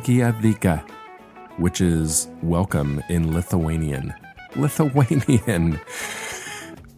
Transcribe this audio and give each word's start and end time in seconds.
Sveiki 0.00 0.82
which 1.58 1.82
is 1.82 2.26
welcome 2.42 3.02
in 3.10 3.34
Lithuanian. 3.34 4.14
Lithuanian. 4.56 5.78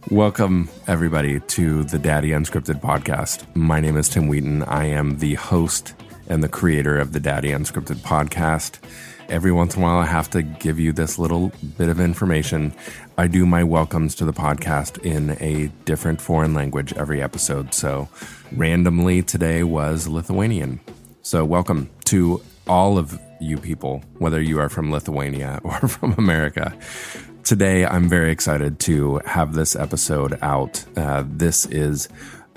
Welcome, 0.09 0.69
everybody, 0.87 1.41
to 1.41 1.83
the 1.83 1.99
Daddy 1.99 2.29
Unscripted 2.29 2.79
podcast. 2.79 3.45
My 3.55 3.81
name 3.81 3.97
is 3.97 4.07
Tim 4.07 4.29
Wheaton. 4.29 4.63
I 4.63 4.85
am 4.85 5.19
the 5.19 5.33
host 5.33 5.95
and 6.29 6.41
the 6.41 6.47
creator 6.47 6.97
of 6.97 7.11
the 7.11 7.19
Daddy 7.19 7.49
Unscripted 7.49 7.97
podcast. 7.97 8.79
Every 9.27 9.51
once 9.51 9.75
in 9.75 9.81
a 9.81 9.85
while, 9.85 9.97
I 9.97 10.05
have 10.05 10.29
to 10.29 10.41
give 10.41 10.79
you 10.79 10.93
this 10.93 11.19
little 11.19 11.51
bit 11.77 11.89
of 11.89 11.99
information. 11.99 12.73
I 13.17 13.27
do 13.27 13.45
my 13.45 13.65
welcomes 13.65 14.15
to 14.15 14.25
the 14.25 14.33
podcast 14.33 15.03
in 15.03 15.31
a 15.41 15.67
different 15.83 16.21
foreign 16.21 16.53
language 16.53 16.93
every 16.93 17.21
episode. 17.21 17.73
So, 17.73 18.07
randomly, 18.53 19.21
today 19.23 19.63
was 19.63 20.07
Lithuanian. 20.07 20.79
So, 21.21 21.43
welcome 21.43 21.89
to 22.05 22.41
all 22.67 22.97
of 22.97 23.19
you 23.39 23.57
people, 23.57 24.03
whether 24.19 24.41
you 24.41 24.59
are 24.59 24.69
from 24.69 24.91
Lithuania 24.91 25.59
or 25.63 25.87
from 25.87 26.13
America. 26.17 26.75
Today, 27.43 27.85
I'm 27.85 28.07
very 28.07 28.31
excited 28.31 28.79
to 28.81 29.19
have 29.25 29.53
this 29.53 29.75
episode 29.75 30.39
out. 30.41 30.83
Uh, 30.95 31.23
this 31.27 31.65
is 31.65 32.07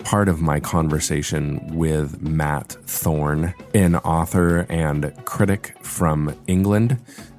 part 0.05 0.29
of 0.29 0.41
my 0.41 0.61
conversation 0.61 1.77
with 1.77 2.23
Matt 2.23 2.77
Thorne, 2.85 3.53
an 3.75 3.97
author 3.97 4.61
and 4.69 5.13
critic 5.25 5.77
from 5.83 6.37
England. 6.47 6.99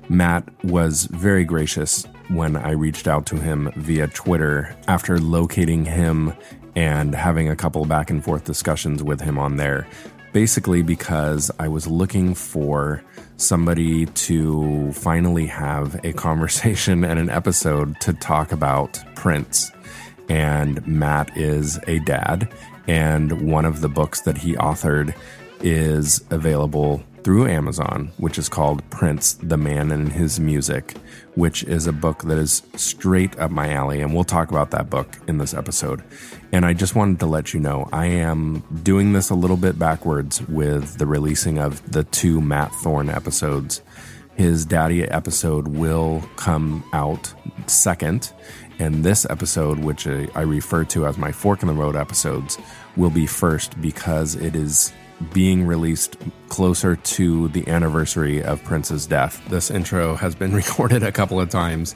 Matt 0.10 0.44
was 0.66 1.06
very 1.06 1.46
gracious 1.46 2.06
when 2.28 2.58
I 2.58 2.72
reached 2.72 3.08
out 3.08 3.26
to 3.28 3.38
him 3.38 3.72
via 3.78 4.08
Twitter 4.08 4.76
after 4.88 5.18
locating 5.18 5.86
him 5.86 6.34
and 6.76 7.16
having 7.16 7.50
a 7.50 7.56
couple 7.56 7.86
back 7.86 8.10
and 8.10 8.24
forth 8.24 8.44
discussions 8.44 9.02
with 9.02 9.22
him 9.22 9.40
on 9.40 9.56
there. 9.56 9.88
Basically, 10.38 10.84
because 10.84 11.50
I 11.58 11.68
was 11.68 11.88
looking 11.88 12.36
for 12.36 13.04
somebody 13.38 14.06
to 14.06 14.92
finally 14.92 15.48
have 15.48 16.00
a 16.06 16.14
conversation 16.14 17.04
and 17.10 17.18
an 17.18 17.32
episode 17.32 18.00
to 18.02 18.14
talk 18.14 18.52
about 18.52 19.04
Prince 19.16 19.72
and 20.30 20.86
Matt 20.86 21.36
is 21.36 21.80
a 21.88 21.98
dad. 22.02 22.54
And 22.86 23.52
one 23.52 23.66
of 23.66 23.82
the 23.82 23.90
books 23.90 24.22
that 24.22 24.38
he 24.38 24.54
authored 24.54 25.16
is 25.62 26.24
available 26.30 27.02
through 27.24 27.48
Amazon, 27.48 28.12
which 28.18 28.38
is 28.38 28.48
called 28.48 28.88
Prince, 28.92 29.34
the 29.42 29.58
Man 29.58 29.92
and 29.92 30.12
His 30.12 30.40
Music, 30.40 30.94
which 31.38 31.64
is 31.66 31.86
a 31.86 31.94
book 31.94 32.24
that 32.24 32.40
is 32.40 32.64
straight 32.76 33.38
up 33.38 33.52
my 33.52 33.72
alley. 33.72 34.02
And 34.02 34.12
we'll 34.12 34.24
talk 34.24 34.50
about 34.50 34.72
that 34.72 34.90
book 34.90 35.08
in 35.28 35.38
this 35.38 35.54
episode. 35.54 36.04
And 36.52 36.66
I 36.66 36.74
just 36.74 36.96
wanted 36.96 37.20
to 37.20 37.28
let 37.28 37.54
you 37.54 37.60
know 37.60 37.88
I 37.94 38.08
am 38.08 38.64
doing 38.82 39.14
this 39.14 39.30
a 39.30 39.36
little 39.36 39.56
bit 39.56 39.78
backwards 39.78 40.42
with 40.48 40.98
the 40.98 41.06
releasing 41.06 41.60
of 41.60 41.92
the 41.92 42.06
two 42.06 42.42
Matt 42.42 42.74
Thorne 42.74 43.10
episodes. 43.10 43.84
His 44.36 44.66
daddy 44.66 45.04
episode 45.04 45.68
will 45.68 46.28
come 46.38 46.84
out 46.92 47.32
second, 47.68 48.34
and 48.80 49.04
this 49.04 49.28
episode, 49.30 49.78
which 49.78 50.08
I 50.08 50.42
refer 50.42 50.86
to 50.86 51.06
as 51.06 51.20
my 51.20 51.32
Fork 51.32 51.62
in 51.62 51.68
the 51.68 51.74
Road 51.76 51.96
episodes, 51.96 52.58
will 52.96 53.10
be 53.12 53.28
first 53.28 53.80
because 53.80 54.34
it 54.34 54.56
is 54.56 54.92
being 55.34 55.66
released 55.66 56.18
closer 56.50 56.96
to 56.96 57.48
the 57.50 57.68
anniversary 57.68 58.44
of 58.44 58.64
Prince's 58.64 59.06
death. 59.08 59.44
This 59.50 59.72
intro 59.72 60.16
has 60.16 60.36
been 60.36 60.54
recorded 60.64 61.04
a 61.04 61.12
couple 61.12 61.40
of 61.40 61.50
times, 61.50 61.96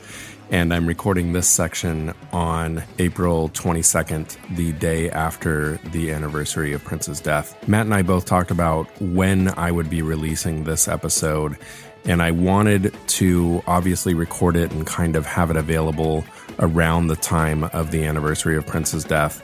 and 0.50 0.74
I'm 0.74 0.86
recording 0.86 1.32
this 1.32 1.48
section 1.48 2.14
on 2.34 2.84
April 3.00 3.50
22nd, 3.50 4.56
the 4.56 4.74
day 4.74 5.10
after 5.10 5.78
the 5.92 6.12
anniversary 6.12 6.74
of 6.74 6.84
Prince's 6.84 7.22
death. 7.22 7.68
Matt 7.68 7.86
and 7.86 7.94
I 7.94 8.02
both 8.02 8.26
talked 8.26 8.52
about 8.52 8.88
when 9.02 9.48
I 9.58 9.72
would 9.72 9.90
be 9.90 10.02
releasing 10.02 10.64
this 10.64 10.88
episode, 10.88 11.58
and 12.06 12.22
I 12.22 12.32
wanted 12.32 12.94
to 13.08 13.64
obviously 13.68 14.14
record 14.14 14.56
it 14.56 14.72
and 14.72 14.86
kind 14.86 15.16
of 15.16 15.26
have 15.26 15.52
it 15.52 15.56
available 15.56 16.26
around 16.60 17.08
the 17.08 17.16
time 17.16 17.64
of 17.66 17.92
the 17.92 18.04
anniversary 18.04 18.58
of 18.58 18.66
Prince's 18.66 19.04
death. 19.04 19.42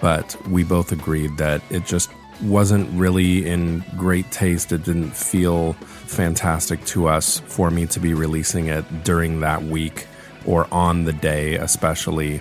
But 0.00 0.36
we 0.48 0.64
both 0.64 0.92
agreed 0.92 1.36
that 1.38 1.62
it 1.70 1.84
just 1.84 2.10
wasn't 2.42 2.88
really 2.98 3.46
in 3.46 3.84
great 3.96 4.30
taste. 4.30 4.72
It 4.72 4.84
didn't 4.84 5.10
feel 5.10 5.72
fantastic 5.72 6.84
to 6.86 7.08
us 7.08 7.40
for 7.40 7.70
me 7.70 7.86
to 7.86 8.00
be 8.00 8.14
releasing 8.14 8.66
it 8.66 9.04
during 9.04 9.40
that 9.40 9.62
week 9.62 10.06
or 10.46 10.66
on 10.72 11.04
the 11.04 11.12
day, 11.12 11.56
especially. 11.56 12.40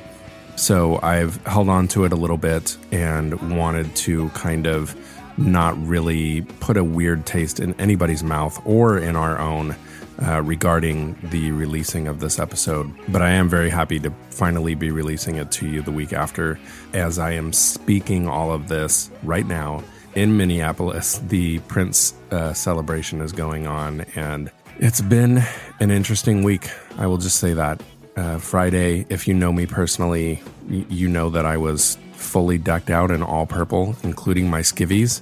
So 0.56 1.00
I've 1.02 1.44
held 1.46 1.70
on 1.70 1.88
to 1.90 2.06
it 2.06 2.14
a 2.14 2.16
little 2.16 2.38
bit 2.38 2.78
and 2.92 3.58
wanted 3.58 3.96
to 3.98 4.30
kind 4.30 4.66
of 4.68 4.96
not 5.38 5.78
really 5.86 6.42
put 6.42 6.78
a 6.78 6.84
weird 6.84 7.26
taste 7.26 7.60
in 7.60 7.80
anybody's 7.80 8.24
mouth 8.24 8.60
or 8.66 8.98
in 8.98 9.16
our 9.16 9.38
own 9.38 9.76
uh, 10.22 10.42
regarding 10.42 11.18
the 11.30 11.52
releasing 11.52 12.08
of 12.08 12.20
this 12.20 12.40
episode. 12.40 12.92
But 13.08 13.22
I 13.22 13.32
am 13.32 13.50
very 13.50 13.70
happy 13.70 14.00
to 14.00 14.12
finally 14.30 14.76
be 14.76 14.92
releasing 14.92 15.36
it 15.36 15.52
to 15.52 15.68
you 15.68 15.82
the 15.82 15.92
week 15.92 16.14
after. 16.14 16.60
As 16.94 17.20
I 17.20 17.32
am 17.32 17.54
speaking 17.54 18.28
all 18.28 18.52
of 18.52 18.68
this 18.68 19.12
right 19.24 19.46
now 19.46 19.84
in 20.16 20.38
Minneapolis, 20.38 21.20
the 21.20 21.60
Prince 21.60 22.14
uh, 22.32 22.54
celebration 22.54 23.22
is 23.22 23.32
going 23.32 23.68
on, 23.68 24.02
and 24.16 24.52
it's 24.80 25.02
been 25.02 25.44
an 25.80 25.92
interesting 25.92 26.44
week. 26.44 26.70
I 26.98 27.08
will 27.08 27.18
just 27.18 27.40
say 27.40 27.54
that. 27.54 27.82
Uh, 28.16 28.40
Friday, 28.40 29.06
if 29.10 29.28
you 29.28 29.36
know 29.36 29.54
me 29.54 29.68
personally, 29.68 30.42
you 30.68 31.08
know 31.08 31.30
that 31.30 31.46
I 31.46 31.58
was 31.58 32.00
fully 32.14 32.58
decked 32.58 32.90
out 32.90 33.12
in 33.12 33.22
all 33.22 33.46
purple, 33.46 33.96
including 34.02 34.50
my 34.50 34.62
skivvies. 34.62 35.22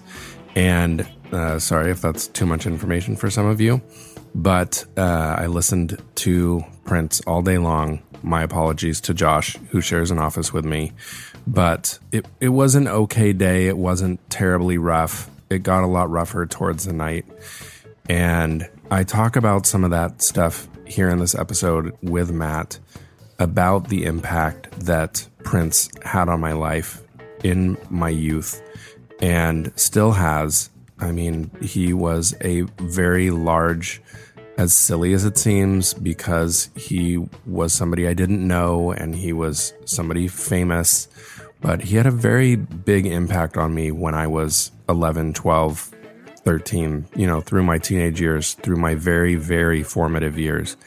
And 0.56 1.06
uh, 1.34 1.60
sorry 1.60 1.92
if 1.92 2.02
that's 2.02 2.28
too 2.28 2.46
much 2.46 2.66
information 2.66 3.18
for 3.18 3.30
some 3.30 3.46
of 3.46 3.60
you, 3.60 3.82
but 4.36 4.86
uh, 4.98 5.36
I 5.40 5.48
listened 5.48 6.00
to 6.16 6.64
Prince 6.84 7.22
all 7.22 7.42
day 7.42 7.58
long. 7.58 8.04
My 8.22 8.44
apologies 8.44 9.02
to 9.02 9.14
Josh, 9.14 9.58
who 9.70 9.82
shares 9.82 10.12
an 10.12 10.20
office 10.20 10.54
with 10.54 10.66
me. 10.66 10.92
But 11.48 11.98
it, 12.12 12.26
it 12.40 12.50
was 12.50 12.76
an 12.76 12.88
okay 12.88 13.34
day. 13.34 13.68
It 13.68 13.78
wasn't 13.78 14.30
terribly 14.30 14.78
rough. 14.78 15.30
It 15.50 15.64
got 15.64 15.84
a 15.84 15.88
lot 15.88 16.10
rougher 16.10 16.46
towards 16.46 16.86
the 16.86 16.94
night. 16.94 17.26
And 18.10 18.70
I 18.92 19.04
talk 19.04 19.36
about 19.36 19.66
some 19.66 19.84
of 19.84 19.92
that 19.92 20.22
stuff 20.22 20.68
here 20.86 21.10
in 21.10 21.20
this 21.20 21.36
episode 21.36 21.98
with 22.02 22.32
Matt 22.32 22.80
about 23.40 23.90
the 23.90 24.06
impact 24.06 24.72
that 24.82 25.28
Prince 25.44 25.90
had 26.04 26.30
on 26.30 26.40
my 26.40 26.54
life 26.54 27.02
in 27.44 27.78
my 27.90 28.10
youth 28.10 28.62
and 29.22 29.72
still 29.76 30.12
has. 30.14 30.70
I 31.00 31.12
mean, 31.12 31.52
he 31.62 31.94
was 31.94 32.36
a 32.42 32.62
very 32.80 33.30
large, 33.30 34.02
as 34.58 34.74
silly 34.74 35.14
as 35.14 35.26
it 35.26 35.38
seems, 35.38 35.94
because 35.94 36.70
he 36.76 37.18
was 37.46 37.74
somebody 37.74 38.08
I 38.08 38.14
didn't 38.14 38.46
know 38.46 38.92
and 38.92 39.16
he 39.16 39.34
was 39.34 39.74
somebody 39.86 40.28
famous, 40.28 41.08
but 41.62 41.82
he 41.82 41.96
had 41.98 42.06
a 42.06 42.12
very 42.12 42.56
big 42.56 43.06
impact 43.06 43.58
on 43.58 43.74
me 43.74 43.92
when 43.92 44.14
I 44.14 44.28
was 44.28 44.72
11, 44.88 45.34
12, 45.34 45.92
13, 46.46 47.08
you 47.16 47.28
know, 47.28 47.42
through 47.42 47.64
my 47.64 47.78
teenage 47.78 48.22
years, 48.22 48.54
through 48.54 48.78
my 48.78 48.96
very, 48.96 49.36
very 49.36 49.84
formative 49.84 50.38
years. 50.38 50.78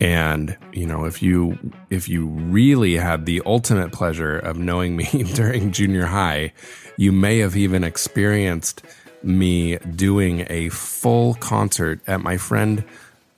And, 0.00 0.56
you 0.72 0.86
know, 0.86 1.04
if 1.04 1.22
you 1.22 1.58
if 1.88 2.08
you 2.08 2.26
really 2.26 2.96
had 2.96 3.24
the 3.24 3.40
ultimate 3.46 3.92
pleasure 3.92 4.36
of 4.36 4.58
knowing 4.58 4.96
me 4.96 5.04
during 5.34 5.70
junior 5.70 6.06
high, 6.06 6.52
you 6.96 7.12
may 7.12 7.38
have 7.38 7.56
even 7.56 7.84
experienced 7.84 8.82
me 9.24 9.76
doing 9.78 10.46
a 10.48 10.68
full 10.70 11.34
concert 11.34 12.00
at 12.06 12.20
my 12.20 12.36
friend 12.36 12.84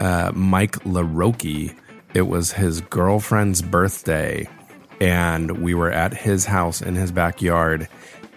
uh, 0.01 0.33
Mike 0.35 0.77
LaRocque. 0.85 1.75
It 2.15 2.23
was 2.23 2.53
his 2.53 2.81
girlfriend's 2.83 3.63
birthday, 3.63 4.49
and 5.01 5.63
we 5.63 5.75
were 5.75 5.91
at 5.91 6.15
his 6.15 6.45
house 6.45 6.81
in 6.81 6.95
his 6.95 7.11
backyard. 7.11 7.89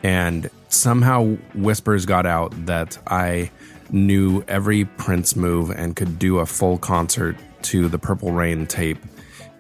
And 0.04 0.50
somehow 0.70 1.36
whispers 1.54 2.06
got 2.06 2.26
out 2.26 2.54
that 2.66 2.98
I 3.08 3.52
knew 3.90 4.44
every 4.48 4.86
Prince 4.86 5.36
move 5.36 5.70
and 5.70 5.96
could 5.96 6.20
do 6.20 6.40
a 6.40 6.46
full 6.46 6.78
concert 6.78 7.38
to 7.64 7.88
the 7.88 8.00
Purple 8.00 8.32
Rain 8.32 8.66
tape. 8.66 9.00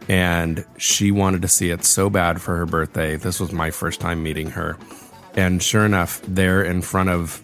And 0.09 0.65
she 0.77 1.11
wanted 1.11 1.41
to 1.41 1.47
see 1.47 1.69
it 1.69 1.83
so 1.83 2.09
bad 2.09 2.41
for 2.41 2.55
her 2.57 2.65
birthday. 2.65 3.17
This 3.17 3.39
was 3.39 3.51
my 3.51 3.71
first 3.71 3.99
time 3.99 4.23
meeting 4.23 4.51
her. 4.51 4.77
And 5.35 5.61
sure 5.61 5.85
enough, 5.85 6.21
there 6.23 6.63
in 6.63 6.81
front 6.81 7.09
of 7.09 7.43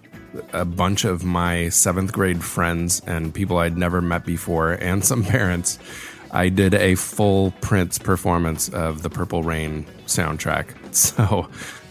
a 0.51 0.65
bunch 0.65 1.05
of 1.05 1.23
my 1.23 1.69
seventh 1.69 2.13
grade 2.13 2.43
friends 2.43 3.01
and 3.05 3.33
people 3.33 3.57
I'd 3.57 3.77
never 3.77 4.01
met 4.01 4.25
before, 4.25 4.73
and 4.73 5.03
some 5.03 5.23
parents, 5.37 5.79
I 6.31 6.49
did 6.49 6.73
a 6.73 6.95
full 6.95 7.51
Prince 7.61 7.99
performance 7.99 8.69
of 8.69 9.03
the 9.03 9.09
Purple 9.09 9.43
Rain 9.43 9.85
soundtrack. 10.05 10.67
So 10.93 11.49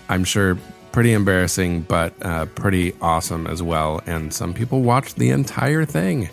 I'm 0.09 0.23
sure 0.23 0.57
pretty 0.93 1.13
embarrassing, 1.13 1.83
but 1.83 2.15
uh, 2.23 2.47
pretty 2.47 2.95
awesome 3.01 3.49
as 3.49 3.61
well. 3.61 4.01
And 4.07 4.33
some 4.33 4.55
people 4.55 4.83
watched 4.83 5.17
the 5.17 5.31
entire 5.31 5.85
thing. 5.85 6.31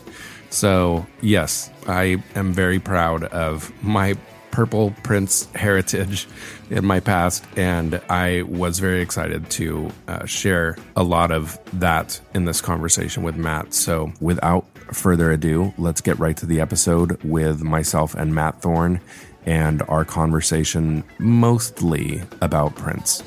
So, 0.51 1.07
yes, 1.21 1.71
I 1.87 2.21
am 2.35 2.53
very 2.53 2.77
proud 2.77 3.23
of 3.23 3.71
my 3.83 4.15
Purple 4.51 4.93
Prince 5.03 5.45
heritage 5.55 6.27
in 6.69 6.85
my 6.85 6.99
past, 6.99 7.43
and 7.55 8.01
I 8.09 8.43
was 8.43 8.79
very 8.79 9.01
excited 9.01 9.49
to 9.51 9.91
uh, 10.07 10.25
share 10.25 10.77
a 10.95 11.03
lot 11.03 11.31
of 11.31 11.57
that 11.79 12.19
in 12.33 12.45
this 12.45 12.61
conversation 12.61 13.23
with 13.23 13.35
Matt. 13.35 13.73
So, 13.73 14.11
without 14.19 14.65
further 14.93 15.31
ado, 15.31 15.73
let's 15.77 16.01
get 16.01 16.17
right 16.19 16.37
to 16.37 16.45
the 16.45 16.59
episode 16.59 17.21
with 17.23 17.61
myself 17.63 18.15
and 18.15 18.33
Matt 18.33 18.61
Thorne 18.61 19.01
and 19.45 19.81
our 19.83 20.05
conversation 20.05 21.03
mostly 21.17 22.21
about 22.41 22.75
Prince. 22.75 23.23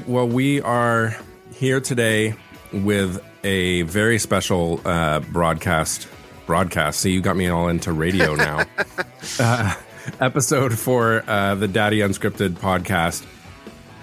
Right. 0.00 0.08
Well, 0.08 0.28
we 0.28 0.60
are 0.60 1.16
here 1.54 1.80
today 1.80 2.34
with 2.72 3.24
a 3.44 3.82
very 3.82 4.18
special 4.18 4.80
uh, 4.84 5.20
broadcast. 5.20 6.08
Broadcast. 6.46 7.00
See, 7.00 7.12
you 7.12 7.20
got 7.20 7.36
me 7.36 7.48
all 7.48 7.68
into 7.68 7.92
radio 7.92 8.34
now. 8.34 8.66
uh, 9.40 9.74
episode 10.20 10.78
for 10.78 11.24
uh, 11.26 11.54
the 11.54 11.66
Daddy 11.66 12.00
Unscripted 12.00 12.54
podcast. 12.54 13.24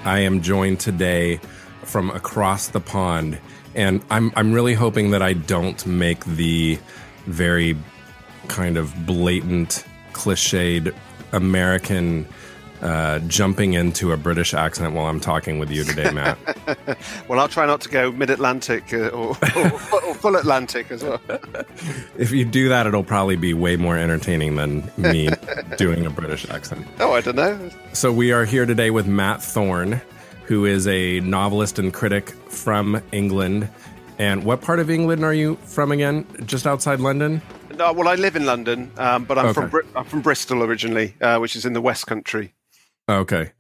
I 0.04 0.19
am 0.19 0.42
joined 0.42 0.80
today 0.80 1.40
from 1.84 2.10
across 2.10 2.69
the 2.69 2.80
pond, 2.80 3.38
and 3.75 4.04
I'm 4.10 4.34
I'm 4.36 4.51
really 4.51 4.74
hoping 4.74 5.12
that 5.12 5.22
I 5.22 5.34
don't 5.34 5.86
make 5.86 6.25
the 6.25 6.80
very 7.25 7.78
kind 8.48 8.78
of 8.78 9.06
blatant, 9.06 9.86
cliched 10.12 10.94
American 11.31 12.28
uh, 12.83 13.19
jumping 13.19 13.74
into 13.74 14.12
a 14.12 14.18
British 14.18 14.53
accent 14.53 14.94
while 14.94 15.06
I'm 15.06 15.21
talking 15.21 15.57
with 15.57 15.71
you 15.71 15.85
today, 15.85 16.12
Matt. 16.12 16.38
well, 17.30 17.39
I'll 17.39 17.47
try 17.47 17.65
not 17.65 17.80
to 17.81 17.89
go 17.89 18.12
mid 18.12 18.30
Atlantic 18.30 18.94
uh, 18.94 19.07
or, 19.07 19.38
or, 19.56 20.03
or, 20.03 20.13
full 20.13 20.35
Atlantic 20.35 20.91
as 20.91 21.01
well. 21.01 21.21
if 22.18 22.31
you 22.31 22.44
do 22.44 22.68
that, 22.68 22.85
it'll 22.85 23.03
probably 23.03 23.38
be 23.38 23.53
way 23.53 23.77
more 23.77 23.97
entertaining 23.97 24.57
than 24.57 24.91
me 24.97 25.30
doing 25.77 26.06
a 26.06 26.09
British 26.09 26.47
accent. 26.50 26.85
Oh, 27.00 27.13
I 27.13 27.21
don't 27.21 27.38
know. 27.38 27.69
So, 27.94 28.12
we 28.12 28.33
are 28.33 28.44
here 28.44 28.65
today 28.65 28.91
with 28.91 29.07
Matt 29.07 29.41
Thorne, 29.41 30.01
who 30.44 30.65
is 30.65 30.85
a 30.88 31.21
novelist 31.21 31.80
and 31.80 31.94
critic 31.94 32.31
from 32.50 33.01
England. 33.13 33.69
And 34.19 34.44
what 34.44 34.62
part 34.62 34.80
of 34.80 34.89
England 34.89 35.24
are 35.24 35.33
you 35.33 35.56
from 35.63 35.94
again? 35.94 36.27
Just 36.45 36.68
outside 36.68 37.00
London? 37.00 37.41
No, 37.77 37.94
well, 37.94 38.09
I 38.09 38.15
live 38.15 38.35
in 38.35 38.45
London, 38.45 38.91
um, 38.97 39.24
but 39.24 39.38
I'm 39.38 39.47
okay. 39.47 39.68
from 39.68 39.81
I'm 39.95 40.06
from 40.06 40.21
Bristol 40.21 40.63
originally, 40.63 41.15
uh, 41.21 41.39
which 41.39 41.56
is 41.56 41.65
in 41.65 41.71
the 41.71 41.81
West 41.81 42.06
Country. 42.06 42.53
Okay. 43.10 43.52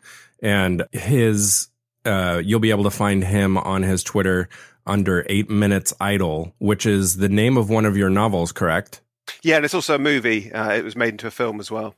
And 0.41 0.85
his, 0.91 1.67
uh, 2.05 2.41
you'll 2.43 2.59
be 2.59 2.71
able 2.71 2.83
to 2.83 2.91
find 2.91 3.23
him 3.23 3.57
on 3.57 3.83
his 3.83 4.03
Twitter 4.03 4.49
under 4.85 5.25
Eight 5.29 5.49
Minutes 5.49 5.93
Idle, 5.99 6.53
which 6.59 6.85
is 6.85 7.17
the 7.17 7.29
name 7.29 7.57
of 7.57 7.69
one 7.69 7.85
of 7.85 7.95
your 7.95 8.09
novels, 8.09 8.51
correct? 8.51 9.01
Yeah, 9.41 9.55
and 9.55 9.65
it's 9.65 9.73
also 9.73 9.95
a 9.95 9.99
movie. 9.99 10.51
Uh, 10.51 10.73
it 10.73 10.83
was 10.83 10.95
made 10.95 11.09
into 11.09 11.27
a 11.27 11.31
film 11.31 11.59
as 11.59 11.71
well. 11.71 11.95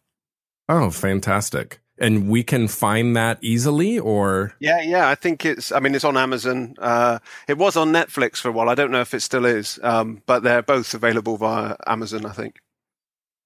Oh, 0.70 0.90
fantastic. 0.92 1.80
And 1.98 2.30
we 2.30 2.44
can 2.44 2.68
find 2.68 3.16
that 3.16 3.40
easily 3.42 3.98
or? 3.98 4.54
Yeah, 4.60 4.82
yeah. 4.82 5.10
I 5.10 5.16
think 5.16 5.46
it's, 5.46 5.72
I 5.72 5.80
mean, 5.80 5.96
it's 5.96 6.04
on 6.04 6.18
Amazon. 6.18 6.76
Uh, 6.78 7.20
it 7.48 7.58
was 7.58 7.78
on 7.78 7.94
Netflix 7.94 8.38
for 8.38 8.50
a 8.50 8.52
while. 8.52 8.70
I 8.70 8.76
don't 8.76 8.92
know 8.92 9.02
if 9.02 9.14
it 9.14 9.22
still 9.22 9.46
is, 9.46 9.80
um, 9.82 10.22
but 10.26 10.44
they're 10.44 10.62
both 10.62 10.94
available 10.94 11.38
via 11.38 11.78
Amazon, 11.88 12.26
I 12.26 12.32
think. 12.32 12.58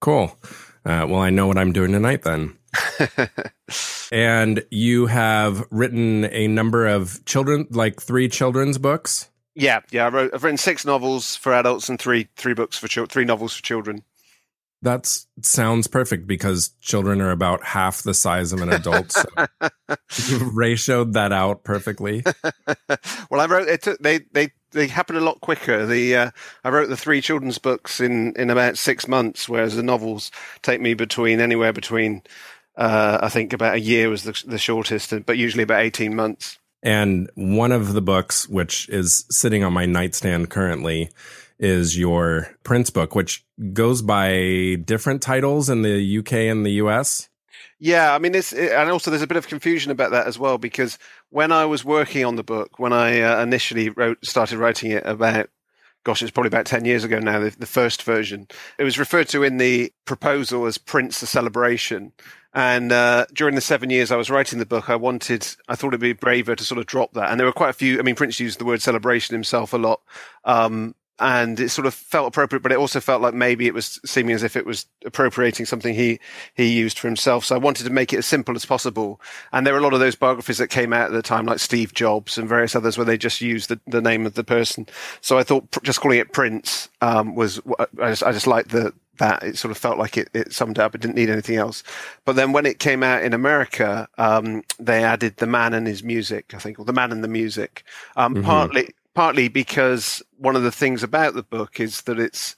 Cool. 0.02 0.36
Uh, 0.90 1.06
well, 1.06 1.22
I 1.22 1.30
know 1.30 1.46
what 1.46 1.60
I'm 1.60 1.72
doing 1.72 1.92
tonight 1.92 2.24
then. 2.24 2.58
and 4.12 4.66
you 4.72 5.06
have 5.06 5.64
written 5.70 6.26
a 6.32 6.48
number 6.48 6.88
of 6.88 7.24
children, 7.26 7.68
like 7.70 8.02
three 8.02 8.28
children's 8.28 8.80
books. 8.80 9.30
Yeah, 9.54 9.82
yeah. 9.92 10.08
I 10.08 10.10
wrote, 10.10 10.34
I've 10.34 10.44
written 10.44 10.58
six 10.58 10.86
novels 10.86 11.36
for 11.36 11.54
adults 11.54 11.90
and 11.90 12.02
three 12.02 12.28
three 12.38 12.56
books 12.56 12.76
for 12.80 12.88
children, 12.88 13.10
three 13.10 13.26
novels 13.26 13.56
for 13.56 13.62
children. 13.62 14.04
That 14.82 15.06
sounds 15.44 15.86
perfect 15.86 16.26
because 16.26 16.70
children 16.82 17.22
are 17.22 17.32
about 17.32 17.64
half 17.64 18.02
the 18.02 18.16
size 18.16 18.52
of 18.52 18.62
an 18.62 18.70
adult. 18.70 19.12
So 19.12 19.26
you 19.60 20.40
ratioed 20.56 21.14
that 21.14 21.32
out 21.32 21.64
perfectly. 21.64 22.24
well, 23.30 23.42
I 23.42 23.46
wrote 23.46 23.68
it. 23.68 23.84
Took, 23.84 24.00
They 24.00 24.22
they 24.32 24.54
they 24.72 24.88
happen 24.88 25.16
a 25.16 25.22
lot 25.22 25.42
quicker. 25.42 25.86
The 25.86 26.16
uh, 26.16 26.32
I 26.64 26.70
wrote 26.70 26.90
the 26.90 26.98
three 26.98 27.22
children's 27.22 27.58
books 27.58 28.00
in 28.00 28.34
in 28.36 28.50
about 28.50 28.78
six 28.78 29.08
months, 29.08 29.48
whereas 29.48 29.76
the 29.76 29.84
novels 29.84 30.32
take 30.62 30.82
me 30.82 30.94
between 30.94 31.40
anywhere 31.40 31.74
between 31.74 32.24
uh, 32.80 33.20
I 33.22 33.30
think 33.30 33.54
about 33.54 33.76
a 33.76 33.80
year 33.80 34.10
was 34.10 34.24
the, 34.24 34.42
the 34.48 34.58
shortest, 34.58 35.14
but 35.26 35.38
usually 35.38 35.64
about 35.64 35.82
18 35.82 36.16
months. 36.16 36.58
And 36.82 37.30
one 37.36 37.74
of 37.74 37.94
the 37.94 38.02
books, 38.02 38.48
which 38.48 38.88
is 38.88 39.26
sitting 39.30 39.66
on 39.66 39.74
my 39.74 39.86
nightstand 39.86 40.50
currently, 40.50 41.10
is 41.60 41.98
your 41.98 42.56
Prince 42.64 42.90
book, 42.90 43.16
which 43.16 43.46
goes 43.74 44.02
by 44.02 44.78
different 44.86 45.22
titles 45.22 45.70
in 45.70 45.82
the 45.82 46.20
UK 46.20 46.34
and 46.34 46.66
the 46.66 46.72
US. 46.84 47.29
Yeah, 47.80 48.14
I 48.14 48.20
mean, 48.20 48.36
it's 48.36 48.52
it, 48.52 48.74
and 48.74 48.90
also 48.90 49.10
there's 49.10 49.24
a 49.24 49.28
bit 49.28 49.38
of 49.38 49.48
confusion 49.48 49.92
about 49.92 50.12
that 50.12 50.28
as 50.28 50.38
well 50.38 50.58
because 50.58 51.00
when 51.30 51.52
I 51.52 51.66
was 51.66 51.86
working 51.86 52.26
on 52.26 52.36
the 52.36 52.44
book, 52.44 52.78
when 52.78 52.92
I 52.92 53.22
uh, 53.22 53.42
initially 53.42 53.90
wrote, 53.90 54.24
started 54.26 54.58
writing 54.58 54.92
it 54.92 55.06
about 55.06 55.50
gosh, 56.04 56.22
it's 56.22 56.32
probably 56.32 56.48
about 56.48 56.66
10 56.66 56.86
years 56.86 57.04
ago 57.04 57.20
now, 57.20 57.40
the, 57.40 57.50
the, 57.52 57.66
first 57.66 58.04
version. 58.04 58.48
It 58.78 58.84
was 58.84 58.98
referred 58.98 59.28
to 59.30 59.44
in 59.44 59.58
the 59.58 59.92
proposal 60.06 60.66
as 60.66 60.78
Prince 60.78 61.20
the 61.20 61.28
Celebration. 61.28 62.14
And 62.54 62.92
uh, 62.92 63.26
during 63.34 63.56
the 63.56 63.62
seven 63.62 63.90
years 63.90 64.12
I 64.12 64.16
was 64.16 64.30
writing 64.30 64.60
the 64.60 64.66
book, 64.66 64.90
I 64.90 64.96
wanted, 64.96 65.46
I 65.68 65.76
thought 65.76 65.90
it'd 65.90 66.00
be 66.00 66.14
braver 66.14 66.56
to 66.56 66.64
sort 66.64 66.80
of 66.80 66.86
drop 66.88 67.14
that. 67.14 67.30
And 67.30 67.40
there 67.40 67.46
were 67.46 67.54
quite 67.54 67.70
a 67.70 67.74
few, 67.74 68.00
I 68.00 68.02
mean, 68.02 68.16
Prince 68.16 68.40
used 68.40 68.60
the 68.60 68.66
word 68.66 68.82
celebration 68.82 69.36
himself 69.36 69.74
a 69.74 69.78
lot. 69.78 70.02
Um, 70.46 70.96
and 71.20 71.60
it 71.60 71.70
sort 71.70 71.86
of 71.86 71.94
felt 71.94 72.28
appropriate, 72.28 72.62
but 72.62 72.72
it 72.72 72.78
also 72.78 73.00
felt 73.00 73.22
like 73.22 73.34
maybe 73.34 73.68
it 73.68 73.74
was 73.74 74.00
seeming 74.06 74.34
as 74.34 74.44
if 74.44 74.56
it 74.56 74.66
was 74.66 74.86
appropriating 75.06 75.66
something 75.66 75.94
he 75.94 76.20
he 76.54 76.72
used 76.72 77.00
for 77.00 77.08
himself. 77.08 77.46
So 77.46 77.56
I 77.56 77.60
wanted 77.60 77.84
to 77.86 77.90
make 77.90 78.14
it 78.14 78.18
as 78.18 78.26
simple 78.26 78.56
as 78.56 78.66
possible. 78.66 79.20
And 79.52 79.66
there 79.66 79.74
were 79.74 79.80
a 79.80 79.84
lot 79.84 79.94
of 79.94 80.00
those 80.00 80.16
biographies 80.16 80.58
that 80.58 80.70
came 80.70 80.94
out 80.94 81.08
at 81.08 81.12
the 81.12 81.22
time, 81.22 81.46
like 81.46 81.60
Steve 81.60 81.94
Jobs 81.94 82.38
and 82.38 82.48
various 82.48 82.76
others, 82.76 82.98
where 82.98 83.06
they 83.06 83.18
just 83.18 83.42
used 83.42 83.70
the, 83.70 83.80
the 83.88 84.02
name 84.02 84.26
of 84.26 84.36
the 84.36 84.44
person. 84.44 84.88
So 85.22 85.38
I 85.38 85.44
thought 85.44 85.84
just 85.84 86.02
calling 86.02 86.20
it 86.20 86.34
Prince 86.34 86.90
um, 87.02 87.36
was 87.36 87.60
I 88.02 88.10
just 88.10 88.24
I 88.24 88.32
just 88.32 88.48
liked 88.48 88.70
the 88.70 88.94
that 89.20 89.44
it 89.44 89.58
sort 89.58 89.72
of 89.72 89.78
felt 89.78 89.98
like 89.98 90.18
it, 90.18 90.30
it 90.34 90.54
summed 90.54 90.80
up. 90.80 90.96
It 90.96 91.02
didn't 91.02 91.16
need 91.16 91.30
anything 91.30 91.58
else. 91.58 91.84
But 92.26 92.38
then 92.38 92.54
when 92.54 92.66
it 92.66 92.80
came 92.80 93.04
out 93.04 93.22
in 93.22 93.34
America, 93.34 94.08
um, 94.18 94.64
they 94.80 95.04
added 95.04 95.38
the 95.38 95.46
man 95.46 95.74
and 95.74 95.86
his 95.86 96.04
music, 96.04 96.54
I 96.54 96.58
think, 96.58 96.80
or 96.80 96.86
the 96.86 96.94
man 96.94 97.12
and 97.12 97.22
the 97.24 97.28
music. 97.28 97.84
Um, 98.16 98.36
mm-hmm. 98.36 98.46
Partly 98.46 98.94
partly 99.20 99.50
because 99.50 100.24
one 100.38 100.56
of 100.56 100.64
the 100.64 100.72
things 100.72 101.04
about 101.04 101.34
the 101.34 101.44
book 101.44 101.82
is 101.82 102.04
that 102.04 102.18
it's 102.18 102.56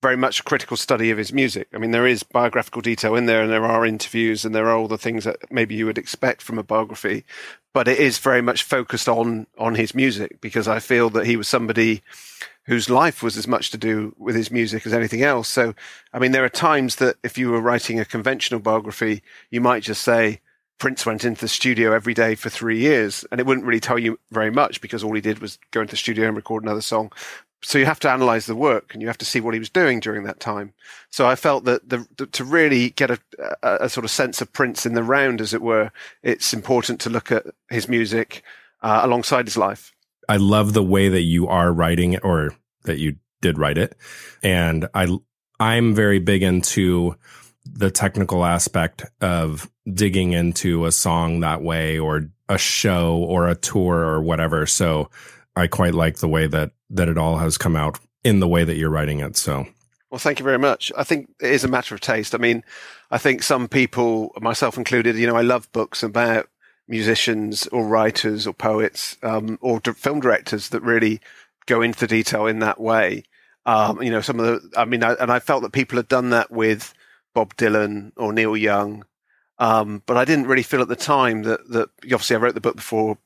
very 0.00 0.16
much 0.16 0.40
a 0.40 0.42
critical 0.42 0.74
study 0.74 1.10
of 1.10 1.18
his 1.18 1.30
music. 1.30 1.68
I 1.74 1.76
mean, 1.76 1.90
there 1.90 2.06
is 2.06 2.22
biographical 2.22 2.80
detail 2.80 3.16
in 3.16 3.26
there, 3.26 3.42
and 3.42 3.52
there 3.52 3.66
are 3.66 3.84
interviews, 3.84 4.46
and 4.46 4.54
there 4.54 4.70
are 4.70 4.74
all 4.78 4.88
the 4.88 4.96
things 4.96 5.24
that 5.24 5.36
maybe 5.52 5.74
you 5.74 5.84
would 5.84 5.98
expect 5.98 6.40
from 6.40 6.58
a 6.58 6.62
biography, 6.62 7.26
but 7.74 7.86
it 7.86 7.98
is 7.98 8.16
very 8.16 8.40
much 8.40 8.62
focused 8.62 9.10
on 9.10 9.46
on 9.58 9.74
his 9.74 9.94
music 9.94 10.40
because 10.40 10.66
I 10.66 10.78
feel 10.78 11.10
that 11.10 11.26
he 11.26 11.36
was 11.36 11.48
somebody 11.48 12.00
whose 12.64 12.88
life 12.88 13.22
was 13.22 13.36
as 13.36 13.46
much 13.46 13.70
to 13.72 13.76
do 13.76 14.14
with 14.16 14.34
his 14.34 14.50
music 14.50 14.86
as 14.86 14.94
anything 14.94 15.22
else. 15.22 15.48
So, 15.48 15.74
I 16.14 16.18
mean, 16.18 16.32
there 16.32 16.46
are 16.46 16.48
times 16.48 16.96
that 16.96 17.16
if 17.22 17.36
you 17.36 17.50
were 17.50 17.60
writing 17.60 18.00
a 18.00 18.06
conventional 18.06 18.60
biography, 18.60 19.22
you 19.50 19.60
might 19.60 19.82
just 19.82 20.02
say, 20.02 20.40
Prince 20.80 21.06
went 21.06 21.24
into 21.24 21.42
the 21.42 21.48
studio 21.48 21.92
every 21.92 22.14
day 22.14 22.34
for 22.34 22.48
three 22.48 22.78
years, 22.78 23.24
and 23.30 23.38
it 23.38 23.46
wouldn't 23.46 23.66
really 23.66 23.80
tell 23.80 23.98
you 23.98 24.18
very 24.32 24.50
much 24.50 24.80
because 24.80 25.04
all 25.04 25.14
he 25.14 25.20
did 25.20 25.38
was 25.38 25.58
go 25.70 25.82
into 25.82 25.92
the 25.92 25.96
studio 25.96 26.26
and 26.26 26.36
record 26.36 26.64
another 26.64 26.80
song. 26.80 27.12
So 27.62 27.78
you 27.78 27.84
have 27.84 28.00
to 28.00 28.10
analyze 28.10 28.46
the 28.46 28.56
work 28.56 28.94
and 28.94 29.02
you 29.02 29.08
have 29.08 29.18
to 29.18 29.26
see 29.26 29.38
what 29.38 29.52
he 29.52 29.60
was 29.60 29.68
doing 29.68 30.00
during 30.00 30.24
that 30.24 30.40
time. 30.40 30.72
So 31.10 31.28
I 31.28 31.36
felt 31.36 31.64
that 31.64 31.86
the, 31.86 32.06
the, 32.16 32.26
to 32.28 32.42
really 32.42 32.90
get 32.90 33.10
a, 33.10 33.18
a, 33.62 33.76
a, 33.82 33.88
sort 33.90 34.06
of 34.06 34.10
sense 34.10 34.40
of 34.40 34.50
Prince 34.54 34.86
in 34.86 34.94
the 34.94 35.02
round, 35.02 35.42
as 35.42 35.52
it 35.52 35.60
were, 35.60 35.92
it's 36.22 36.54
important 36.54 37.02
to 37.02 37.10
look 37.10 37.30
at 37.30 37.44
his 37.68 37.86
music 37.86 38.42
uh, 38.80 39.02
alongside 39.04 39.44
his 39.46 39.58
life. 39.58 39.94
I 40.26 40.38
love 40.38 40.72
the 40.72 40.82
way 40.82 41.10
that 41.10 41.22
you 41.22 41.46
are 41.48 41.70
writing 41.70 42.14
it, 42.14 42.24
or 42.24 42.54
that 42.84 42.98
you 42.98 43.16
did 43.42 43.58
write 43.58 43.76
it, 43.76 43.94
and 44.42 44.88
I 44.94 45.18
I'm 45.58 45.94
very 45.94 46.20
big 46.20 46.42
into 46.42 47.16
the 47.72 47.90
technical 47.90 48.44
aspect 48.44 49.04
of 49.20 49.70
digging 49.92 50.32
into 50.32 50.86
a 50.86 50.92
song 50.92 51.40
that 51.40 51.62
way 51.62 51.98
or 51.98 52.28
a 52.48 52.58
show 52.58 53.16
or 53.16 53.48
a 53.48 53.54
tour 53.54 53.96
or 53.96 54.20
whatever. 54.22 54.66
So 54.66 55.10
I 55.56 55.66
quite 55.66 55.94
like 55.94 56.16
the 56.18 56.28
way 56.28 56.46
that 56.46 56.72
that 56.90 57.08
it 57.08 57.18
all 57.18 57.38
has 57.38 57.56
come 57.56 57.76
out 57.76 57.98
in 58.24 58.40
the 58.40 58.48
way 58.48 58.64
that 58.64 58.76
you're 58.76 58.90
writing 58.90 59.20
it. 59.20 59.36
So 59.36 59.66
well, 60.10 60.18
thank 60.18 60.40
you 60.40 60.44
very 60.44 60.58
much. 60.58 60.90
I 60.96 61.04
think 61.04 61.30
it 61.40 61.52
is 61.52 61.62
a 61.62 61.68
matter 61.68 61.94
of 61.94 62.00
taste. 62.00 62.34
I 62.34 62.38
mean, 62.38 62.64
I 63.12 63.18
think 63.18 63.42
some 63.42 63.68
people, 63.68 64.32
myself 64.40 64.76
included, 64.76 65.16
you 65.16 65.26
know, 65.26 65.36
I 65.36 65.42
love 65.42 65.70
books 65.70 66.02
about 66.02 66.48
musicians 66.88 67.68
or 67.68 67.86
writers 67.86 68.46
or 68.46 68.52
poets 68.52 69.16
um, 69.22 69.56
or 69.60 69.80
film 69.80 70.18
directors 70.18 70.70
that 70.70 70.82
really 70.82 71.20
go 71.66 71.80
into 71.80 72.00
the 72.00 72.06
detail 72.08 72.46
in 72.46 72.58
that 72.58 72.80
way. 72.80 73.22
Um, 73.66 74.02
you 74.02 74.10
know, 74.10 74.20
some 74.20 74.40
of 74.40 74.46
the, 74.46 74.78
I 74.78 74.84
mean, 74.84 75.04
I, 75.04 75.12
and 75.12 75.30
I 75.30 75.38
felt 75.38 75.62
that 75.62 75.72
people 75.72 75.96
had 75.96 76.08
done 76.08 76.30
that 76.30 76.50
with 76.50 76.92
Bob 77.34 77.56
Dylan 77.56 78.12
or 78.16 78.32
Neil 78.32 78.56
Young. 78.56 79.04
Um, 79.58 80.02
but 80.06 80.16
I 80.16 80.24
didn't 80.24 80.46
really 80.46 80.62
feel 80.62 80.80
at 80.80 80.88
the 80.88 80.96
time 80.96 81.42
that 81.42 81.68
that 81.70 81.90
obviously 82.04 82.36
I 82.36 82.38
wrote 82.38 82.54
the 82.54 82.60
book 82.60 82.76
before 82.76 83.18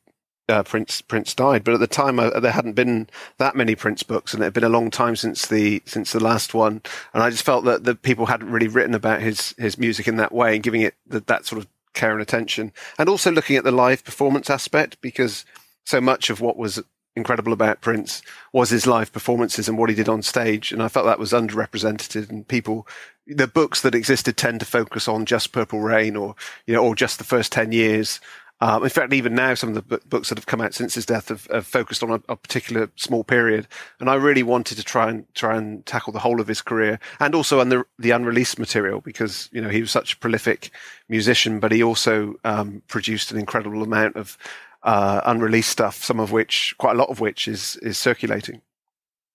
uh, 0.48 0.62
Prince 0.62 1.00
Prince 1.00 1.34
died, 1.34 1.64
but 1.64 1.74
at 1.74 1.80
the 1.80 1.86
time 1.86 2.20
I, 2.20 2.38
there 2.40 2.52
hadn't 2.52 2.74
been 2.74 3.08
that 3.38 3.56
many 3.56 3.74
Prince 3.74 4.02
books, 4.02 4.34
and 4.34 4.42
it 4.42 4.46
had 4.46 4.52
been 4.52 4.64
a 4.64 4.68
long 4.68 4.90
time 4.90 5.16
since 5.16 5.46
the 5.46 5.82
since 5.86 6.12
the 6.12 6.22
last 6.22 6.52
one. 6.54 6.82
And 7.14 7.22
I 7.22 7.30
just 7.30 7.44
felt 7.44 7.64
that 7.64 7.84
the 7.84 7.94
people 7.94 8.26
hadn't 8.26 8.50
really 8.50 8.68
written 8.68 8.94
about 8.94 9.22
his 9.22 9.54
his 9.58 9.78
music 9.78 10.08
in 10.08 10.16
that 10.16 10.32
way 10.32 10.54
and 10.54 10.62
giving 10.62 10.82
it 10.82 10.94
the, 11.06 11.20
that 11.20 11.46
sort 11.46 11.62
of 11.62 11.68
care 11.94 12.12
and 12.12 12.20
attention, 12.20 12.72
and 12.98 13.08
also 13.08 13.30
looking 13.30 13.56
at 13.56 13.64
the 13.64 13.70
live 13.70 14.04
performance 14.04 14.50
aspect 14.50 15.00
because 15.00 15.44
so 15.84 16.00
much 16.00 16.30
of 16.30 16.40
what 16.40 16.56
was 16.56 16.82
incredible 17.16 17.52
about 17.52 17.80
Prince 17.80 18.22
was 18.52 18.70
his 18.70 18.86
live 18.86 19.12
performances 19.12 19.68
and 19.68 19.78
what 19.78 19.88
he 19.88 19.94
did 19.94 20.08
on 20.08 20.22
stage, 20.22 20.72
and 20.72 20.82
I 20.82 20.88
felt 20.88 21.06
that 21.06 21.18
was 21.18 21.32
underrepresented. 21.32 22.28
And 22.28 22.46
people, 22.46 22.86
the 23.26 23.46
books 23.46 23.82
that 23.82 23.94
existed 23.94 24.36
tend 24.36 24.60
to 24.60 24.66
focus 24.66 25.08
on 25.08 25.26
just 25.26 25.52
Purple 25.52 25.80
Rain 25.80 26.16
or 26.16 26.34
you 26.66 26.74
know 26.74 26.84
or 26.84 26.94
just 26.94 27.18
the 27.18 27.24
first 27.24 27.52
ten 27.52 27.72
years 27.72 28.20
um, 28.60 28.84
in 28.84 28.88
fact, 28.88 29.12
even 29.12 29.34
now, 29.34 29.54
some 29.54 29.76
of 29.76 29.88
the 29.88 29.98
books 30.06 30.28
that 30.28 30.38
have 30.38 30.46
come 30.46 30.60
out 30.60 30.74
since 30.74 30.94
his 30.94 31.04
death 31.04 31.28
have, 31.28 31.46
have 31.48 31.66
focused 31.66 32.02
on 32.02 32.10
a, 32.10 32.20
a, 32.28 32.36
particular 32.36 32.88
small 32.96 33.24
period. 33.24 33.66
And 33.98 34.08
I 34.08 34.14
really 34.14 34.44
wanted 34.44 34.76
to 34.76 34.84
try 34.84 35.10
and 35.10 35.26
try 35.34 35.56
and 35.56 35.84
tackle 35.84 36.12
the 36.12 36.20
whole 36.20 36.40
of 36.40 36.46
his 36.46 36.62
career, 36.62 37.00
and 37.18 37.34
also 37.34 37.60
on 37.60 37.68
the, 37.68 37.84
the 37.98 38.12
unreleased 38.12 38.58
material 38.58 39.00
because 39.00 39.50
you 39.52 39.60
know 39.60 39.68
he 39.68 39.80
was 39.80 39.90
such 39.90 40.14
a 40.14 40.16
prolific 40.16 40.70
musician, 41.08 41.58
but 41.58 41.72
he 41.72 41.82
also 41.82 42.36
um, 42.44 42.82
produced 42.86 43.32
an 43.32 43.38
incredible 43.38 43.82
amount 43.82 44.16
of 44.16 44.38
uh, 44.84 45.20
unreleased 45.26 45.70
stuff, 45.70 46.02
some 46.02 46.20
of 46.20 46.30
which, 46.30 46.74
quite 46.78 46.94
a 46.94 46.98
lot 46.98 47.10
of 47.10 47.20
which, 47.20 47.48
is 47.48 47.76
is 47.82 47.98
circulating. 47.98 48.62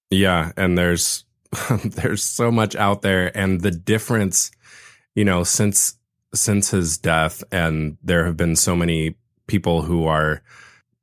Yeah, 0.09 0.53
and 0.55 0.77
there's 0.77 1.25
there's 1.83 2.23
so 2.23 2.51
much 2.51 2.75
out 2.75 3.01
there, 3.01 3.35
and 3.37 3.61
the 3.61 3.71
difference, 3.71 4.51
you 5.15 5.25
know, 5.25 5.43
since 5.43 5.95
since 6.33 6.71
his 6.71 6.97
death, 6.97 7.43
and 7.51 7.97
there 8.03 8.25
have 8.25 8.37
been 8.37 8.55
so 8.55 8.75
many 8.75 9.15
people 9.47 9.81
who 9.81 10.05
are 10.05 10.41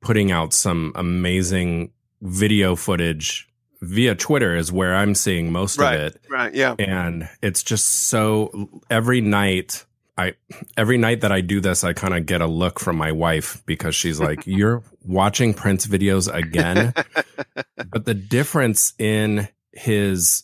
putting 0.01 0.31
out 0.31 0.53
some 0.53 0.93
amazing 0.95 1.91
video 2.21 2.75
footage 2.75 3.47
via 3.81 4.15
Twitter 4.15 4.55
is 4.55 4.71
where 4.71 4.95
I'm 4.95 5.13
seeing 5.15 5.51
most 5.51 5.77
right, 5.79 5.99
of 5.99 6.01
it. 6.01 6.21
Right. 6.29 6.53
Yeah. 6.53 6.75
And 6.79 7.29
it's 7.41 7.61
just 7.61 7.87
so 8.07 8.69
every 8.89 9.21
night 9.21 9.85
I 10.17 10.33
every 10.75 10.97
night 10.97 11.21
that 11.21 11.31
I 11.31 11.41
do 11.41 11.59
this, 11.61 11.83
I 11.83 11.93
kind 11.93 12.15
of 12.15 12.25
get 12.25 12.41
a 12.41 12.47
look 12.47 12.79
from 12.79 12.97
my 12.97 13.11
wife 13.11 13.61
because 13.65 13.95
she's 13.95 14.19
like, 14.19 14.43
"You're 14.47 14.81
watching 15.05 15.53
Prince 15.53 15.85
videos 15.85 16.33
again." 16.33 16.93
but 17.91 18.05
the 18.05 18.15
difference 18.15 18.93
in 18.97 19.47
his 19.77 20.43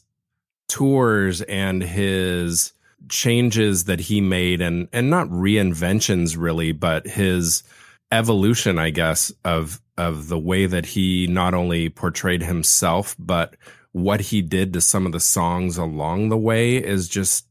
tours 0.68 1.42
and 1.42 1.84
his 1.84 2.74
changes 3.10 3.86
that 3.86 4.00
he 4.00 4.22
made 4.22 4.62
and 4.62 4.88
and 4.94 5.10
not 5.10 5.28
reinventions 5.28 6.38
really 6.38 6.72
but 6.72 7.06
his 7.06 7.64
evolution 8.12 8.80
i 8.80 8.90
guess 8.90 9.32
of 9.44 9.82
of 9.98 10.30
the 10.30 10.40
way 10.40 10.66
that 10.66 10.86
he 10.86 11.28
not 11.28 11.54
only 11.54 11.90
portrayed 11.90 12.42
himself 12.42 13.16
but 13.20 13.56
what 13.94 14.20
he 14.20 14.42
did 14.42 14.74
to 14.74 14.82
some 14.82 15.06
of 15.06 15.12
the 15.12 15.20
songs 15.20 15.78
along 15.78 16.30
the 16.30 16.38
way 16.38 16.76
is 16.76 17.08
just 17.08 17.48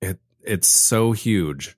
it 0.00 0.18
it's 0.42 0.68
so 0.68 1.12
huge. 1.12 1.76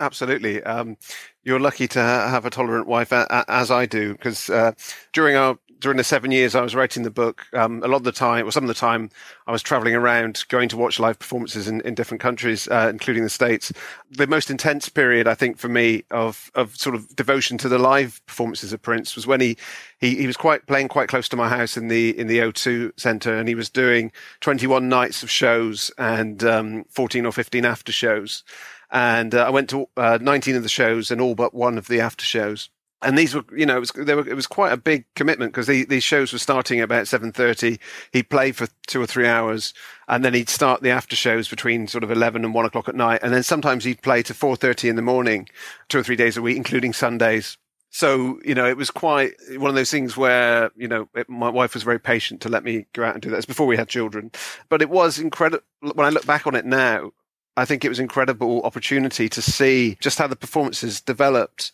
Absolutely. 0.00 0.62
Um, 0.64 0.96
you're 1.44 1.60
lucky 1.60 1.86
to 1.88 2.00
have 2.00 2.44
a 2.44 2.50
tolerant 2.50 2.88
wife 2.88 3.12
as 3.12 3.70
i 3.70 3.86
do 3.86 4.12
because 4.12 4.50
uh, 4.50 4.72
during 5.12 5.36
our 5.36 5.58
during 5.84 5.98
the 5.98 6.02
seven 6.02 6.30
years 6.30 6.54
I 6.54 6.62
was 6.62 6.74
writing 6.74 7.02
the 7.02 7.10
book, 7.10 7.44
um, 7.52 7.82
a 7.82 7.88
lot 7.88 7.98
of 7.98 8.04
the 8.04 8.10
time, 8.10 8.48
or 8.48 8.50
some 8.50 8.64
of 8.64 8.68
the 8.68 8.72
time, 8.72 9.10
I 9.46 9.52
was 9.52 9.62
traveling 9.62 9.94
around 9.94 10.42
going 10.48 10.70
to 10.70 10.78
watch 10.78 10.98
live 10.98 11.18
performances 11.18 11.68
in, 11.68 11.82
in 11.82 11.94
different 11.94 12.22
countries, 12.22 12.66
uh, 12.68 12.88
including 12.90 13.22
the 13.22 13.28
States. 13.28 13.70
The 14.10 14.26
most 14.26 14.48
intense 14.48 14.88
period, 14.88 15.28
I 15.28 15.34
think, 15.34 15.58
for 15.58 15.68
me 15.68 16.04
of, 16.10 16.50
of 16.54 16.74
sort 16.74 16.94
of 16.94 17.14
devotion 17.14 17.58
to 17.58 17.68
the 17.68 17.78
live 17.78 18.22
performances 18.24 18.72
of 18.72 18.80
Prince 18.80 19.14
was 19.14 19.26
when 19.26 19.42
he, 19.42 19.58
he, 19.98 20.16
he 20.16 20.26
was 20.26 20.38
quite 20.38 20.66
playing 20.66 20.88
quite 20.88 21.10
close 21.10 21.28
to 21.28 21.36
my 21.36 21.50
house 21.50 21.76
in 21.76 21.88
the, 21.88 22.18
in 22.18 22.28
the 22.28 22.38
O2 22.38 22.98
Center 22.98 23.36
and 23.36 23.46
he 23.46 23.54
was 23.54 23.68
doing 23.68 24.10
21 24.40 24.88
nights 24.88 25.22
of 25.22 25.30
shows 25.30 25.90
and, 25.98 26.42
um, 26.44 26.84
14 26.88 27.26
or 27.26 27.32
15 27.32 27.66
after 27.66 27.92
shows. 27.92 28.42
And 28.90 29.34
uh, 29.34 29.44
I 29.44 29.50
went 29.50 29.68
to 29.68 29.86
uh, 29.98 30.18
19 30.22 30.56
of 30.56 30.62
the 30.62 30.70
shows 30.70 31.10
and 31.10 31.20
all 31.20 31.34
but 31.34 31.52
one 31.52 31.76
of 31.76 31.88
the 31.88 32.00
after 32.00 32.24
shows 32.24 32.70
and 33.04 33.18
these 33.18 33.34
were, 33.34 33.44
you 33.54 33.66
know, 33.66 33.76
it 33.76 33.80
was, 33.80 33.94
were, 33.94 34.28
it 34.28 34.34
was 34.34 34.46
quite 34.46 34.72
a 34.72 34.76
big 34.76 35.04
commitment 35.14 35.52
because 35.52 35.66
the, 35.66 35.84
these 35.84 36.02
shows 36.02 36.32
were 36.32 36.38
starting 36.38 36.80
at 36.80 36.84
about 36.84 37.08
seven 37.08 37.32
thirty. 37.32 37.78
He'd 38.12 38.30
play 38.30 38.52
for 38.52 38.66
two 38.86 39.00
or 39.00 39.06
three 39.06 39.26
hours, 39.26 39.74
and 40.08 40.24
then 40.24 40.34
he'd 40.34 40.48
start 40.48 40.82
the 40.82 40.90
after 40.90 41.14
shows 41.14 41.48
between 41.48 41.86
sort 41.86 42.04
of 42.04 42.10
eleven 42.10 42.44
and 42.44 42.54
one 42.54 42.64
o'clock 42.64 42.88
at 42.88 42.94
night, 42.94 43.20
and 43.22 43.32
then 43.32 43.42
sometimes 43.42 43.84
he'd 43.84 44.02
play 44.02 44.22
to 44.22 44.34
four 44.34 44.56
thirty 44.56 44.88
in 44.88 44.96
the 44.96 45.02
morning, 45.02 45.48
two 45.88 45.98
or 45.98 46.02
three 46.02 46.16
days 46.16 46.36
a 46.36 46.42
week, 46.42 46.56
including 46.56 46.92
Sundays. 46.92 47.56
So 47.90 48.40
you 48.44 48.54
know, 48.54 48.66
it 48.66 48.76
was 48.76 48.90
quite 48.90 49.34
one 49.50 49.68
of 49.68 49.76
those 49.76 49.90
things 49.90 50.16
where 50.16 50.70
you 50.76 50.88
know 50.88 51.08
it, 51.14 51.28
my 51.28 51.50
wife 51.50 51.74
was 51.74 51.82
very 51.82 52.00
patient 52.00 52.40
to 52.40 52.48
let 52.48 52.64
me 52.64 52.86
go 52.92 53.04
out 53.04 53.14
and 53.14 53.22
do 53.22 53.30
that. 53.30 53.46
before 53.46 53.66
we 53.66 53.76
had 53.76 53.88
children, 53.88 54.32
but 54.68 54.82
it 54.82 54.90
was 54.90 55.18
incredible 55.18 55.64
when 55.80 56.06
I 56.06 56.10
look 56.10 56.26
back 56.26 56.46
on 56.46 56.54
it 56.54 56.64
now. 56.64 57.12
I 57.56 57.64
think 57.64 57.84
it 57.84 57.88
was 57.88 58.00
incredible 58.00 58.62
opportunity 58.62 59.28
to 59.28 59.40
see 59.40 59.96
just 60.00 60.18
how 60.18 60.26
the 60.26 60.34
performances 60.34 61.00
developed 61.00 61.70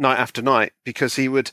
night 0.00 0.18
after 0.18 0.42
night 0.42 0.72
because 0.84 1.16
he 1.16 1.28
would 1.28 1.50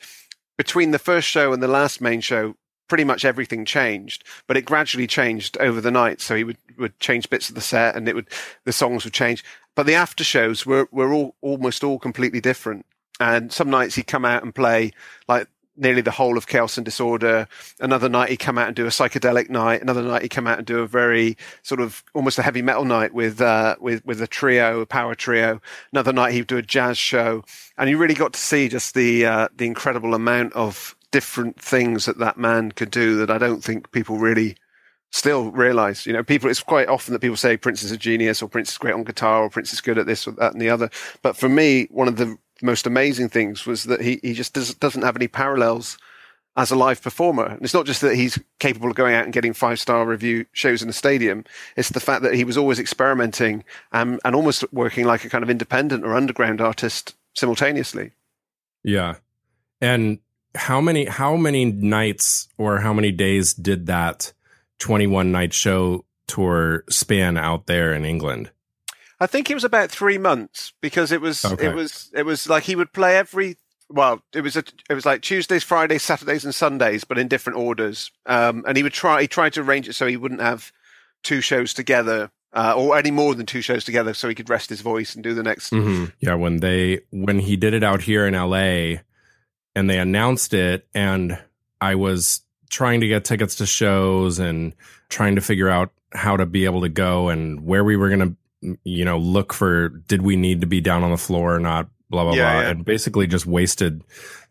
between 0.58 0.92
the 0.92 1.00
first 1.00 1.28
show 1.28 1.54
and 1.54 1.62
the 1.62 1.68
last 1.68 2.02
main 2.02 2.22
show 2.22 2.56
pretty 2.88 3.04
much 3.04 3.26
everything 3.26 3.66
changed 3.66 4.24
but 4.48 4.58
it 4.58 4.66
gradually 4.66 5.08
changed 5.08 5.58
over 5.60 5.82
the 5.82 5.92
night. 5.92 6.22
So 6.22 6.36
he 6.36 6.44
would, 6.44 6.58
would 6.78 7.00
change 7.00 7.30
bits 7.30 7.50
of 7.50 7.56
the 7.56 7.62
set 7.62 7.96
and 7.96 8.08
it 8.08 8.16
would 8.16 8.30
the 8.64 8.74
songs 8.74 9.04
would 9.04 9.14
change. 9.14 9.44
But 9.76 9.86
the 9.86 9.96
after 9.96 10.24
shows 10.24 10.66
were, 10.66 10.88
were 10.92 11.14
all 11.14 11.36
almost 11.42 11.84
all 11.84 12.00
completely 12.00 12.42
different. 12.42 12.86
And 13.20 13.52
some 13.52 13.70
nights 13.70 13.96
he'd 13.96 14.08
come 14.08 14.26
out 14.26 14.44
and 14.44 14.54
play 14.54 14.94
like 15.28 15.48
nearly 15.78 16.02
the 16.02 16.12
whole 16.12 16.38
of 16.38 16.48
Chaos 16.48 16.78
and 16.78 16.86
Disorder. 16.86 17.48
Another 17.80 18.10
night 18.10 18.30
he'd 18.30 18.38
come 18.38 18.58
out 18.58 18.68
and 18.68 18.76
do 18.76 18.86
a 18.86 18.90
psychedelic 18.90 19.50
night. 19.50 19.82
Another 19.82 20.02
night 20.02 20.24
he'd 20.24 20.30
come 20.30 20.48
out 20.48 20.58
and 20.58 20.68
do 20.68 20.80
a 20.80 20.88
very 20.88 21.38
sort 21.64 21.80
of 21.80 22.04
almost 22.14 22.40
a 22.40 22.42
heavy 22.42 22.62
metal 22.62 22.86
night 22.86 23.14
with 23.14 23.42
uh, 23.42 23.76
with 23.80 24.06
with 24.06 24.22
a 24.22 24.28
trio, 24.28 24.82
a 24.82 24.86
power 24.86 25.16
trio. 25.16 25.62
Another 25.92 26.14
night 26.14 26.34
he'd 26.34 26.48
do 26.48 26.58
a 26.58 26.62
jazz 26.62 26.98
show, 26.98 27.44
and 27.78 27.90
you 27.90 27.98
really 27.98 28.14
got 28.14 28.34
to 28.34 28.40
see 28.40 28.68
just 28.68 28.94
the 28.94 29.26
uh, 29.26 29.48
the 29.56 29.66
incredible 29.66 30.14
amount 30.14 30.54
of 30.54 30.96
different 31.12 31.60
things 31.60 32.06
that 32.06 32.18
that 32.18 32.38
man 32.38 32.72
could 32.72 32.92
do 32.92 33.16
that 33.18 33.32
I 33.32 33.38
don't 33.38 33.64
think 33.64 33.92
people 33.92 34.18
really 34.18 34.58
still 35.12 35.52
realize. 35.52 36.06
You 36.06 36.14
know, 36.14 36.24
people, 36.24 36.50
it's 36.50 36.62
quite 36.62 36.88
often 36.88 37.14
that 37.14 37.20
people 37.20 37.38
say 37.38 37.58
Prince 37.58 37.84
is 37.84 37.92
a 37.92 37.98
genius 37.98 38.42
or 38.42 38.50
Prince 38.50 38.72
is 38.72 38.78
great 38.78 38.94
on 38.94 39.04
guitar 39.04 39.44
or 39.44 39.50
Prince 39.50 39.74
is 39.74 39.82
good 39.82 39.98
at 39.98 40.06
this 40.06 40.28
or 40.28 40.32
that 40.32 40.54
and 40.54 40.62
the 40.62 40.70
other. 40.70 40.90
But 41.22 41.38
for 41.38 41.50
me, 41.50 41.88
one 41.92 42.08
of 42.08 42.18
the 42.18 42.38
most 42.62 42.88
amazing 42.88 43.30
things 43.30 43.66
was 43.66 43.84
that 43.86 44.02
he, 44.02 44.20
he 44.22 44.34
just 44.34 44.54
does, 44.54 44.74
doesn't 44.76 45.04
have 45.04 45.16
any 45.16 45.28
parallels 45.28 45.98
as 46.58 46.72
a 46.72 46.76
live 46.76 47.02
performer. 47.02 47.46
And 47.46 47.62
it's 47.62 47.74
not 47.74 47.86
just 47.86 48.02
that 48.02 48.16
he's 48.16 48.40
capable 48.60 48.90
of 48.90 48.96
going 48.96 49.14
out 49.14 49.24
and 49.24 49.34
getting 49.34 49.54
five 49.54 49.80
star 49.80 50.06
review 50.06 50.46
shows 50.52 50.82
in 50.82 50.90
a 50.90 50.94
stadium. 50.94 51.46
It's 51.78 51.90
the 51.90 52.00
fact 52.00 52.24
that 52.24 52.34
he 52.34 52.44
was 52.44 52.58
always 52.58 52.80
experimenting 52.80 53.64
and, 53.92 54.20
and 54.26 54.36
almost 54.36 54.66
working 54.74 55.06
like 55.06 55.24
a 55.24 55.30
kind 55.30 55.44
of 55.44 55.50
independent 55.50 56.04
or 56.04 56.16
underground 56.16 56.60
artist 56.60 57.16
simultaneously. 57.36 58.12
Yeah. 58.84 59.16
And 59.80 60.20
how 60.56 60.82
many, 60.82 61.06
how 61.06 61.36
many 61.36 61.66
nights 61.66 62.48
or 62.58 62.80
how 62.80 62.92
many 62.92 63.12
days 63.12 63.54
did 63.54 63.86
that 63.86 64.34
21 64.80 65.32
night 65.32 65.54
show 65.54 66.06
tour 66.28 66.84
span 66.90 67.38
out 67.38 67.68
there 67.68 67.94
in 67.94 68.04
England? 68.04 68.50
I 69.20 69.28
think 69.28 69.50
it 69.50 69.56
was 69.56 69.64
about 69.64 69.92
three 69.92 70.18
months 70.18 70.74
because 70.82 71.12
it 71.12 71.22
was 71.22 71.44
okay. 71.44 71.68
it 71.68 71.76
was 71.76 72.12
it 72.14 72.26
was 72.26 72.48
like 72.48 72.64
he 72.64 72.76
would 72.76 72.94
play 72.94 73.18
every 73.18 73.58
well 73.90 74.22
it 74.34 74.42
was 74.42 74.56
a, 74.56 74.64
it 74.90 74.94
was 74.94 75.06
like 75.06 75.22
Tuesdays, 75.22 75.64
Fridays, 75.64 76.04
Saturdays, 76.04 76.46
and 76.46 76.54
Sundays, 76.54 77.04
but 77.04 77.18
in 77.18 77.28
different 77.28 77.58
orders. 77.58 78.12
Um, 78.26 78.64
and 78.68 78.78
he 78.78 78.84
would 78.84 78.94
try 78.94 79.22
he 79.22 79.28
tried 79.28 79.54
to 79.54 79.62
arrange 79.62 79.90
it 79.90 79.94
so 79.94 80.06
he 80.08 80.18
wouldn't 80.18 80.42
have 80.42 80.72
two 81.24 81.42
shows 81.42 81.74
together. 81.74 82.32
Uh, 82.54 82.74
or 82.76 82.98
any 82.98 83.12
more 83.12 83.36
than 83.36 83.46
two 83.46 83.62
shows 83.62 83.84
together, 83.84 84.14
so 84.14 84.28
he 84.28 84.34
could 84.34 84.50
rest 84.50 84.70
his 84.70 84.82
voice 84.82 85.14
and 85.14 85.24
do 85.24 85.34
the 85.34 85.44
next. 85.44 85.72
Mm-hmm. 85.72 86.06
Yeah, 86.22 86.36
when 86.36 86.58
they 86.58 87.02
when 87.12 87.40
he 87.40 87.58
did 87.58 87.74
it 87.74 87.84
out 87.84 88.02
here 88.02 88.26
in 88.26 88.34
L.A. 88.34 89.02
and 89.76 89.90
they 89.90 90.00
announced 90.00 90.54
it, 90.54 90.88
and 90.96 91.38
I 91.82 91.96
was 91.96 92.42
trying 92.70 93.02
to 93.02 93.08
get 93.08 93.26
tickets 93.26 93.56
to 93.56 93.66
shows 93.66 94.40
and 94.40 94.74
trying 95.10 95.36
to 95.36 95.42
figure 95.42 95.70
out 95.70 95.92
how 96.14 96.38
to 96.38 96.46
be 96.46 96.66
able 96.66 96.82
to 96.82 96.90
go 96.90 97.30
and 97.30 97.66
where 97.66 97.84
we 97.84 97.96
were 97.96 98.08
going 98.08 98.22
to 98.22 98.36
you 98.62 99.06
know, 99.06 99.18
look 99.18 99.54
for 99.54 99.90
did 99.90 100.22
we 100.22 100.36
need 100.36 100.62
to 100.62 100.68
be 100.68 100.82
down 100.82 101.04
on 101.04 101.12
the 101.12 101.18
floor 101.18 101.56
or 101.56 101.60
not, 101.60 101.90
blah, 102.10 102.24
blah, 102.24 102.34
yeah, 102.34 102.54
blah. 102.54 102.62
Yeah. 102.62 102.70
And 102.70 102.86
basically 102.86 103.28
just 103.28 103.46
wasted 103.46 104.04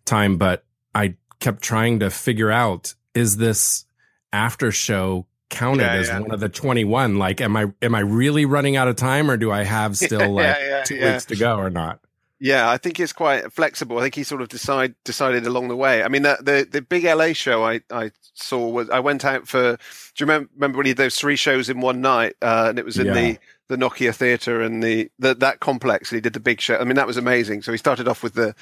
time. 0.05 0.39
But 0.39 0.65
I 0.95 1.17
kept 1.41 1.63
trying 1.63 2.01
to 2.01 2.11
figure 2.11 2.51
out 2.51 2.95
is 3.15 3.37
this 3.39 3.85
after 4.33 4.71
show 4.71 5.27
counted 5.49 5.83
yeah, 5.83 5.95
as 5.95 6.11
one 6.11 6.31
of 6.31 6.41
the 6.41 6.49
21? 6.49 7.19
Like, 7.19 7.41
am 7.41 7.57
I, 7.57 7.73
am 7.83 7.95
I 7.95 8.01
really 8.01 8.45
running 8.45 8.77
out 8.77 8.89
of 8.89 8.97
time 8.97 9.31
or 9.31 9.37
do 9.37 9.51
I 9.51 9.65
have 9.65 9.97
still 9.97 10.33
like 10.33 10.85
two 10.85 11.01
weeks 11.01 11.27
to 11.27 11.37
go 11.37 11.57
or 11.57 11.71
not? 11.71 12.01
Yeah, 12.39 12.69
I 12.69 12.77
think 12.77 13.01
it's 13.01 13.15
quite 13.15 13.51
flexible. 13.51 13.99
I 13.99 14.03
think 14.03 14.15
he 14.15 14.23
sort 14.23 14.43
of 14.43 14.49
decide 14.49 14.95
decided 15.05 15.47
along 15.47 15.69
the 15.69 15.77
way. 15.77 16.03
I 16.03 16.09
mean, 16.09 16.23
the 16.23 16.37
the, 16.41 16.69
the 16.71 16.83
big 16.83 17.05
LA 17.05 17.33
show 17.33 17.65
I, 17.65 17.81
I 17.91 18.11
saw 18.35 18.69
was 18.69 18.91
I 18.91 19.01
went 19.01 19.25
out 19.25 19.49
for. 19.49 19.73
Do 19.73 19.79
you 20.19 20.27
remember, 20.27 20.51
remember 20.55 20.77
when 20.79 20.87
he 20.87 20.93
did 20.93 20.99
those 20.99 21.17
three 21.17 21.37
shows 21.37 21.71
in 21.71 21.81
one 21.81 22.03
night? 22.03 22.35
Uh, 22.43 22.67
and 22.69 22.79
it 22.79 22.85
was 22.85 22.99
in 22.99 23.07
Yeah. 23.07 23.15
the 23.15 23.39
the 23.69 23.77
Nokia 23.77 24.15
Theatre 24.15 24.61
and 24.61 24.83
the, 24.83 25.11
the 25.19 25.35
that 25.37 25.61
complex. 25.61 26.11
And 26.13 26.19
he 26.19 26.21
did 26.21 26.35
the 26.35 26.41
big 26.41 26.61
show. 26.61 26.77
I 26.77 26.85
mean, 26.85 26.97
that 26.97 27.07
was 27.07 27.17
amazing. 27.17 27.63
So 27.63 27.73
he 27.73 27.79
started 27.79 28.07
off 28.07 28.23
with 28.23 28.35
the 28.35 28.55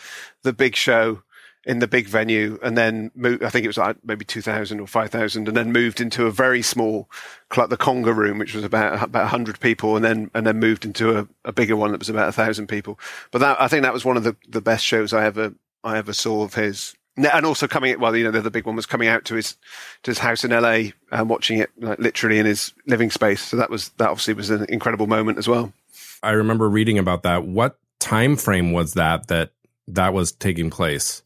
the 0.45 0.53
big 0.53 0.77
show 0.77 1.23
in 1.67 1.79
the 1.79 1.89
big 1.89 2.07
venue, 2.07 2.59
and 2.63 2.77
then 2.77 3.11
moved, 3.15 3.43
I 3.43 3.49
think 3.49 3.65
it 3.65 3.69
was 3.69 3.79
like 3.79 3.97
maybe 4.05 4.25
two 4.25 4.43
thousand 4.43 4.81
or 4.81 4.87
five 4.87 5.11
thousand, 5.11 5.49
and 5.49 5.57
then 5.57 5.73
moved 5.73 6.01
into 6.01 6.27
a 6.27 6.31
very 6.31 6.63
small 6.63 7.09
club, 7.49 7.71
the 7.71 7.77
Conga 7.77 8.15
Room, 8.15 8.39
which 8.39 8.55
was 8.55 8.65
about 8.65 9.03
about 9.03 9.29
hundred 9.29 9.61
people, 9.61 9.97
and 9.97 10.05
then 10.05 10.31
and 10.35 10.47
then 10.47 10.59
moved 10.59 10.85
into 10.85 11.19
a, 11.19 11.29
a 11.45 11.53
bigger 11.53 11.77
one 11.77 11.93
that 11.93 11.99
was 11.99 12.09
about 12.09 12.29
a 12.29 12.33
thousand 12.33 12.67
people. 12.67 12.99
But 13.31 13.39
that 13.39 13.61
I 13.61 13.69
think 13.69 13.83
that 13.83 13.93
was 13.93 14.05
one 14.05 14.17
of 14.17 14.25
the, 14.25 14.37
the 14.49 14.61
best 14.61 14.85
shows 14.85 15.13
I 15.13 15.25
ever 15.25 15.55
I 15.83 15.99
ever 15.99 16.13
saw 16.13 16.43
of 16.43 16.55
his. 16.55 16.95
And 17.17 17.47
also 17.47 17.69
coming, 17.69 18.01
well, 18.01 18.17
you 18.17 18.25
know, 18.25 18.33
the 18.33 18.41
other 18.41 18.51
big 18.51 18.67
one 18.67 18.75
was 18.75 18.87
coming 18.87 19.07
out 19.07 19.25
to 19.27 19.37
his 19.37 19.57
to 20.03 20.11
his 20.11 20.19
house 20.19 20.43
in 20.43 20.51
LA 20.51 20.91
and 21.13 21.29
watching 21.29 21.59
it 21.59 21.71
like 21.79 22.01
literally 22.01 22.41
in 22.41 22.47
his 22.47 22.73
living 22.87 23.11
space. 23.11 23.41
So 23.41 23.57
that 23.57 23.71
was 23.71 23.91
that 23.99 24.09
obviously 24.09 24.35
was 24.35 24.51
an 24.51 24.67
incredible 24.69 25.07
moment 25.07 25.39
as 25.39 25.47
well. 25.47 25.73
I 26.25 26.31
remember 26.33 26.69
reading 26.69 26.99
about 26.99 27.23
that. 27.23 27.45
What 27.45 27.79
time 28.01 28.37
frame 28.37 28.73
was 28.73 28.95
that 28.95 29.29
that 29.29 29.53
that 29.87 30.13
was 30.13 30.33
taking 30.33 30.71
place? 30.71 31.23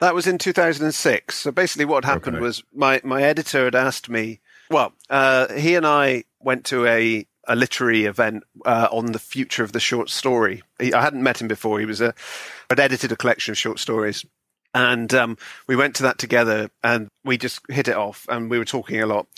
That 0.00 0.14
was 0.14 0.26
in 0.26 0.38
2006. 0.38 1.34
So 1.34 1.50
basically, 1.50 1.84
what 1.86 2.04
happened 2.04 2.36
Okay. 2.36 2.42
was 2.44 2.62
my, 2.74 3.00
my 3.04 3.22
editor 3.22 3.64
had 3.64 3.74
asked 3.74 4.08
me. 4.08 4.40
Well, 4.70 4.92
uh, 5.08 5.52
he 5.54 5.74
and 5.74 5.86
I 5.86 6.24
went 6.40 6.64
to 6.66 6.86
a, 6.86 7.26
a 7.48 7.56
literary 7.56 8.04
event 8.04 8.44
uh, 8.64 8.88
on 8.90 9.12
the 9.12 9.18
future 9.18 9.62
of 9.64 9.72
the 9.72 9.80
short 9.80 10.10
story. 10.10 10.62
He, 10.78 10.92
I 10.92 11.00
hadn't 11.02 11.22
met 11.22 11.40
him 11.40 11.48
before. 11.48 11.78
He 11.80 11.86
was 11.86 12.00
a 12.00 12.14
had 12.68 12.80
edited 12.80 13.12
a 13.12 13.16
collection 13.16 13.52
of 13.52 13.58
short 13.58 13.78
stories, 13.78 14.26
and 14.74 15.14
um, 15.14 15.38
we 15.68 15.76
went 15.76 15.94
to 15.96 16.02
that 16.02 16.18
together, 16.18 16.68
and 16.82 17.08
we 17.24 17.38
just 17.38 17.60
hit 17.70 17.86
it 17.88 17.96
off, 17.96 18.26
and 18.28 18.50
we 18.50 18.58
were 18.58 18.64
talking 18.64 19.00
a 19.00 19.06
lot. 19.06 19.28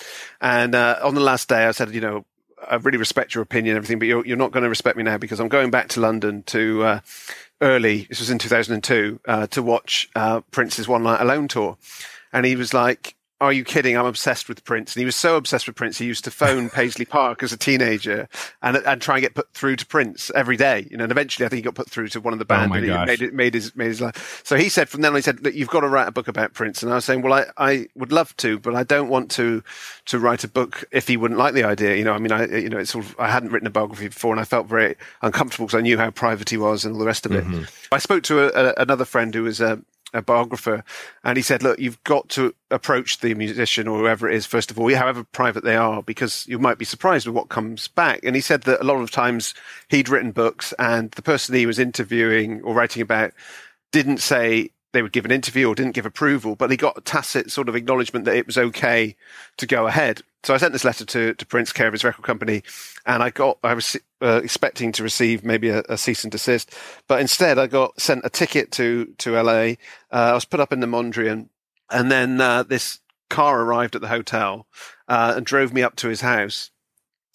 And 0.41 0.75
uh, 0.75 0.99
on 1.03 1.15
the 1.15 1.21
last 1.21 1.49
day, 1.49 1.65
I 1.67 1.71
said, 1.73 1.91
you 1.95 2.00
know. 2.00 2.25
I 2.69 2.75
really 2.75 2.99
respect 2.99 3.37
your 3.37 3.43
opinion 3.43 3.77
and 3.77 3.85
everything, 3.85 4.00
but 4.00 4.09
you're, 4.09 4.27
you're 4.27 4.37
not 4.37 4.50
going 4.50 4.65
to 4.65 4.69
respect 4.69 4.97
me 4.97 5.05
now 5.05 5.17
because 5.17 5.38
I'm 5.38 5.47
going 5.47 5.71
back 5.71 5.91
to 5.91 6.00
London 6.00 6.43
to 6.47 6.83
uh, 6.83 7.00
early, 7.61 8.07
this 8.09 8.21
was 8.21 8.31
in 8.31 8.38
2002, 8.38 9.21
uh, 9.27 9.47
to 9.49 9.62
watch 9.62 10.09
uh, 10.15 10.41
Prince's 10.50 10.88
One 10.88 11.03
Night 11.03 11.21
Alone 11.21 11.49
tour. 11.49 11.77
And 12.33 12.47
he 12.47 12.57
was 12.57 12.75
like, 12.75 13.15
Are 13.40 13.52
you 13.52 13.62
kidding? 13.62 13.97
I'm 13.97 14.07
obsessed 14.07 14.49
with 14.49 14.64
Prince. 14.64 14.97
And 14.97 15.00
he 15.00 15.04
was 15.04 15.14
so 15.14 15.37
obsessed 15.37 15.68
with 15.68 15.76
Prince, 15.76 15.99
he 15.99 16.07
used 16.07 16.25
to 16.25 16.30
phone 16.30 16.71
Paisley 16.71 17.04
Park 17.04 17.42
as 17.42 17.52
a 17.52 17.57
teenager 17.57 18.28
and, 18.62 18.76
and 18.78 19.00
try 19.00 19.16
and 19.16 19.23
get 19.23 19.35
put 19.35 19.52
through 19.54 19.76
to 19.76 19.87
Prince 19.87 20.30
every 20.35 20.57
day. 20.57 20.88
You 20.90 20.97
know, 20.97 21.04
and 21.04 21.12
eventually 21.12 21.47
I 21.47 21.49
think 21.49 21.59
he 21.59 21.62
got 21.62 21.76
put 21.76 21.88
through 21.88 22.09
to 22.09 22.21
one 22.21 22.33
of 22.33 22.40
the 22.40 22.45
Oh 22.45 22.49
band 22.49 22.71
my 22.71 22.78
and 22.78 22.87
he 22.87 22.92
made, 22.92 23.23
it, 23.23 23.35
made, 23.35 23.54
his, 23.54 23.76
made 23.76 23.88
his 23.88 24.00
life. 24.00 24.42
So 24.45 24.57
he 24.57 24.68
said, 24.68 24.88
from 24.88 25.02
then 25.02 25.12
on, 25.12 25.16
he 25.16 25.23
said, 25.23 25.42
Look, 25.45 25.54
you've 25.54 25.68
got 25.68 25.80
to 25.80 25.88
write 25.88 26.09
a 26.09 26.12
book 26.12 26.26
about 26.26 26.52
Prince. 26.52 26.83
And 26.83 26.90
I 26.90 26.97
was 26.97 27.04
saying, 27.04 27.23
Well, 27.23 27.33
I, 27.33 27.47
I 27.57 27.87
would 27.95 28.11
love 28.11 28.37
to, 28.38 28.59
but 28.59 28.75
I 28.75 28.83
don't 28.83 29.09
want 29.09 29.30
to 29.33 29.62
to 30.07 30.18
write 30.18 30.42
a 30.42 30.49
book 30.49 30.85
if 30.90 31.07
he 31.07 31.16
wouldn't 31.16 31.38
like 31.38 31.54
the 31.54 31.64
idea. 31.64 31.95
You 31.95 32.04
know, 32.04 32.14
I 32.14 32.18
mean, 32.18 32.33
I, 32.33 32.47
you 32.47 32.68
know, 32.68 32.78
it's 32.78 32.90
sort 32.90 33.04
of, 33.04 33.14
I 33.18 33.30
hadn't 33.30 33.52
written 33.52 33.66
a 33.66 33.71
biography 33.71 34.09
before 34.09 34.33
and 34.33 34.40
I 34.40 34.45
felt 34.45 34.66
very 34.66 34.97
uncomfortable 35.23 35.66
because 35.66 35.78
I 35.78 35.83
knew 35.83 35.99
how 35.99 36.11
private 36.11 36.50
he 36.50 36.57
was 36.57 36.85
and 36.85 36.95
all 36.95 36.99
the 36.99 37.07
rest 37.07 37.26
of 37.26 37.33
it. 37.33 37.45
Mm-hmm. 37.45 37.64
I 37.92 37.99
spoke 37.99 38.25
to 38.25 38.45
a, 38.45 38.71
a, 38.71 38.75
another 38.78 39.04
friend 39.04 39.35
who 39.35 39.45
was 39.45 39.61
a, 39.61 39.80
a 40.15 40.23
biographer 40.23 40.85
and 41.23 41.37
he 41.37 41.43
said, 41.43 41.62
look, 41.62 41.79
you've 41.79 42.03
got 42.05 42.29
to 42.31 42.55
approach 42.71 43.21
the 43.21 43.35
musician 43.35 43.87
or 43.87 43.99
whoever 43.99 44.29
it 44.29 44.35
is, 44.35 44.47
first 44.47 44.71
of 44.71 44.79
all, 44.79 44.93
however 44.95 45.25
private 45.25 45.65
they 45.65 45.77
are, 45.77 46.03
because 46.03 46.47
you 46.47 46.59
might 46.59 46.79
be 46.79 46.85
surprised 46.85 47.27
with 47.27 47.37
what 47.37 47.49
comes 47.49 47.88
back. 47.88 48.21
And 48.23 48.35
he 48.35 48.41
said 48.41 48.62
that 48.62 48.81
a 48.81 48.85
lot 48.85 49.00
of 49.00 49.11
times 49.11 49.55
he'd 49.88 50.09
written 50.09 50.33
books 50.33 50.73
and 50.79 51.11
the 51.12 51.23
person 51.23 51.55
he 51.55 51.67
was 51.67 51.79
interviewing 51.79 52.62
or 52.62 52.75
writing 52.75 53.03
about 53.03 53.33
didn't 53.93 54.19
say 54.19 54.71
they 54.93 55.03
would 55.03 55.12
give 55.12 55.25
an 55.25 55.31
interview 55.31 55.69
or 55.69 55.75
didn't 55.75 55.95
give 55.95 56.07
approval, 56.07 56.57
but 56.57 56.71
he 56.71 56.77
got 56.77 56.97
a 56.97 57.03
tacit 57.03 57.50
sort 57.50 57.69
of 57.69 57.77
acknowledgement 57.77 58.25
that 58.25 58.37
it 58.37 58.47
was 58.47 58.57
okay 58.57 59.15
to 59.59 59.67
go 59.67 59.87
ahead. 59.87 60.23
So 60.45 60.54
I 60.54 60.59
sent 60.59 60.73
this 60.73 60.85
letter 60.85 61.04
to, 61.04 61.35
to 61.35 61.47
Prince, 61.47 61.73
care 61.73 61.88
of 61.88 61.92
his 61.92 62.04
record 62.04 62.25
company, 62.25 62.62
and 63.07 63.22
I 63.22 63.31
got 63.31 63.59
I 63.64 63.74
was 63.74 63.96
uh, 64.22 64.40
expecting 64.42 64.92
to 64.92 65.03
receive 65.03 65.44
maybe 65.44 65.68
a, 65.68 65.83
a 65.88 65.98
cease 65.98 66.24
and 66.24 66.31
desist, 66.31 66.74
but 67.09 67.20
instead 67.20 67.59
I 67.59 67.66
got 67.66 68.01
sent 68.01 68.24
a 68.24 68.31
ticket 68.31 68.70
to 68.72 69.07
to 69.18 69.40
LA. 69.40 69.74
Uh, 70.12 70.31
I 70.31 70.35
was 70.35 70.44
put 70.44 70.61
up 70.61 70.72
in 70.72 70.81
the 70.81 70.87
Mondrian, 70.87 71.48
and 71.90 72.11
then 72.11 72.40
uh, 72.40 72.62
this 72.62 73.01
car 73.29 73.61
arrived 73.62 73.94
at 73.94 74.01
the 74.01 74.09
hotel 74.09 74.66
uh, 75.09 75.35
and 75.37 75.44
drove 75.44 75.72
me 75.72 75.83
up 75.83 75.96
to 75.96 76.09
his 76.09 76.20
house. 76.20 76.70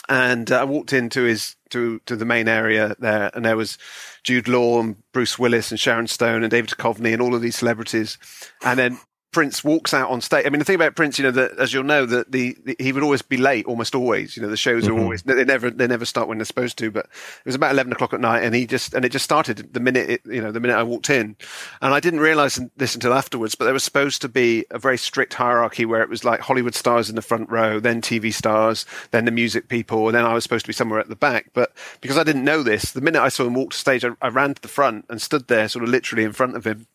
And 0.09 0.51
uh, 0.51 0.61
I 0.61 0.63
walked 0.63 0.93
into 0.93 1.23
his 1.23 1.55
to 1.71 1.99
to 2.05 2.15
the 2.15 2.25
main 2.25 2.47
area 2.47 2.95
there, 2.99 3.31
and 3.33 3.43
there 3.43 3.57
was 3.57 3.77
Jude 4.23 4.47
Law 4.47 4.79
and 4.79 4.95
Bruce 5.11 5.37
Willis 5.37 5.71
and 5.71 5.79
Sharon 5.79 6.07
Stone 6.07 6.43
and 6.43 6.51
David 6.51 6.69
Duchovny 6.69 7.11
and 7.11 7.21
all 7.21 7.35
of 7.35 7.41
these 7.41 7.57
celebrities. 7.57 8.17
And 8.63 8.79
then 8.79 8.99
Prince 9.33 9.63
walks 9.63 9.93
out 9.93 10.09
on 10.09 10.21
stage. 10.21 10.45
I 10.45 10.49
mean, 10.49 10.59
the 10.59 10.65
thing 10.65 10.75
about 10.75 10.95
Prince, 10.95 11.17
you 11.19 11.23
know, 11.23 11.31
that 11.31 11.57
as 11.59 11.73
you'll 11.73 11.83
know, 11.83 12.05
that 12.05 12.31
the, 12.31 12.55
the 12.63 12.75
he 12.79 12.93
would 12.93 13.03
always 13.03 13.21
be 13.21 13.35
late, 13.37 13.65
almost 13.65 13.95
always. 13.95 14.37
You 14.37 14.43
know, 14.43 14.49
the 14.49 14.55
shows 14.55 14.87
are 14.87 14.91
Mhm. 14.91 15.01
always 15.01 15.23
they 15.23 15.43
never 15.43 15.69
they 15.69 15.87
never 15.87 16.05
start 16.05 16.27
when 16.27 16.37
they're 16.37 16.45
supposed 16.45 16.77
to. 16.77 16.91
But 16.91 17.05
it 17.07 17.45
was 17.45 17.55
about 17.55 17.71
eleven 17.71 17.91
o'clock 17.91 18.13
at 18.13 18.21
night, 18.21 18.43
and 18.43 18.55
he 18.55 18.65
just 18.65 18.93
and 18.93 19.03
it 19.03 19.09
just 19.09 19.25
started 19.25 19.73
the 19.73 19.79
minute 19.79 20.09
it, 20.09 20.21
you 20.25 20.41
know 20.41 20.51
the 20.51 20.59
minute 20.59 20.77
I 20.77 20.83
walked 20.83 21.09
in, 21.09 21.35
and 21.81 21.93
I 21.93 21.99
didn't 21.99 22.19
realize 22.21 22.59
this 22.77 22.93
until 22.95 23.13
afterwards. 23.13 23.55
But 23.55 23.65
there 23.65 23.73
was 23.73 23.83
supposed 23.83 24.21
to 24.21 24.29
be 24.29 24.65
a 24.71 24.79
very 24.79 24.97
strict 24.97 25.33
hierarchy 25.33 25.85
where 25.85 26.01
it 26.03 26.09
was 26.09 26.23
like 26.23 26.39
Hollywood 26.39 26.75
stars 26.75 27.09
in 27.09 27.15
the 27.15 27.21
front 27.21 27.49
row, 27.49 27.79
then 27.79 28.01
TV 28.01 28.31
stars, 28.33 28.85
then 29.11 29.25
the 29.25 29.31
music 29.31 29.67
people, 29.67 30.07
and 30.07 30.15
then 30.15 30.25
I 30.25 30.33
was 30.33 30.43
supposed 30.43 30.65
to 30.65 30.69
be 30.69 30.73
somewhere 30.73 30.99
at 30.99 31.09
the 31.09 31.15
back. 31.15 31.49
But 31.53 31.73
because 32.01 32.17
I 32.17 32.23
didn't 32.23 32.43
know 32.45 32.63
this, 32.63 32.91
the 32.91 33.01
minute 33.01 33.21
I 33.21 33.29
saw 33.29 33.45
him 33.45 33.55
walk 33.55 33.71
to 33.71 33.77
stage, 33.77 34.05
I, 34.05 34.09
I 34.21 34.27
ran 34.29 34.53
to 34.53 34.61
the 34.61 34.67
front 34.67 35.05
and 35.09 35.21
stood 35.21 35.47
there, 35.47 35.67
sort 35.67 35.83
of 35.83 35.89
literally 35.89 36.23
in 36.23 36.33
front 36.33 36.55
of 36.55 36.65
him 36.65 36.85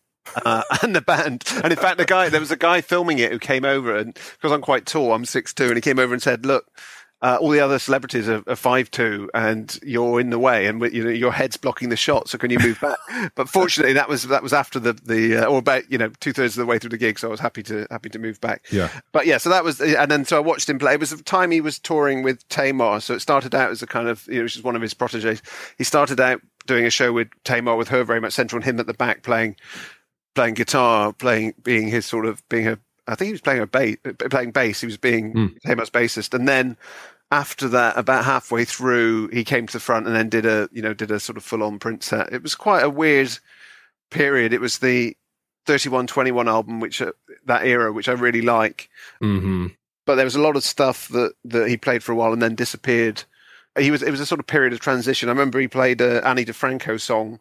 uh, 0.44 0.62
and 0.82 0.94
the 0.94 1.00
band. 1.00 1.44
And 1.62 1.72
in 1.72 1.78
fact, 1.78 1.98
the 1.98 2.04
guy 2.04 2.28
there 2.28 2.40
was 2.40 2.50
a 2.50 2.56
guy 2.56 2.80
filming 2.80 3.18
it 3.18 3.32
who 3.32 3.38
came 3.38 3.64
over, 3.64 3.96
and 3.96 4.14
because 4.14 4.52
I'm 4.52 4.62
quite 4.62 4.86
tall, 4.86 5.12
I'm 5.12 5.24
six 5.24 5.52
two, 5.52 5.66
and 5.66 5.76
he 5.76 5.80
came 5.80 5.98
over 5.98 6.12
and 6.12 6.22
said, 6.22 6.46
"Look." 6.46 6.70
Uh, 7.20 7.36
all 7.40 7.50
the 7.50 7.58
other 7.58 7.80
celebrities 7.80 8.28
are, 8.28 8.44
are 8.46 8.54
five 8.54 8.88
two, 8.92 9.28
and 9.34 9.76
you're 9.82 10.20
in 10.20 10.30
the 10.30 10.38
way, 10.38 10.66
and 10.66 10.80
you 10.92 11.02
know 11.02 11.10
your 11.10 11.32
head's 11.32 11.56
blocking 11.56 11.88
the 11.88 11.96
shot. 11.96 12.28
So 12.28 12.38
can 12.38 12.48
you 12.48 12.60
move 12.60 12.80
back? 12.80 12.96
but 13.34 13.48
fortunately, 13.48 13.94
that 13.94 14.08
was 14.08 14.22
that 14.28 14.40
was 14.40 14.52
after 14.52 14.78
the 14.78 14.92
the 14.92 15.38
uh, 15.38 15.46
or 15.46 15.58
about 15.58 15.90
you 15.90 15.98
know 15.98 16.10
two 16.20 16.32
thirds 16.32 16.56
of 16.56 16.60
the 16.60 16.66
way 16.66 16.78
through 16.78 16.90
the 16.90 16.96
gig, 16.96 17.18
so 17.18 17.26
I 17.26 17.30
was 17.32 17.40
happy 17.40 17.64
to 17.64 17.88
happy 17.90 18.08
to 18.10 18.20
move 18.20 18.40
back. 18.40 18.66
Yeah. 18.70 18.88
But 19.10 19.26
yeah, 19.26 19.38
so 19.38 19.50
that 19.50 19.64
was, 19.64 19.80
and 19.80 20.08
then 20.08 20.26
so 20.26 20.36
I 20.36 20.40
watched 20.40 20.70
him 20.70 20.78
play. 20.78 20.94
It 20.94 21.00
was 21.00 21.10
the 21.10 21.20
time 21.20 21.50
he 21.50 21.60
was 21.60 21.80
touring 21.80 22.22
with 22.22 22.48
Tamar, 22.50 23.00
so 23.00 23.14
it 23.14 23.20
started 23.20 23.52
out 23.52 23.72
as 23.72 23.82
a 23.82 23.88
kind 23.88 24.06
of, 24.06 24.24
you 24.28 24.36
know, 24.36 24.44
which 24.44 24.56
is 24.56 24.62
one 24.62 24.76
of 24.76 24.82
his 24.82 24.94
proteges. 24.94 25.42
He 25.76 25.82
started 25.82 26.20
out 26.20 26.40
doing 26.66 26.84
a 26.84 26.90
show 26.90 27.12
with 27.12 27.28
Tamar, 27.42 27.74
with 27.74 27.88
her 27.88 28.04
very 28.04 28.20
much 28.20 28.34
central, 28.34 28.58
and 28.58 28.64
him 28.64 28.78
at 28.78 28.86
the 28.86 28.94
back 28.94 29.24
playing, 29.24 29.56
playing 30.38 30.54
guitar, 30.54 31.12
playing, 31.12 31.54
being 31.62 31.88
his 31.88 32.06
sort 32.06 32.24
of 32.24 32.48
being 32.48 32.68
a. 32.68 32.78
I 33.08 33.14
think 33.14 33.26
he 33.26 33.32
was 33.32 33.40
playing 33.40 33.62
a 33.62 33.66
bass, 33.66 33.96
playing 34.30 34.52
bass. 34.52 34.80
He 34.80 34.86
was 34.86 34.96
being 34.96 35.32
Mm. 35.34 35.60
Tamar's 35.62 35.90
bassist, 35.90 36.32
and 36.32 36.46
then 36.46 36.76
after 37.32 37.66
that, 37.68 37.98
about 37.98 38.24
halfway 38.24 38.64
through, 38.64 39.28
he 39.28 39.42
came 39.44 39.66
to 39.66 39.72
the 39.72 39.80
front 39.80 40.06
and 40.06 40.14
then 40.14 40.28
did 40.28 40.46
a, 40.46 40.68
you 40.72 40.80
know, 40.80 40.94
did 40.94 41.10
a 41.10 41.18
sort 41.18 41.36
of 41.36 41.44
full 41.44 41.62
on 41.62 41.78
Prince 41.78 42.06
set. 42.06 42.32
It 42.32 42.42
was 42.42 42.54
quite 42.54 42.84
a 42.84 42.90
weird 42.90 43.38
period. 44.10 44.52
It 44.52 44.60
was 44.60 44.78
the 44.78 45.16
3121 45.66 46.48
album, 46.48 46.80
which 46.80 47.02
uh, 47.02 47.12
that 47.46 47.66
era, 47.66 47.92
which 47.92 48.08
I 48.08 48.12
really 48.12 48.42
like. 48.42 48.88
hmm 49.20 49.66
But 50.06 50.14
there 50.14 50.24
was 50.24 50.36
a 50.36 50.40
lot 50.40 50.56
of 50.56 50.62
stuff 50.62 51.08
that, 51.08 51.32
that 51.44 51.68
he 51.68 51.76
played 51.76 52.02
for 52.04 52.12
a 52.12 52.14
while 52.14 52.32
and 52.32 52.40
then 52.40 52.54
disappeared. 52.54 53.24
He 53.78 53.90
was 53.90 54.02
it 54.02 54.10
was 54.10 54.20
a 54.20 54.26
sort 54.26 54.40
of 54.40 54.46
period 54.46 54.72
of 54.72 54.80
transition. 54.80 55.28
I 55.28 55.32
remember 55.32 55.58
he 55.58 55.68
played 55.68 56.00
a 56.00 56.26
Ani 56.26 56.44
DiFranco 56.44 57.00
song, 57.00 57.40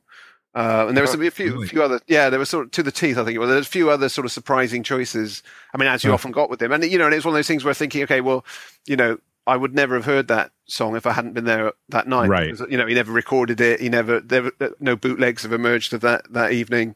uh, 0.57 0.85
and 0.87 0.97
there 0.97 1.03
was 1.03 1.15
Oh, 1.15 1.21
a 1.21 1.29
few 1.31 1.53
really? 1.53 1.67
few 1.67 1.83
other 1.83 1.99
yeah 2.07 2.29
there 2.29 2.39
was 2.39 2.49
sort 2.49 2.65
of 2.65 2.71
to 2.71 2.83
the 2.83 2.91
teeth 2.91 3.17
I 3.17 3.23
think 3.23 3.35
it 3.35 3.39
was. 3.39 3.49
There 3.49 3.57
was 3.57 3.67
a 3.67 3.69
few 3.69 3.89
other 3.89 4.09
sort 4.09 4.25
of 4.25 4.31
surprising 4.31 4.83
choices. 4.83 5.43
I 5.73 5.77
mean, 5.77 5.87
as 5.87 6.03
you 6.03 6.11
often 6.11 6.31
got 6.31 6.49
with 6.49 6.59
them, 6.59 6.71
and 6.71 6.83
you 6.83 6.97
know, 6.97 7.05
and 7.05 7.13
it 7.13 7.17
was 7.17 7.25
one 7.25 7.33
of 7.35 7.37
those 7.37 7.47
things 7.47 7.63
where 7.63 7.73
thinking, 7.73 8.03
okay, 8.03 8.21
well, 8.21 8.43
you 8.85 8.95
know, 8.95 9.19
I 9.45 9.55
would 9.55 9.73
never 9.73 9.95
have 9.95 10.05
heard 10.05 10.27
that 10.27 10.51
song 10.65 10.95
if 10.97 11.05
I 11.05 11.13
hadn't 11.13 11.33
been 11.33 11.45
there 11.45 11.71
that 11.89 12.07
night. 12.07 12.27
Right. 12.27 12.51
Because, 12.51 12.69
you 12.69 12.77
know, 12.77 12.85
he 12.85 12.93
never 12.93 13.13
recorded 13.13 13.61
it. 13.61 13.79
He 13.79 13.87
never, 13.87 14.19
there, 14.19 14.51
no 14.81 14.97
bootlegs 14.97 15.43
have 15.43 15.53
emerged 15.53 15.93
of 15.93 16.01
that 16.01 16.21
that 16.33 16.51
evening. 16.51 16.95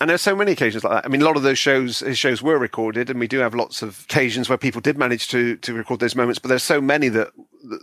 And 0.00 0.08
there's 0.08 0.22
so 0.22 0.36
many 0.36 0.52
occasions 0.52 0.84
like 0.84 0.92
that. 0.92 1.04
I 1.04 1.08
mean, 1.08 1.22
a 1.22 1.24
lot 1.24 1.36
of 1.36 1.42
those 1.42 1.58
shows, 1.58 1.98
his 1.98 2.16
shows 2.16 2.40
were 2.40 2.56
recorded, 2.56 3.10
and 3.10 3.18
we 3.18 3.26
do 3.26 3.40
have 3.40 3.52
lots 3.52 3.82
of 3.82 4.04
occasions 4.04 4.48
where 4.48 4.56
people 4.58 4.80
did 4.80 4.96
manage 4.96 5.26
to 5.28 5.56
to 5.56 5.74
record 5.74 5.98
those 5.98 6.14
moments. 6.14 6.38
But 6.38 6.50
there's 6.50 6.62
so 6.62 6.80
many 6.80 7.08
that 7.08 7.32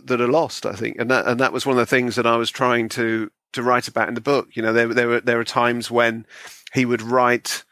that 0.06 0.20
are 0.22 0.28
lost, 0.28 0.64
I 0.64 0.72
think, 0.72 0.96
and 0.98 1.10
that 1.10 1.26
and 1.26 1.38
that 1.40 1.52
was 1.52 1.66
one 1.66 1.74
of 1.78 1.80
the 1.80 1.94
things 1.94 2.16
that 2.16 2.26
I 2.26 2.36
was 2.36 2.50
trying 2.50 2.88
to 2.90 3.30
to 3.52 3.62
write 3.62 3.88
about 3.88 4.08
in 4.08 4.14
the 4.14 4.20
book. 4.20 4.50
You 4.54 4.62
know, 4.62 4.72
there 4.72 4.88
there 4.88 5.08
were 5.08 5.20
there 5.20 5.38
were 5.38 5.44
times 5.44 5.90
when 5.90 6.26
he 6.72 6.84
would 6.84 7.02
write 7.02 7.64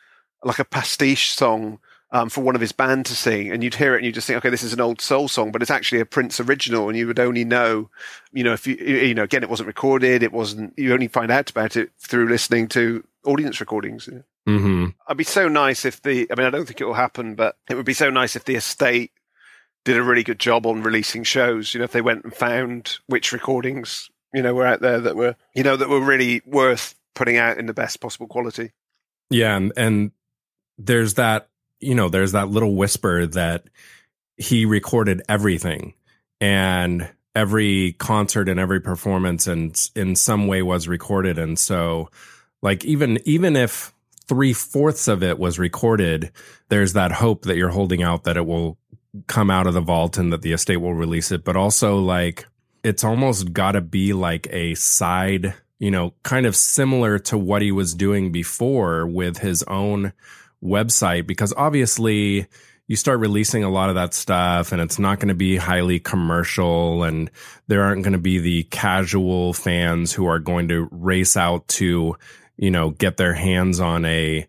like 0.43 0.59
a 0.59 0.65
pastiche 0.65 1.33
song 1.33 1.79
um, 2.15 2.29
for 2.29 2.43
one 2.43 2.55
of 2.55 2.61
his 2.61 2.73
band 2.73 3.07
to 3.07 3.15
sing, 3.15 3.51
and 3.51 3.65
you'd 3.65 3.75
hear 3.75 3.95
it 3.95 3.99
and 3.99 4.07
you'd 4.07 4.15
just 4.15 4.29
think, 4.29 4.37
okay, 4.37 4.51
this 4.51 4.63
is 4.63 4.73
an 4.73 4.81
old 4.81 5.01
soul 5.01 5.27
song, 5.27 5.51
but 5.51 5.63
it's 5.63 5.71
actually 5.71 6.01
a 6.01 6.07
Prince 6.07 6.39
original, 6.39 6.89
and 6.89 6.97
you 6.97 7.09
would 7.09 7.19
only 7.19 7.45
know, 7.45 7.91
you 8.33 8.45
know, 8.45 8.53
if 8.53 8.67
you 8.67 8.77
you 8.77 9.15
know, 9.15 9.25
again, 9.25 9.43
it 9.43 9.51
wasn't 9.51 9.67
recorded, 9.67 10.23
it 10.23 10.33
wasn't. 10.33 10.73
You 10.77 10.93
only 10.95 11.09
find 11.09 11.33
out 11.33 11.51
about 11.51 11.77
it 11.77 11.91
through 11.99 12.29
listening 12.29 12.69
to 12.69 13.05
audience 13.25 13.61
recordings. 13.61 14.09
hmm 14.47 14.87
I'd 15.09 15.17
be 15.17 15.25
so 15.25 15.49
nice 15.49 15.85
if 15.85 16.03
the. 16.03 16.29
I 16.31 16.37
mean, 16.37 16.47
I 16.47 16.51
don't 16.51 16.67
think 16.67 16.81
it 16.81 16.87
will 16.87 16.95
happen, 16.95 17.35
but 17.35 17.57
it 17.69 17.75
would 17.75 17.87
be 17.87 17.95
so 17.95 18.11
nice 18.11 18.37
if 18.37 18.45
the 18.45 18.55
estate 18.55 19.11
did 19.85 19.97
a 19.97 20.03
really 20.03 20.23
good 20.23 20.39
job 20.39 20.67
on 20.67 20.83
releasing 20.83 21.25
shows. 21.25 21.75
You 21.75 21.79
know, 21.79 21.85
if 21.85 21.93
they 21.93 22.01
went 22.01 22.25
and 22.25 22.33
found 22.33 22.99
which 23.07 23.33
recordings 23.33 24.09
you 24.35 24.43
know 24.43 24.53
were 24.53 24.67
out 24.67 24.81
there 24.81 25.01
that 25.01 25.17
were 25.17 25.37
you 25.55 25.63
know 25.63 25.77
that 25.77 25.89
were 25.89 26.01
really 26.01 26.43
worth 26.45 26.95
putting 27.15 27.39
out 27.39 27.59
in 27.59 27.67
the 27.67 27.75
best 27.75 28.01
possible 28.01 28.27
quality. 28.27 28.73
Yeah, 29.31 29.57
and, 29.57 29.73
and 29.77 30.11
there's 30.77 31.15
that 31.15 31.49
you 31.85 31.95
know, 31.95 32.09
there's 32.09 32.33
that 32.33 32.49
little 32.49 32.75
whisper 32.75 33.27
that 33.27 33.65
he 34.37 34.65
recorded 34.65 35.23
everything 35.29 35.95
and 36.41 37.09
every 37.35 37.93
concert 37.95 38.49
and 38.49 38.59
every 38.59 38.81
performance 38.81 39.47
and 39.47 39.91
in 39.95 40.17
some 40.17 40.47
way 40.47 40.63
was 40.63 40.89
recorded. 40.89 41.39
And 41.39 41.59
so 41.59 42.11
like 42.63 42.85
even 42.85 43.21
even 43.25 43.55
if 43.55 43.93
three 44.27 44.53
fourths 44.53 45.09
of 45.09 45.23
it 45.23 45.39
was 45.39 45.59
recorded, 45.59 46.33
there's 46.69 46.95
that 46.95 47.13
hope 47.13 47.45
that 47.45 47.57
you're 47.57 47.69
holding 47.69 48.03
out 48.03 48.25
that 48.25 48.37
it 48.37 48.47
will 48.47 48.79
come 49.27 49.51
out 49.51 49.67
of 49.67 49.75
the 49.75 49.81
vault 49.81 50.17
and 50.17 50.33
that 50.33 50.43
the 50.43 50.53
estate 50.53 50.79
will 50.79 50.95
release 50.95 51.31
it. 51.31 51.45
But 51.45 51.57
also 51.57 51.99
like 51.99 52.47
it's 52.85 53.03
almost 53.03 53.53
gotta 53.53 53.81
be 53.81 54.13
like 54.13 54.47
a 54.51 54.75
side, 54.75 55.55
you 55.79 55.91
know, 55.91 56.15
kind 56.23 56.47
of 56.47 56.55
similar 56.55 57.19
to 57.19 57.39
what 57.39 57.63
he 57.63 57.73
was 57.73 57.95
doing 57.95 58.31
before 58.31 59.07
with 59.07 59.39
his 59.39 59.63
own 59.65 60.13
website, 60.63 61.27
because 61.27 61.53
obviously 61.57 62.47
you 62.87 62.97
start 62.97 63.19
releasing 63.19 63.65
a 63.65 63.71
lot 63.71 63.89
of 63.89 63.95
that 63.95 64.13
stuff 64.13 64.71
and 64.71 64.81
it's 64.83 64.99
not 64.99 65.19
going 65.19 65.29
to 65.29 65.35
be 65.35 65.57
highly 65.57 65.99
commercial 65.99 67.03
and 67.03 67.31
there 67.67 67.83
aren't 67.83 68.03
going 68.03 68.13
to 68.13 68.19
be 68.19 68.39
the 68.39 68.63
casual 68.65 69.55
fans 69.55 70.13
who 70.13 70.27
are 70.27 70.39
going 70.39 70.69
to 70.69 70.87
race 70.91 71.37
out 71.37 71.67
to, 71.69 72.15
you 72.59 72.71
know, 72.71 72.91
get 72.91 73.17
their 73.17 73.33
hands 73.33 73.81
on 73.81 74.05
a 74.05 74.47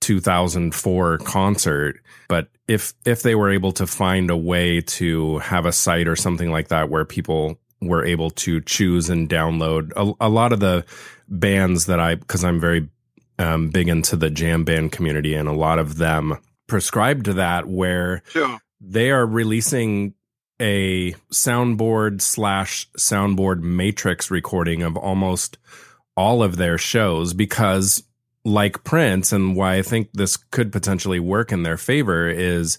2004 0.00 1.18
concert. 1.18 2.00
But 2.28 2.48
if, 2.70 2.94
if 3.04 3.22
they 3.22 3.34
were 3.34 3.50
able 3.50 3.72
to 3.72 3.86
find 3.86 4.30
a 4.30 4.36
way 4.36 4.80
to 4.80 5.38
have 5.38 5.66
a 5.66 5.72
site 5.72 6.06
or 6.06 6.14
something 6.14 6.52
like 6.52 6.68
that 6.68 6.88
where 6.88 7.04
people 7.04 7.58
were 7.80 8.04
able 8.04 8.30
to 8.30 8.60
choose 8.60 9.10
and 9.10 9.28
download 9.28 9.90
a, 9.96 10.26
a 10.26 10.28
lot 10.28 10.52
of 10.52 10.60
the 10.60 10.84
bands 11.26 11.86
that 11.86 11.98
I, 11.98 12.14
cause 12.14 12.44
I'm 12.44 12.60
very 12.60 12.88
um, 13.40 13.70
big 13.70 13.88
into 13.88 14.14
the 14.14 14.30
jam 14.30 14.62
band 14.62 14.92
community 14.92 15.34
and 15.34 15.48
a 15.48 15.52
lot 15.52 15.80
of 15.80 15.96
them 15.96 16.38
prescribed 16.68 17.24
to 17.24 17.32
that 17.34 17.66
where 17.66 18.22
they 18.80 19.10
are 19.10 19.26
releasing 19.26 20.14
a 20.60 21.12
soundboard 21.32 22.20
slash 22.20 22.88
soundboard 22.96 23.62
matrix 23.62 24.30
recording 24.30 24.82
of 24.82 24.96
almost 24.96 25.58
all 26.16 26.40
of 26.40 26.56
their 26.56 26.78
shows 26.78 27.34
because 27.34 28.04
like 28.44 28.84
Prince 28.84 29.32
and 29.32 29.54
why 29.54 29.76
I 29.76 29.82
think 29.82 30.10
this 30.12 30.36
could 30.36 30.72
potentially 30.72 31.20
work 31.20 31.52
in 31.52 31.62
their 31.62 31.76
favor 31.76 32.28
is 32.28 32.78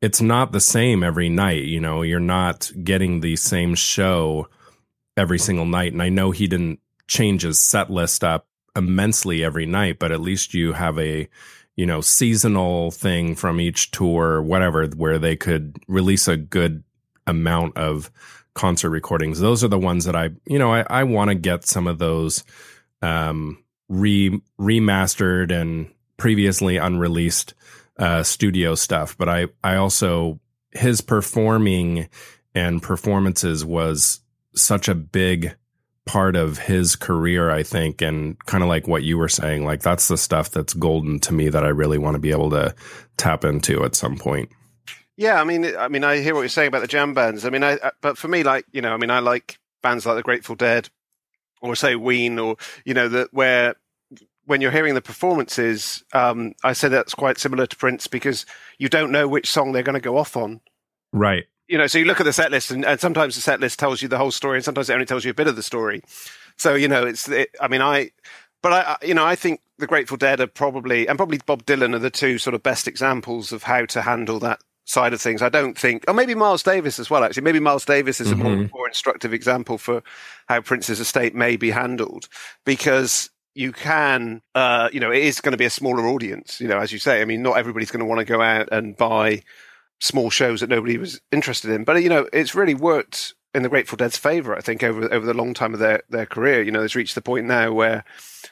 it's 0.00 0.20
not 0.20 0.52
the 0.52 0.60
same 0.60 1.02
every 1.02 1.28
night. 1.28 1.64
You 1.64 1.80
know, 1.80 2.02
you're 2.02 2.20
not 2.20 2.70
getting 2.82 3.20
the 3.20 3.36
same 3.36 3.74
show 3.74 4.48
every 5.16 5.38
single 5.38 5.66
night. 5.66 5.92
And 5.92 6.02
I 6.02 6.08
know 6.08 6.30
he 6.30 6.46
didn't 6.46 6.80
change 7.06 7.42
his 7.42 7.60
set 7.60 7.90
list 7.90 8.24
up 8.24 8.46
immensely 8.74 9.44
every 9.44 9.66
night, 9.66 9.98
but 9.98 10.12
at 10.12 10.20
least 10.20 10.54
you 10.54 10.72
have 10.72 10.98
a 10.98 11.28
you 11.76 11.86
know, 11.86 12.00
seasonal 12.00 12.90
thing 12.90 13.34
from 13.34 13.60
each 13.60 13.90
tour, 13.90 14.42
whatever, 14.42 14.86
where 14.88 15.18
they 15.18 15.36
could 15.36 15.78
release 15.88 16.28
a 16.28 16.36
good 16.36 16.84
amount 17.26 17.76
of 17.76 18.10
concert 18.54 18.90
recordings. 18.90 19.40
Those 19.40 19.64
are 19.64 19.68
the 19.68 19.78
ones 19.78 20.04
that 20.04 20.14
I, 20.14 20.30
you 20.44 20.58
know, 20.58 20.72
I, 20.72 20.84
I 20.88 21.04
want 21.04 21.30
to 21.30 21.34
get 21.34 21.64
some 21.64 21.86
of 21.86 21.98
those 21.98 22.44
um, 23.00 23.62
re 23.88 24.40
remastered 24.60 25.52
and 25.52 25.90
previously 26.16 26.76
unreleased 26.76 27.54
uh, 27.98 28.22
studio 28.22 28.74
stuff. 28.74 29.16
But 29.16 29.28
I, 29.28 29.46
I 29.62 29.76
also 29.76 30.40
his 30.72 31.00
performing 31.00 32.08
and 32.54 32.82
performances 32.82 33.64
was 33.64 34.20
such 34.54 34.88
a 34.88 34.94
big 34.94 35.56
part 36.04 36.34
of 36.36 36.58
his 36.58 36.96
career, 36.96 37.50
I 37.50 37.62
think, 37.62 38.02
and 38.02 38.38
kind 38.46 38.62
of 38.62 38.68
like 38.68 38.88
what 38.88 39.02
you 39.02 39.18
were 39.18 39.28
saying, 39.28 39.64
like 39.64 39.82
that's 39.82 40.08
the 40.08 40.16
stuff 40.16 40.50
that's 40.50 40.74
golden 40.74 41.20
to 41.20 41.34
me 41.34 41.48
that 41.48 41.64
I 41.64 41.68
really 41.68 41.98
want 41.98 42.14
to 42.14 42.20
be 42.20 42.32
able 42.32 42.50
to 42.50 42.74
tap 43.16 43.44
into 43.44 43.84
at 43.84 43.94
some 43.94 44.16
point. 44.16 44.50
Yeah, 45.16 45.40
I 45.40 45.44
mean, 45.44 45.76
I 45.76 45.88
mean, 45.88 46.04
I 46.04 46.18
hear 46.18 46.34
what 46.34 46.40
you're 46.40 46.48
saying 46.48 46.68
about 46.68 46.80
the 46.80 46.88
jam 46.88 47.14
bands. 47.14 47.44
I 47.44 47.50
mean, 47.50 47.62
I, 47.62 47.78
but 48.00 48.18
for 48.18 48.28
me, 48.28 48.42
like 48.42 48.64
you 48.72 48.82
know, 48.82 48.92
I 48.92 48.96
mean, 48.96 49.10
I 49.10 49.20
like 49.20 49.58
bands 49.82 50.06
like 50.06 50.16
the 50.16 50.22
Grateful 50.22 50.56
Dead, 50.56 50.88
or 51.62 51.74
say 51.74 51.96
Ween, 51.96 52.38
or 52.38 52.56
you 52.84 52.94
know, 52.94 53.08
that 53.08 53.32
where 53.32 53.74
when 54.44 54.60
you're 54.60 54.70
hearing 54.70 54.94
the 54.94 55.00
performances, 55.00 56.04
um, 56.12 56.52
I 56.64 56.72
say 56.72 56.88
that's 56.88 57.14
quite 57.14 57.38
similar 57.38 57.66
to 57.66 57.76
Prince 57.76 58.06
because 58.06 58.44
you 58.78 58.88
don't 58.88 59.12
know 59.12 59.28
which 59.28 59.50
song 59.50 59.72
they're 59.72 59.82
going 59.82 59.94
to 59.94 60.00
go 60.00 60.18
off 60.18 60.36
on. 60.36 60.60
Right 61.12 61.46
you 61.72 61.78
know, 61.78 61.86
so 61.86 61.98
you 61.98 62.04
look 62.04 62.20
at 62.20 62.24
the 62.24 62.34
set 62.34 62.50
list, 62.50 62.70
and, 62.70 62.84
and, 62.84 63.00
sometimes 63.00 63.34
the 63.34 63.40
set 63.40 63.58
list 63.58 63.78
tells 63.78 64.02
you 64.02 64.08
the 64.08 64.18
whole 64.18 64.30
story, 64.30 64.58
and 64.58 64.64
sometimes 64.64 64.90
it 64.90 64.92
only 64.92 65.06
tells 65.06 65.24
you 65.24 65.30
a 65.30 65.34
bit 65.34 65.46
of 65.46 65.56
the 65.56 65.62
story. 65.62 66.02
So 66.58 66.74
you 66.74 66.86
know, 66.86 67.06
it's. 67.06 67.28
It, 67.30 67.48
I 67.60 67.68
mean, 67.68 67.80
I, 67.80 68.10
but 68.62 68.72
I, 68.72 69.06
you 69.06 69.14
know, 69.14 69.24
I 69.24 69.36
think 69.36 69.62
the 69.78 69.86
Grateful 69.86 70.18
Dead 70.18 70.40
are 70.40 70.46
probably, 70.46 71.08
and 71.08 71.18
probably 71.18 71.40
Bob 71.44 71.64
Dylan 71.64 71.94
are 71.94 71.98
the 71.98 72.10
two 72.10 72.36
sort 72.36 72.54
of 72.54 72.62
best 72.62 72.86
examples 72.86 73.52
of 73.52 73.62
how 73.62 73.86
to 73.86 74.02
handle 74.02 74.38
that 74.40 74.60
side 74.84 75.12
of 75.12 75.20
things. 75.20 75.42
I 75.42 75.48
don't 75.48 75.78
think, 75.78 76.04
or 76.08 76.14
maybe 76.14 76.34
Miles 76.34 76.62
Davis 76.62 76.98
as 76.98 77.10
well. 77.10 77.24
Actually, 77.24 77.44
maybe 77.44 77.60
Miles 77.60 77.84
Davis 77.84 78.20
is 78.20 78.28
mm-hmm. 78.28 78.40
a 78.40 78.44
more, 78.44 78.52
mm-hmm. 78.52 78.76
more 78.76 78.88
instructive 78.88 79.32
example 79.32 79.78
for 79.78 80.02
how 80.48 80.60
Prince's 80.60 81.00
estate 81.00 81.34
may 81.34 81.56
be 81.56 81.70
handled 81.70 82.28
because 82.64 83.30
you 83.54 83.72
can, 83.72 84.42
uh, 84.54 84.88
you 84.92 85.00
know, 85.00 85.10
it 85.10 85.22
is 85.22 85.40
going 85.40 85.52
to 85.52 85.58
be 85.58 85.64
a 85.64 85.70
smaller 85.70 86.06
audience. 86.06 86.60
You 86.60 86.68
know, 86.68 86.78
as 86.78 86.92
you 86.92 86.98
say, 86.98 87.20
I 87.20 87.24
mean, 87.24 87.42
not 87.42 87.58
everybody's 87.58 87.90
going 87.90 88.00
to 88.00 88.06
want 88.06 88.20
to 88.20 88.24
go 88.24 88.40
out 88.40 88.68
and 88.72 88.96
buy 88.96 89.42
small 90.00 90.30
shows 90.30 90.60
that 90.60 90.70
nobody 90.70 90.98
was 90.98 91.20
interested 91.30 91.70
in. 91.70 91.84
But 91.84 92.02
you 92.02 92.08
know, 92.08 92.28
it's 92.32 92.54
really 92.54 92.74
worked 92.74 93.34
in 93.54 93.62
the 93.62 93.68
Grateful 93.68 93.96
Dead's 93.96 94.16
favor. 94.16 94.56
I 94.56 94.60
think 94.60 94.82
over 94.82 95.12
over 95.12 95.26
the 95.26 95.34
long 95.34 95.54
time 95.54 95.74
of 95.74 95.80
their 95.80 96.02
their 96.08 96.26
career, 96.26 96.62
you 96.62 96.70
know, 96.70 96.82
it's 96.82 96.94
reached 96.94 97.14
the 97.14 97.22
point 97.22 97.46
now 97.46 97.72
where 97.72 98.04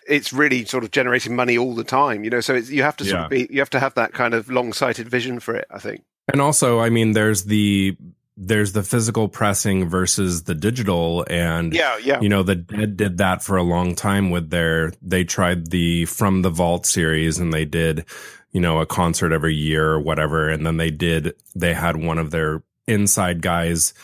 it's 0.07 0.33
really 0.33 0.65
sort 0.65 0.85
of 0.85 0.91
generating 0.91 1.37
money 1.37 1.57
all 1.57 1.75
the 1.75 1.85
time. 1.85 2.25
You 2.25 2.31
know, 2.31 2.41
so 2.41 2.55
you 2.55 2.83
have 2.83 2.97
to 2.99 3.05
sort 3.05 3.19
yeah. 3.19 3.25
of 3.25 3.31
be 3.31 3.49
you 3.51 3.61
have 3.61 3.71
to 3.71 3.81
have 3.81 3.95
that 3.95 4.13
kind 4.13 4.35
of 4.35 4.51
long 4.51 4.73
sighted 4.73 5.09
vision 5.09 5.41
for 5.41 5.55
it. 5.55 5.67
I 5.71 5.79
think. 5.79 6.05
And 6.33 6.41
also, 6.41 6.81
I 6.81 6.91
mean, 6.91 7.13
there's 7.13 7.45
the 7.45 7.97
there's 8.37 8.73
the 8.73 8.83
physical 8.83 9.29
pressing 9.29 9.89
versus 9.89 10.45
the 10.45 10.55
digital 10.55 11.27
and 11.29 11.75
yeah 11.75 11.99
yeah 11.99 12.19
you 12.23 12.29
know 12.29 12.43
the 12.43 12.55
dead 12.55 12.97
did 12.97 13.19
that 13.19 13.43
for 13.43 13.59
a 13.59 13.63
long 13.63 13.95
time 13.95 14.31
with 14.31 14.49
their 14.49 14.95
they 15.03 15.25
tried 15.25 15.71
the 15.71 16.07
from 16.07 16.41
the 16.41 16.49
vault 16.49 16.87
series 16.87 17.39
and 17.39 17.53
they 17.53 17.67
did 17.67 18.07
you 18.53 18.61
know, 18.61 18.81
a 18.81 18.87
concert 18.87 19.33
every 19.33 19.55
year 19.55 19.91
or 19.91 20.01
whatever. 20.01 20.49
And 20.49 20.67
then 20.67 20.77
they 20.77 20.91
did, 20.91 21.35
they 21.55 21.75
had 21.75 21.97
one 21.97 22.19
of 22.19 22.31
their 22.31 22.63
inside 22.87 23.43
guys 23.43 23.95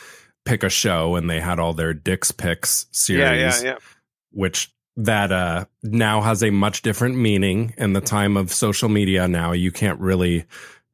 pick 0.46 0.62
a 0.62 0.70
show 0.70 1.16
and 1.16 1.28
they 1.28 1.40
had 1.40 1.58
all 1.58 1.74
their 1.74 1.92
Dick's 1.92 2.32
Picks 2.32 2.86
series, 2.92 3.20
yeah, 3.20 3.34
yeah, 3.34 3.62
yeah. 3.62 3.78
which 4.30 4.72
that 4.96 5.30
uh, 5.30 5.66
now 5.82 6.22
has 6.22 6.42
a 6.42 6.50
much 6.50 6.80
different 6.80 7.16
meaning 7.16 7.74
in 7.76 7.92
the 7.92 8.00
time 8.00 8.36
of 8.36 8.52
social 8.52 8.88
media. 8.88 9.28
Now 9.28 9.52
you 9.52 9.70
can't 9.70 10.00
really 10.00 10.46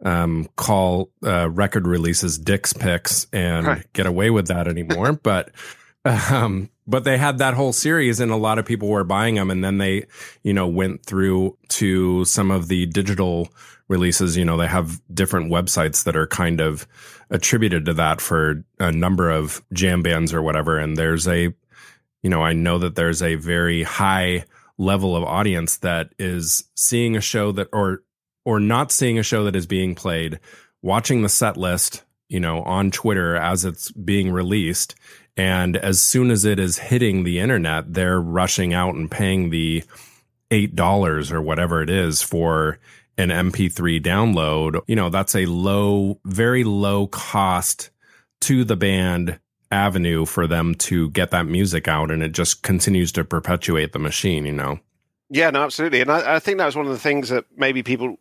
um, 0.04 0.48
call 0.56 1.10
uh, 1.24 1.48
record 1.48 1.86
releases 1.86 2.38
Dick's 2.38 2.72
Picks 2.72 3.28
and 3.32 3.66
right. 3.66 3.92
get 3.92 4.06
away 4.06 4.30
with 4.30 4.48
that 4.48 4.66
anymore. 4.66 5.12
but 5.22 5.50
um, 6.04 6.70
but 6.86 7.04
they 7.04 7.16
had 7.16 7.38
that 7.38 7.54
whole 7.54 7.72
series 7.72 8.20
and 8.20 8.32
a 8.32 8.36
lot 8.36 8.58
of 8.58 8.66
people 8.66 8.88
were 8.88 9.04
buying 9.04 9.36
them. 9.36 9.50
And 9.50 9.62
then 9.62 9.78
they, 9.78 10.06
you 10.42 10.52
know, 10.52 10.66
went 10.66 11.04
through 11.04 11.56
to 11.68 12.24
some 12.24 12.50
of 12.50 12.68
the 12.68 12.86
digital 12.86 13.48
releases. 13.88 14.36
You 14.36 14.44
know, 14.44 14.56
they 14.56 14.66
have 14.66 15.00
different 15.12 15.50
websites 15.50 16.04
that 16.04 16.16
are 16.16 16.26
kind 16.26 16.60
of 16.60 16.86
attributed 17.30 17.86
to 17.86 17.94
that 17.94 18.20
for 18.20 18.64
a 18.78 18.90
number 18.90 19.30
of 19.30 19.62
jam 19.72 20.02
bands 20.02 20.34
or 20.34 20.42
whatever. 20.42 20.78
And 20.78 20.96
there's 20.96 21.28
a, 21.28 21.54
you 22.22 22.30
know, 22.30 22.42
I 22.42 22.52
know 22.52 22.78
that 22.78 22.94
there's 22.94 23.22
a 23.22 23.36
very 23.36 23.84
high 23.84 24.44
level 24.78 25.14
of 25.14 25.22
audience 25.22 25.78
that 25.78 26.12
is 26.18 26.64
seeing 26.74 27.16
a 27.16 27.20
show 27.20 27.52
that, 27.52 27.68
or, 27.72 28.02
or 28.44 28.58
not 28.58 28.90
seeing 28.90 29.18
a 29.18 29.22
show 29.22 29.44
that 29.44 29.54
is 29.54 29.66
being 29.66 29.94
played, 29.94 30.40
watching 30.82 31.22
the 31.22 31.28
set 31.28 31.56
list, 31.56 32.02
you 32.28 32.40
know, 32.40 32.62
on 32.62 32.90
Twitter 32.90 33.36
as 33.36 33.64
it's 33.64 33.92
being 33.92 34.32
released 34.32 34.96
and 35.36 35.76
as 35.76 36.02
soon 36.02 36.30
as 36.30 36.44
it 36.44 36.58
is 36.58 36.78
hitting 36.78 37.24
the 37.24 37.38
internet, 37.38 37.94
they're 37.94 38.20
rushing 38.20 38.74
out 38.74 38.94
and 38.94 39.10
paying 39.10 39.50
the 39.50 39.82
$8 40.50 41.32
or 41.32 41.40
whatever 41.40 41.82
it 41.82 41.88
is 41.88 42.22
for 42.22 42.78
an 43.16 43.30
MP3 43.30 44.02
download. 44.02 44.82
You 44.86 44.96
know, 44.96 45.08
that's 45.08 45.34
a 45.34 45.46
low, 45.46 46.20
very 46.24 46.64
low 46.64 47.06
cost 47.06 47.90
to 48.42 48.64
the 48.64 48.76
band 48.76 49.38
avenue 49.70 50.26
for 50.26 50.46
them 50.46 50.74
to 50.74 51.08
get 51.10 51.30
that 51.30 51.46
music 51.46 51.88
out. 51.88 52.10
And 52.10 52.22
it 52.22 52.32
just 52.32 52.62
continues 52.62 53.10
to 53.12 53.24
perpetuate 53.24 53.92
the 53.92 53.98
machine, 53.98 54.44
you 54.44 54.52
know? 54.52 54.80
Yeah, 55.30 55.48
no, 55.48 55.62
absolutely. 55.62 56.02
And 56.02 56.12
I, 56.12 56.36
I 56.36 56.38
think 56.40 56.58
that 56.58 56.66
was 56.66 56.76
one 56.76 56.86
of 56.86 56.92
the 56.92 56.98
things 56.98 57.30
that 57.30 57.46
maybe 57.56 57.82
people 57.82 58.18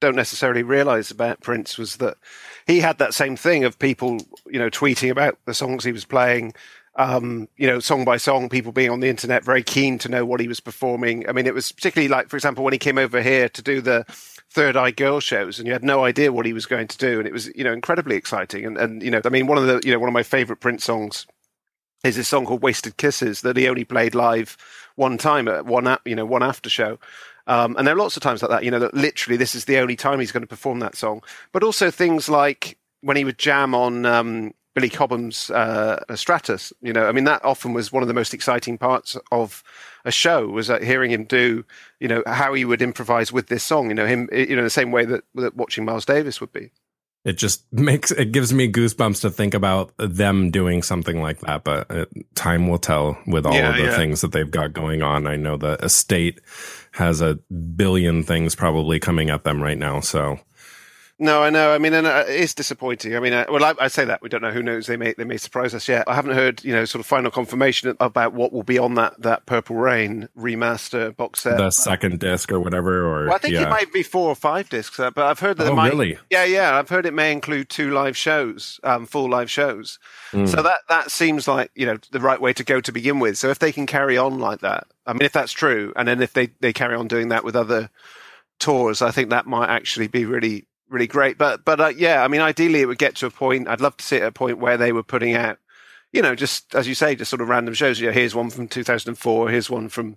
don't 0.00 0.16
necessarily 0.16 0.62
realize 0.62 1.10
about 1.10 1.40
Prince 1.40 1.76
was 1.76 1.96
that 1.96 2.16
he 2.68 2.80
had 2.80 2.98
that 2.98 3.14
same 3.14 3.34
thing 3.34 3.64
of 3.64 3.78
people, 3.78 4.18
you 4.46 4.58
know, 4.58 4.68
tweeting 4.68 5.10
about 5.10 5.38
the 5.46 5.54
songs 5.54 5.82
he 5.82 5.90
was 5.90 6.04
playing, 6.04 6.52
um, 6.96 7.48
you 7.56 7.66
know, 7.66 7.80
song 7.80 8.04
by 8.04 8.18
song, 8.18 8.50
people 8.50 8.72
being 8.72 8.90
on 8.90 9.00
the 9.00 9.08
internet 9.08 9.42
very 9.42 9.62
keen 9.62 9.98
to 9.98 10.08
know 10.10 10.26
what 10.26 10.38
he 10.38 10.48
was 10.48 10.60
performing. 10.60 11.26
I 11.26 11.32
mean, 11.32 11.46
it 11.46 11.54
was 11.54 11.72
particularly 11.72 12.08
like, 12.08 12.28
for 12.28 12.36
example, 12.36 12.62
when 12.62 12.74
he 12.74 12.78
came 12.78 12.98
over 12.98 13.22
here 13.22 13.48
to 13.48 13.62
do 13.62 13.80
the 13.80 14.04
Third 14.50 14.76
Eye 14.76 14.90
Girl 14.90 15.18
shows, 15.18 15.58
and 15.58 15.66
you 15.66 15.72
had 15.72 15.82
no 15.82 16.04
idea 16.04 16.30
what 16.30 16.44
he 16.44 16.52
was 16.52 16.66
going 16.66 16.88
to 16.88 16.98
do, 16.98 17.18
and 17.18 17.26
it 17.26 17.32
was, 17.32 17.46
you 17.56 17.64
know, 17.64 17.72
incredibly 17.72 18.16
exciting. 18.16 18.66
And 18.66 18.76
and 18.76 19.02
you 19.02 19.10
know, 19.10 19.22
I 19.24 19.30
mean, 19.30 19.46
one 19.46 19.58
of 19.58 19.66
the, 19.66 19.80
you 19.82 19.92
know, 19.92 19.98
one 19.98 20.08
of 20.08 20.14
my 20.14 20.22
favorite 20.22 20.60
Prince 20.60 20.84
songs 20.84 21.26
is 22.04 22.16
this 22.16 22.28
song 22.28 22.44
called 22.44 22.62
"Wasted 22.62 22.98
Kisses" 22.98 23.40
that 23.42 23.56
he 23.56 23.68
only 23.68 23.84
played 23.84 24.14
live 24.14 24.58
one 24.96 25.16
time 25.16 25.48
at 25.48 25.64
one, 25.64 25.96
you 26.04 26.16
know, 26.16 26.26
one 26.26 26.42
after 26.42 26.68
show 26.68 26.98
Um, 27.48 27.76
and 27.76 27.86
there 27.86 27.94
are 27.94 27.98
lots 27.98 28.16
of 28.16 28.22
times 28.22 28.42
like 28.42 28.50
that, 28.50 28.62
you 28.62 28.70
know, 28.70 28.78
that 28.78 28.94
literally 28.94 29.36
this 29.36 29.54
is 29.54 29.64
the 29.64 29.78
only 29.78 29.96
time 29.96 30.20
he's 30.20 30.30
going 30.30 30.42
to 30.42 30.46
perform 30.46 30.80
that 30.80 30.94
song. 30.94 31.22
But 31.50 31.64
also 31.64 31.90
things 31.90 32.28
like 32.28 32.78
when 33.00 33.16
he 33.16 33.24
would 33.24 33.38
jam 33.38 33.74
on 33.74 34.04
um, 34.04 34.52
Billy 34.74 34.90
Cobham's 34.90 35.50
uh, 35.50 36.04
Stratus, 36.14 36.72
you 36.82 36.92
know, 36.92 37.06
I 37.06 37.12
mean, 37.12 37.24
that 37.24 37.44
often 37.44 37.72
was 37.72 37.90
one 37.90 38.02
of 38.02 38.06
the 38.06 38.14
most 38.14 38.34
exciting 38.34 38.76
parts 38.76 39.16
of 39.32 39.64
a 40.04 40.12
show 40.12 40.46
was 40.46 40.68
uh, 40.68 40.78
hearing 40.80 41.10
him 41.10 41.24
do, 41.24 41.64
you 42.00 42.06
know, 42.06 42.22
how 42.26 42.52
he 42.52 42.66
would 42.66 42.82
improvise 42.82 43.32
with 43.32 43.46
this 43.46 43.64
song, 43.64 43.88
you 43.88 43.94
know, 43.94 44.06
him, 44.06 44.28
you 44.30 44.54
know, 44.54 44.62
the 44.62 44.70
same 44.70 44.92
way 44.92 45.06
that, 45.06 45.24
that 45.34 45.56
watching 45.56 45.86
Miles 45.86 46.04
Davis 46.04 46.40
would 46.40 46.52
be 46.52 46.70
it 47.24 47.36
just 47.36 47.70
makes 47.72 48.10
it 48.10 48.32
gives 48.32 48.52
me 48.52 48.70
goosebumps 48.70 49.20
to 49.20 49.30
think 49.30 49.54
about 49.54 49.92
them 49.98 50.50
doing 50.50 50.82
something 50.82 51.20
like 51.20 51.40
that 51.40 51.64
but 51.64 51.90
uh, 51.90 52.06
time 52.34 52.68
will 52.68 52.78
tell 52.78 53.18
with 53.26 53.44
all 53.44 53.54
yeah, 53.54 53.70
of 53.70 53.76
the 53.76 53.82
yeah. 53.82 53.96
things 53.96 54.20
that 54.20 54.32
they've 54.32 54.50
got 54.50 54.72
going 54.72 55.02
on 55.02 55.26
i 55.26 55.36
know 55.36 55.56
the 55.56 55.72
estate 55.84 56.40
has 56.98 57.20
a 57.20 57.36
billion 57.76 58.24
things 58.24 58.56
probably 58.56 58.98
coming 58.98 59.30
at 59.30 59.44
them 59.44 59.62
right 59.62 59.78
now. 59.78 60.00
So 60.00 60.40
no, 61.20 61.42
I 61.42 61.50
know. 61.50 61.74
I 61.74 61.78
mean, 61.78 61.94
and 61.94 62.06
uh, 62.06 62.24
it 62.28 62.40
is 62.40 62.54
disappointing. 62.54 63.16
I 63.16 63.20
mean, 63.20 63.32
uh, 63.32 63.46
well, 63.48 63.64
I, 63.64 63.74
I, 63.80 63.88
say 63.88 64.04
that 64.04 64.22
we 64.22 64.28
don't 64.28 64.40
know. 64.40 64.52
Who 64.52 64.62
knows? 64.62 64.86
They 64.86 64.96
may 64.96 65.14
they 65.14 65.24
may 65.24 65.36
surprise 65.36 65.74
us 65.74 65.88
yet. 65.88 66.04
I 66.06 66.14
haven't 66.14 66.34
heard, 66.34 66.62
you 66.62 66.72
know, 66.72 66.84
sort 66.84 67.00
of 67.00 67.06
final 67.06 67.32
confirmation 67.32 67.96
about 67.98 68.34
what 68.34 68.52
will 68.52 68.62
be 68.62 68.78
on 68.78 68.94
that 68.94 69.20
that 69.20 69.44
Purple 69.44 69.74
Rain 69.74 70.28
remaster 70.38 71.16
box 71.16 71.40
set. 71.40 71.56
The 71.56 71.70
second 71.70 72.20
disc 72.20 72.52
or 72.52 72.60
whatever. 72.60 73.04
Or 73.04 73.26
well, 73.26 73.34
I 73.34 73.38
think 73.38 73.54
yeah. 73.54 73.62
it 73.62 73.68
might 73.68 73.92
be 73.92 74.04
four 74.04 74.28
or 74.28 74.36
five 74.36 74.68
discs. 74.68 75.00
Uh, 75.00 75.10
but 75.10 75.26
I've 75.26 75.40
heard 75.40 75.56
that. 75.56 75.66
Oh, 75.66 75.72
it 75.72 75.76
might, 75.76 75.88
really? 75.88 76.18
Yeah, 76.30 76.44
yeah. 76.44 76.76
I've 76.76 76.88
heard 76.88 77.04
it 77.04 77.14
may 77.14 77.32
include 77.32 77.68
two 77.68 77.90
live 77.90 78.16
shows, 78.16 78.78
um, 78.84 79.04
full 79.04 79.28
live 79.28 79.50
shows. 79.50 79.98
Mm. 80.30 80.48
So 80.48 80.62
that 80.62 80.78
that 80.88 81.10
seems 81.10 81.48
like 81.48 81.72
you 81.74 81.86
know 81.86 81.98
the 82.12 82.20
right 82.20 82.40
way 82.40 82.52
to 82.52 82.62
go 82.62 82.80
to 82.80 82.92
begin 82.92 83.18
with. 83.18 83.36
So 83.36 83.48
if 83.48 83.58
they 83.58 83.72
can 83.72 83.86
carry 83.86 84.16
on 84.16 84.38
like 84.38 84.60
that, 84.60 84.86
I 85.04 85.14
mean, 85.14 85.22
if 85.22 85.32
that's 85.32 85.52
true, 85.52 85.92
and 85.96 86.06
then 86.06 86.22
if 86.22 86.32
they 86.32 86.50
they 86.60 86.72
carry 86.72 86.94
on 86.94 87.08
doing 87.08 87.30
that 87.30 87.42
with 87.42 87.56
other 87.56 87.90
tours, 88.60 89.02
I 89.02 89.10
think 89.10 89.30
that 89.30 89.46
might 89.46 89.68
actually 89.68 90.06
be 90.06 90.24
really 90.24 90.67
really 90.88 91.06
great. 91.06 91.38
But 91.38 91.64
but 91.64 91.80
uh, 91.80 91.92
yeah, 91.96 92.24
I 92.24 92.28
mean, 92.28 92.40
ideally 92.40 92.80
it 92.80 92.86
would 92.86 92.98
get 92.98 93.16
to 93.16 93.26
a 93.26 93.30
point. 93.30 93.68
I'd 93.68 93.80
love 93.80 93.96
to 93.98 94.04
see 94.04 94.16
it 94.16 94.22
at 94.22 94.28
a 94.28 94.32
point 94.32 94.58
where 94.58 94.76
they 94.76 94.92
were 94.92 95.02
putting 95.02 95.34
out, 95.34 95.58
you 96.12 96.22
know, 96.22 96.34
just 96.34 96.74
as 96.74 96.88
you 96.88 96.94
say, 96.94 97.14
just 97.14 97.30
sort 97.30 97.42
of 97.42 97.48
random 97.48 97.74
shows. 97.74 98.00
You 98.00 98.06
know, 98.08 98.12
here's 98.12 98.34
one 98.34 98.50
from 98.50 98.68
2004. 98.68 99.50
Here's 99.50 99.70
one 99.70 99.88
from 99.88 100.16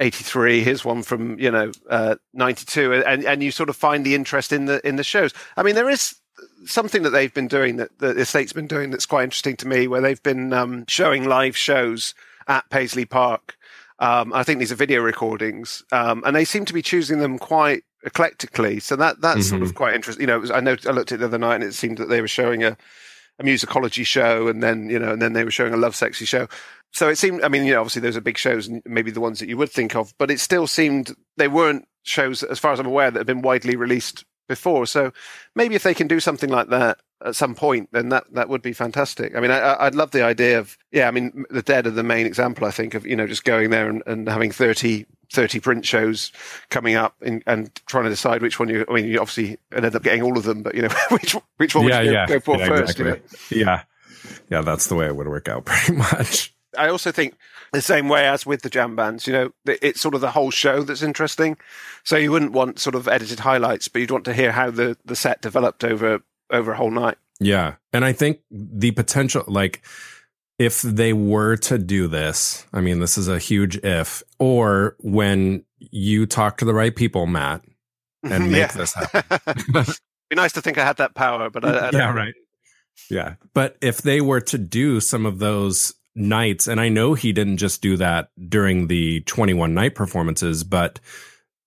83 0.00 0.62
here's 0.62 0.84
one 0.84 1.02
from 1.02 1.38
you 1.38 1.50
know 1.50 1.72
uh, 1.90 2.16
92 2.34 2.94
and 2.94 3.24
and 3.24 3.42
you 3.42 3.50
sort 3.50 3.68
of 3.68 3.76
find 3.76 4.06
the 4.06 4.14
interest 4.14 4.52
in 4.52 4.66
the 4.66 4.86
in 4.86 4.96
the 4.96 5.04
shows 5.04 5.32
i 5.56 5.62
mean 5.62 5.74
there 5.74 5.90
is 5.90 6.14
something 6.66 7.02
that 7.02 7.10
they've 7.10 7.34
been 7.34 7.48
doing 7.48 7.76
that, 7.76 7.98
that 7.98 8.14
the 8.14 8.22
estate's 8.22 8.52
been 8.52 8.68
doing 8.68 8.90
that's 8.90 9.06
quite 9.06 9.24
interesting 9.24 9.56
to 9.56 9.66
me 9.66 9.88
where 9.88 10.00
they've 10.00 10.22
been 10.22 10.52
um, 10.52 10.84
showing 10.86 11.24
live 11.24 11.56
shows 11.56 12.14
at 12.46 12.68
paisley 12.70 13.04
park 13.04 13.56
um, 13.98 14.32
i 14.32 14.44
think 14.44 14.60
these 14.60 14.70
are 14.70 14.76
video 14.76 15.00
recordings 15.00 15.82
um, 15.90 16.22
and 16.24 16.36
they 16.36 16.44
seem 16.44 16.64
to 16.64 16.74
be 16.74 16.82
choosing 16.82 17.18
them 17.18 17.36
quite 17.36 17.82
eclectically. 18.04 18.80
So 18.80 18.96
that 18.96 19.20
that's 19.20 19.40
mm-hmm. 19.40 19.48
sort 19.48 19.62
of 19.62 19.68
mm-hmm. 19.68 19.76
quite 19.76 19.94
interesting. 19.94 20.22
You 20.22 20.26
know, 20.28 20.38
was, 20.40 20.50
I 20.50 20.60
know 20.60 20.76
I 20.86 20.90
looked 20.90 21.12
at 21.12 21.16
it 21.16 21.18
the 21.18 21.26
other 21.26 21.38
night 21.38 21.56
and 21.56 21.64
it 21.64 21.74
seemed 21.74 21.98
that 21.98 22.08
they 22.08 22.20
were 22.20 22.28
showing 22.28 22.64
a, 22.64 22.76
a 23.38 23.44
musicology 23.44 24.06
show 24.06 24.48
and 24.48 24.62
then 24.62 24.88
you 24.88 24.98
know 24.98 25.12
and 25.12 25.22
then 25.22 25.32
they 25.32 25.44
were 25.44 25.50
showing 25.50 25.74
a 25.74 25.78
Lovesexy 25.78 26.26
show. 26.26 26.48
So 26.92 27.08
it 27.08 27.18
seemed. 27.18 27.42
I 27.42 27.48
mean, 27.48 27.64
you 27.64 27.72
know, 27.72 27.80
obviously 27.80 28.02
those 28.02 28.16
are 28.16 28.20
big 28.20 28.38
shows 28.38 28.68
and 28.68 28.82
maybe 28.86 29.10
the 29.10 29.20
ones 29.20 29.40
that 29.40 29.48
you 29.48 29.56
would 29.56 29.70
think 29.70 29.94
of, 29.94 30.14
but 30.18 30.30
it 30.30 30.40
still 30.40 30.66
seemed 30.66 31.14
they 31.36 31.48
weren't 31.48 31.86
shows, 32.02 32.42
as 32.42 32.58
far 32.58 32.72
as 32.72 32.80
I'm 32.80 32.86
aware, 32.86 33.10
that 33.10 33.20
have 33.20 33.26
been 33.26 33.42
widely 33.42 33.76
released 33.76 34.24
before. 34.48 34.86
So 34.86 35.12
maybe 35.54 35.74
if 35.74 35.82
they 35.82 35.94
can 35.94 36.08
do 36.08 36.20
something 36.20 36.50
like 36.50 36.68
that 36.68 36.98
at 37.24 37.36
some 37.36 37.54
point, 37.54 37.90
then 37.92 38.08
that 38.08 38.24
that 38.32 38.48
would 38.48 38.62
be 38.62 38.72
fantastic. 38.72 39.36
I 39.36 39.40
mean, 39.40 39.50
I, 39.50 39.84
would 39.84 39.94
love 39.94 40.10
the 40.10 40.24
idea 40.24 40.58
of 40.58 40.76
yeah. 40.90 41.08
I 41.08 41.10
mean, 41.10 41.44
the 41.50 41.62
Dead 41.62 41.86
are 41.86 41.90
the 41.90 42.02
main 42.02 42.26
example. 42.26 42.66
I 42.66 42.70
think 42.70 42.94
of 42.94 43.06
you 43.06 43.14
know 43.14 43.26
just 43.26 43.44
going 43.44 43.70
there 43.70 43.88
and, 43.88 44.02
and 44.06 44.28
having 44.28 44.50
thirty 44.50 45.06
30 45.30 45.60
Prince 45.60 45.86
shows 45.86 46.32
coming 46.70 46.94
up 46.94 47.14
and, 47.20 47.42
and 47.46 47.74
trying 47.86 48.04
to 48.04 48.10
decide 48.10 48.40
which 48.40 48.58
one 48.58 48.68
you, 48.68 48.84
I 48.88 48.94
mean, 48.94 49.04
you 49.04 49.20
obviously 49.20 49.58
end 49.72 49.84
up 49.84 50.02
getting 50.02 50.22
all 50.22 50.38
of 50.38 50.44
them, 50.44 50.62
but 50.62 50.74
you 50.74 50.82
know, 50.82 50.88
which, 51.10 51.36
which 51.58 51.74
one 51.74 51.86
yeah, 51.86 51.98
would 51.98 52.06
you 52.06 52.12
yeah. 52.12 52.26
go, 52.26 52.40
for 52.40 52.56
yeah, 52.56 52.68
first? 52.68 52.98
Exactly. 52.98 53.58
You 53.58 53.64
know? 53.66 53.72
Yeah. 53.72 53.82
Yeah. 54.50 54.60
That's 54.62 54.86
the 54.86 54.94
way 54.94 55.06
it 55.06 55.16
would 55.16 55.28
work 55.28 55.48
out 55.48 55.64
pretty 55.66 55.98
much. 55.98 56.54
I 56.76 56.88
also 56.88 57.12
think 57.12 57.34
the 57.72 57.82
same 57.82 58.08
way 58.08 58.26
as 58.26 58.46
with 58.46 58.62
the 58.62 58.70
jam 58.70 58.96
bands, 58.96 59.26
you 59.26 59.32
know, 59.32 59.52
it's 59.66 60.00
sort 60.00 60.14
of 60.14 60.20
the 60.20 60.30
whole 60.30 60.50
show 60.50 60.82
that's 60.82 61.02
interesting. 61.02 61.56
So 62.04 62.16
you 62.16 62.30
wouldn't 62.30 62.52
want 62.52 62.78
sort 62.78 62.94
of 62.94 63.08
edited 63.08 63.40
highlights, 63.40 63.88
but 63.88 64.00
you'd 64.00 64.10
want 64.10 64.24
to 64.26 64.34
hear 64.34 64.52
how 64.52 64.70
the, 64.70 64.96
the 65.04 65.16
set 65.16 65.42
developed 65.42 65.84
over, 65.84 66.22
over 66.50 66.72
a 66.72 66.76
whole 66.76 66.90
night. 66.90 67.18
Yeah. 67.40 67.74
And 67.92 68.04
I 68.04 68.12
think 68.12 68.40
the 68.50 68.90
potential, 68.92 69.44
like, 69.46 69.82
if 70.58 70.82
they 70.82 71.12
were 71.12 71.56
to 71.56 71.78
do 71.78 72.08
this, 72.08 72.66
I 72.72 72.80
mean, 72.80 72.98
this 73.00 73.16
is 73.16 73.28
a 73.28 73.38
huge 73.38 73.76
if, 73.78 74.22
or 74.38 74.96
when 75.00 75.64
you 75.78 76.26
talk 76.26 76.58
to 76.58 76.64
the 76.64 76.74
right 76.74 76.94
people, 76.94 77.26
Matt, 77.26 77.62
mm-hmm, 78.24 78.32
and 78.32 78.52
make 78.52 78.72
this 78.72 78.94
happen. 79.12 79.94
Be 80.30 80.36
nice 80.36 80.52
to 80.52 80.60
think 80.60 80.76
I 80.76 80.84
had 80.84 80.96
that 80.96 81.14
power, 81.14 81.48
but 81.48 81.64
I, 81.64 81.88
I 81.88 81.90
yeah, 81.92 82.12
right. 82.12 82.34
Yeah, 83.08 83.34
but 83.54 83.76
if 83.80 84.02
they 84.02 84.20
were 84.20 84.40
to 84.42 84.58
do 84.58 85.00
some 85.00 85.24
of 85.24 85.38
those 85.38 85.94
nights, 86.18 86.66
and 86.66 86.80
I 86.80 86.88
know 86.88 87.14
he 87.14 87.32
didn't 87.32 87.58
just 87.58 87.82
do 87.82 87.96
that 87.96 88.30
during 88.48 88.88
the 88.88 89.20
21 89.20 89.74
night 89.74 89.94
performances, 89.94 90.64
but 90.64 91.00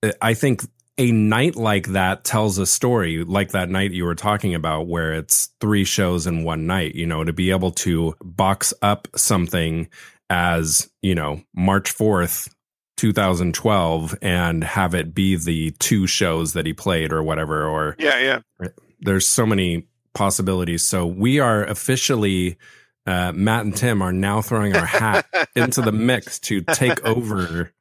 uh, 0.04 0.12
I 0.22 0.34
think 0.34 0.64
a 0.98 1.12
night 1.12 1.56
like 1.56 1.88
that 1.88 2.24
tells 2.24 2.58
a 2.58 2.66
story 2.66 3.24
like 3.24 3.52
that 3.52 3.70
night 3.70 3.92
you 3.92 4.06
were 4.06 4.16
talking 4.16 4.54
about 4.54 4.88
where 4.88 5.14
it's 5.14 5.50
three 5.60 5.86
shows 5.86 6.28
in 6.28 6.44
one 6.44 6.68
night 6.68 6.96
you 6.96 7.08
know 7.08 7.24
to 7.24 7.32
be 7.32 7.50
able 7.50 7.72
to 7.72 8.14
box 8.22 8.74
up 8.82 9.08
something 9.16 9.88
as 10.30 10.92
you 11.02 11.16
know 11.16 11.42
march 11.56 11.96
4th 11.96 12.54
2012 12.98 14.18
and 14.22 14.66
have 14.66 14.94
it 14.94 15.16
be 15.16 15.38
the 15.38 15.72
two 15.80 16.06
shows 16.06 16.54
that 16.54 16.66
he 16.66 16.74
played 16.74 17.14
or 17.14 17.24
whatever 17.24 17.66
or 17.66 17.96
yeah 17.98 18.20
yeah. 18.20 18.68
There's 19.00 19.26
so 19.26 19.48
many 19.48 19.88
possibilities. 20.14 20.86
So 20.86 21.06
we 21.06 21.40
are 21.40 21.64
officially 21.64 22.58
uh, 23.06 23.32
Matt 23.34 23.66
and 23.66 23.76
Tim 23.76 24.02
are 24.02 24.14
now 24.14 24.42
throwing 24.42 24.76
our 24.76 24.86
hat 24.86 25.28
into 25.56 25.82
the 25.82 25.92
mix 25.92 26.40
to 26.42 26.62
take 26.62 27.04
over 27.06 27.74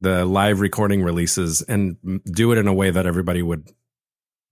the 0.00 0.24
live 0.24 0.60
recording 0.60 1.02
releases 1.02 1.62
and 1.62 1.96
do 2.24 2.52
it 2.52 2.58
in 2.58 2.66
a 2.68 2.74
way 2.74 2.90
that 2.90 3.06
everybody 3.06 3.42
would 3.42 3.68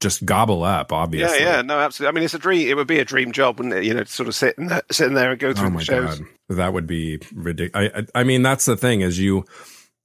just 0.01 0.25
gobble 0.25 0.63
up. 0.63 0.93
Obviously, 0.93 1.41
yeah, 1.41 1.57
yeah, 1.57 1.63
no, 1.63 1.79
absolutely. 1.79 2.09
I 2.09 2.15
mean, 2.15 2.25
it's 2.25 2.35
a 2.35 2.39
dream. 2.39 2.69
It 2.69 2.77
would 2.77 2.87
be 2.87 2.99
a 2.99 3.05
dream 3.05 3.33
job, 3.33 3.59
wouldn't 3.59 3.75
it? 3.75 3.85
You 3.85 3.95
know, 3.95 4.05
to 4.05 4.13
sort 4.13 4.29
of 4.29 4.35
sit 4.35 4.57
in 4.59 4.71
sitting 4.91 5.15
there 5.15 5.31
and 5.31 5.41
go 5.41 5.53
through 5.53 5.69
oh 5.69 5.71
my 5.71 5.79
the 5.81 5.85
shows. 5.85 6.19
God. 6.19 6.29
That 6.51 6.73
would 6.73 6.87
be 6.87 7.19
ridiculous. 7.35 8.11
I, 8.15 8.21
I 8.21 8.25
mean, 8.25 8.43
that's 8.43 8.65
the 8.65 8.77
thing 8.77 9.01
is 9.01 9.19
you 9.19 9.45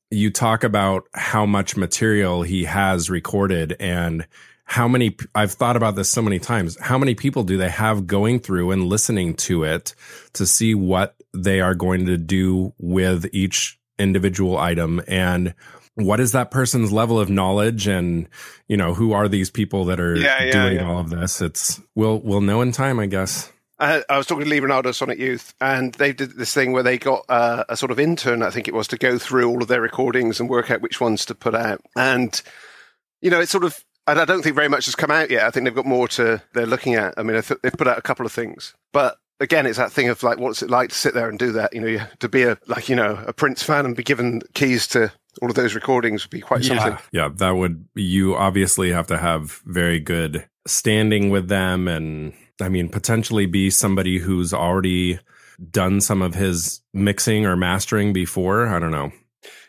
you 0.10 0.30
talk 0.30 0.64
about 0.64 1.08
how 1.14 1.46
much 1.46 1.78
material 1.78 2.44
he 2.44 2.66
has 2.66 3.10
recorded 3.10 3.76
and 3.80 4.28
how 4.66 4.88
many 4.88 5.16
I've 5.36 5.52
thought 5.52 5.76
about 5.76 5.96
this 5.96 6.10
so 6.10 6.22
many 6.22 6.40
times. 6.40 6.78
How 6.80 6.98
many 6.98 7.16
people 7.16 7.44
do 7.44 7.58
they 7.58 7.70
have 7.70 8.08
going 8.08 8.40
through 8.40 8.72
and 8.72 8.86
listening 8.86 9.36
to 9.36 9.64
it 9.64 9.96
to 10.34 10.46
see 10.46 10.76
what 10.76 11.16
they 11.34 11.62
are 11.62 11.76
going 11.76 12.06
to 12.06 12.18
do 12.18 12.74
with 12.78 13.28
each 13.34 13.80
individual 13.98 14.58
item 14.58 15.02
and 15.08 15.54
what 15.96 16.20
is 16.20 16.32
that 16.32 16.52
person's 16.52 16.92
level 16.92 17.20
of 17.20 17.30
knowledge 17.30 17.88
and 17.88 18.28
you 18.68 18.78
know 18.78 18.94
who 18.94 19.12
are 19.12 19.28
these 19.28 19.50
people 19.50 19.86
that 19.86 20.00
are 20.00 20.16
yeah, 20.16 20.44
yeah, 20.44 20.52
doing 20.52 20.76
yeah. 20.78 20.90
all 20.90 21.00
of 21.00 21.10
this 21.10 21.42
it's 21.42 21.80
we'll 21.96 22.20
we'll 22.22 22.42
know 22.42 22.62
in 22.62 22.72
time 22.72 23.00
i 23.00 23.06
guess 23.06 23.52
I, 23.78 24.04
I 24.10 24.18
was 24.18 24.28
talking 24.28 24.44
to 24.44 24.50
Lee 24.50 24.60
Ranaldo 24.60 24.94
Sonic 24.94 25.18
Youth, 25.18 25.56
and 25.60 25.92
they 25.96 26.14
did 26.14 26.38
this 26.38 26.54
thing 26.54 26.72
where 26.72 26.84
they 26.84 27.00
got 27.00 27.26
uh, 27.28 27.64
a 27.68 27.76
sort 27.76 27.92
of 27.92 28.00
intern, 28.00 28.44
I 28.44 28.52
think 28.52 28.68
it 28.68 28.76
was, 28.76 28.88
to 28.90 28.98
go 28.98 29.18
through 29.18 29.50
all 29.50 29.64
of 29.64 29.70
their 29.70 29.82
recordings 29.82 30.40
and 30.40 30.48
work 30.48 30.70
out 30.70 30.84
which 30.84 31.02
ones 31.02 31.26
to 31.26 31.34
put 31.34 31.56
out. 31.56 31.82
And 31.96 32.40
you 33.22 33.32
know, 33.32 33.40
it's 33.40 33.52
sort 33.52 33.64
of 33.64 33.84
I 34.20 34.26
don't 34.26 34.42
think 34.42 34.56
very 34.56 34.70
much 34.70 34.86
has 34.86 34.96
come 34.96 35.12
out 35.12 35.30
yet. 35.30 35.44
I 35.44 35.52
think 35.52 35.66
they've 35.66 35.76
got 35.76 35.86
more 35.86 36.08
to 36.10 36.42
they're 36.54 36.66
looking 36.66 36.96
at. 36.96 37.14
I 37.18 37.24
mean, 37.24 37.42
they've 37.62 37.74
put 37.74 37.88
out 37.88 37.98
a 37.98 38.02
couple 38.02 38.26
of 38.26 38.32
things, 38.32 38.74
but 38.94 39.18
again, 39.42 39.66
it's 39.66 39.78
that 39.78 39.92
thing 39.92 40.08
of 40.08 40.24
like, 40.24 40.38
what's 40.38 40.62
it 40.62 40.70
like 40.70 40.90
to 40.90 40.96
sit 40.96 41.14
there 41.14 41.28
and 41.28 41.38
do 41.38 41.52
that? 41.54 41.74
You 41.74 41.82
know, 41.82 42.06
to 42.20 42.30
be 42.30 42.44
a 42.44 42.58
like 42.68 42.88
you 42.88 42.96
know 42.96 43.22
a 43.28 43.34
Prince 43.34 43.64
fan 43.64 43.86
and 43.86 43.96
be 43.96 44.04
given 44.04 44.42
keys 44.54 44.88
to 44.90 45.12
all 45.42 45.50
of 45.50 45.56
those 45.56 45.76
recordings 45.76 46.24
would 46.24 46.32
be 46.32 46.42
quite 46.42 46.64
yeah. 46.64 46.78
something. 46.78 47.06
Yeah, 47.12 47.30
that 47.36 47.52
would. 47.52 47.86
You 47.96 48.36
obviously 48.36 48.92
have 48.92 49.08
to 49.08 49.18
have 49.18 49.62
very 49.66 50.00
good 50.00 50.48
standing 50.68 51.30
with 51.30 51.50
them, 51.50 51.88
and 51.88 52.34
I 52.62 52.70
mean, 52.70 52.88
potentially 52.90 53.46
be 53.46 53.70
somebody 53.70 54.20
who's 54.20 54.54
already 54.54 55.20
done 55.70 56.02
some 56.02 56.22
of 56.22 56.36
his 56.36 56.82
mixing 56.94 57.46
or 57.46 57.56
mastering 57.56 58.14
before. 58.14 58.68
I 58.68 58.80
don't 58.80 58.92
know. 58.92 59.12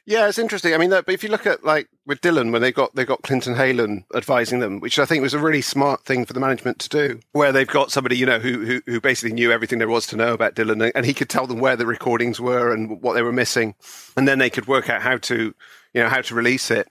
Yeah, 0.04 0.26
it's 0.28 0.38
interesting. 0.38 0.74
I 0.74 0.78
mean, 0.78 0.90
but 0.90 1.08
if 1.08 1.22
you 1.22 1.28
look 1.28 1.46
at 1.46 1.64
like 1.64 1.88
with 2.06 2.20
Dylan, 2.20 2.50
when 2.50 2.60
they 2.60 2.72
got 2.72 2.94
they 2.94 3.04
got 3.04 3.22
Clinton 3.22 3.54
Heylin 3.54 4.04
advising 4.16 4.58
them, 4.58 4.80
which 4.80 4.98
I 4.98 5.04
think 5.04 5.22
was 5.22 5.34
a 5.34 5.38
really 5.38 5.60
smart 5.60 6.04
thing 6.04 6.24
for 6.24 6.32
the 6.32 6.40
management 6.40 6.80
to 6.80 6.88
do, 6.88 7.20
where 7.32 7.52
they've 7.52 7.68
got 7.68 7.92
somebody 7.92 8.16
you 8.16 8.26
know 8.26 8.40
who 8.40 8.64
who, 8.64 8.82
who 8.86 9.00
basically 9.00 9.32
knew 9.32 9.52
everything 9.52 9.78
there 9.78 9.88
was 9.88 10.08
to 10.08 10.16
know 10.16 10.34
about 10.34 10.56
Dylan, 10.56 10.90
and 10.92 11.06
he 11.06 11.14
could 11.14 11.28
tell 11.28 11.46
them 11.46 11.60
where 11.60 11.76
the 11.76 11.86
recordings 11.86 12.40
were 12.40 12.72
and 12.72 13.00
what 13.00 13.12
they 13.12 13.22
were 13.22 13.32
missing, 13.32 13.76
and 14.16 14.26
then 14.26 14.40
they 14.40 14.50
could 14.50 14.66
work 14.66 14.90
out 14.90 15.02
how 15.02 15.18
to 15.18 15.54
you 15.94 16.02
know 16.02 16.08
how 16.08 16.20
to 16.20 16.34
release 16.34 16.70
it. 16.72 16.88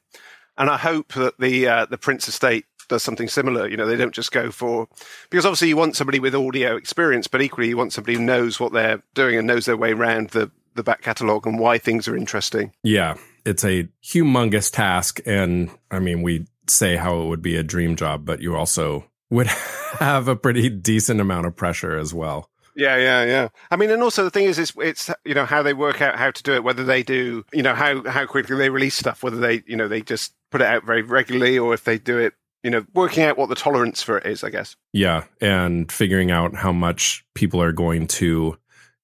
And 0.58 0.69
I 0.69 0.78
hope 0.78 1.13
that 1.13 1.38
the 1.38 1.67
uh, 1.67 1.86
the 1.88 1.97
Prince 1.97 2.30
Estate 2.30 2.65
does 2.88 3.04
something 3.04 3.28
similar. 3.28 3.67
You 3.67 3.76
know, 3.76 3.88
they 3.88 3.97
don't 3.97 4.13
just 4.13 4.32
go 4.32 4.52
for 4.52 4.88
because 5.30 5.45
obviously 5.45 5.67
you 5.67 5.78
want 5.78 5.97
somebody 5.97 6.19
with 6.19 6.34
audio 6.34 6.78
experience, 6.78 7.28
but 7.28 7.41
equally 7.41 7.67
you 7.67 7.78
want 7.78 7.91
somebody 7.91 8.15
who 8.15 8.24
knows 8.24 8.58
what 8.58 8.71
they're 8.71 9.04
doing 9.15 9.38
and 9.38 9.47
knows 9.47 9.65
their 9.65 9.78
way 9.78 9.91
around 9.91 10.30
the 10.30 10.50
the 10.75 10.84
back 10.84 11.01
catalogue 11.01 11.45
and 11.45 11.60
why 11.60 11.77
things 11.77 12.07
are 12.07 12.15
interesting. 12.15 12.71
Yeah. 12.84 13.15
it's 13.45 13.63
a 13.63 13.88
humongous 14.03 14.71
task. 14.71 15.19
And 15.25 15.69
I 15.89 15.99
mean, 15.99 16.21
we 16.21 16.45
say 16.67 16.95
how 16.95 17.21
it 17.21 17.27
would 17.27 17.41
be 17.41 17.55
a 17.55 17.63
dream 17.63 17.95
job, 17.95 18.25
but 18.25 18.41
you 18.41 18.55
also 18.55 19.05
would 19.29 19.47
have 19.99 20.27
a 20.27 20.36
pretty 20.36 20.69
decent 20.69 21.19
amount 21.19 21.47
of 21.47 21.55
pressure 21.55 21.97
as 21.97 22.13
well. 22.13 22.49
Yeah, 22.75 22.97
yeah, 22.97 23.25
yeah. 23.25 23.47
I 23.69 23.75
mean, 23.75 23.89
and 23.89 24.01
also 24.01 24.23
the 24.23 24.29
thing 24.29 24.45
is, 24.45 24.57
is 24.57 24.71
it's 24.77 25.10
you 25.25 25.34
know 25.34 25.45
how 25.45 25.62
they 25.62 25.73
work 25.73 26.01
out 26.01 26.15
how 26.17 26.31
to 26.31 26.43
do 26.43 26.53
it. 26.53 26.63
Whether 26.63 26.84
they 26.84 27.03
do, 27.03 27.43
you 27.51 27.63
know, 27.63 27.75
how 27.75 28.07
how 28.10 28.25
quickly 28.25 28.55
they 28.55 28.69
release 28.69 28.95
stuff. 28.95 29.23
Whether 29.23 29.38
they, 29.38 29.63
you 29.65 29.75
know, 29.75 29.88
they 29.88 30.01
just 30.01 30.34
put 30.51 30.62
it 30.62 30.67
out 30.67 30.86
very 30.86 31.01
regularly, 31.01 31.60
or 31.60 31.73
if 31.73 31.84
they 31.84 31.97
do 31.97 32.17
it, 32.17 32.34
you 32.63 32.71
know, 32.71 32.86
working 32.93 33.23
out 33.23 33.38
what 33.38 33.49
the 33.49 33.55
tolerance 33.55 34.01
for 34.01 34.17
it 34.17 34.25
is. 34.25 34.43
I 34.43 34.49
guess. 34.51 34.77
Yeah, 34.93 35.25
and 35.41 35.91
figuring 35.91 36.31
out 36.31 36.55
how 36.55 36.71
much 36.71 37.25
people 37.36 37.62
are 37.62 37.73
going 37.73 38.07
to 38.07 38.57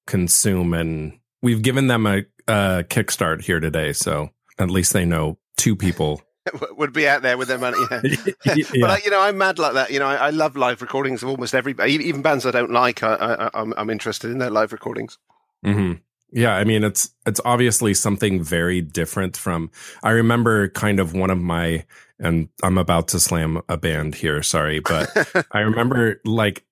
consume, 0.05 0.73
and 0.73 1.19
we've 1.41 1.61
given 1.61 1.87
them 1.87 2.05
a, 2.05 2.23
a 2.47 2.83
kickstart 2.87 3.43
here 3.43 3.59
today, 3.59 3.93
so 3.93 4.29
at 4.59 4.69
least 4.69 4.93
they 4.93 5.05
know 5.05 5.37
two 5.57 5.75
people 5.75 6.21
would 6.77 6.93
be 6.93 7.07
out 7.07 7.21
there 7.21 7.37
with 7.37 7.47
their 7.47 7.57
money. 7.57 7.77
Yeah. 7.91 8.01
yeah. 8.55 8.65
but 8.81 8.89
I, 8.89 8.97
you 9.03 9.11
know, 9.11 9.19
I'm 9.19 9.37
mad 9.37 9.59
like 9.59 9.73
that. 9.73 9.91
You 9.91 9.99
know, 9.99 10.07
I, 10.07 10.15
I, 10.15 10.29
love 10.29 10.55
live 10.55 10.81
recordings 10.81 11.23
of 11.23 11.29
almost 11.29 11.53
every, 11.53 11.75
even 11.87 12.21
bands 12.21 12.45
I 12.45 12.51
don't 12.51 12.71
like. 12.71 13.03
I, 13.03 13.15
am 13.15 13.49
I'm, 13.53 13.73
I'm 13.77 13.89
interested 13.89 14.31
in 14.31 14.37
their 14.37 14.49
live 14.49 14.71
recordings. 14.71 15.17
Mm-hmm. 15.65 15.93
Yeah, 16.31 16.55
I 16.55 16.65
mean, 16.65 16.83
it's 16.83 17.11
it's 17.25 17.39
obviously 17.45 17.93
something 17.93 18.43
very 18.43 18.81
different 18.81 19.37
from. 19.37 19.71
I 20.03 20.09
remember 20.09 20.67
kind 20.69 20.99
of 20.99 21.13
one 21.13 21.29
of 21.29 21.37
my, 21.37 21.85
and 22.19 22.49
I'm 22.61 22.77
about 22.77 23.07
to 23.09 23.19
slam 23.19 23.61
a 23.69 23.77
band 23.77 24.15
here. 24.15 24.43
Sorry, 24.43 24.79
but 24.79 25.09
I 25.53 25.59
remember 25.59 26.19
like, 26.25 26.65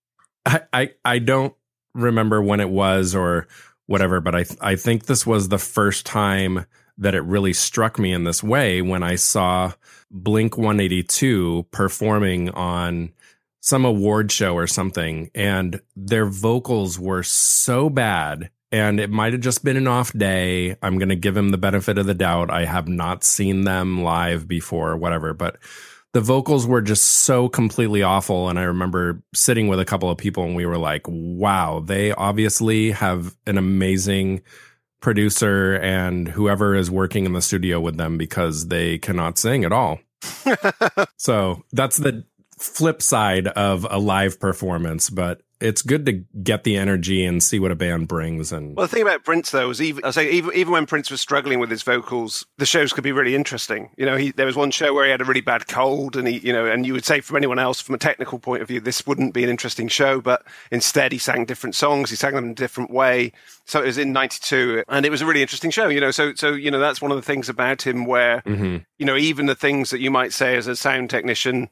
I, 0.45 0.61
I 0.73 0.89
I 1.05 1.19
don't 1.19 1.55
remember 1.93 2.41
when 2.41 2.59
it 2.59 2.69
was 2.69 3.15
or 3.15 3.47
whatever, 3.87 4.21
but 4.21 4.35
I 4.35 4.45
I 4.61 4.75
think 4.75 5.05
this 5.05 5.25
was 5.25 5.49
the 5.49 5.57
first 5.57 6.05
time 6.05 6.65
that 6.97 7.15
it 7.15 7.21
really 7.21 7.53
struck 7.53 7.99
me 7.99 8.13
in 8.13 8.23
this 8.23 8.41
way 8.41 8.81
when 8.81 9.03
I 9.03 9.15
saw 9.15 9.73
Blink 10.09 10.57
182 10.57 11.67
performing 11.71 12.49
on 12.51 13.11
some 13.59 13.83
award 13.83 14.31
show 14.31 14.53
or 14.55 14.67
something, 14.67 15.29
and 15.33 15.81
their 15.95 16.25
vocals 16.25 16.99
were 16.99 17.23
so 17.23 17.89
bad. 17.89 18.51
And 18.71 18.99
it 18.99 19.09
might 19.09 19.33
have 19.33 19.41
just 19.41 19.63
been 19.63 19.77
an 19.77 19.87
off 19.87 20.11
day. 20.13 20.75
I'm 20.81 20.97
going 20.97 21.09
to 21.09 21.15
give 21.15 21.37
him 21.37 21.49
the 21.49 21.57
benefit 21.57 21.97
of 21.97 22.05
the 22.05 22.13
doubt. 22.13 22.51
I 22.51 22.65
have 22.65 22.87
not 22.87 23.23
seen 23.23 23.63
them 23.63 24.03
live 24.03 24.47
before, 24.47 24.91
or 24.91 24.97
whatever, 24.97 25.33
but 25.33 25.57
the 26.15 26.21
vocals 26.21 26.65
were 26.65 26.81
just 26.81 27.03
so 27.03 27.49
completely 27.49 28.01
awful. 28.01 28.47
And 28.47 28.57
I 28.57 28.63
remember 28.63 29.21
sitting 29.33 29.67
with 29.67 29.81
a 29.81 29.85
couple 29.85 30.09
of 30.09 30.17
people 30.17 30.45
and 30.45 30.55
we 30.55 30.65
were 30.65 30.77
like, 30.77 31.01
wow, 31.09 31.81
they 31.85 32.13
obviously 32.13 32.91
have 32.91 33.35
an 33.45 33.57
amazing 33.57 34.41
producer 35.01 35.75
and 35.75 36.29
whoever 36.29 36.73
is 36.73 36.89
working 36.89 37.25
in 37.25 37.33
the 37.33 37.41
studio 37.41 37.81
with 37.81 37.97
them 37.97 38.17
because 38.17 38.69
they 38.69 38.97
cannot 38.97 39.37
sing 39.37 39.65
at 39.65 39.73
all. 39.73 39.99
so 41.17 41.65
that's 41.73 41.97
the 41.97 42.23
flip 42.57 43.01
side 43.01 43.47
of 43.47 43.85
a 43.89 43.99
live 43.99 44.39
performance, 44.39 45.09
but 45.09 45.41
it's 45.61 45.81
good 45.81 46.05
to 46.05 46.11
get 46.43 46.63
the 46.65 46.75
energy 46.75 47.23
and 47.23 47.41
see 47.41 47.59
what 47.59 47.71
a 47.71 47.75
band 47.75 48.07
brings. 48.07 48.51
And 48.51 48.75
well, 48.75 48.85
the 48.85 48.91
thing 48.91 49.01
about 49.01 49.23
Prince 49.23 49.51
though 49.51 49.69
is 49.69 49.81
even 49.81 50.03
I 50.03 50.11
say 50.11 50.29
even 50.31 50.53
even 50.53 50.73
when 50.73 50.85
Prince 50.85 51.09
was 51.09 51.21
struggling 51.21 51.59
with 51.59 51.69
his 51.69 51.81
vocals, 51.81 52.45
the 52.57 52.65
shows 52.65 52.91
could 52.91 53.03
be 53.03 53.13
really 53.13 53.35
interesting. 53.35 53.89
You 53.97 54.05
know, 54.05 54.17
he 54.17 54.31
there 54.31 54.45
was 54.45 54.55
one 54.55 54.71
show 54.71 54.93
where 54.93 55.05
he 55.05 55.11
had 55.11 55.21
a 55.21 55.25
really 55.25 55.41
bad 55.41 55.67
cold, 55.67 56.17
and 56.17 56.27
he 56.27 56.39
you 56.39 56.51
know, 56.51 56.65
and 56.65 56.85
you 56.85 56.93
would 56.93 57.05
say 57.05 57.21
from 57.21 57.37
anyone 57.37 57.59
else 57.59 57.79
from 57.79 57.95
a 57.95 57.99
technical 57.99 58.37
point 58.37 58.61
of 58.61 58.67
view, 58.67 58.81
this 58.81 59.07
wouldn't 59.07 59.33
be 59.33 59.43
an 59.43 59.49
interesting 59.49 59.87
show, 59.87 60.19
but 60.19 60.43
instead 60.71 61.11
he 61.11 61.17
sang 61.17 61.45
different 61.45 61.75
songs, 61.75 62.09
he 62.09 62.15
sang 62.15 62.35
them 62.35 62.45
in 62.45 62.51
a 62.51 62.55
different 62.55 62.91
way. 62.91 63.31
So 63.65 63.81
it 63.81 63.85
was 63.85 63.97
in 63.97 64.11
'92, 64.11 64.83
and 64.89 65.05
it 65.05 65.09
was 65.09 65.21
a 65.21 65.25
really 65.25 65.41
interesting 65.41 65.71
show. 65.71 65.87
You 65.87 66.01
know, 66.01 66.11
so 66.11 66.33
so 66.35 66.51
you 66.51 66.69
know 66.69 66.79
that's 66.79 67.01
one 67.01 67.11
of 67.11 67.17
the 67.17 67.23
things 67.23 67.47
about 67.47 67.81
him 67.81 68.05
where 68.05 68.41
mm-hmm. 68.41 68.77
you 68.97 69.05
know 69.05 69.15
even 69.15 69.45
the 69.45 69.55
things 69.55 69.89
that 69.91 70.01
you 70.01 70.11
might 70.11 70.33
say 70.33 70.57
as 70.57 70.67
a 70.67 70.75
sound 70.75 71.09
technician 71.09 71.69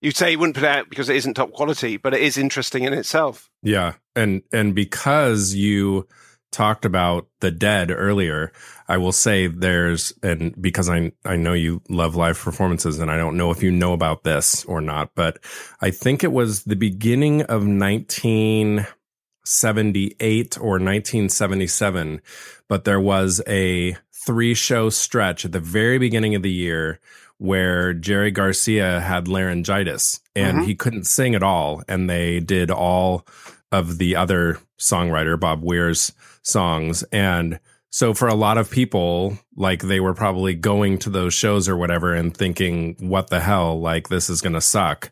You'd 0.00 0.16
say 0.16 0.32
you 0.32 0.38
wouldn't 0.38 0.54
put 0.54 0.64
it 0.64 0.70
out 0.70 0.88
because 0.88 1.08
it 1.08 1.16
isn't 1.16 1.34
top 1.34 1.52
quality, 1.52 1.96
but 1.96 2.14
it 2.14 2.20
is 2.20 2.38
interesting 2.38 2.84
in 2.84 2.92
itself. 2.92 3.50
Yeah, 3.62 3.94
and 4.14 4.42
and 4.52 4.74
because 4.74 5.54
you 5.54 6.06
talked 6.50 6.84
about 6.84 7.28
the 7.40 7.50
dead 7.50 7.90
earlier, 7.90 8.52
I 8.86 8.96
will 8.96 9.12
say 9.12 9.48
there's 9.48 10.12
and 10.22 10.54
because 10.60 10.88
I 10.88 11.12
I 11.24 11.36
know 11.36 11.52
you 11.52 11.82
love 11.88 12.16
live 12.16 12.38
performances 12.38 12.98
and 12.98 13.10
I 13.10 13.16
don't 13.16 13.36
know 13.36 13.50
if 13.50 13.62
you 13.62 13.70
know 13.70 13.92
about 13.92 14.24
this 14.24 14.64
or 14.64 14.80
not, 14.80 15.10
but 15.14 15.38
I 15.80 15.90
think 15.90 16.24
it 16.24 16.32
was 16.32 16.64
the 16.64 16.76
beginning 16.76 17.42
of 17.42 17.66
1978 17.66 20.58
or 20.58 20.70
1977, 20.70 22.22
but 22.68 22.84
there 22.84 23.00
was 23.00 23.42
a 23.46 23.96
three 24.12 24.54
show 24.54 24.90
stretch 24.90 25.44
at 25.44 25.52
the 25.52 25.60
very 25.60 25.98
beginning 25.98 26.34
of 26.34 26.42
the 26.42 26.52
year 26.52 26.98
where 27.38 27.94
Jerry 27.94 28.30
Garcia 28.30 29.00
had 29.00 29.28
laryngitis 29.28 30.20
and 30.34 30.58
mm-hmm. 30.58 30.66
he 30.66 30.74
couldn't 30.74 31.04
sing 31.04 31.34
at 31.34 31.42
all. 31.42 31.82
And 31.88 32.10
they 32.10 32.40
did 32.40 32.70
all 32.70 33.26
of 33.72 33.98
the 33.98 34.16
other 34.16 34.58
songwriter, 34.78 35.38
Bob 35.38 35.62
Weir's 35.62 36.12
songs. 36.42 37.04
And 37.04 37.60
so 37.90 38.12
for 38.12 38.28
a 38.28 38.34
lot 38.34 38.58
of 38.58 38.70
people, 38.70 39.38
like 39.56 39.82
they 39.82 40.00
were 40.00 40.14
probably 40.14 40.54
going 40.54 40.98
to 40.98 41.10
those 41.10 41.32
shows 41.32 41.68
or 41.68 41.76
whatever 41.76 42.12
and 42.12 42.36
thinking, 42.36 42.96
what 42.98 43.30
the 43.30 43.40
hell? 43.40 43.80
Like 43.80 44.08
this 44.08 44.28
is 44.28 44.40
going 44.40 44.54
to 44.54 44.60
suck. 44.60 45.10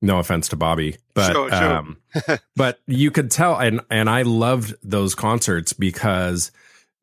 No 0.00 0.20
offense 0.20 0.48
to 0.50 0.56
Bobby, 0.56 0.96
but, 1.12 1.32
sure, 1.32 1.50
sure. 1.50 1.74
um, 1.74 1.96
but 2.56 2.78
you 2.86 3.10
could 3.10 3.32
tell. 3.32 3.58
And, 3.58 3.80
and 3.90 4.08
I 4.08 4.22
loved 4.22 4.74
those 4.80 5.16
concerts 5.16 5.72
because 5.72 6.52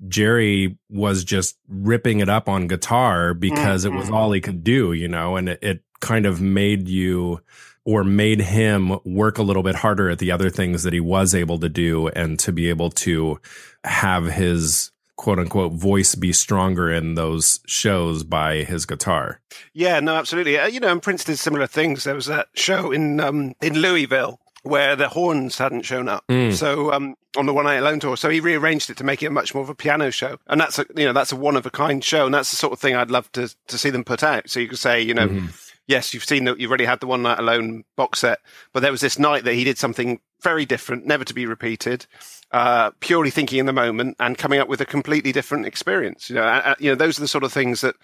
Jerry 0.07 0.77
was 0.89 1.23
just 1.23 1.57
ripping 1.67 2.19
it 2.19 2.29
up 2.29 2.49
on 2.49 2.67
guitar 2.67 3.33
because 3.33 3.85
mm-hmm. 3.85 3.93
it 3.93 3.97
was 3.97 4.05
mm-hmm. 4.07 4.15
all 4.15 4.31
he 4.31 4.41
could 4.41 4.63
do, 4.63 4.93
you 4.93 5.07
know, 5.07 5.35
and 5.35 5.49
it, 5.49 5.59
it, 5.61 5.81
kind 6.01 6.25
of 6.25 6.41
made 6.41 6.87
you 6.87 7.39
or 7.85 8.03
made 8.03 8.39
him 8.39 8.99
work 9.05 9.37
a 9.37 9.43
little 9.43 9.63
bit 9.63 9.75
harder 9.75 10.09
at 10.09 10.19
the 10.19 10.29
other 10.29 10.49
things 10.49 10.83
that 10.83 10.93
he 10.93 10.99
was 10.99 11.33
able 11.33 11.57
to 11.57 11.69
do 11.69 12.09
and 12.09 12.37
to 12.37 12.51
be 12.51 12.69
able 12.69 12.91
to 12.91 13.39
have 13.83 14.25
his 14.25 14.91
quote 15.15 15.39
unquote 15.39 15.73
voice 15.73 16.13
be 16.13 16.33
stronger 16.33 16.91
in 16.91 17.15
those 17.15 17.59
shows 17.65 18.23
by 18.23 18.57
his 18.57 18.85
guitar. 18.85 19.39
Yeah, 19.73 19.99
no, 19.99 20.15
absolutely. 20.15 20.59
Uh, 20.59 20.67
you 20.67 20.79
know, 20.79 20.91
and 20.91 21.01
Prince 21.01 21.23
did 21.23 21.39
similar 21.39 21.65
things. 21.65 22.03
There 22.03 22.13
was 22.13 22.25
that 22.25 22.49
show 22.55 22.91
in 22.91 23.19
um, 23.19 23.55
in 23.61 23.73
Louisville 23.75 24.39
where 24.65 24.95
the 24.95 25.07
horns 25.07 25.57
hadn't 25.59 25.83
shown 25.83 26.09
up. 26.09 26.25
Mm. 26.27 26.51
So 26.53 26.91
um, 26.91 27.15
on 27.37 27.45
the 27.45 27.53
One 27.53 27.65
Night 27.65 27.77
Alone 27.77 27.99
tour, 27.99 28.17
so 28.17 28.29
he 28.29 28.39
rearranged 28.39 28.89
it 28.89 28.97
to 28.97 29.03
make 29.03 29.21
it 29.21 29.29
much 29.29 29.53
more 29.53 29.63
of 29.63 29.69
a 29.69 29.75
piano 29.75 30.09
show, 30.09 30.39
and 30.47 30.59
that's 30.59 30.79
a 30.79 30.85
you 30.95 31.05
know 31.05 31.13
that's 31.13 31.31
a 31.31 31.35
one 31.35 31.55
of 31.55 31.65
a 31.65 31.69
kind 31.69 32.03
show, 32.03 32.25
and 32.25 32.33
that's 32.33 32.49
the 32.49 32.57
sort 32.57 32.73
of 32.73 32.79
thing 32.79 32.95
I'd 32.95 33.11
love 33.11 33.31
to 33.33 33.55
to 33.67 33.77
see 33.77 33.91
them 33.91 34.03
put 34.03 34.23
out. 34.23 34.49
So 34.49 34.59
you 34.59 34.67
could 34.67 34.79
say, 34.79 35.01
you 35.01 35.13
know. 35.13 35.27
Mm-hmm. 35.27 35.47
Yes, 35.87 36.15
you've 36.15 36.25
seen 36.25 36.45
that. 36.45 36.59
You've 36.59 36.71
already 36.71 36.85
had 36.85 36.99
the 36.99 37.05
One 37.05 37.21
Night 37.21 37.37
Alone 37.37 37.83
box 37.95 38.21
set, 38.21 38.39
but 38.73 38.79
there 38.79 38.91
was 38.91 39.01
this 39.01 39.19
night 39.19 39.43
that 39.43 39.53
he 39.53 39.63
did 39.63 39.77
something 39.77 40.19
very 40.41 40.65
different, 40.65 41.05
never 41.05 41.23
to 41.23 41.33
be 41.35 41.45
repeated, 41.45 42.07
uh, 42.51 42.89
purely 43.01 43.29
thinking 43.29 43.59
in 43.59 43.67
the 43.67 43.71
moment 43.71 44.15
and 44.19 44.35
coming 44.35 44.59
up 44.59 44.67
with 44.67 44.81
a 44.81 44.85
completely 44.85 45.31
different 45.31 45.67
experience. 45.67 46.27
You 46.27 46.37
know, 46.37 46.43
uh, 46.43 46.73
you 46.79 46.89
know, 46.89 46.95
those 46.95 47.19
are 47.19 47.21
the 47.21 47.27
sort 47.27 47.43
of 47.43 47.53
things 47.53 47.81
that 47.81 47.95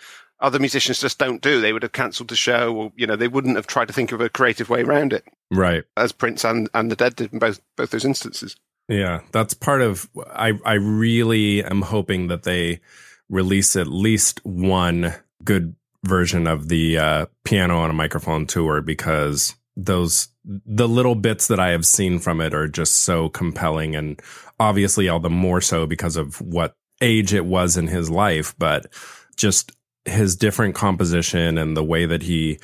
other 0.42 0.60
musicians 0.60 1.00
just 1.00 1.20
don't 1.20 1.42
do. 1.42 1.62
They 1.62 1.74
would 1.74 1.84
have 1.84 1.92
cancelled 1.92 2.30
the 2.30 2.36
show, 2.36 2.76
or 2.76 2.92
you 2.96 3.08
know, 3.08 3.16
they 3.16 3.28
wouldn't 3.28 3.56
have 3.56 3.68
tried 3.68 3.88
to 3.88 3.94
think 3.94 4.12
of 4.12 4.22
a 4.22 4.30
creative 4.30 4.70
way 4.70 4.82
around 4.82 5.14
it. 5.14 5.26
Right, 5.52 5.84
as 5.98 6.12
Prince 6.12 6.44
and 6.44 6.70
and 6.74 6.92
the 6.92 6.96
Dead 6.96 7.16
did 7.16 7.34
in 7.34 7.40
both 7.40 7.62
both 7.78 7.92
those 7.92 8.06
instances. 8.06 8.56
Yeah, 8.88 9.22
that's 9.32 9.54
part 9.54 9.82
of. 9.82 10.10
I 10.28 10.54
I 10.66 10.74
really 10.74 11.64
am 11.64 11.82
hoping 11.82 12.28
that 12.28 12.44
they 12.44 12.82
release 13.30 13.76
at 13.76 13.88
least 13.88 14.44
one 14.44 15.14
good 15.44 15.76
version 16.04 16.48
of 16.48 16.68
the 16.68 16.98
uh, 16.98 17.26
piano 17.46 17.78
on 17.80 17.90
a 17.90 17.94
microphone 17.94 18.46
tour 18.46 18.82
because 18.82 19.56
those 19.78 20.30
the 20.44 20.88
little 20.88 21.16
bits 21.16 21.48
that 21.48 21.60
I 21.60 21.70
have 21.70 21.86
seen 21.86 22.20
from 22.20 22.42
it 22.42 22.54
are 22.54 22.68
just 22.68 23.04
so 23.04 23.30
compelling 23.30 23.96
and 23.96 24.20
obviously 24.60 25.08
all 25.08 25.20
the 25.20 25.30
more 25.30 25.62
so 25.62 25.86
because 25.86 26.18
of 26.18 26.42
what 26.42 26.76
age 27.00 27.34
it 27.34 27.46
was 27.46 27.78
in 27.78 27.88
his 27.88 28.10
life, 28.10 28.56
but 28.58 28.88
just 29.36 29.72
his 30.06 30.36
different 30.36 30.76
composition 30.76 31.58
and 31.58 31.76
the 31.76 31.84
way 31.84 32.06
that 32.06 32.24
he 32.24 32.60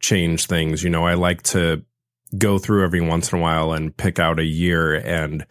changed 0.00 0.48
things. 0.48 0.82
You 0.82 0.90
know, 0.90 1.06
I 1.06 1.14
like 1.14 1.42
to 1.44 1.82
go 2.36 2.58
through 2.58 2.84
every 2.84 3.00
once 3.00 3.32
in 3.32 3.38
a 3.38 3.42
while 3.42 3.72
and 3.72 3.96
pick 3.96 4.18
out 4.18 4.38
a 4.38 4.44
year 4.44 4.94
and 4.94 5.46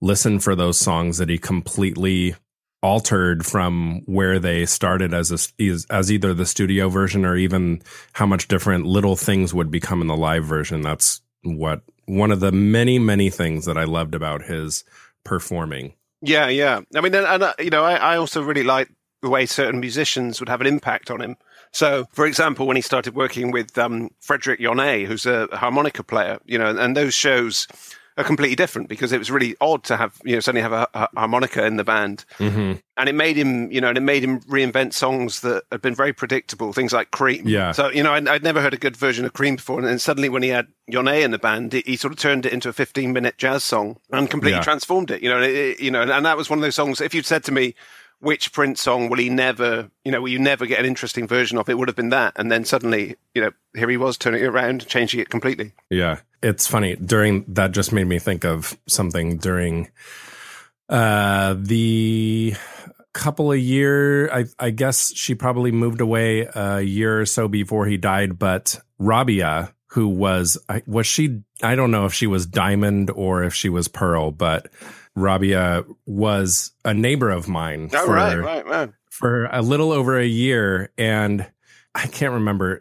listen 0.00 0.38
for 0.40 0.54
those 0.54 0.78
songs 0.78 1.18
that 1.18 1.28
he 1.28 1.38
completely 1.38 2.34
altered 2.82 3.46
from 3.46 4.02
where 4.04 4.38
they 4.38 4.66
started 4.66 5.14
as 5.14 5.32
a, 5.32 5.72
as 5.90 6.12
either 6.12 6.34
the 6.34 6.44
studio 6.44 6.90
version 6.90 7.24
or 7.24 7.34
even 7.34 7.80
how 8.12 8.26
much 8.26 8.46
different 8.46 8.84
little 8.84 9.16
things 9.16 9.54
would 9.54 9.70
become 9.70 10.02
in 10.02 10.06
the 10.06 10.16
live 10.16 10.44
version. 10.44 10.82
That's 10.82 11.22
what 11.42 11.82
one 12.04 12.30
of 12.30 12.40
the 12.40 12.52
many 12.52 12.98
many 12.98 13.30
things 13.30 13.64
that 13.64 13.78
I 13.78 13.84
loved 13.84 14.14
about 14.14 14.42
his 14.42 14.84
performing. 15.24 15.94
Yeah, 16.20 16.48
yeah. 16.48 16.80
I 16.94 17.00
mean, 17.00 17.14
and, 17.14 17.26
and 17.26 17.42
uh, 17.42 17.54
you 17.58 17.70
know, 17.70 17.84
I, 17.84 17.94
I 17.94 18.16
also 18.18 18.42
really 18.42 18.62
like 18.62 18.90
the 19.24 19.30
way 19.30 19.46
certain 19.46 19.80
musicians 19.80 20.38
would 20.38 20.48
have 20.48 20.60
an 20.60 20.66
impact 20.66 21.10
on 21.10 21.20
him. 21.20 21.36
So, 21.72 22.06
for 22.12 22.24
example, 22.26 22.66
when 22.68 22.76
he 22.76 22.82
started 22.82 23.16
working 23.16 23.50
with 23.50 23.76
um, 23.76 24.10
Frédéric 24.22 24.60
Yonnet, 24.60 25.06
who's 25.06 25.26
a 25.26 25.48
harmonica 25.52 26.04
player, 26.04 26.38
you 26.44 26.56
know, 26.58 26.76
and 26.76 26.96
those 26.96 27.14
shows 27.14 27.66
are 28.16 28.22
completely 28.22 28.54
different 28.54 28.88
because 28.88 29.10
it 29.10 29.18
was 29.18 29.28
really 29.28 29.56
odd 29.60 29.82
to 29.82 29.96
have 29.96 30.20
you 30.24 30.34
know 30.36 30.40
suddenly 30.40 30.62
have 30.62 30.72
a, 30.72 30.86
a 30.94 31.08
harmonica 31.16 31.66
in 31.66 31.78
the 31.78 31.82
band, 31.82 32.24
mm-hmm. 32.38 32.74
and 32.96 33.08
it 33.08 33.14
made 33.14 33.36
him 33.36 33.72
you 33.72 33.80
know 33.80 33.88
and 33.88 33.98
it 33.98 34.02
made 34.02 34.22
him 34.22 34.38
reinvent 34.42 34.92
songs 34.92 35.40
that 35.40 35.64
had 35.72 35.82
been 35.82 35.96
very 35.96 36.12
predictable, 36.12 36.72
things 36.72 36.92
like 36.92 37.10
Cream. 37.10 37.48
Yeah. 37.48 37.72
So 37.72 37.90
you 37.90 38.04
know 38.04 38.12
I'd, 38.12 38.28
I'd 38.28 38.44
never 38.44 38.60
heard 38.60 38.72
a 38.72 38.76
good 38.76 38.96
version 38.96 39.24
of 39.24 39.32
Cream 39.32 39.56
before, 39.56 39.80
and 39.80 39.88
then 39.88 39.98
suddenly 39.98 40.28
when 40.28 40.44
he 40.44 40.50
had 40.50 40.68
Yonnet 40.88 41.24
in 41.24 41.32
the 41.32 41.40
band, 41.40 41.72
he, 41.72 41.82
he 41.84 41.96
sort 41.96 42.12
of 42.12 42.20
turned 42.20 42.46
it 42.46 42.52
into 42.52 42.68
a 42.68 42.72
15 42.72 43.12
minute 43.12 43.36
jazz 43.36 43.64
song 43.64 43.96
and 44.12 44.30
completely 44.30 44.58
Yeah. 44.58 44.62
transformed 44.62 45.10
it. 45.10 45.20
You 45.20 45.30
know, 45.30 45.42
it- 45.42 45.80
you 45.80 45.90
know, 45.90 46.02
and, 46.02 46.12
and 46.12 46.24
that 46.24 46.36
was 46.36 46.48
one 46.48 46.60
of 46.60 46.62
those 46.62 46.76
songs. 46.76 47.00
If 47.00 47.14
you'd 47.16 47.26
said 47.26 47.42
to 47.44 47.52
me. 47.52 47.74
Which 48.24 48.52
Prince 48.52 48.80
song 48.80 49.10
will 49.10 49.18
he 49.18 49.28
never, 49.28 49.90
you 50.04 50.10
know, 50.10 50.22
will 50.22 50.30
you 50.30 50.38
never 50.38 50.64
get 50.66 50.80
an 50.80 50.86
interesting 50.86 51.28
version 51.28 51.58
of? 51.58 51.68
It 51.68 51.78
would 51.78 51.88
have 51.88 51.96
been 51.96 52.08
that, 52.08 52.32
and 52.36 52.50
then 52.50 52.64
suddenly, 52.64 53.16
you 53.34 53.42
know, 53.42 53.50
here 53.74 53.90
he 53.90 53.98
was 53.98 54.16
turning 54.16 54.42
it 54.42 54.46
around, 54.46 54.86
changing 54.86 55.20
it 55.20 55.28
completely. 55.28 55.72
Yeah. 55.90 56.20
It's 56.42 56.66
funny. 56.66 56.96
During 56.96 57.44
that 57.48 57.72
just 57.72 57.92
made 57.92 58.06
me 58.06 58.18
think 58.18 58.44
of 58.44 58.78
something 58.86 59.38
during 59.38 59.90
uh 60.90 61.54
the 61.58 62.54
couple 63.14 63.50
of 63.50 63.58
year 63.58 64.30
I 64.30 64.44
I 64.58 64.70
guess 64.70 65.14
she 65.14 65.34
probably 65.34 65.72
moved 65.72 66.02
away 66.02 66.46
a 66.54 66.82
year 66.82 67.20
or 67.20 67.26
so 67.26 67.48
before 67.48 67.86
he 67.86 67.96
died, 67.96 68.38
but 68.38 68.78
Robia, 69.00 69.72
who 69.88 70.08
was 70.08 70.58
was 70.86 71.06
she 71.06 71.40
I 71.62 71.76
don't 71.76 71.90
know 71.90 72.04
if 72.04 72.12
she 72.12 72.26
was 72.26 72.44
diamond 72.44 73.10
or 73.10 73.44
if 73.44 73.54
she 73.54 73.70
was 73.70 73.88
pearl, 73.88 74.30
but 74.30 74.70
Robia 75.16 75.80
uh, 75.80 75.82
was 76.06 76.72
a 76.84 76.92
neighbor 76.92 77.30
of 77.30 77.48
mine 77.48 77.90
Oh, 77.94 78.06
for 78.06 78.12
right, 78.14 78.36
right, 78.36 78.66
right. 78.66 78.90
for 79.10 79.46
a 79.46 79.62
little 79.62 79.92
over 79.92 80.18
a 80.18 80.26
year 80.26 80.90
and 80.98 81.46
I 81.94 82.06
can't 82.08 82.32
remember 82.34 82.80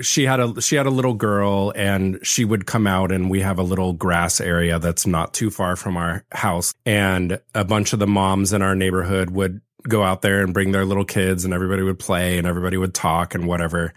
she 0.00 0.24
had 0.24 0.40
a 0.40 0.60
she 0.60 0.76
had 0.76 0.86
a 0.86 0.90
little 0.90 1.14
girl 1.14 1.72
and 1.76 2.18
she 2.22 2.44
would 2.44 2.66
come 2.66 2.86
out 2.86 3.12
and 3.12 3.30
we 3.30 3.40
have 3.40 3.58
a 3.58 3.62
little 3.62 3.92
grass 3.92 4.40
area 4.40 4.78
that's 4.78 5.06
not 5.06 5.32
too 5.34 5.50
far 5.50 5.76
from 5.76 5.96
our 5.96 6.24
house 6.32 6.74
and 6.84 7.40
a 7.54 7.64
bunch 7.64 7.92
of 7.92 7.98
the 7.98 8.06
moms 8.06 8.52
in 8.52 8.62
our 8.62 8.74
neighborhood 8.74 9.30
would 9.30 9.60
go 9.88 10.02
out 10.02 10.22
there 10.22 10.42
and 10.42 10.54
bring 10.54 10.72
their 10.72 10.84
little 10.84 11.04
kids 11.04 11.44
and 11.44 11.52
everybody 11.54 11.82
would 11.82 11.98
play 11.98 12.38
and 12.38 12.46
everybody 12.46 12.76
would 12.76 12.94
talk 12.94 13.34
and 13.34 13.46
whatever 13.46 13.92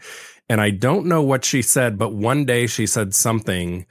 and 0.50 0.62
I 0.62 0.70
don't 0.70 1.08
know 1.08 1.22
what 1.22 1.44
she 1.46 1.62
said 1.62 1.98
but 1.98 2.14
one 2.14 2.46
day 2.46 2.68
she 2.68 2.88
said 2.88 3.14
something 3.16 3.86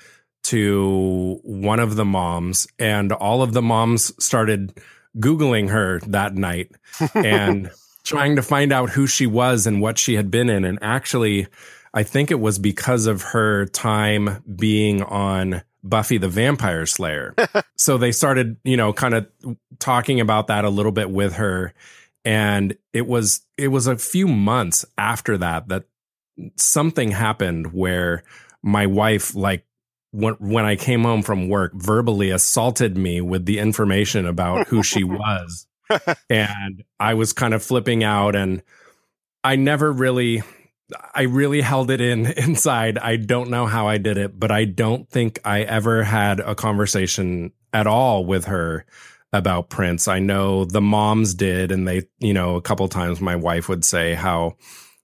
to 0.44 1.40
one 1.42 1.80
of 1.80 1.96
the 1.96 2.04
moms 2.04 2.66
and 2.78 3.12
all 3.12 3.42
of 3.42 3.52
the 3.52 3.62
moms 3.62 4.12
started 4.22 4.78
googling 5.18 5.70
her 5.70 6.00
that 6.00 6.34
night 6.34 6.70
and 7.14 7.70
trying 8.04 8.36
to 8.36 8.42
find 8.42 8.72
out 8.72 8.90
who 8.90 9.06
she 9.06 9.26
was 9.26 9.66
and 9.66 9.80
what 9.80 9.98
she 9.98 10.14
had 10.14 10.30
been 10.30 10.50
in. 10.50 10.64
And 10.64 10.78
actually, 10.82 11.46
I 11.92 12.02
think 12.02 12.30
it 12.30 12.40
was 12.40 12.58
because 12.58 13.06
of 13.06 13.22
her 13.22 13.66
time 13.66 14.42
being 14.56 15.02
on 15.02 15.62
Buffy 15.82 16.18
the 16.18 16.28
Vampire 16.28 16.86
Slayer. 16.86 17.34
so 17.76 17.98
they 17.98 18.12
started, 18.12 18.56
you 18.64 18.76
know, 18.76 18.92
kind 18.92 19.14
of 19.14 19.28
talking 19.78 20.20
about 20.20 20.48
that 20.48 20.64
a 20.64 20.70
little 20.70 20.92
bit 20.92 21.10
with 21.10 21.34
her. 21.34 21.72
And 22.24 22.76
it 22.92 23.06
was 23.06 23.42
it 23.58 23.68
was 23.68 23.86
a 23.86 23.96
few 23.96 24.26
months 24.26 24.84
after 24.96 25.36
that 25.38 25.68
that 25.68 25.84
something 26.56 27.10
happened 27.10 27.72
where 27.72 28.24
my 28.62 28.86
wife 28.86 29.34
like 29.34 29.66
when 30.14 30.34
when 30.34 30.64
I 30.64 30.76
came 30.76 31.02
home 31.02 31.22
from 31.22 31.48
work 31.48 31.72
verbally 31.74 32.30
assaulted 32.30 32.96
me 32.96 33.20
with 33.20 33.46
the 33.46 33.58
information 33.58 34.26
about 34.26 34.68
who 34.68 34.82
she 34.82 35.02
was 35.04 35.66
and 36.30 36.84
I 37.00 37.14
was 37.14 37.32
kind 37.32 37.52
of 37.52 37.64
flipping 37.64 38.04
out 38.04 38.36
and 38.36 38.62
I 39.42 39.56
never 39.56 39.92
really 39.92 40.42
I 41.14 41.22
really 41.22 41.60
held 41.60 41.90
it 41.90 42.00
in 42.00 42.26
inside. 42.36 42.96
I 42.98 43.16
don't 43.16 43.50
know 43.50 43.66
how 43.66 43.88
I 43.88 43.98
did 43.98 44.16
it, 44.16 44.38
but 44.38 44.52
I 44.52 44.66
don't 44.66 45.08
think 45.08 45.40
I 45.44 45.62
ever 45.62 46.04
had 46.04 46.38
a 46.38 46.54
conversation 46.54 47.52
at 47.72 47.88
all 47.88 48.24
with 48.24 48.44
her 48.44 48.86
about 49.32 49.68
Prince. 49.68 50.06
I 50.06 50.20
know 50.20 50.64
the 50.64 50.80
moms 50.80 51.34
did 51.34 51.72
and 51.72 51.88
they, 51.88 52.02
you 52.20 52.32
know, 52.32 52.54
a 52.54 52.62
couple 52.62 52.86
times 52.86 53.20
my 53.20 53.34
wife 53.34 53.68
would 53.68 53.84
say 53.84 54.14
how 54.14 54.54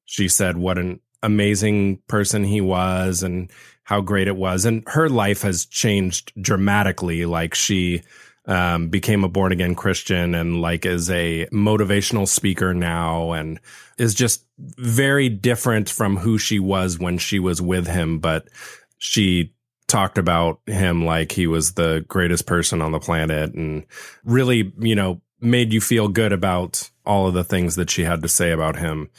she 0.04 0.28
said 0.28 0.56
what 0.56 0.78
an 0.78 1.00
amazing 1.20 2.00
person 2.06 2.44
he 2.44 2.60
was 2.60 3.24
and 3.24 3.50
how 3.90 4.00
great 4.00 4.28
it 4.28 4.36
was 4.36 4.64
and 4.64 4.82
her 4.86 5.08
life 5.08 5.42
has 5.42 5.66
changed 5.66 6.32
dramatically 6.40 7.26
like 7.26 7.54
she 7.54 8.02
um, 8.46 8.88
became 8.88 9.22
a 9.22 9.28
born 9.28 9.52
again 9.52 9.74
Christian 9.74 10.34
and 10.34 10.60
like 10.60 10.86
is 10.86 11.10
a 11.10 11.46
motivational 11.52 12.26
speaker 12.26 12.72
now 12.72 13.32
and 13.32 13.60
is 13.98 14.14
just 14.14 14.44
very 14.58 15.28
different 15.28 15.88
from 15.90 16.16
who 16.16 16.38
she 16.38 16.58
was 16.58 16.98
when 16.98 17.18
she 17.18 17.38
was 17.38 17.60
with 17.60 17.86
him. 17.86 18.18
But 18.18 18.48
she 18.98 19.54
talked 19.86 20.18
about 20.18 20.60
him 20.66 21.04
like 21.04 21.32
he 21.32 21.46
was 21.46 21.72
the 21.72 22.04
greatest 22.08 22.46
person 22.46 22.80
on 22.80 22.92
the 22.92 22.98
planet 22.98 23.54
and 23.54 23.84
really, 24.24 24.72
you 24.78 24.94
know, 24.94 25.20
made 25.40 25.72
you 25.72 25.80
feel 25.80 26.08
good 26.08 26.32
about 26.32 26.90
all 27.04 27.28
of 27.28 27.34
the 27.34 27.44
things 27.44 27.76
that 27.76 27.90
she 27.90 28.02
had 28.02 28.22
to 28.22 28.28
say 28.28 28.52
about 28.52 28.76
him. 28.76 29.10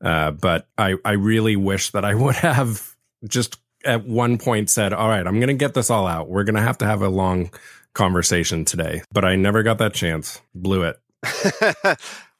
Uh, 0.00 0.30
but 0.30 0.68
I, 0.78 0.94
I 1.04 1.12
really 1.12 1.56
wish 1.56 1.90
that 1.90 2.04
I 2.04 2.14
would 2.14 2.34
have 2.36 2.96
just 3.28 3.58
at 3.84 4.04
one 4.04 4.38
point 4.38 4.70
said, 4.70 4.92
all 4.92 5.08
right, 5.08 5.26
I'm 5.26 5.36
going 5.36 5.48
to 5.48 5.54
get 5.54 5.74
this 5.74 5.90
all 5.90 6.06
out. 6.06 6.28
We're 6.28 6.44
going 6.44 6.56
to 6.56 6.62
have 6.62 6.78
to 6.78 6.86
have 6.86 7.02
a 7.02 7.08
long 7.08 7.50
conversation 7.94 8.64
today, 8.64 9.02
but 9.12 9.24
I 9.24 9.36
never 9.36 9.62
got 9.62 9.78
that 9.78 9.94
chance. 9.94 10.40
Blew 10.54 10.82
it. 10.82 11.00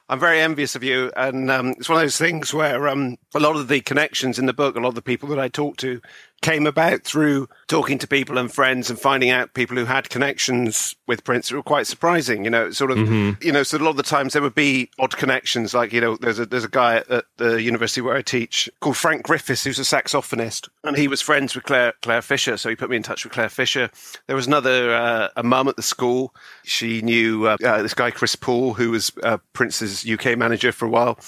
I'm 0.09 0.19
very 0.19 0.41
envious 0.41 0.75
of 0.75 0.83
you, 0.83 1.09
and 1.15 1.49
um, 1.49 1.69
it's 1.77 1.87
one 1.87 1.97
of 1.97 2.03
those 2.03 2.17
things 2.17 2.53
where 2.53 2.89
um, 2.89 3.17
a 3.33 3.39
lot 3.39 3.55
of 3.55 3.69
the 3.69 3.79
connections 3.79 4.37
in 4.37 4.45
the 4.45 4.53
book, 4.53 4.75
a 4.75 4.79
lot 4.79 4.89
of 4.89 4.95
the 4.95 5.01
people 5.01 5.29
that 5.29 5.39
I 5.39 5.47
talk 5.47 5.77
to, 5.77 6.01
came 6.41 6.65
about 6.65 7.03
through 7.03 7.47
talking 7.67 7.97
to 7.99 8.07
people 8.07 8.37
and 8.37 8.51
friends 8.51 8.89
and 8.89 8.99
finding 8.99 9.29
out 9.29 9.53
people 9.53 9.77
who 9.77 9.85
had 9.85 10.09
connections 10.09 10.95
with 11.07 11.23
Prince 11.23 11.49
that 11.49 11.55
were 11.55 11.63
quite 11.63 11.87
surprising. 11.87 12.43
You 12.43 12.49
know, 12.49 12.71
sort 12.71 12.91
of, 12.91 12.97
you 13.43 13.51
know, 13.51 13.63
so 13.63 13.77
a 13.77 13.79
lot 13.79 13.91
of 13.91 13.97
the 13.97 14.03
times 14.03 14.33
there 14.33 14.41
would 14.41 14.55
be 14.55 14.89
odd 14.99 15.15
connections. 15.17 15.73
Like, 15.73 15.93
you 15.93 16.01
know, 16.01 16.17
there's 16.17 16.39
a 16.39 16.45
there's 16.45 16.63
a 16.63 16.69
guy 16.69 17.03
at 17.09 17.25
the 17.37 17.61
university 17.61 18.01
where 18.01 18.15
I 18.15 18.21
teach 18.21 18.69
called 18.79 18.97
Frank 18.97 19.23
Griffiths, 19.23 19.63
who's 19.63 19.79
a 19.79 19.83
saxophonist, 19.83 20.69
and 20.83 20.97
he 20.97 21.07
was 21.07 21.21
friends 21.21 21.55
with 21.55 21.63
Clare 21.63 21.93
Clare 22.01 22.21
Fischer, 22.21 22.57
so 22.57 22.69
he 22.69 22.75
put 22.75 22.89
me 22.89 22.97
in 22.97 23.03
touch 23.03 23.23
with 23.23 23.33
Clare 23.33 23.49
Fischer. 23.49 23.89
There 24.27 24.35
was 24.35 24.47
another 24.47 24.95
uh, 24.95 25.27
a 25.35 25.43
mum 25.43 25.67
at 25.67 25.75
the 25.75 25.83
school. 25.83 26.33
She 26.63 27.01
knew 27.01 27.47
uh, 27.47 27.57
uh, 27.63 27.81
this 27.81 27.93
guy 27.93 28.11
Chris 28.11 28.35
Poole, 28.35 28.73
who 28.73 28.91
was 28.91 29.11
uh, 29.23 29.37
Prince's 29.53 30.09
UK 30.09 30.37
manager 30.37 30.71
for 30.71 30.85
a 30.85 30.89
while. 30.89 31.19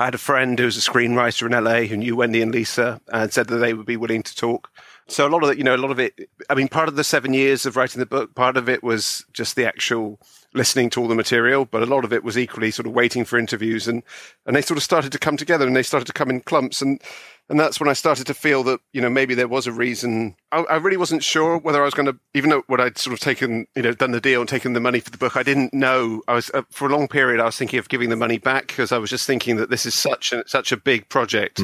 I 0.00 0.06
had 0.06 0.14
a 0.14 0.18
friend 0.18 0.58
who 0.58 0.64
was 0.64 0.78
a 0.78 0.90
screenwriter 0.90 1.44
in 1.44 1.62
LA 1.62 1.82
who 1.82 1.94
knew 1.94 2.16
Wendy 2.16 2.40
and 2.40 2.50
Lisa 2.50 3.02
and 3.12 3.30
said 3.30 3.48
that 3.48 3.58
they 3.58 3.74
would 3.74 3.84
be 3.84 3.98
willing 3.98 4.22
to 4.22 4.34
talk. 4.34 4.70
So 5.08 5.26
a 5.26 5.28
lot 5.28 5.44
of 5.44 5.50
it, 5.50 5.58
you 5.58 5.64
know, 5.64 5.74
a 5.74 5.76
lot 5.76 5.90
of 5.90 6.00
it. 6.00 6.30
I 6.48 6.54
mean, 6.54 6.68
part 6.68 6.88
of 6.88 6.96
the 6.96 7.04
seven 7.04 7.34
years 7.34 7.66
of 7.66 7.76
writing 7.76 8.00
the 8.00 8.06
book, 8.06 8.34
part 8.34 8.56
of 8.56 8.66
it 8.66 8.82
was 8.82 9.26
just 9.34 9.56
the 9.56 9.66
actual 9.66 10.18
listening 10.54 10.88
to 10.90 11.02
all 11.02 11.08
the 11.08 11.14
material, 11.14 11.66
but 11.66 11.82
a 11.82 11.86
lot 11.86 12.06
of 12.06 12.14
it 12.14 12.24
was 12.24 12.38
equally 12.38 12.70
sort 12.70 12.86
of 12.86 12.94
waiting 12.94 13.26
for 13.26 13.38
interviews, 13.38 13.86
and 13.86 14.02
and 14.46 14.56
they 14.56 14.62
sort 14.62 14.78
of 14.78 14.82
started 14.82 15.12
to 15.12 15.18
come 15.18 15.36
together, 15.36 15.66
and 15.66 15.76
they 15.76 15.82
started 15.82 16.06
to 16.06 16.14
come 16.14 16.30
in 16.30 16.40
clumps, 16.40 16.80
and 16.80 17.02
and 17.50 17.58
that's 17.58 17.80
when 17.80 17.88
I 17.88 17.94
started 17.94 18.26
to 18.28 18.34
feel 18.34 18.62
that 18.62 18.80
you 18.92 19.00
know 19.00 19.10
maybe 19.10 19.34
there 19.34 19.48
was 19.48 19.66
a 19.66 19.72
reason. 19.72 20.36
I, 20.52 20.60
I 20.60 20.76
really 20.76 20.96
wasn't 20.96 21.24
sure 21.24 21.58
whether 21.58 21.82
I 21.82 21.84
was 21.84 21.94
going 21.94 22.06
to, 22.06 22.16
even 22.32 22.50
though 22.50 22.62
what 22.68 22.80
I'd 22.80 22.96
sort 22.96 23.12
of 23.12 23.20
taken, 23.20 23.66
you 23.74 23.82
know, 23.82 23.92
done 23.92 24.12
the 24.12 24.20
deal 24.20 24.40
and 24.40 24.48
taken 24.48 24.72
the 24.72 24.80
money 24.80 25.00
for 25.00 25.10
the 25.10 25.18
book. 25.18 25.36
I 25.36 25.42
didn't 25.42 25.74
know. 25.74 26.22
I 26.28 26.34
was 26.34 26.50
uh, 26.54 26.62
for 26.70 26.88
a 26.88 26.92
long 26.92 27.08
period. 27.08 27.40
I 27.40 27.44
was 27.44 27.56
thinking 27.56 27.78
of 27.80 27.88
giving 27.88 28.08
the 28.08 28.16
money 28.16 28.38
back 28.38 28.68
because 28.68 28.92
I 28.92 28.98
was 28.98 29.10
just 29.10 29.26
thinking 29.26 29.56
that 29.56 29.68
this 29.68 29.84
is 29.84 29.94
such 29.94 30.32
a 30.32 30.46
such 30.46 30.70
a 30.70 30.76
big 30.76 31.08
project, 31.08 31.58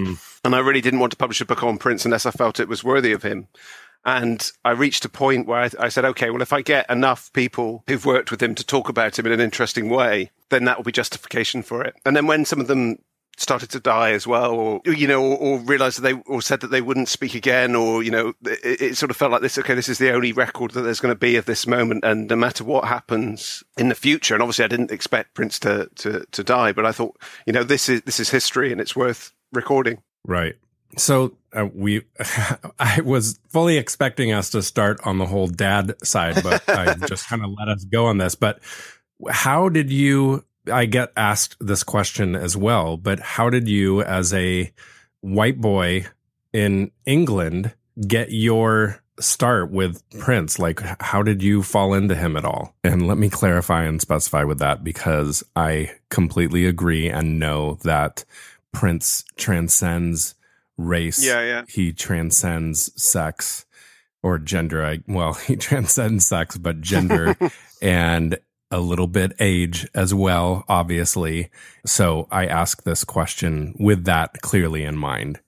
and 0.45 0.55
I 0.55 0.59
really 0.59 0.80
didn't 0.80 1.01
want 1.01 1.12
to 1.12 1.16
publish 1.16 1.41
a 1.41 1.47
book 1.47 1.62
on 1.62 1.78
Prince 1.78 2.05
unless 2.05 2.26
I 2.26 2.32
felt 2.32 2.61
it 2.61 2.68
was 2.68 2.84
worthy 2.84 3.12
of 3.12 3.22
him. 3.22 3.47
And 4.05 4.53
I 4.64 4.70
reached 4.70 5.05
a 5.05 5.09
point 5.09 5.49
where 5.49 5.62
I, 5.62 5.70
I 5.80 5.89
said, 5.89 6.05
okay, 6.05 6.30
well, 6.30 6.41
if 6.41 6.53
I 6.53 6.62
get 6.62 6.89
enough 6.89 7.32
people 7.32 7.82
who've 7.89 8.07
worked 8.07 8.30
with 8.30 8.41
him 8.41 8.55
to 8.55 8.64
talk 8.64 8.89
about 8.89 9.18
him 9.18 9.26
in 9.26 9.32
an 9.32 9.41
interesting 9.41 9.89
way, 9.89 10.30
then 10.49 10.64
that 10.64 10.76
will 10.76 10.84
be 10.84 10.93
justification 10.93 11.62
for 11.62 11.82
it. 11.82 11.95
And 12.07 12.14
then 12.14 12.28
when 12.28 12.45
some 12.45 12.61
of 12.61 12.68
them 12.68 12.99
started 13.37 13.70
to 13.70 13.80
die 13.80 14.12
as 14.12 14.26
well, 14.26 14.53
or 14.53 14.80
you 14.84 15.07
know, 15.07 15.22
or, 15.22 15.37
or 15.37 15.59
realized 15.59 15.99
that 15.99 16.03
they 16.03 16.14
or 16.26 16.41
said 16.43 16.61
that 16.61 16.68
they 16.68 16.80
wouldn't 16.80 17.09
speak 17.09 17.34
again, 17.34 17.74
or 17.74 18.03
you 18.03 18.11
know, 18.11 18.34
it, 18.45 18.80
it 18.82 18.97
sort 18.97 19.11
of 19.11 19.16
felt 19.16 19.32
like 19.32 19.43
this. 19.43 19.59
Okay, 19.59 19.74
this 19.74 19.89
is 19.89 19.99
the 19.99 20.12
only 20.12 20.32
record 20.32 20.72
that 20.72 20.82
there's 20.82 21.01
going 21.01 21.14
to 21.14 21.18
be 21.18 21.37
of 21.37 21.47
this 21.47 21.66
moment, 21.66 22.05
and 22.05 22.28
no 22.28 22.37
matter 22.37 22.64
what 22.64 22.84
happens 22.84 23.62
in 23.76 23.89
the 23.89 23.95
future, 23.95 24.34
and 24.34 24.43
obviously 24.43 24.64
I 24.64 24.68
didn't 24.68 24.93
expect 24.93 25.34
Prince 25.34 25.59
to 25.61 25.89
to 25.97 26.26
to 26.30 26.45
die, 26.45 26.72
but 26.72 26.87
I 26.87 26.93
thought, 26.93 27.16
you 27.47 27.53
know, 27.53 27.64
this 27.64 27.89
is 27.89 28.03
this 28.03 28.20
is 28.20 28.30
history, 28.30 28.72
and 28.72 28.80
it's 28.80 28.97
worth 28.97 29.32
recording. 29.53 30.03
Right. 30.24 30.57
So 30.97 31.37
uh, 31.53 31.68
we, 31.74 32.03
I 32.78 33.01
was 33.03 33.39
fully 33.49 33.76
expecting 33.76 34.32
us 34.32 34.51
to 34.51 34.62
start 34.62 35.01
on 35.05 35.18
the 35.18 35.26
whole 35.26 35.47
dad 35.47 35.95
side, 36.03 36.43
but 36.43 36.66
I 36.68 36.95
just 37.07 37.28
kind 37.28 37.45
of 37.45 37.51
let 37.59 37.68
us 37.68 37.84
go 37.84 38.07
on 38.07 38.18
this. 38.18 38.34
But 38.34 38.61
how 39.28 39.68
did 39.68 39.91
you? 39.91 40.45
I 40.72 40.86
get 40.86 41.12
asked 41.16 41.56
this 41.60 41.82
question 41.82 42.34
as 42.34 42.56
well, 42.56 42.96
but 42.96 43.20
how 43.20 43.50
did 43.50 43.68
you, 43.68 44.02
as 44.02 44.32
a 44.32 44.72
white 45.20 45.60
boy 45.60 46.06
in 46.52 46.90
England, 47.04 47.74
get 48.06 48.32
your 48.32 49.02
start 49.20 49.70
with 49.70 50.02
Prince? 50.18 50.58
Like, 50.58 50.80
how 51.00 51.22
did 51.22 51.42
you 51.42 51.62
fall 51.62 51.94
into 51.94 52.14
him 52.14 52.36
at 52.36 52.44
all? 52.44 52.74
And 52.84 53.06
let 53.06 53.18
me 53.18 53.30
clarify 53.30 53.84
and 53.84 54.00
specify 54.00 54.44
with 54.44 54.58
that 54.58 54.84
because 54.84 55.42
I 55.54 55.92
completely 56.10 56.66
agree 56.66 57.08
and 57.08 57.38
know 57.38 57.78
that 57.82 58.24
Prince 58.72 59.24
transcends 59.36 60.34
race. 60.76 61.24
Yeah, 61.24 61.40
yeah. 61.40 61.62
He 61.68 61.92
transcends 61.92 62.90
sex. 63.02 63.64
or 64.22 64.38
gender. 64.38 64.84
I, 64.84 64.98
well, 65.06 65.34
he 65.48 65.56
transcends 65.56 66.26
sex, 66.26 66.58
but 66.58 66.80
gender 66.80 67.36
and 67.82 68.38
a 68.70 68.80
little 68.80 69.06
bit 69.06 69.32
age 69.38 69.88
as 69.94 70.12
well, 70.12 70.64
obviously. 70.68 71.50
So 71.84 72.26
I 72.30 72.46
ask 72.46 72.82
this 72.82 73.04
question 73.04 73.74
with 73.78 74.04
that 74.04 74.40
clearly 74.42 74.84
in 74.84 74.96
mind. 74.96 75.40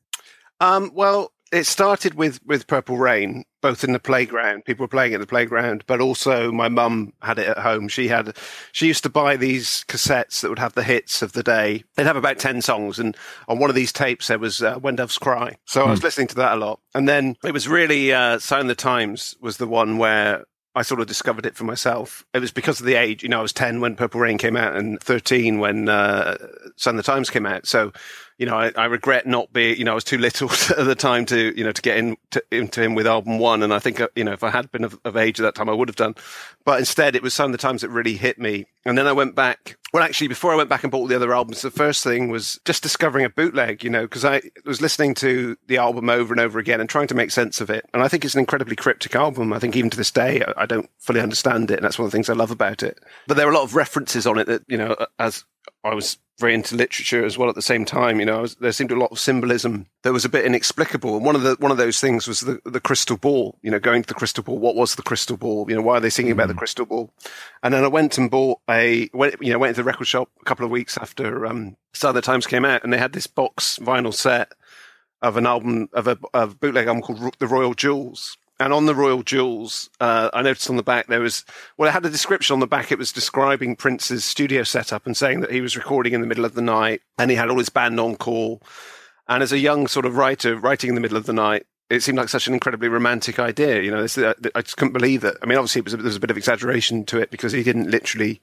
Um, 0.61 0.91
well, 0.95 1.33
it 1.53 1.65
started 1.65 2.15
with 2.15 2.41
with 2.45 2.67
Purple 2.67 2.99
Rain, 2.99 3.45
both 3.63 3.83
in 3.83 3.93
the 3.93 3.99
playground. 3.99 4.65
People 4.65 4.85
were 4.85 4.89
playing 4.89 5.15
at 5.15 5.21
the 5.21 5.27
playground, 5.27 5.85
but 5.87 6.01
also 6.01 6.53
my 6.53 6.69
mum 6.69 7.13
had 7.23 7.39
it 7.39 7.49
at 7.49 7.59
home. 7.59 7.89
She 7.89 8.09
had 8.09 8.37
she 8.73 8.87
used 8.87 9.03
to 9.05 9.09
buy 9.09 9.37
these 9.37 9.85
cassettes 9.89 10.41
that 10.41 10.51
would 10.51 10.59
have 10.59 10.75
the 10.75 10.83
hits 10.83 11.23
of 11.23 11.33
the 11.33 11.43
day. 11.43 11.85
They'd 11.95 12.07
have 12.07 12.17
about 12.17 12.39
ten 12.39 12.61
songs, 12.61 12.99
and 12.99 13.17
on 13.47 13.59
one 13.59 13.71
of 13.71 13.77
these 13.77 13.93
tapes 13.93 14.29
there 14.29 14.39
was 14.39 14.63
uh, 14.63 14.79
"When 14.79 14.97
Doves 14.97 15.19
Cry." 15.19 15.57
So 15.65 15.85
I 15.85 15.91
was 15.91 16.01
hmm. 16.01 16.07
listening 16.07 16.27
to 16.29 16.37
that 16.37 16.53
a 16.53 16.61
lot, 16.61 16.81
and 16.95 17.09
then 17.09 17.37
it 17.45 17.53
was 17.53 17.69
really 17.69 18.13
uh, 18.13 18.39
"Sign 18.39 18.67
the 18.67 18.75
Times" 18.75 19.37
was 19.41 19.57
the 19.57 19.69
one 19.69 19.99
where 19.99 20.45
I 20.79 20.83
sort 20.83 21.01
of 21.01 21.09
discovered 21.09 21.45
it 21.45 21.57
for 21.57 21.65
myself. 21.65 22.25
It 22.33 22.39
was 22.39 22.53
because 22.53 22.79
of 22.79 22.87
the 22.87 22.95
age. 22.95 23.25
You 23.25 23.29
know, 23.29 23.41
I 23.41 23.43
was 23.43 23.53
10 23.53 23.81
when 23.81 23.97
Purple 23.97 24.21
Rain 24.21 24.39
came 24.39 24.57
out 24.57 24.77
and 24.77 25.01
13 25.01 25.59
when 25.59 25.89
uh, 25.89 26.37
Sign 26.77 26.95
the 26.95 27.03
Times 27.03 27.31
came 27.31 27.47
out. 27.47 27.67
So 27.67 27.93
you 28.39 28.47
know, 28.47 28.57
I, 28.57 28.73
I, 28.77 28.85
regret 28.85 29.27
not 29.27 29.53
being, 29.53 29.77
you 29.77 29.85
know, 29.85 29.91
I 29.91 29.95
was 29.97 30.05
too 30.05 30.17
little 30.17 30.49
at 30.79 30.85
the 30.85 30.95
time 30.95 31.27
to, 31.27 31.53
you 31.57 31.65
know, 31.65 31.73
to 31.73 31.83
get 31.83 31.99
in 31.99 32.17
to, 32.31 32.43
into 32.53 32.81
him 32.81 32.95
with 32.95 33.07
album 33.07 33.41
one. 33.41 33.65
And 33.65 33.75
I 33.75 33.81
think, 33.81 34.01
uh, 34.01 34.09
you 34.15 34.23
know, 34.23 34.33
if 34.33 34.45
I 34.45 34.51
had 34.51 34.71
been 34.71 34.85
of, 34.85 34.99
of, 35.05 35.17
age 35.17 35.41
at 35.41 35.43
that 35.43 35.57
time, 35.57 35.69
I 35.69 35.73
would 35.73 35.89
have 35.89 35.97
done. 35.97 36.15
But 36.65 36.79
instead, 36.79 37.17
it 37.17 37.23
was 37.23 37.35
some 37.35 37.47
of 37.47 37.53
the 37.53 37.59
times 37.59 37.83
that 37.83 37.89
really 37.89 38.15
hit 38.15 38.39
me. 38.39 38.67
And 38.85 38.97
then 38.97 39.09
I 39.09 39.13
went 39.13 39.35
back. 39.35 39.77
Well, 39.93 40.05
actually, 40.05 40.29
before 40.29 40.53
I 40.53 40.57
went 40.57 40.69
back 40.69 40.85
and 40.85 40.93
bought 40.93 41.01
all 41.01 41.07
the 41.09 41.17
other 41.17 41.35
albums, 41.35 41.63
the 41.63 41.71
first 41.71 42.05
thing 42.05 42.29
was 42.29 42.61
just 42.65 42.83
discovering 42.83 43.25
a 43.25 43.31
bootleg, 43.31 43.83
you 43.83 43.91
know, 43.91 44.03
because 44.03 44.25
I 44.25 44.43
was 44.65 44.81
listening 44.81 45.15
to 45.17 45.57
the 45.67 45.79
album 45.79 46.09
over 46.09 46.33
and 46.33 46.41
over 46.41 46.59
again 46.59 46.81
and 46.81 46.89
trying 46.89 47.09
to 47.09 47.15
make 47.15 47.33
sense 47.33 47.61
of 47.61 47.71
it. 47.71 47.87
And 47.93 48.03
I 48.03 48.09
think 48.09 48.25
it's 48.25 48.35
an 48.35 48.41
incredibly 48.41 48.77
cryptic 48.77 49.17
album. 49.17 49.53
I 49.53 49.59
think 49.59 49.75
even 49.75 49.91
to 49.91 49.97
this 49.97 50.13
day, 50.13 50.43
I, 50.43 50.63
I 50.63 50.67
don't 50.67 50.89
fully 50.99 51.21
understand 51.21 51.71
it. 51.71 51.79
And 51.79 51.85
that's 51.85 51.99
one 51.99 52.05
of 52.05 52.13
the 52.13 52.17
things 52.17 52.31
I 52.31 52.35
love 52.35 52.53
about 52.53 52.85
it. 52.85 52.99
But 53.27 53.37
there 53.37 53.49
are 53.49 53.53
a 53.53 53.55
lot 53.55 53.65
of 53.65 53.75
references 53.75 54.27
on 54.27 54.39
it 54.39 54.47
that, 54.47 54.63
you 54.69 54.77
know, 54.77 54.95
as 55.19 55.45
I 55.85 55.95
was 55.95 56.19
very 56.39 56.55
into 56.55 56.77
literature 56.77 57.25
as 57.25 57.37
well 57.37 57.49
at 57.49 57.57
the 57.57 57.63
same 57.63 57.85
time. 57.85 58.21
You 58.21 58.27
know, 58.27 58.43
was, 58.43 58.55
there 58.57 58.73
seemed 58.73 58.93
a 58.93 58.99
lot 58.99 59.11
of 59.11 59.19
symbolism 59.19 59.87
that 60.03 60.13
was 60.13 60.25
a 60.25 60.29
bit 60.29 60.45
inexplicable. 60.45 61.17
And 61.17 61.25
one 61.25 61.35
of 61.35 61.43
the 61.43 61.57
one 61.59 61.73
of 61.73 61.79
those 61.79 62.01
things 62.01 62.29
was 62.29 62.41
the 62.41 62.61
the 62.65 62.81
crystal 62.81 63.17
ball. 63.17 63.59
You 63.63 63.71
know, 63.71 63.81
going 63.81 64.03
to 64.03 64.09
the 64.09 64.15
crystal 64.15 64.45
ball. 64.45 64.59
What 64.59 64.77
was 64.77 64.95
the 64.95 65.03
crystal 65.03 65.37
ball? 65.37 65.67
You 65.69 65.77
know, 65.77 65.83
why 65.83 65.97
are 65.97 66.01
they 66.01 66.11
singing 66.11 66.33
mm-hmm. 66.33 66.41
about 66.41 66.49
the 66.49 66.55
mm. 66.55 66.59
crystal 66.59 66.87
ball? 66.87 67.13
And 67.63 67.75
then 67.75 67.85
I 67.85 67.89
went 67.89 68.19
and 68.19 68.31
bought 68.31 68.61
a 68.71 69.11
went 69.13 69.37
you 69.41 69.53
know 69.53 69.59
went 69.59 69.77
to 69.77 69.83
the 69.83 69.87
record 69.87 70.07
shop 70.07 70.31
a 70.41 70.45
couple 70.45 70.65
of 70.65 70.71
weeks 70.71 70.97
after 70.97 71.45
um, 71.47 71.77
Sign 71.93 72.11
of 72.11 72.15
the 72.15 72.23
Times 72.23 72.47
came 72.47 72.65
out, 72.65 72.85
and 72.85 72.93
they 72.93 72.99
had 72.99 73.13
this 73.13 73.27
box 73.27 73.79
vinyl 73.79 74.15
set 74.15 74.53
of 75.21 75.37
an 75.37 75.47
album 75.47 75.89
of 75.93 76.07
a, 76.07 76.17
a 76.33 76.47
bootleg 76.47 76.87
album 76.87 77.03
called 77.03 77.35
The 77.41 77.47
Royal 77.49 77.75
Jewels 77.75 78.38
and 78.61 78.73
on 78.73 78.87
the 78.87 78.95
Royal 78.95 79.23
Jewels, 79.23 79.89
uh, 80.01 80.31
I 80.33 80.43
noticed 80.43 80.69
on 80.69 80.77
the 80.77 80.83
back 80.83 81.07
there 81.07 81.21
was, 81.21 81.45
well, 81.77 81.89
it 81.89 81.93
had 81.93 82.05
a 82.05 82.11
description 82.11 82.55
on 82.55 82.61
the 82.61 82.67
back. 82.67 82.91
It 82.91 82.99
was 82.99 83.13
describing 83.13 83.77
Prince's 83.77 84.25
studio 84.25 84.65
setup 84.65 85.07
and 85.07 85.17
saying 85.17 85.41
that 85.41 85.53
he 85.53 85.61
was 85.61 85.77
recording 85.77 86.13
in 86.13 86.21
the 86.21 86.27
middle 86.27 86.45
of 86.45 86.55
the 86.55 86.63
night 86.63 87.03
and 87.19 87.31
he 87.31 87.37
had 87.37 87.51
all 87.51 87.59
his 87.59 87.69
band 87.69 88.01
on 88.01 88.17
call. 88.17 88.61
And 89.29 89.43
as 89.43 89.53
a 89.53 89.59
young 89.59 89.87
sort 89.87 90.07
of 90.07 90.17
writer, 90.17 90.57
writing 90.57 90.89
in 90.89 90.95
the 90.97 91.01
middle 91.01 91.17
of 91.17 91.27
the 91.27 91.33
night, 91.33 91.67
it 91.91 92.03
seemed 92.03 92.19
like 92.19 92.29
such 92.29 92.47
an 92.47 92.55
incredibly 92.55 92.89
romantic 92.89 93.39
idea. 93.39 93.81
You 93.81 93.91
know, 93.91 94.03
this, 94.03 94.19
uh, 94.19 94.35
I 94.55 94.63
just 94.63 94.77
couldn't 94.77 94.93
believe 94.93 95.25
it. 95.25 95.37
I 95.43 95.47
mean, 95.47 95.57
obviously, 95.57 95.81
was, 95.81 95.95
there 95.95 96.03
was 96.03 96.17
a 96.17 96.21
bit 96.21 96.31
of 96.31 96.37
exaggeration 96.37 97.05
to 97.07 97.19
it 97.19 97.31
because 97.31 97.53
he 97.53 97.63
didn't 97.63 97.91
literally 97.91 98.41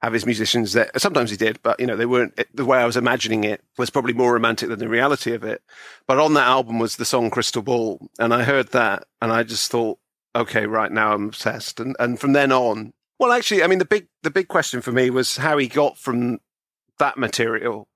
have 0.00 0.12
his 0.12 0.26
musicians 0.26 0.74
there. 0.74 0.90
Sometimes 0.96 1.30
he 1.30 1.36
did, 1.36 1.60
but 1.62 1.80
you 1.80 1.86
know, 1.86 1.96
they 1.96 2.06
weren't. 2.06 2.38
The 2.54 2.64
way 2.64 2.78
I 2.78 2.86
was 2.86 2.96
imagining 2.96 3.42
it 3.42 3.62
was 3.78 3.90
probably 3.90 4.12
more 4.12 4.32
romantic 4.32 4.68
than 4.68 4.78
the 4.78 4.88
reality 4.88 5.32
of 5.32 5.42
it. 5.42 5.62
But 6.06 6.18
on 6.18 6.34
that 6.34 6.46
album 6.46 6.78
was 6.78 6.96
the 6.96 7.04
song 7.04 7.30
"Crystal 7.30 7.62
Ball," 7.62 7.98
and 8.18 8.32
I 8.32 8.44
heard 8.44 8.68
that, 8.68 9.06
and 9.20 9.32
I 9.32 9.42
just 9.42 9.70
thought, 9.70 9.98
okay, 10.36 10.66
right 10.66 10.92
now 10.92 11.14
I'm 11.14 11.28
obsessed. 11.28 11.80
And 11.80 11.96
and 11.98 12.20
from 12.20 12.32
then 12.32 12.52
on, 12.52 12.92
well, 13.18 13.32
actually, 13.32 13.64
I 13.64 13.66
mean, 13.66 13.80
the 13.80 13.84
big 13.84 14.06
the 14.22 14.30
big 14.30 14.46
question 14.46 14.80
for 14.80 14.92
me 14.92 15.10
was 15.10 15.38
how 15.38 15.58
he 15.58 15.66
got 15.66 15.98
from 15.98 16.38
that 16.98 17.18
material 17.18 17.88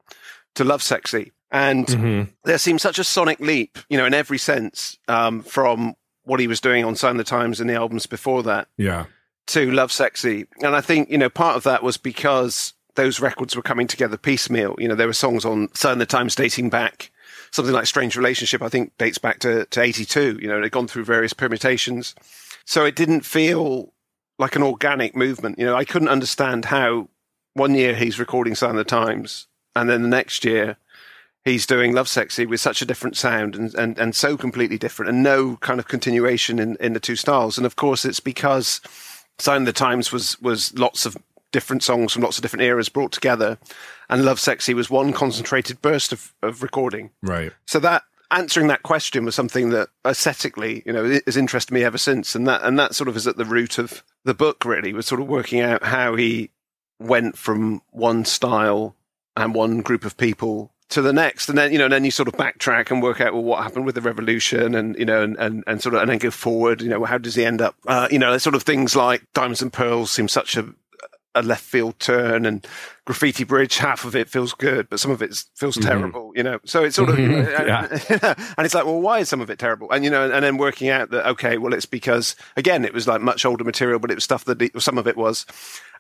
to 0.56 0.64
Lovesexy 0.64 1.30
and 1.50 1.86
mm-hmm. 1.86 2.30
there 2.44 2.58
seemed 2.58 2.80
such 2.80 2.98
a 2.98 3.04
sonic 3.04 3.40
leap, 3.40 3.78
you 3.88 3.96
know, 3.96 4.06
in 4.06 4.14
every 4.14 4.38
sense, 4.38 4.98
um, 5.08 5.42
from 5.42 5.94
what 6.24 6.40
he 6.40 6.46
was 6.46 6.60
doing 6.60 6.84
on 6.84 6.94
Sign 6.94 7.16
the 7.16 7.24
Times 7.24 7.60
and 7.60 7.68
the 7.68 7.74
albums 7.74 8.06
before 8.06 8.42
that. 8.42 8.68
Yeah. 8.76 9.06
To 9.48 9.70
Lovesexy. 9.70 10.46
And 10.60 10.76
I 10.76 10.82
think, 10.82 11.10
you 11.10 11.16
know, 11.16 11.30
part 11.30 11.56
of 11.56 11.62
that 11.62 11.82
was 11.82 11.96
because 11.96 12.74
those 12.96 13.18
records 13.20 13.56
were 13.56 13.62
coming 13.62 13.86
together 13.86 14.18
piecemeal. 14.18 14.74
You 14.78 14.88
know, 14.88 14.94
there 14.94 15.06
were 15.06 15.14
songs 15.14 15.44
on 15.44 15.72
Sign 15.74 15.98
the 15.98 16.06
Times 16.06 16.34
dating 16.34 16.68
back. 16.68 17.10
Something 17.50 17.72
like 17.72 17.86
Strange 17.86 18.14
Relationship, 18.14 18.60
I 18.60 18.68
think, 18.68 18.92
dates 18.98 19.16
back 19.16 19.38
to, 19.38 19.64
to 19.66 19.80
82. 19.80 20.38
You 20.42 20.48
know, 20.48 20.60
they'd 20.60 20.70
gone 20.70 20.86
through 20.86 21.04
various 21.04 21.32
permutations. 21.32 22.14
So 22.66 22.84
it 22.84 22.94
didn't 22.94 23.22
feel 23.22 23.94
like 24.38 24.54
an 24.54 24.62
organic 24.62 25.16
movement. 25.16 25.58
You 25.58 25.64
know, 25.64 25.76
I 25.76 25.84
couldn't 25.84 26.08
understand 26.08 26.66
how 26.66 27.08
one 27.54 27.74
year 27.74 27.94
he's 27.94 28.18
recording 28.18 28.54
Sign 28.54 28.76
the 28.76 28.84
Times 28.84 29.46
and 29.74 29.88
then 29.88 30.02
the 30.02 30.08
next 30.08 30.44
year 30.44 30.76
he's 31.44 31.66
doing 31.66 31.92
Lovesexy 31.92 32.46
with 32.46 32.60
such 32.60 32.82
a 32.82 32.86
different 32.86 33.16
sound 33.16 33.54
and, 33.54 33.74
and, 33.74 33.98
and 33.98 34.14
so 34.14 34.36
completely 34.36 34.78
different 34.78 35.10
and 35.10 35.22
no 35.22 35.56
kind 35.56 35.80
of 35.80 35.88
continuation 35.88 36.58
in, 36.58 36.76
in 36.80 36.92
the 36.92 37.00
two 37.00 37.16
styles. 37.16 37.56
And 37.56 37.66
of 37.66 37.76
course, 37.76 38.04
it's 38.04 38.20
because 38.20 38.80
Sign 39.38 39.62
of 39.62 39.66
the 39.66 39.72
Times 39.72 40.12
was, 40.12 40.40
was 40.40 40.76
lots 40.78 41.06
of 41.06 41.16
different 41.52 41.82
songs 41.82 42.12
from 42.12 42.22
lots 42.22 42.38
of 42.38 42.42
different 42.42 42.64
eras 42.64 42.88
brought 42.88 43.12
together. 43.12 43.58
And 44.08 44.22
Lovesexy 44.22 44.74
was 44.74 44.90
one 44.90 45.12
concentrated 45.12 45.80
burst 45.80 46.12
of, 46.12 46.34
of 46.42 46.62
recording. 46.62 47.10
Right. 47.22 47.52
So 47.66 47.78
that 47.80 48.02
answering 48.30 48.66
that 48.68 48.82
question 48.82 49.24
was 49.24 49.34
something 49.34 49.70
that 49.70 49.88
aesthetically, 50.06 50.82
you 50.84 50.92
know, 50.92 51.18
has 51.24 51.36
interested 51.36 51.72
me 51.72 51.82
ever 51.82 51.98
since. 51.98 52.34
And 52.34 52.46
that, 52.46 52.62
and 52.62 52.78
that 52.78 52.94
sort 52.94 53.08
of 53.08 53.16
is 53.16 53.26
at 53.26 53.36
the 53.36 53.44
root 53.44 53.78
of 53.78 54.02
the 54.24 54.34
book 54.34 54.64
really 54.64 54.92
was 54.92 55.06
sort 55.06 55.20
of 55.20 55.28
working 55.28 55.60
out 55.60 55.84
how 55.84 56.14
he 56.14 56.50
went 57.00 57.38
from 57.38 57.80
one 57.90 58.24
style 58.24 58.94
and 59.36 59.54
one 59.54 59.80
group 59.80 60.04
of 60.04 60.16
people 60.16 60.72
to 60.90 61.02
the 61.02 61.12
next, 61.12 61.48
and 61.48 61.58
then 61.58 61.72
you 61.72 61.78
know, 61.78 61.84
and 61.84 61.92
then 61.92 62.04
you 62.04 62.10
sort 62.10 62.28
of 62.28 62.34
backtrack 62.34 62.90
and 62.90 63.02
work 63.02 63.20
out 63.20 63.34
well 63.34 63.42
what 63.42 63.62
happened 63.62 63.84
with 63.86 63.94
the 63.94 64.00
revolution, 64.00 64.74
and 64.74 64.96
you 64.98 65.04
know, 65.04 65.22
and, 65.22 65.36
and, 65.38 65.64
and 65.66 65.82
sort 65.82 65.94
of 65.94 66.00
and 66.00 66.10
then 66.10 66.18
go 66.18 66.30
forward. 66.30 66.80
You 66.80 66.88
know, 66.88 67.04
how 67.04 67.18
does 67.18 67.34
he 67.34 67.44
end 67.44 67.60
up? 67.60 67.74
Uh, 67.86 68.08
you 68.10 68.18
know, 68.18 68.36
sort 68.38 68.54
of 68.54 68.62
things 68.62 68.96
like 68.96 69.22
diamonds 69.34 69.62
and 69.62 69.72
pearls 69.72 70.10
seem 70.10 70.28
such 70.28 70.56
a 70.56 70.66
a 71.34 71.42
left 71.42 71.62
field 71.62 71.98
turn, 71.98 72.46
and 72.46 72.66
graffiti 73.04 73.44
bridge. 73.44 73.78
Half 73.78 74.04
of 74.04 74.16
it 74.16 74.28
feels 74.28 74.52
good, 74.52 74.88
but 74.88 75.00
some 75.00 75.10
of 75.10 75.22
it 75.22 75.42
feels 75.54 75.76
mm-hmm. 75.76 75.88
terrible. 75.88 76.32
You 76.34 76.42
know, 76.42 76.58
so 76.64 76.84
it's 76.84 76.96
sort 76.96 77.10
of 77.10 77.16
mm-hmm. 77.16 77.66
yeah. 77.66 78.34
and 78.56 78.64
it's 78.64 78.74
like, 78.74 78.84
well, 78.84 79.00
why 79.00 79.20
is 79.20 79.28
some 79.28 79.40
of 79.40 79.50
it 79.50 79.58
terrible? 79.58 79.90
And 79.90 80.04
you 80.04 80.10
know, 80.10 80.30
and 80.30 80.44
then 80.44 80.56
working 80.56 80.88
out 80.88 81.10
that 81.10 81.26
okay, 81.30 81.58
well, 81.58 81.74
it's 81.74 81.86
because 81.86 82.36
again, 82.56 82.84
it 82.84 82.94
was 82.94 83.06
like 83.06 83.20
much 83.20 83.44
older 83.44 83.64
material, 83.64 83.98
but 83.98 84.10
it 84.10 84.16
was 84.16 84.24
stuff 84.24 84.44
that 84.46 84.60
he, 84.60 84.70
some 84.78 84.98
of 84.98 85.06
it 85.06 85.16
was, 85.16 85.46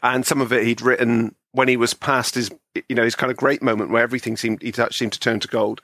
and 0.02 0.26
some 0.26 0.40
of 0.40 0.52
it 0.52 0.64
he'd 0.64 0.82
written 0.82 1.34
when 1.52 1.68
he 1.68 1.76
was 1.76 1.94
past 1.94 2.34
his, 2.34 2.50
you 2.88 2.94
know, 2.94 3.04
his 3.04 3.14
kind 3.14 3.30
of 3.30 3.36
great 3.36 3.62
moment 3.62 3.90
where 3.90 4.02
everything 4.02 4.36
seemed, 4.36 4.62
he 4.62 4.72
seemed 4.90 5.12
to 5.12 5.20
turn 5.20 5.40
to 5.40 5.48
gold. 5.48 5.80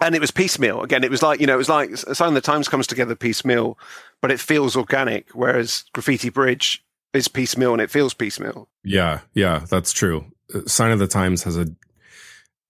And 0.00 0.14
it 0.14 0.20
was 0.20 0.30
piecemeal. 0.30 0.82
Again, 0.82 1.04
it 1.04 1.10
was 1.10 1.22
like, 1.22 1.40
you 1.40 1.46
know, 1.46 1.54
it 1.54 1.58
was 1.58 1.70
like 1.70 1.96
Sign 1.96 2.28
of 2.28 2.34
the 2.34 2.40
Times 2.42 2.68
comes 2.68 2.86
together 2.86 3.14
piecemeal, 3.14 3.78
but 4.20 4.30
it 4.30 4.40
feels 4.40 4.76
organic, 4.76 5.30
whereas 5.30 5.84
Graffiti 5.94 6.28
Bridge 6.28 6.84
is 7.12 7.28
piecemeal 7.28 7.72
and 7.72 7.80
it 7.80 7.90
feels 7.90 8.14
piecemeal. 8.14 8.68
Yeah, 8.84 9.20
yeah, 9.34 9.64
that's 9.68 9.92
true. 9.92 10.26
Sign 10.66 10.92
of 10.92 10.98
the 10.98 11.06
Times 11.06 11.42
has 11.44 11.56
a, 11.56 11.66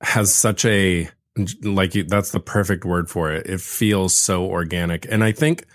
has 0.01 0.35
such 0.35 0.65
a, 0.65 1.09
like, 1.63 1.93
that's 2.09 2.31
the 2.31 2.41
perfect 2.41 2.85
word 2.85 3.11
for 3.11 3.33
it. 3.33 3.47
It 3.47 3.61
feels 3.61 4.15
so 4.15 4.47
organic. 4.47 5.07
And 5.11 5.23
I 5.23 5.33
think, 5.33 5.67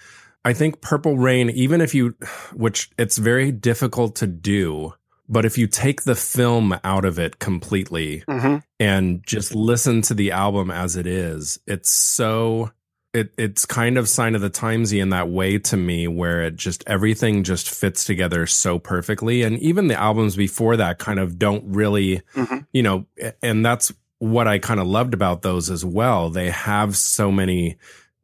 I 0.43 0.53
think 0.53 0.81
Purple 0.81 1.17
Rain, 1.17 1.49
even 1.51 1.81
if 1.81 1.93
you, 1.93 2.15
which 2.53 2.89
it's 2.97 3.17
very 3.17 3.51
difficult 3.51 4.15
to 4.17 4.27
do, 4.27 4.93
but 5.29 5.45
if 5.45 5.57
you 5.57 5.67
take 5.67 6.01
the 6.01 6.15
film 6.15 6.77
out 6.83 7.05
of 7.05 7.19
it 7.19 7.39
completely 7.39 8.23
mm-hmm. 8.27 8.57
and 8.79 9.25
just 9.25 9.55
listen 9.55 10.01
to 10.03 10.13
the 10.13 10.31
album 10.31 10.69
as 10.71 10.95
it 10.95 11.07
is, 11.07 11.59
it's 11.67 11.89
so 11.89 12.71
it 13.13 13.33
it's 13.37 13.65
kind 13.65 13.97
of 13.97 14.07
sign 14.07 14.35
of 14.35 14.41
the 14.41 14.49
timesy 14.49 15.01
in 15.01 15.09
that 15.09 15.29
way 15.29 15.57
to 15.57 15.75
me 15.75 16.07
where 16.07 16.43
it 16.43 16.55
just 16.55 16.83
everything 16.87 17.43
just 17.43 17.69
fits 17.69 18.05
together 18.05 18.45
so 18.47 18.79
perfectly. 18.79 19.43
And 19.43 19.59
even 19.59 19.87
the 19.87 19.99
albums 19.99 20.35
before 20.35 20.77
that 20.77 20.99
kind 20.99 21.19
of 21.19 21.37
don't 21.37 21.63
really 21.65 22.21
mm-hmm. 22.35 22.59
you 22.71 22.83
know 22.83 23.05
and 23.41 23.65
that's 23.65 23.91
what 24.19 24.47
I 24.47 24.59
kind 24.59 24.79
of 24.79 24.87
loved 24.87 25.13
about 25.13 25.41
those 25.41 25.69
as 25.69 25.83
well. 25.83 26.29
They 26.29 26.51
have 26.51 26.95
so 26.95 27.31
many 27.31 27.77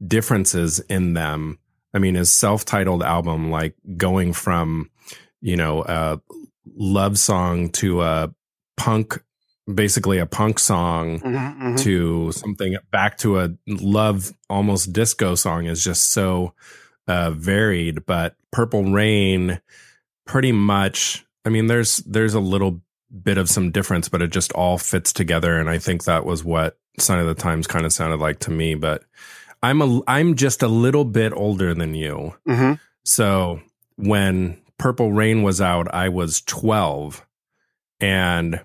differences 0.05 0.79
in 0.79 1.13
them. 1.13 1.59
I 1.93 1.99
mean 1.99 2.15
his 2.15 2.31
self-titled 2.31 3.03
album 3.03 3.51
like 3.51 3.75
going 3.97 4.33
from 4.33 4.89
you 5.41 5.57
know 5.57 5.83
a 5.83 6.21
love 6.75 7.17
song 7.17 7.69
to 7.71 8.01
a 8.01 8.33
punk 8.77 9.21
basically 9.73 10.17
a 10.17 10.25
punk 10.25 10.59
song 10.59 11.19
mm-hmm, 11.19 11.35
mm-hmm. 11.35 11.75
to 11.75 12.31
something 12.31 12.77
back 12.91 13.17
to 13.17 13.39
a 13.39 13.49
love 13.67 14.31
almost 14.49 14.93
disco 14.93 15.35
song 15.35 15.65
is 15.65 15.83
just 15.83 16.11
so 16.11 16.53
uh, 17.07 17.31
varied 17.31 18.05
but 18.05 18.35
purple 18.51 18.83
rain 18.83 19.59
pretty 20.25 20.51
much 20.51 21.25
i 21.45 21.49
mean 21.49 21.67
there's 21.67 21.97
there's 21.97 22.33
a 22.33 22.39
little 22.39 22.81
bit 23.23 23.37
of 23.37 23.49
some 23.49 23.71
difference 23.71 24.09
but 24.09 24.21
it 24.21 24.31
just 24.31 24.51
all 24.53 24.77
fits 24.77 25.11
together 25.11 25.57
and 25.59 25.69
i 25.69 25.77
think 25.77 26.03
that 26.03 26.25
was 26.25 26.43
what 26.43 26.77
sign 26.97 27.19
of 27.19 27.27
the 27.27 27.35
times 27.35 27.67
kind 27.67 27.85
of 27.85 27.93
sounded 27.93 28.19
like 28.19 28.39
to 28.39 28.51
me 28.51 28.73
but 28.73 29.03
I'm 29.63 29.81
a 29.81 30.01
I'm 30.07 30.35
just 30.35 30.63
a 30.63 30.67
little 30.67 31.05
bit 31.05 31.33
older 31.33 31.73
than 31.73 31.95
you. 31.95 32.35
hmm 32.45 32.73
So 33.03 33.61
when 33.95 34.61
Purple 34.77 35.11
Rain 35.11 35.43
was 35.43 35.59
out, 35.61 35.93
I 35.93 36.09
was 36.09 36.41
12 36.41 37.25
and 37.99 38.63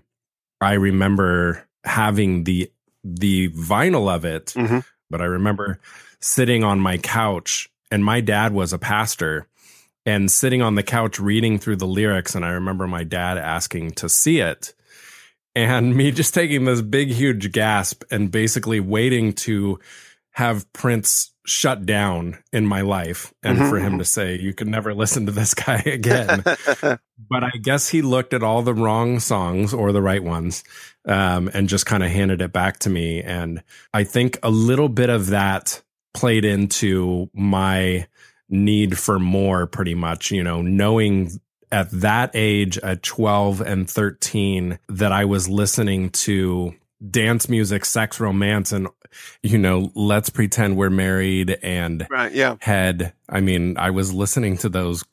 I 0.62 0.74
remember 0.74 1.66
having 1.84 2.44
the 2.44 2.70
the 3.04 3.50
vinyl 3.50 4.12
of 4.12 4.24
it, 4.24 4.52
hmm 4.56 4.80
but 5.10 5.20
I 5.20 5.26
remember 5.26 5.78
sitting 6.20 6.64
on 6.64 6.80
my 6.80 6.96
couch 6.96 7.68
and 7.90 8.02
my 8.02 8.22
dad 8.22 8.54
was 8.54 8.72
a 8.72 8.78
pastor 8.78 9.46
and 10.06 10.30
sitting 10.30 10.62
on 10.62 10.74
the 10.74 10.82
couch 10.82 11.20
reading 11.20 11.58
through 11.58 11.76
the 11.76 11.86
lyrics 11.86 12.34
and 12.34 12.46
I 12.46 12.52
remember 12.52 12.86
my 12.86 13.04
dad 13.04 13.36
asking 13.36 13.90
to 13.92 14.08
see 14.08 14.40
it 14.40 14.72
and 15.54 15.94
me 15.94 16.10
just 16.10 16.32
taking 16.32 16.64
this 16.64 16.80
big 16.80 17.10
huge 17.10 17.52
gasp 17.52 18.04
and 18.10 18.30
basically 18.30 18.80
waiting 18.80 19.34
to 19.34 19.78
have 20.30 20.72
Prince 20.72 21.32
shut 21.45 21.84
down 21.84 22.38
in 22.53 22.66
my 22.66 22.80
life 22.82 23.34
and 23.43 23.59
Mhm, 23.59 23.68
for 23.68 23.78
him 23.78 23.99
to 23.99 24.05
say 24.05 24.38
you 24.38 24.55
can 24.55 24.70
never 24.70 24.95
listen 24.95 25.26
to 25.26 25.32
this 25.32 25.55
guy 25.66 25.82
again 25.84 26.45
but 27.30 27.45
I 27.45 27.51
guess 27.61 27.88
he 27.88 28.03
looked 28.03 28.34
at 28.34 28.43
all 28.43 28.62
the 28.62 28.74
wrong 28.74 29.18
songs 29.20 29.72
or 29.74 29.93
the 29.93 30.03
right 30.03 30.22
ones 30.22 30.64
um, 31.07 31.51
and 31.53 31.68
just 31.68 31.86
kind 31.86 32.03
of 32.03 32.11
handed 32.11 32.43
it 32.43 32.53
back 32.53 32.78
to 32.80 32.90
me. 32.90 33.22
And 33.22 33.62
I 33.93 34.05
think 34.05 34.38
a 34.43 34.51
little 34.51 34.88
bit 34.88 35.11
of 35.11 35.28
that 35.28 35.82
played 36.14 36.45
into 36.45 37.30
my 37.32 38.07
need 38.49 38.99
for 38.99 39.18
more, 39.18 39.66
pretty 39.66 39.95
much, 39.95 40.30
you 40.30 40.43
know, 40.43 40.62
knowing 40.62 41.40
at 41.70 41.90
that 41.93 42.30
age, 42.34 42.78
at 42.78 43.03
12 43.03 43.61
and 43.62 43.88
13, 43.88 44.78
that 44.88 45.12
I 45.12 45.24
was 45.24 45.49
listening 45.49 46.11
to 46.11 46.74
dance 47.11 47.48
music, 47.48 47.84
sex, 47.84 48.20
romance, 48.20 48.72
and, 48.72 48.88
you 49.42 49.59
know, 49.59 49.90
let's 49.94 50.30
pretend 50.30 50.76
we're 50.76 50.90
married 50.90 51.59
and 51.62 52.07
right. 52.11 52.32
Yeah. 52.32 52.57
head. 52.61 53.12
I 53.28 53.40
mean, 53.40 53.76
I 53.76 53.90
was 53.90 54.12
listening 54.12 54.59
to 54.59 54.68
those 54.68 55.05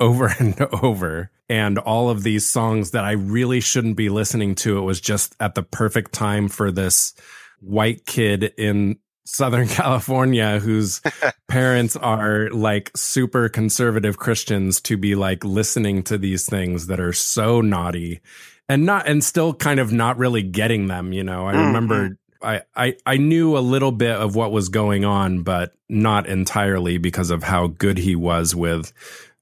over 0.00 0.26
and 0.38 0.60
over 0.82 1.30
and 1.48 1.78
all 1.78 2.10
of 2.10 2.22
these 2.22 2.46
songs 2.46 2.90
that 2.92 3.04
I 3.04 3.12
really 3.12 3.60
shouldn't 3.60 3.96
be 3.96 4.08
listening 4.08 4.54
to. 4.56 4.78
It 4.78 4.82
was 4.82 5.00
just 5.00 5.34
at 5.40 5.54
the 5.54 5.62
perfect 5.62 6.12
time 6.12 6.48
for 6.48 6.70
this 6.70 7.14
white 7.60 8.06
kid 8.06 8.52
in 8.56 8.98
Southern 9.24 9.68
California 9.68 10.58
whose 10.58 11.00
parents 11.48 11.96
are 11.96 12.48
like 12.50 12.90
super 12.96 13.48
conservative 13.48 14.18
Christians 14.18 14.80
to 14.82 14.96
be 14.96 15.14
like 15.14 15.44
listening 15.44 16.02
to 16.04 16.18
these 16.18 16.46
things 16.46 16.86
that 16.86 17.00
are 17.00 17.12
so 17.12 17.60
naughty 17.60 18.20
and 18.68 18.84
not 18.86 19.06
and 19.08 19.22
still 19.24 19.54
kind 19.54 19.80
of 19.80 19.92
not 19.92 20.18
really 20.18 20.42
getting 20.42 20.86
them, 20.88 21.12
you 21.12 21.24
know. 21.24 21.46
I 21.46 21.54
Mhm. 21.54 21.66
remember 21.66 22.18
I, 22.40 22.62
I 22.76 22.96
I 23.04 23.16
knew 23.16 23.56
a 23.56 23.60
little 23.60 23.90
bit 23.92 24.14
of 24.14 24.36
what 24.36 24.52
was 24.52 24.68
going 24.68 25.04
on, 25.04 25.42
but 25.42 25.72
not 25.88 26.26
entirely 26.28 26.96
because 26.98 27.30
of 27.30 27.42
how 27.42 27.66
good 27.66 27.98
he 27.98 28.14
was 28.14 28.54
with 28.54 28.92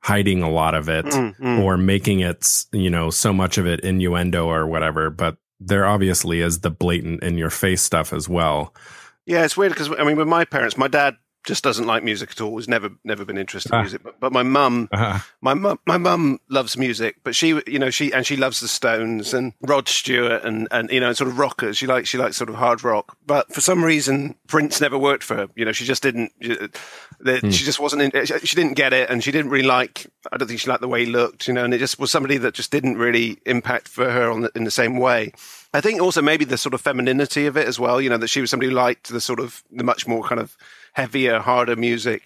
hiding 0.00 0.42
a 0.42 0.48
lot 0.50 0.74
of 0.74 0.88
it 0.88 1.04
Mm, 1.06 1.36
mm. 1.36 1.58
or 1.62 1.76
making 1.76 2.20
it, 2.20 2.46
you 2.72 2.88
know, 2.88 3.10
so 3.10 3.32
much 3.32 3.58
of 3.58 3.66
it 3.66 3.80
innuendo 3.80 4.46
or 4.46 4.66
whatever. 4.66 5.10
But 5.10 5.36
there 5.60 5.84
obviously 5.84 6.40
is 6.40 6.60
the 6.60 6.70
blatant 6.70 7.22
in 7.22 7.36
your 7.36 7.50
face 7.50 7.82
stuff 7.82 8.12
as 8.12 8.28
well. 8.28 8.72
Yeah, 9.26 9.44
it's 9.44 9.56
weird 9.56 9.72
because 9.72 9.90
I 9.98 10.04
mean, 10.04 10.16
with 10.16 10.28
my 10.28 10.44
parents, 10.44 10.78
my 10.78 10.88
dad 10.88 11.16
just 11.46 11.64
doesn't 11.64 11.86
like 11.86 12.02
music 12.04 12.32
at 12.32 12.40
all. 12.42 12.56
He's 12.58 12.68
never 12.68 12.90
never 13.04 13.24
been 13.24 13.38
interested 13.38 13.72
in 13.72 13.78
Ah. 13.78 13.82
music. 13.82 14.02
But, 14.02 14.20
but 14.20 14.32
my 14.32 14.42
mum, 14.42 14.88
Uh, 14.92 15.20
my 15.40 15.54
mum, 15.54 15.78
my 15.86 15.96
mum 15.96 16.38
loves 16.50 16.76
music. 16.76 17.16
But 17.24 17.34
she, 17.34 17.48
you 17.66 17.78
know, 17.78 17.88
she 17.90 18.12
and 18.12 18.26
she 18.26 18.36
loves 18.36 18.60
the 18.60 18.68
Stones 18.68 19.32
and 19.32 19.52
Rod 19.62 19.88
Stewart 19.88 20.42
and 20.44 20.68
and 20.70 20.90
you 20.90 21.00
know, 21.00 21.12
sort 21.14 21.30
of 21.30 21.38
rockers. 21.38 21.78
She 21.78 21.86
likes 21.86 22.08
she 22.08 22.18
likes 22.18 22.36
sort 22.36 22.50
of 22.50 22.56
hard 22.56 22.84
rock. 22.84 23.16
But 23.26 23.52
for 23.54 23.60
some 23.62 23.82
reason, 23.84 24.34
Prince 24.48 24.80
never 24.80 24.98
worked 24.98 25.24
for 25.24 25.36
her. 25.36 25.46
You 25.54 25.64
know, 25.64 25.72
she 25.72 25.84
just 25.84 26.02
didn't. 26.02 26.32
That 27.20 27.40
Hmm. 27.40 27.50
she 27.50 27.64
just 27.64 27.80
wasn't. 27.80 28.02
In, 28.02 28.26
she 28.26 28.38
she 28.44 28.56
didn't 28.56 28.74
get 28.74 28.92
it, 28.92 29.08
and 29.08 29.22
she 29.24 29.32
didn't 29.32 29.50
really 29.50 29.66
like. 29.66 30.06
I 30.32 30.36
don't 30.36 30.48
think 30.48 30.60
she 30.60 30.68
liked 30.68 30.82
the 30.82 30.88
way 30.88 31.04
he 31.04 31.10
looked. 31.10 31.46
You 31.48 31.54
know, 31.54 31.64
and 31.64 31.72
it 31.72 31.78
just 31.78 31.98
was 31.98 32.10
somebody 32.10 32.36
that 32.38 32.54
just 32.54 32.70
didn't 32.70 32.98
really 32.98 33.38
impact 33.46 33.88
for 33.88 34.10
her 34.10 34.30
on 34.30 34.42
the, 34.42 34.50
in 34.54 34.64
the 34.64 34.70
same 34.70 34.98
way. 34.98 35.32
I 35.72 35.80
think 35.80 36.00
also 36.00 36.22
maybe 36.22 36.44
the 36.44 36.56
sort 36.58 36.74
of 36.74 36.80
femininity 36.80 37.46
of 37.46 37.56
it 37.56 37.66
as 37.68 37.78
well. 37.78 38.00
You 38.00 38.08
know, 38.10 38.16
that 38.18 38.28
she 38.28 38.40
was 38.40 38.50
somebody 38.50 38.70
who 38.70 38.76
liked 38.76 39.08
the 39.08 39.20
sort 39.20 39.40
of 39.40 39.62
the 39.70 39.84
much 39.84 40.06
more 40.06 40.22
kind 40.22 40.40
of 40.40 40.56
heavier, 40.96 41.40
harder 41.40 41.76
music. 41.76 42.22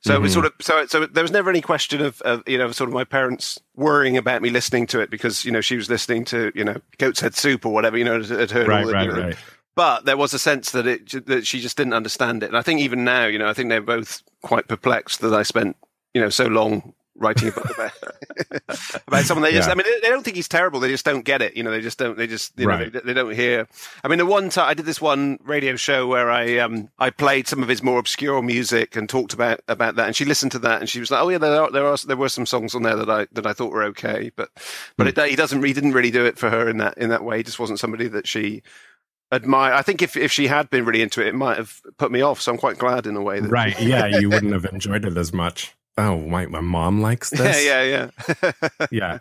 So 0.00 0.14
it 0.14 0.20
was 0.20 0.32
mm-hmm. 0.32 0.42
sort 0.42 0.46
of 0.46 0.52
so 0.60 0.86
so 0.86 1.06
there 1.06 1.22
was 1.22 1.30
never 1.30 1.50
any 1.50 1.60
question 1.60 2.00
of, 2.00 2.20
of 2.22 2.42
you 2.46 2.58
know 2.58 2.72
sort 2.72 2.88
of 2.88 2.94
my 2.94 3.04
parents 3.04 3.60
worrying 3.76 4.16
about 4.16 4.42
me 4.42 4.50
listening 4.50 4.86
to 4.88 5.00
it 5.00 5.10
because 5.10 5.44
you 5.44 5.52
know 5.52 5.60
she 5.60 5.76
was 5.76 5.88
listening 5.88 6.24
to 6.26 6.50
you 6.56 6.64
know 6.64 6.76
goat's 6.98 7.20
head 7.20 7.36
soup 7.36 7.64
or 7.64 7.72
whatever 7.72 7.96
you 7.96 8.04
know 8.04 8.20
had 8.20 8.50
heard 8.50 8.68
all 8.68 8.68
right, 8.68 8.86
the, 8.86 8.92
right, 8.92 9.06
you 9.06 9.12
know, 9.12 9.22
right. 9.26 9.36
but 9.76 10.04
there 10.04 10.16
was 10.16 10.34
a 10.34 10.40
sense 10.40 10.72
that 10.72 10.88
it 10.88 11.26
that 11.26 11.46
she 11.46 11.60
just 11.60 11.76
didn't 11.76 11.92
understand 11.92 12.42
it 12.42 12.46
and 12.46 12.56
I 12.56 12.62
think 12.62 12.80
even 12.80 13.04
now 13.04 13.26
you 13.26 13.38
know 13.38 13.48
I 13.48 13.52
think 13.52 13.68
they're 13.68 13.80
both 13.80 14.24
quite 14.42 14.66
perplexed 14.66 15.20
that 15.20 15.34
I 15.34 15.44
spent 15.44 15.76
you 16.12 16.20
know 16.20 16.30
so 16.30 16.46
long 16.46 16.94
writing 17.14 17.48
a 17.48 17.52
book 17.52 17.70
about 17.70 17.92
about 19.06 19.24
someone. 19.24 19.42
They 19.42 19.52
just 19.52 19.68
Yeah. 19.68 19.72
I 19.72 19.74
mean 19.76 19.84
they, 19.84 20.00
they 20.00 20.08
don't 20.08 20.22
think 20.22 20.36
he's 20.36 20.48
terrible. 20.48 20.80
They 20.80 20.88
just 20.88 21.04
don't 21.04 21.24
get 21.24 21.42
it. 21.42 21.56
You 21.56 21.62
know 21.62 21.70
they 21.70 21.80
just 21.80 21.98
don't 21.98 22.16
they 22.16 22.26
just 22.26 22.58
you 22.58 22.66
know 22.66 22.88
they 22.88 23.00
they 23.00 23.12
don't 23.12 23.34
hear. 23.34 23.68
I 24.02 24.08
mean 24.08 24.18
the 24.18 24.26
one 24.26 24.48
time 24.48 24.68
I 24.68 24.74
did 24.74 24.86
this 24.86 25.00
one 25.00 25.38
radio 25.44 25.76
show 25.76 26.06
where 26.06 26.30
I 26.30 26.58
um 26.58 26.88
I 26.98 27.10
played 27.10 27.48
some 27.48 27.62
of 27.62 27.68
his 27.68 27.82
more 27.82 27.98
obscure 27.98 28.42
music 28.42 28.96
and 28.96 29.08
talked 29.08 29.32
about 29.32 29.60
about 29.68 29.96
that. 29.96 30.06
And 30.06 30.16
she 30.16 30.24
listened 30.24 30.52
to 30.52 30.58
that 30.60 30.80
and 30.80 30.88
she 30.88 31.00
was 31.00 31.10
like 31.10 31.22
oh 31.22 31.28
yeah 31.28 31.38
there 31.38 31.62
are, 31.62 31.70
there 31.70 31.86
are 31.86 31.96
there 32.06 32.16
were 32.16 32.28
some 32.28 32.46
songs 32.46 32.74
on 32.74 32.82
there 32.82 32.96
that 32.96 33.10
I 33.10 33.26
that 33.32 33.46
I 33.46 33.52
thought 33.52 33.72
were 33.72 33.84
okay. 33.84 34.30
But 34.34 34.50
but 34.96 35.06
it, 35.06 35.30
he 35.30 35.36
doesn't 35.36 35.62
he 35.62 35.72
didn't 35.72 35.92
really 35.92 36.10
do 36.10 36.24
it 36.24 36.38
for 36.38 36.50
her 36.50 36.68
in 36.68 36.78
that 36.78 36.98
in 36.98 37.10
that 37.10 37.24
way. 37.24 37.38
He 37.38 37.42
just 37.42 37.58
wasn't 37.58 37.78
somebody 37.78 38.08
that 38.08 38.26
she 38.26 38.62
admire. 39.30 39.72
I 39.72 39.82
think 39.82 40.02
if 40.02 40.16
if 40.16 40.32
she 40.32 40.46
had 40.46 40.70
been 40.70 40.84
really 40.84 41.02
into 41.02 41.20
it 41.20 41.28
it 41.28 41.34
might 41.34 41.56
have 41.58 41.80
put 41.98 42.10
me 42.10 42.22
off. 42.22 42.40
So 42.40 42.52
I'm 42.52 42.58
quite 42.58 42.78
glad 42.78 43.06
in 43.06 43.16
a 43.16 43.22
way 43.22 43.40
that 43.40 43.50
Right. 43.50 43.78
Yeah. 43.80 44.06
You 44.06 44.30
wouldn't 44.30 44.52
have 44.52 44.64
enjoyed 44.64 45.04
it 45.04 45.16
as 45.16 45.32
much. 45.32 45.74
Oh, 45.98 46.18
my, 46.20 46.46
my 46.46 46.60
mom 46.60 47.02
likes 47.02 47.30
this. 47.38 47.64
yeah 47.64 47.82
yeah 47.82 48.10
yeah 48.90 48.90
yeah. 48.90 49.18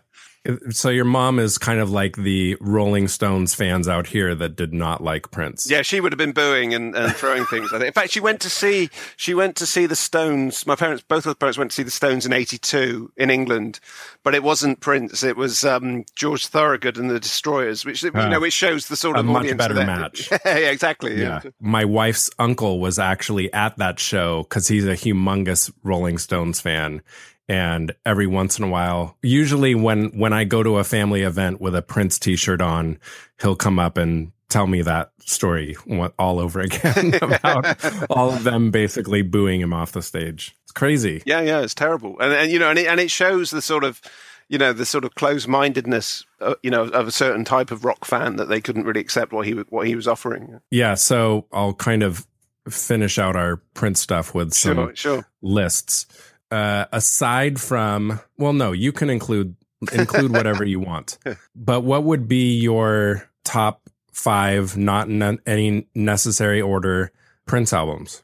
So 0.72 0.90
your 0.90 1.06
mom 1.06 1.38
is 1.38 1.60
kind 1.60 1.80
of 1.80 1.92
like 1.92 2.16
the 2.16 2.58
Rolling 2.60 3.08
Stones 3.08 3.54
fans 3.54 3.88
out 3.88 4.08
here 4.08 4.34
that 4.34 4.56
did 4.56 4.74
not 4.74 5.04
like 5.04 5.30
Prince. 5.30 5.70
Yeah, 5.70 5.84
she 5.84 6.02
would 6.02 6.12
have 6.12 6.18
been 6.18 6.32
booing 6.32 6.74
and, 6.74 6.96
and 6.96 7.16
throwing 7.16 7.46
things. 7.46 7.68
I 7.72 7.78
think. 7.78 7.88
In 7.90 7.94
fact, 7.94 8.12
she 8.12 8.20
went 8.20 8.42
to 8.42 8.50
see 8.50 8.90
she 9.18 9.36
went 9.36 9.56
to 9.58 9.68
see 9.68 9.86
the 9.86 9.96
Stones. 9.96 10.66
My 10.66 10.76
parents, 10.76 11.04
both 11.08 11.28
of 11.28 11.32
the 11.32 11.36
parents, 11.36 11.60
went 11.60 11.70
to 11.70 11.76
see 11.76 11.84
the 11.84 11.92
Stones 11.92 12.26
in 12.26 12.34
'82 12.34 13.12
in 13.18 13.30
England, 13.30 13.80
but 14.24 14.34
it 14.34 14.42
wasn't 14.42 14.80
Prince. 14.80 15.22
It 15.22 15.38
was 15.38 15.64
um, 15.64 16.06
George 16.16 16.48
Thorogood 16.48 16.98
and 16.98 17.12
the 17.12 17.20
Destroyers, 17.20 17.86
which 17.86 18.02
you 18.02 18.10
Ah. 18.16 18.28
know, 18.28 18.40
which 18.40 18.54
shows 18.54 18.88
the 18.88 18.96
sort 18.96 19.18
of 19.18 19.26
much 19.26 19.56
better 19.58 19.76
that- 19.76 19.86
match. 19.86 20.32
yeah, 20.32 20.38
yeah, 20.58 20.72
exactly. 20.72 21.20
Yeah. 21.22 21.42
Yeah. 21.44 21.52
My 21.60 21.86
wife's 21.86 22.32
uncle 22.40 22.80
was 22.80 22.98
actually 22.98 23.54
at 23.54 23.78
that 23.78 24.00
show 24.00 24.42
because 24.44 24.68
he's 24.68 24.88
a 24.88 24.94
humongous 24.96 25.72
Rolling 25.84 26.18
Stones 26.18 26.60
fan. 26.60 27.04
And 27.52 27.94
every 28.06 28.28
once 28.28 28.58
in 28.60 28.64
a 28.64 28.70
while, 28.70 29.18
usually 29.22 29.76
when 29.76 30.18
when 30.18 30.32
I 30.32 30.46
go 30.46 30.64
to 30.64 30.78
a 30.78 30.86
family 30.86 31.24
event 31.24 31.60
with 31.60 31.76
a 31.76 31.82
Prince 31.82 32.18
T-shirt 32.18 32.62
on, 32.62 32.98
he'll 33.42 33.58
come 33.58 33.78
up 33.78 33.98
and 33.98 34.32
tell 34.48 34.68
me 34.68 34.82
that 34.84 35.12
story 35.20 35.76
all 36.18 36.40
over 36.40 36.60
again 36.70 37.14
about 37.22 37.84
all 38.10 38.30
of 38.32 38.46
them 38.46 38.72
basically 38.72 39.22
booing 39.22 39.60
him 39.60 39.74
off 39.74 39.92
the 39.92 40.02
stage. 40.02 40.56
It's 40.64 40.72
crazy. 40.72 41.24
Yeah, 41.26 41.42
yeah, 41.42 41.60
it's 41.60 41.76
terrible, 41.76 42.18
and 42.22 42.32
and 42.32 42.52
you 42.52 42.58
know, 42.58 42.70
and 42.70 42.80
it, 42.80 42.88
and 42.88 43.02
it 43.02 43.12
shows 43.12 43.52
the 43.52 43.62
sort 43.62 43.84
of, 43.84 44.02
you 44.48 44.58
know, 44.58 44.72
the 44.72 44.86
sort 44.86 45.04
of 45.04 45.16
close-mindedness, 45.16 46.26
uh, 46.40 46.56
you 46.64 46.72
know, 46.72 46.84
of 46.84 47.06
a 47.08 47.12
certain 47.12 47.44
type 47.44 47.72
of 47.72 47.84
rock 47.84 48.06
fan 48.06 48.38
that 48.38 48.48
they 48.48 48.62
couldn't 48.62 48.86
really 48.86 49.02
accept 49.02 49.34
what 49.34 49.46
he 49.46 49.52
what 49.70 49.88
he 49.88 49.96
was 49.96 50.08
offering. 50.08 50.62
Yeah. 50.72 50.94
So 50.94 51.48
I'll 51.52 51.74
kind 51.74 52.02
of 52.02 52.26
finish 52.70 53.18
out 53.20 53.36
our 53.36 53.58
Prince 53.74 54.00
stuff 54.00 54.34
with 54.36 54.54
some 54.54 54.76
Sure, 54.76 54.96
sure. 54.96 55.28
lists. 55.42 56.06
Uh, 56.52 56.86
aside 56.92 57.60
from, 57.62 58.20
well, 58.38 58.54
no, 58.54 58.72
you 58.74 58.92
can 58.92 59.10
include 59.10 59.56
include 59.94 60.32
whatever 60.32 60.64
you 60.64 60.80
want. 60.80 61.18
But 61.56 61.82
what 61.82 62.04
would 62.04 62.28
be 62.28 62.60
your 62.60 63.28
top 63.44 63.82
five, 64.12 64.76
not 64.78 65.08
in 65.08 65.40
any 65.46 65.88
necessary 65.96 66.62
order, 66.62 67.12
Prince 67.46 67.72
albums? 67.74 68.22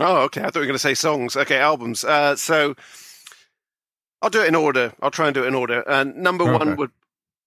Oh, 0.00 0.22
okay. 0.24 0.40
I 0.40 0.44
thought 0.44 0.56
you 0.56 0.60
were 0.60 0.66
going 0.66 0.74
to 0.74 0.78
say 0.80 0.94
songs. 0.94 1.36
Okay, 1.36 1.58
albums. 1.58 2.04
Uh, 2.04 2.36
so 2.36 2.74
I'll 4.22 4.30
do 4.30 4.42
it 4.42 4.48
in 4.48 4.54
order. 4.54 4.92
I'll 5.00 5.10
try 5.10 5.26
and 5.26 5.34
do 5.34 5.44
it 5.44 5.48
in 5.48 5.54
order. 5.54 5.80
And 5.88 6.16
number 6.16 6.44
Okay. 6.44 6.58
one 6.64 6.76
would, 6.76 6.90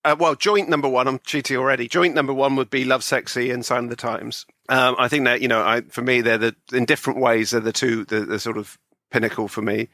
uh, 0.05 0.15
well, 0.17 0.35
joint 0.35 0.69
number 0.69 0.87
one. 0.87 1.07
I'm 1.07 1.19
cheating 1.19 1.57
already. 1.57 1.87
Joint 1.87 2.15
number 2.15 2.33
one 2.33 2.55
would 2.55 2.69
be 2.69 2.85
"Lovesexy" 2.85 3.53
and 3.53 3.65
"Sign 3.65 3.83
of 3.85 3.89
the 3.89 3.95
Times." 3.95 4.45
Um, 4.69 4.95
I 4.97 5.07
think 5.07 5.25
that 5.25 5.41
you 5.41 5.47
know, 5.47 5.61
I 5.61 5.81
for 5.81 6.01
me, 6.01 6.21
they're 6.21 6.37
the 6.37 6.55
in 6.73 6.85
different 6.85 7.19
ways. 7.19 7.51
They're 7.51 7.59
the 7.61 7.73
two, 7.73 8.05
the, 8.05 8.21
the 8.21 8.39
sort 8.39 8.57
of 8.57 8.77
pinnacle 9.11 9.47
for 9.47 9.61
me. 9.61 9.89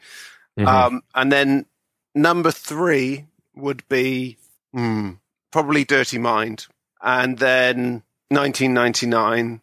Mhm. 0.58 0.66
Um, 0.66 1.02
and 1.14 1.30
then 1.30 1.66
number 2.14 2.50
three 2.50 3.26
would 3.54 3.86
be 3.88 4.38
hmm, 4.72 5.12
probably 5.52 5.84
"Dirty 5.84 6.18
Mind," 6.18 6.66
and 7.02 7.38
then 7.38 8.02
1999 8.30 9.60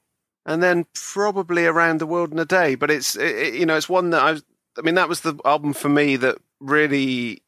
and 0.47 0.61
then 0.63 0.85
probably 0.93 1.65
around 1.65 1.99
the 1.99 2.05
world 2.05 2.31
in 2.31 2.39
a 2.39 2.45
day. 2.45 2.75
But 2.75 2.91
it's 2.91 3.15
it, 3.15 3.35
it- 3.35 3.53
you 3.55 3.65
know 3.65 3.75
it's 3.77 3.89
one 3.89 4.11
that 4.11 4.21
I. 4.21 4.37
I 4.77 4.81
mean, 4.81 4.95
that 4.95 5.07
was 5.07 5.21
the 5.21 5.35
album 5.45 5.71
for 5.73 5.87
me 5.87 6.17
that 6.17 6.37
really 6.59 7.41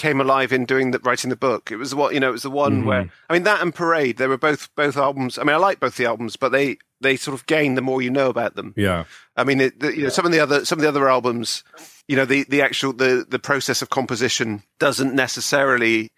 came 0.00 0.20
alive 0.20 0.52
in 0.52 0.64
doing 0.64 0.90
the 0.90 0.98
writing 1.00 1.30
the 1.30 1.36
book. 1.36 1.70
It 1.70 1.76
was 1.76 1.94
what 1.94 2.14
you 2.14 2.20
know. 2.20 2.30
It 2.30 2.32
was 2.32 2.42
the 2.42 2.50
one 2.50 2.82
Mhm. 2.82 2.86
where 2.86 3.10
I 3.28 3.32
mean 3.34 3.42
that 3.44 3.60
and 3.60 3.74
Parade. 3.74 4.16
They 4.16 4.26
were 4.26 4.38
both 4.38 4.74
both 4.74 4.96
albums. 4.96 5.38
I 5.38 5.42
mean, 5.44 5.54
I 5.54 5.58
like 5.58 5.78
both 5.78 5.96
the 5.96 6.06
albums, 6.06 6.36
but 6.36 6.50
they 6.52 6.78
they 7.02 7.16
sort 7.16 7.34
of 7.34 7.46
gain 7.46 7.74
the 7.74 7.82
more 7.82 8.02
you 8.02 8.10
know 8.10 8.28
about 8.30 8.56
them. 8.56 8.72
Yeah. 8.76 9.04
I 9.36 9.44
mean, 9.44 9.60
it, 9.60 9.80
the, 9.80 9.96
you 9.96 10.02
know, 10.04 10.08
some 10.08 10.26
of 10.26 10.32
the 10.32 10.40
other 10.40 10.64
some 10.64 10.78
of 10.78 10.82
the 10.82 10.88
other 10.88 11.08
albums, 11.08 11.62
you 12.08 12.16
know, 12.16 12.24
the 12.24 12.44
the 12.48 12.62
actual 12.62 12.92
the 12.94 13.26
the 13.28 13.38
process 13.38 13.82
of 13.82 13.90
composition 13.90 14.62
doesn't 14.78 15.14
necessarily 15.14 16.10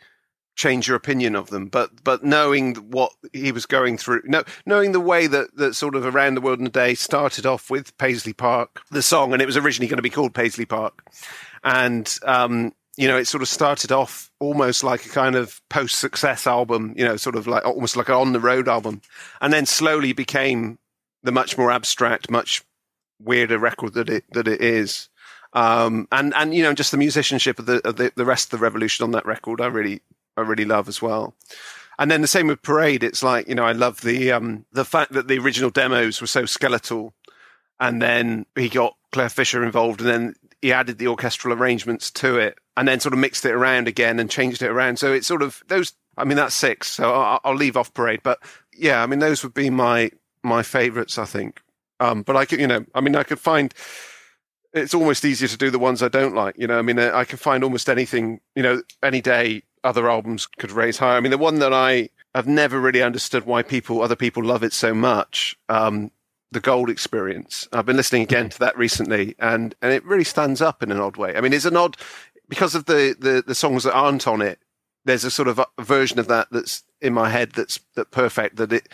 change 0.55 0.87
your 0.87 0.97
opinion 0.97 1.35
of 1.35 1.49
them, 1.51 1.67
but 1.67 1.91
but 2.05 2.23
knowing 2.23 2.75
what 2.77 3.11
he 3.33 3.51
was 3.53 3.65
going 3.67 3.97
through, 3.99 4.23
no, 4.27 4.45
knowing 4.67 4.93
the 4.93 5.01
way 5.01 5.27
that 5.27 5.49
that 5.57 5.75
sort 5.75 5.95
of 5.97 6.05
around 6.05 6.35
the 6.35 6.41
world 6.43 6.61
in 6.61 6.67
a 6.67 6.71
day 6.71 6.95
started 6.95 7.47
off 7.47 7.71
with 7.71 7.97
Paisley 7.99 8.33
Park, 8.35 8.83
the 8.91 9.03
song, 9.03 9.33
and 9.33 9.41
it 9.43 9.47
was 9.47 9.57
originally 9.57 9.89
going 9.89 9.97
to 9.97 10.03
be 10.03 10.11
called 10.11 10.35
Paisley 10.35 10.67
Park, 10.67 11.03
and 11.65 12.19
um, 12.25 12.73
you 12.97 13.09
know, 13.09 13.17
it 13.17 13.27
sort 13.27 13.43
of 13.43 13.49
started 13.49 13.91
off 13.91 14.31
almost 14.39 14.85
like 14.85 15.07
a 15.07 15.09
kind 15.09 15.35
of 15.35 15.61
post 15.71 15.99
success 15.99 16.47
album, 16.47 16.95
you 16.97 17.05
know, 17.05 17.17
sort 17.17 17.37
of 17.37 17.47
like 17.47 17.65
almost 17.65 17.97
like 17.97 18.09
an 18.09 18.15
on 18.15 18.33
the 18.33 18.41
road 18.41 18.69
album, 18.69 19.01
and 19.41 19.53
then 19.53 19.65
slowly 19.65 20.13
became 20.13 20.79
the 21.23 21.33
much 21.33 21.57
more 21.57 21.71
abstract, 21.71 22.31
much 22.31 22.63
weirder 23.19 23.59
record 23.59 23.95
that 23.95 24.11
it 24.11 24.25
that 24.33 24.49
it 24.49 24.61
is. 24.61 25.09
Um, 25.55 26.09
and 26.13 26.35
and 26.35 26.55
you 26.55 26.63
know 26.63 26.75
just 26.75 26.91
the 26.91 26.97
musicianship 26.97 27.59
of 27.59 27.67
the 27.67 27.87
of 27.87 27.97
the, 27.97 28.13
the 28.15 28.25
rest 28.25 28.53
of 28.53 28.59
the 28.59 28.65
revolution 28.65 29.05
on 29.05 29.13
that 29.13 29.27
record, 29.27 29.61
I 29.61 29.67
really 29.67 30.03
I 30.37 30.43
really 30.43 30.65
love 30.65 30.89
as 30.89 31.01
well. 31.01 31.35
And 31.99 32.11
then 32.11 32.23
the 32.23 32.27
same 32.27 32.47
with 32.47 32.63
Parade. 32.63 33.03
It's 33.03 33.23
like 33.23 33.49
you 33.49 33.55
know 33.55 33.65
I 33.65 33.73
love 33.73 34.01
the 34.03 34.33
um, 34.33 34.67
the 34.73 34.85
fact 34.85 35.13
that 35.13 35.29
the 35.29 35.39
original 35.39 35.71
demos 35.71 36.21
were 36.21 36.27
so 36.27 36.47
skeletal, 36.47 37.15
and 37.81 38.03
then 38.03 38.47
he 38.57 38.69
got 38.69 38.97
Clare 39.13 39.29
Fischer 39.29 39.65
involved, 39.65 40.01
and 40.01 40.09
then 40.11 40.35
he 40.63 40.73
added 40.73 40.99
the 40.99 41.09
orchestral 41.09 41.53
arrangements 41.53 42.11
to 42.13 42.39
it, 42.39 42.59
and 42.77 42.89
then 42.89 43.01
sort 43.01 43.13
of 43.13 43.19
mixed 43.19 43.45
it 43.45 43.53
around 43.53 43.89
again 43.89 44.19
and 44.19 44.31
changed 44.31 44.63
it 44.63 44.71
around. 44.71 44.99
So 44.99 45.13
it's 45.13 45.27
sort 45.27 45.43
of 45.43 45.63
those. 45.69 45.93
I 46.17 46.25
mean 46.25 46.37
that's 46.37 46.55
six, 46.55 46.89
so 46.89 47.13
I'll, 47.13 47.41
I'll 47.45 47.55
leave 47.55 47.77
off 47.77 47.93
Parade. 47.93 48.21
But 48.23 48.39
yeah, 48.73 49.03
I 49.03 49.07
mean 49.07 49.19
those 49.19 49.43
would 49.43 49.55
be 49.55 49.69
my 49.69 50.11
my 50.43 50.63
favorites. 50.63 51.19
I 51.19 51.25
think. 51.27 51.61
Um, 52.01 52.23
but 52.23 52.37
I 52.37 52.45
could, 52.47 52.59
you 52.59 52.67
know, 52.67 52.85
I 52.97 53.01
mean, 53.01 53.15
I 53.15 53.23
could 53.23 53.39
find 53.39 53.73
it's 54.73 54.95
almost 54.95 55.25
easier 55.25 55.49
to 55.49 55.57
do 55.57 55.71
the 55.71 55.79
ones 55.79 56.03
I 56.03 56.09
don't 56.09 56.35
like. 56.35 56.57
You 56.59 56.67
know, 56.67 56.79
I 56.79 56.83
mean, 56.83 56.99
uh, 56.99 57.13
I 57.15 57.25
can 57.25 57.39
find 57.39 57.63
almost 57.63 57.89
anything. 57.89 58.41
You 58.57 58.63
know, 58.63 58.83
any 59.03 59.21
day 59.21 59.63
other 59.85 60.11
albums 60.11 60.47
could 60.47 60.73
raise 60.73 60.99
higher. 60.99 61.17
I 61.17 61.21
mean, 61.21 61.31
the 61.31 61.39
one 61.39 61.59
that 61.61 61.73
I 61.73 62.09
have 62.35 62.47
never 62.47 62.81
really 62.81 63.03
understood 63.03 63.45
why 63.45 63.63
people, 63.63 64.03
other 64.03 64.17
people, 64.17 64.43
love 64.45 64.63
it 64.63 64.73
so 64.73 64.95
much. 64.95 65.57
Um, 65.69 66.11
the 66.53 66.61
Gold 66.61 66.91
Experience. 66.91 67.67
I've 67.73 67.87
been 67.87 67.97
listening 67.97 68.23
again 68.23 68.45
mm-hmm. 68.45 68.51
to 68.51 68.59
that 68.61 68.77
recently, 68.77 69.35
and 69.39 69.75
and 69.83 69.93
it 69.93 70.05
really 70.05 70.25
stands 70.25 70.61
up 70.61 70.83
in 70.83 70.93
an 70.93 71.01
odd 71.01 71.17
way. 71.17 71.37
I 71.37 71.41
mean, 71.41 71.53
it's 71.53 71.65
an 71.65 71.77
odd 71.77 71.97
because 72.49 72.75
of 72.75 72.85
the 72.85 73.17
the, 73.19 73.43
the 73.47 73.55
songs 73.55 73.85
that 73.85 73.95
aren't 73.95 74.29
on 74.29 74.43
it. 74.43 74.59
There's 75.05 75.25
a 75.25 75.31
sort 75.33 75.49
of 75.49 75.59
a 75.59 75.67
version 75.83 76.21
of 76.21 76.29
that 76.29 76.49
that's 76.53 76.85
in 77.01 77.13
my 77.13 77.29
head 77.29 77.53
that's 77.53 77.81
that 77.97 78.13
perfect 78.13 78.57
that 78.57 78.73
it 78.73 78.89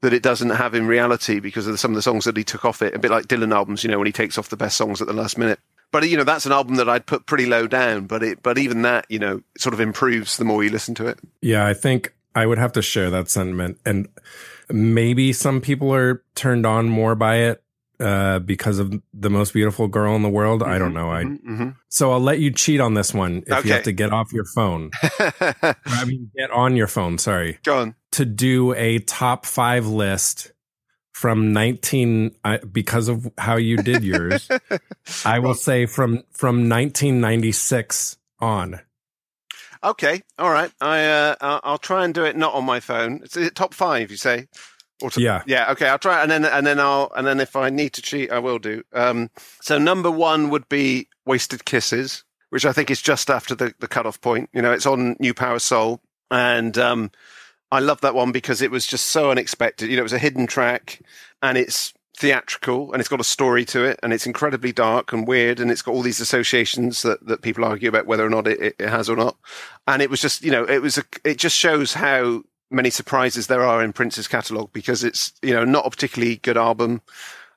that 0.00 0.14
it 0.14 0.22
doesn't 0.22 0.50
have 0.50 0.74
in 0.74 0.86
reality 0.86 1.40
because 1.40 1.66
of 1.66 1.78
some 1.78 1.90
of 1.90 1.96
the 1.96 2.02
songs 2.02 2.24
that 2.24 2.36
he 2.36 2.44
took 2.44 2.64
off 2.64 2.80
it. 2.80 2.94
A 2.94 2.98
bit 2.98 3.10
like 3.10 3.26
Dylan 3.26 3.54
albums, 3.54 3.84
you 3.84 3.90
know, 3.90 3.98
when 3.98 4.06
he 4.06 4.12
takes 4.12 4.38
off 4.38 4.48
the 4.48 4.56
best 4.56 4.76
songs 4.76 5.02
at 5.02 5.06
the 5.06 5.12
last 5.12 5.36
minute. 5.36 5.60
But 5.92 6.08
you 6.08 6.16
know, 6.16 6.24
that's 6.24 6.46
an 6.46 6.52
album 6.52 6.76
that 6.76 6.88
I'd 6.88 7.06
put 7.06 7.26
pretty 7.26 7.46
low 7.46 7.66
down. 7.66 8.06
But 8.06 8.22
it, 8.22 8.42
but 8.42 8.58
even 8.58 8.82
that, 8.82 9.06
you 9.08 9.18
know, 9.18 9.42
sort 9.58 9.74
of 9.74 9.80
improves 9.80 10.36
the 10.36 10.44
more 10.44 10.62
you 10.62 10.70
listen 10.70 10.94
to 10.96 11.06
it. 11.06 11.18
Yeah, 11.42 11.66
I 11.66 11.74
think 11.74 12.14
I 12.34 12.46
would 12.46 12.58
have 12.58 12.72
to 12.72 12.82
share 12.82 13.10
that 13.10 13.28
sentiment. 13.28 13.78
And 13.84 14.08
maybe 14.72 15.32
some 15.32 15.60
people 15.60 15.92
are 15.94 16.22
turned 16.34 16.66
on 16.66 16.88
more 16.88 17.14
by 17.14 17.36
it 17.36 17.62
uh, 17.98 18.38
because 18.38 18.78
of 18.78 18.94
the 19.12 19.28
most 19.30 19.52
beautiful 19.52 19.86
girl 19.88 20.16
in 20.16 20.22
the 20.22 20.28
world. 20.30 20.62
I 20.62 20.78
don't 20.78 20.94
know. 20.94 21.10
I 21.10 21.24
Mm-hmm. 21.24 21.68
so 21.88 22.12
I'll 22.12 22.20
let 22.20 22.38
you 22.38 22.50
cheat 22.50 22.80
on 22.80 22.94
this 22.94 23.12
one 23.12 23.42
if 23.46 23.64
you 23.64 23.72
have 23.72 23.82
to 23.84 23.92
get 23.92 24.12
off 24.12 24.32
your 24.32 24.46
phone. 24.46 24.90
mm-hmm. 24.90 25.70
I 25.86 26.04
mean, 26.06 26.30
get 26.36 26.50
on 26.50 26.76
your 26.76 26.86
phone. 26.86 27.18
Sorry, 27.18 27.58
Go 27.62 27.78
on. 27.78 27.94
to 28.12 28.24
do 28.24 28.72
a 28.74 29.00
top 29.00 29.44
five 29.44 29.86
list 29.86 30.52
from 31.12 31.52
19 31.52 32.34
I 32.42 32.56
because 32.58 33.08
of 33.08 33.30
how 33.36 33.56
you 33.56 33.76
did 33.76 34.02
yours. 34.02 34.48
I 35.26 35.38
will 35.40 35.54
say 35.54 35.84
from 35.84 36.22
from 36.30 36.68
1996 36.70 38.16
on. 38.38 38.80
Okay, 39.82 40.22
all 40.38 40.50
right. 40.50 40.70
I 40.80 41.04
uh, 41.06 41.60
I'll 41.64 41.78
try 41.78 42.04
and 42.04 42.12
do 42.12 42.24
it 42.24 42.36
not 42.36 42.54
on 42.54 42.64
my 42.64 42.80
phone. 42.80 43.20
It's 43.24 43.36
it 43.36 43.54
top 43.54 43.72
five, 43.72 44.10
you 44.10 44.16
say? 44.18 44.46
Or 45.02 45.10
to, 45.10 45.20
Yeah. 45.20 45.42
yeah. 45.46 45.70
Okay, 45.72 45.88
I'll 45.88 45.98
try, 45.98 46.20
and 46.22 46.30
then 46.30 46.44
and 46.44 46.66
then 46.66 46.78
I'll 46.78 47.10
and 47.16 47.26
then 47.26 47.40
if 47.40 47.56
I 47.56 47.70
need 47.70 47.94
to 47.94 48.02
cheat, 48.02 48.30
I 48.30 48.38
will 48.40 48.58
do. 48.58 48.82
Um, 48.92 49.30
so 49.62 49.78
number 49.78 50.10
one 50.10 50.50
would 50.50 50.68
be 50.68 51.08
"Wasted 51.24 51.64
Kisses," 51.64 52.24
which 52.50 52.66
I 52.66 52.72
think 52.72 52.90
is 52.90 53.00
just 53.00 53.30
after 53.30 53.54
the 53.54 53.74
the 53.78 53.88
cutoff 53.88 54.20
point. 54.20 54.50
You 54.52 54.60
know, 54.60 54.72
it's 54.72 54.84
on 54.86 55.16
New 55.18 55.32
Power 55.32 55.58
Soul, 55.58 56.02
and 56.30 56.76
um, 56.76 57.10
I 57.72 57.78
love 57.80 58.02
that 58.02 58.14
one 58.14 58.32
because 58.32 58.60
it 58.60 58.70
was 58.70 58.86
just 58.86 59.06
so 59.06 59.30
unexpected. 59.30 59.88
You 59.88 59.96
know, 59.96 60.00
it 60.00 60.02
was 60.02 60.12
a 60.12 60.18
hidden 60.18 60.46
track, 60.46 61.00
and 61.40 61.56
it's 61.56 61.94
theatrical 62.20 62.92
and 62.92 63.00
it's 63.00 63.08
got 63.08 63.18
a 63.18 63.24
story 63.24 63.64
to 63.64 63.82
it 63.82 63.98
and 64.02 64.12
it's 64.12 64.26
incredibly 64.26 64.72
dark 64.72 65.10
and 65.10 65.26
weird 65.26 65.58
and 65.58 65.70
it's 65.70 65.80
got 65.80 65.92
all 65.92 66.02
these 66.02 66.20
associations 66.20 67.00
that, 67.00 67.24
that 67.26 67.40
people 67.40 67.64
argue 67.64 67.88
about 67.88 68.04
whether 68.04 68.26
or 68.26 68.28
not 68.28 68.46
it, 68.46 68.76
it, 68.78 68.88
has 68.88 69.08
or 69.08 69.16
not. 69.16 69.38
And 69.88 70.02
it 70.02 70.10
was 70.10 70.20
just 70.20 70.44
you 70.44 70.50
know 70.50 70.64
it 70.64 70.82
was 70.82 70.98
a, 70.98 71.04
it 71.24 71.38
just 71.38 71.56
shows 71.56 71.94
how 71.94 72.42
many 72.70 72.90
surprises 72.90 73.46
there 73.46 73.64
are 73.64 73.82
in 73.82 73.94
Prince's 73.94 74.28
catalog 74.28 74.70
because 74.74 75.02
it's 75.02 75.32
you 75.40 75.54
know 75.54 75.64
not 75.64 75.86
a 75.86 75.90
particularly 75.90 76.36
good 76.36 76.58
album 76.58 77.00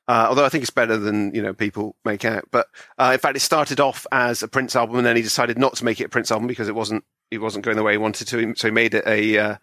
uh, 0.08 0.28
although 0.28 0.46
I 0.46 0.50
think 0.50 0.64
it's 0.64 0.72
better 0.72 0.98
than 0.98 1.34
you 1.36 1.42
know 1.42 1.54
people 1.54 1.96
make 2.06 2.26
out. 2.26 2.48
But 2.52 2.68
uh, 2.98 3.12
in 3.14 3.20
fact 3.20 3.36
it 3.36 3.42
started 3.42 3.82
off 3.82 4.08
as 4.14 4.44
a 4.44 4.48
Prince 4.48 4.78
album 4.78 4.96
and 4.96 5.06
then 5.06 5.18
he 5.18 5.22
decided 5.22 5.58
not 5.58 5.76
to 5.76 5.86
make 5.86 6.00
it 6.00 6.06
a 6.06 6.10
Prince 6.10 6.32
album 6.32 6.48
because 6.48 6.70
it 6.70 6.76
wasn't 6.76 7.04
it 7.32 7.40
wasn't 7.40 7.66
going 7.66 7.78
the 7.78 7.84
way 7.84 7.94
he 7.94 7.98
wanted 7.98 8.28
to. 8.28 8.54
So 8.56 8.68
he 8.68 8.72
made 8.72 8.94
it 8.94 9.06
a 9.06 9.38
uh, 9.38 9.56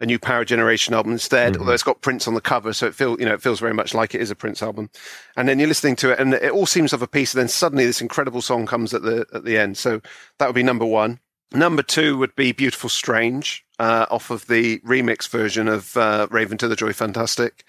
a 0.00 0.06
new 0.06 0.18
Power 0.18 0.44
Generation 0.44 0.92
album 0.94 1.12
instead, 1.12 1.54
Mhm. 1.54 1.60
although 1.60 1.72
it's 1.72 1.82
got 1.82 2.02
Prince 2.02 2.26
on 2.26 2.34
the 2.34 2.40
cover, 2.40 2.72
so 2.72 2.86
it 2.86 2.94
feel 2.94 3.16
you 3.18 3.24
know 3.26 3.34
it 3.34 3.42
feels 3.42 3.60
very 3.60 3.74
much 3.74 3.94
like 3.94 4.14
it 4.14 4.20
is 4.20 4.30
a 4.30 4.34
Prince 4.34 4.62
album. 4.62 4.90
And 5.36 5.48
then 5.48 5.58
you're 5.58 5.68
listening 5.68 5.96
to 5.96 6.10
it, 6.10 6.18
and 6.18 6.34
it 6.34 6.50
all 6.50 6.66
seems 6.66 6.92
of 6.92 7.00
a 7.02 7.06
piece. 7.06 7.32
And 7.34 7.40
then 7.40 7.48
suddenly 7.48 7.86
this 7.86 8.00
incredible 8.00 8.42
song 8.42 8.66
comes 8.66 8.92
at 8.92 9.02
the 9.02 9.26
at 9.32 9.44
the 9.44 9.56
end. 9.58 9.76
So 9.78 10.00
that 10.38 10.46
would 10.46 10.54
be 10.54 10.62
number 10.62 10.84
one. 10.86 11.20
Number 11.52 11.82
two 11.82 12.18
would 12.18 12.34
be 12.34 12.50
"Beautiful 12.52 12.90
Strange" 12.90 13.64
uh, 13.78 14.06
off 14.10 14.30
of 14.30 14.46
the 14.48 14.78
remix 14.80 15.28
version 15.28 15.68
of 15.68 15.96
uh, 15.96 16.26
"Rave 16.30 16.50
In2 16.50 16.68
the 16.68 16.74
Joy 16.76 16.92
Fantastic." 16.92 17.64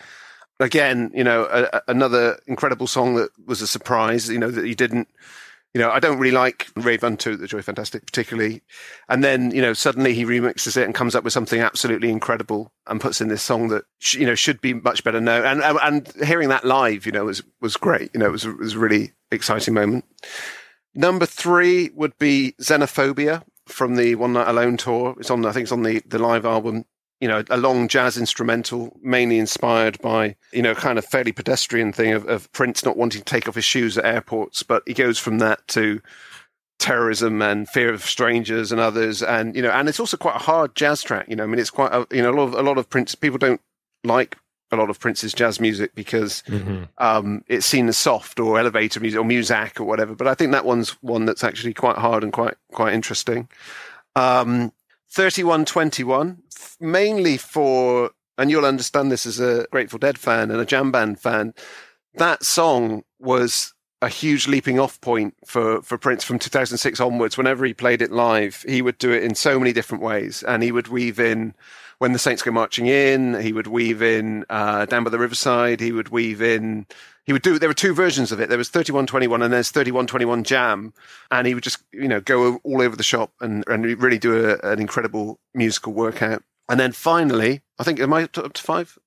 Again, 0.60 1.12
you 1.14 1.24
know, 1.24 1.44
a, 1.52 1.64
a- 1.78 1.82
another 1.90 2.40
incredible 2.48 2.88
song 2.88 3.16
that 3.16 3.30
was 3.46 3.62
a 3.62 3.68
surprise. 3.68 4.30
You 4.30 4.40
know 4.40 4.50
that 4.50 4.66
you 4.66 4.74
didn't. 4.76 5.10
You 5.76 5.82
know, 5.82 5.92
I 5.92 6.00
don't 6.00 6.20
really 6.20 6.32
like 6.32 6.70
Rave 6.78 7.04
Unto 7.04 7.36
the 7.36 7.48
Joy 7.48 7.62
Fantastic 7.62 8.06
particularly. 8.06 8.64
And 9.10 9.22
then, 9.26 9.52
you 9.52 9.62
know, 9.62 9.74
suddenly 9.74 10.14
he 10.14 10.24
remixes 10.24 10.78
it 10.78 10.86
and 10.86 10.96
comes 10.96 11.16
up 11.16 11.26
with 11.26 11.34
something 11.34 11.60
absolutely 11.60 12.10
incredible 12.10 12.72
and 12.88 13.02
puts 13.02 13.20
in 13.20 13.28
this 13.28 13.44
song 13.44 13.68
that, 13.68 13.84
sh- 14.00 14.16
you 14.16 14.26
know, 14.26 14.36
should 14.36 14.62
be 14.62 14.74
much 14.74 15.04
better 15.04 15.20
known. 15.20 15.44
And, 15.46 15.62
and, 15.62 15.78
and 15.84 16.14
hearing 16.26 16.48
that 16.48 16.64
live, 16.64 17.06
you 17.06 17.12
know, 17.12 17.26
was, 17.26 17.44
was 17.60 17.76
great. 17.76 18.10
You 18.14 18.22
know, 18.22 18.28
it 18.28 18.32
was, 18.32 18.46
it 18.46 18.58
was 18.58 18.76
a 18.76 18.80
really 18.80 19.12
exciting 19.32 19.74
moment. 19.74 20.06
Number 20.94 21.26
three 21.26 21.90
would 21.94 22.18
be 22.18 22.56
Xenophobia 22.62 23.44
from 23.68 23.98
the 23.98 24.16
One 24.16 24.32
Night 24.32 24.48
Alone 24.48 24.78
tour. 24.78 25.14
It's 25.20 25.30
on, 25.30 25.46
I 25.46 25.52
think 25.52 25.64
it's 25.64 25.74
on 25.74 25.84
the, 25.84 26.02
the 26.06 26.20
live 26.20 26.46
album. 26.46 26.86
You 27.22 27.30
know, 27.30 27.44
a 27.50 27.58
long 27.58 27.88
jazz 27.88 28.18
instrumental, 28.18 28.98
mainly 29.02 29.40
inspired 29.40 30.00
by, 30.02 30.36
you 30.52 30.62
know, 30.62 30.76
kind 30.76 31.00
of 31.00 31.06
fairly 31.06 31.32
pedestrian 31.32 31.94
thing 31.94 32.12
of, 32.12 32.28
of 32.28 32.52
Prince 32.52 32.84
not 32.84 32.98
wanting 32.98 33.22
to 33.22 33.26
take 33.26 33.48
off 33.48 33.56
his 33.56 33.64
shoes 33.66 33.98
at 33.98 34.06
airports. 34.06 34.64
But 34.64 34.84
he 34.86 34.94
goes 34.94 35.18
from 35.18 35.40
that 35.40 35.66
to 35.70 36.02
terrorism 36.78 37.42
and 37.42 37.70
fear 37.70 37.94
of 37.94 38.04
strangers 38.04 38.72
and 38.72 38.82
others 38.82 39.24
and 39.24 39.56
you 39.56 39.62
know 39.62 39.72
and 39.72 39.88
it's 39.88 40.00
also 40.00 40.18
quite 40.18 40.36
a 40.36 40.40
hard 40.40 40.76
jazz 40.76 41.02
track 41.02 41.26
you 41.30 41.36
know 41.36 41.44
i 41.44 41.48
mean 41.48 41.58
it's 41.58 41.70
quite 41.70 41.92
a, 41.94 42.06
you 42.12 42.22
know 42.22 42.30
a 42.30 42.36
lot 42.36 42.44
of 42.44 42.54
a 42.54 42.62
lot 42.62 42.78
of 42.78 42.90
prince 42.90 43.16
people 43.16 43.38
don't 43.38 43.62
like 44.04 44.38
a 44.72 44.76
lot 44.76 44.90
of 44.90 45.00
prince's 45.00 45.34
jazz 45.34 45.60
music 45.60 45.96
because 45.96 46.44
um 46.98 47.44
it's 47.48 47.66
seen 47.66 47.88
as 47.88 47.98
soft 47.98 48.42
or 48.42 48.60
elevator 48.60 49.00
music 49.00 49.20
or 49.20 49.24
muzak 49.24 49.80
or 49.80 49.86
whatever 49.86 50.14
but 50.16 50.28
i 50.28 50.34
think 50.34 50.52
that 50.52 50.66
one's 50.66 50.90
one 51.02 51.24
that's 51.26 51.46
actually 51.46 51.74
quite 51.74 51.98
hard 51.98 52.24
and 52.24 52.34
quite 52.34 52.56
quite 52.74 52.94
interesting 52.94 53.48
um 54.18 54.72
3121 55.16 56.44
f- 56.56 56.78
mainly 56.80 57.38
for 57.38 58.12
and 58.38 58.52
you'll 58.52 58.66
understand 58.66 59.10
this 59.10 59.26
as 59.26 59.40
a 59.40 59.66
grateful 59.72 59.98
dead 59.98 60.18
fan 60.18 60.52
and 60.52 60.60
a 60.60 60.66
jam 60.66 60.92
band 60.92 61.20
fan 61.20 61.54
that 62.16 62.44
song 62.44 63.04
was 63.20 63.74
a 64.02 64.10
huge 64.10 64.48
leaping 64.48 64.80
off 64.80 65.00
point 65.02 65.34
for, 65.46 65.82
for 65.82 65.98
Prince 65.98 66.24
from 66.24 66.38
2006 66.38 67.00
onwards. 67.00 67.38
Whenever 67.38 67.66
he 67.66 67.74
played 67.74 68.02
it 68.02 68.12
live, 68.12 68.64
he 68.68 68.82
would 68.82 68.98
do 68.98 69.12
it 69.12 69.24
in 69.24 69.36
so 69.36 69.58
many 69.58 69.74
different 69.74 70.04
ways. 70.04 70.44
And 70.44 70.62
he 70.62 70.72
would 70.72 70.90
weave 70.90 71.20
in 71.20 71.56
When 72.00 72.12
the 72.12 72.20
Saints 72.20 72.42
Go 72.42 72.52
Marching 72.52 72.88
In, 72.88 73.40
he 73.42 73.54
would 73.54 73.68
weave 73.68 74.02
in 74.02 74.46
uh, 74.50 74.86
Down 74.86 75.04
by 75.04 75.10
the 75.10 75.20
Riverside, 75.20 75.80
he 75.80 75.92
would 75.92 76.10
weave 76.10 76.42
in, 76.42 76.86
he 77.26 77.34
would 77.34 77.42
do, 77.42 77.58
there 77.58 77.70
were 77.70 77.74
two 77.74 77.94
versions 77.94 78.32
of 78.32 78.40
it. 78.40 78.50
There 78.50 78.58
was 78.58 78.70
3121 78.70 79.42
and 79.42 79.54
there's 79.54 79.72
3121 79.72 80.44
Jam. 80.44 80.94
And 81.32 81.48
he 81.48 81.54
would 81.54 81.64
just, 81.64 81.80
you 81.92 82.08
know, 82.08 82.22
go 82.22 82.58
all 82.64 82.82
over 82.82 82.96
the 82.96 83.04
shop 83.04 83.32
and, 83.42 83.64
and 83.68 83.84
really 84.02 84.20
do 84.20 84.50
a, 84.50 84.72
an 84.72 84.80
incredible 84.80 85.40
musical 85.54 85.94
workout. 85.94 86.44
And 86.70 86.80
then 86.80 86.92
finally, 86.92 87.62
I 87.80 87.84
think, 87.84 88.00
am 88.00 88.14
I 88.14 88.24
up 88.24 88.32
to, 88.34 88.44
up 88.44 88.54
to 88.54 88.62
five? 88.62 88.98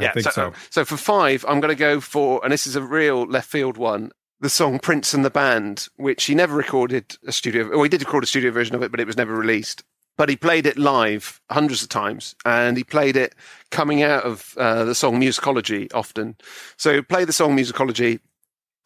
Yeah, 0.00 0.10
I 0.10 0.12
think 0.12 0.30
so. 0.30 0.52
So 0.70 0.84
for 0.84 0.96
five, 0.96 1.44
I'm 1.48 1.60
going 1.60 1.74
to 1.74 1.78
go 1.78 2.00
for, 2.00 2.40
and 2.44 2.52
this 2.52 2.66
is 2.66 2.76
a 2.76 2.82
real 2.82 3.24
left 3.24 3.50
field 3.50 3.76
one. 3.76 4.12
the 4.40 4.48
song 4.48 4.78
Prince 4.78 5.12
and 5.14 5.24
the 5.24 5.30
Band, 5.30 5.88
which 5.96 6.24
he 6.24 6.34
never 6.34 6.54
recorded 6.54 7.16
a 7.26 7.32
studio, 7.32 7.68
or 7.68 7.84
he 7.84 7.88
did 7.88 8.00
record 8.02 8.22
a 8.22 8.26
studio 8.26 8.50
version 8.50 8.76
of 8.76 8.82
it, 8.82 8.90
but 8.90 9.00
it 9.00 9.06
was 9.06 9.16
never 9.16 9.34
released. 9.34 9.82
But 10.16 10.28
he 10.30 10.36
played 10.36 10.66
it 10.66 10.78
live 10.78 11.40
hundreds 11.50 11.82
of 11.82 11.90
times, 11.90 12.34
and 12.44 12.76
he 12.76 12.84
played 12.84 13.16
it 13.16 13.34
coming 13.70 14.02
out 14.02 14.24
of 14.24 14.54
uh, 14.56 14.84
the 14.84 14.94
song 14.94 15.20
Musicology 15.20 15.92
often. 15.92 16.36
So 16.76 16.94
he'd 16.94 17.08
play 17.08 17.24
the 17.24 17.32
song 17.32 17.56
Musicology, 17.56 18.20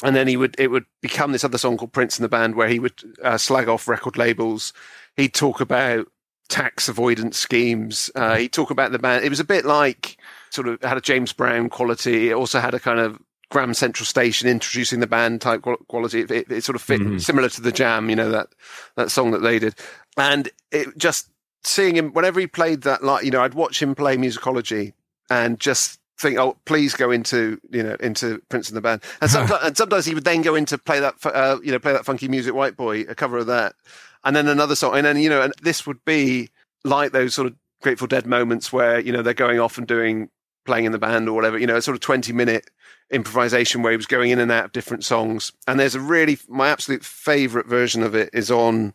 and 0.02 0.16
then 0.16 0.26
he 0.26 0.36
would 0.36 0.56
it 0.58 0.72
would 0.72 0.86
become 1.00 1.32
this 1.32 1.44
other 1.44 1.58
song 1.58 1.76
called 1.76 1.92
Prince 1.92 2.18
and 2.18 2.24
the 2.24 2.28
Band, 2.28 2.56
where 2.56 2.68
he 2.68 2.80
would 2.80 3.00
uh, 3.22 3.38
slag 3.38 3.68
off 3.68 3.86
record 3.86 4.16
labels. 4.16 4.72
He'd 5.16 5.34
talk 5.34 5.60
about 5.60 6.08
tax 6.48 6.88
avoidance 6.88 7.38
schemes. 7.38 8.10
Uh, 8.14 8.36
he'd 8.36 8.52
talk 8.52 8.70
about 8.70 8.92
the 8.92 8.98
band. 8.98 9.24
It 9.24 9.30
was 9.30 9.40
a 9.40 9.44
bit 9.44 9.64
like 9.64 10.18
sort 10.50 10.68
of 10.68 10.82
had 10.82 10.96
a 10.96 11.00
James 11.00 11.32
Brown 11.32 11.68
quality. 11.70 12.30
It 12.30 12.34
also 12.34 12.60
had 12.60 12.74
a 12.74 12.80
kind 12.80 12.98
of 12.98 13.20
Grand 13.50 13.76
Central 13.76 14.06
Station 14.06 14.48
introducing 14.48 15.00
the 15.00 15.06
band 15.06 15.40
type 15.40 15.64
quality. 15.88 16.20
It, 16.20 16.30
it, 16.30 16.52
it 16.52 16.64
sort 16.64 16.76
of 16.76 16.82
fit 16.82 17.00
mm-hmm. 17.00 17.18
similar 17.18 17.48
to 17.48 17.60
the 17.60 17.72
Jam, 17.72 18.08
you 18.08 18.16
know 18.16 18.30
that 18.30 18.48
that 18.96 19.10
song 19.10 19.32
that 19.32 19.42
they 19.42 19.58
did, 19.58 19.74
and 20.16 20.48
it 20.70 20.96
just 20.96 21.28
seeing 21.62 21.96
him 21.96 22.12
whenever 22.12 22.40
he 22.40 22.46
played 22.46 22.82
that, 22.82 23.02
like 23.02 23.24
you 23.24 23.30
know, 23.30 23.42
I'd 23.42 23.54
watch 23.54 23.80
him 23.80 23.94
play 23.94 24.16
musicology 24.16 24.92
and 25.28 25.58
just 25.58 26.00
think, 26.18 26.38
oh, 26.38 26.56
please 26.64 26.94
go 26.94 27.10
into 27.10 27.60
you 27.70 27.82
know 27.82 27.96
into 28.00 28.40
Prince 28.48 28.68
and 28.68 28.76
the 28.76 28.80
Band, 28.80 29.02
and 29.20 29.30
sometimes, 29.30 29.64
and 29.64 29.76
sometimes 29.76 30.06
he 30.06 30.14
would 30.14 30.24
then 30.24 30.42
go 30.42 30.54
into 30.54 30.78
play 30.78 31.00
that 31.00 31.14
uh, 31.24 31.58
you 31.62 31.72
know 31.72 31.78
play 31.78 31.92
that 31.92 32.04
funky 32.04 32.28
music, 32.28 32.54
White 32.54 32.76
Boy, 32.76 33.02
a 33.02 33.14
cover 33.14 33.38
of 33.38 33.46
that, 33.46 33.74
and 34.24 34.34
then 34.34 34.48
another 34.48 34.74
song, 34.74 34.96
and 34.96 35.06
then 35.06 35.18
you 35.18 35.28
know, 35.28 35.42
and 35.42 35.54
this 35.62 35.86
would 35.86 36.04
be 36.04 36.50
like 36.84 37.12
those 37.12 37.34
sort 37.34 37.46
of 37.46 37.54
Grateful 37.82 38.06
Dead 38.06 38.26
moments 38.26 38.72
where 38.72 39.00
you 39.00 39.12
know 39.12 39.22
they're 39.22 39.34
going 39.34 39.58
off 39.58 39.78
and 39.78 39.86
doing 39.86 40.28
playing 40.66 40.84
in 40.84 40.92
the 40.92 40.98
band 40.98 41.28
or 41.28 41.32
whatever, 41.32 41.58
you 41.58 41.66
know, 41.66 41.76
a 41.76 41.82
sort 41.82 41.94
of 41.96 42.00
twenty 42.00 42.32
minute 42.32 42.70
improvisation 43.10 43.82
where 43.82 43.92
he 43.92 43.96
was 43.96 44.06
going 44.06 44.30
in 44.30 44.38
and 44.38 44.52
out 44.52 44.66
of 44.66 44.72
different 44.72 45.04
songs. 45.04 45.52
And 45.66 45.80
there's 45.80 45.94
a 45.94 46.00
really 46.00 46.38
my 46.48 46.68
absolute 46.68 47.04
favorite 47.04 47.66
version 47.66 48.02
of 48.02 48.14
it 48.14 48.30
is 48.32 48.50
on, 48.50 48.94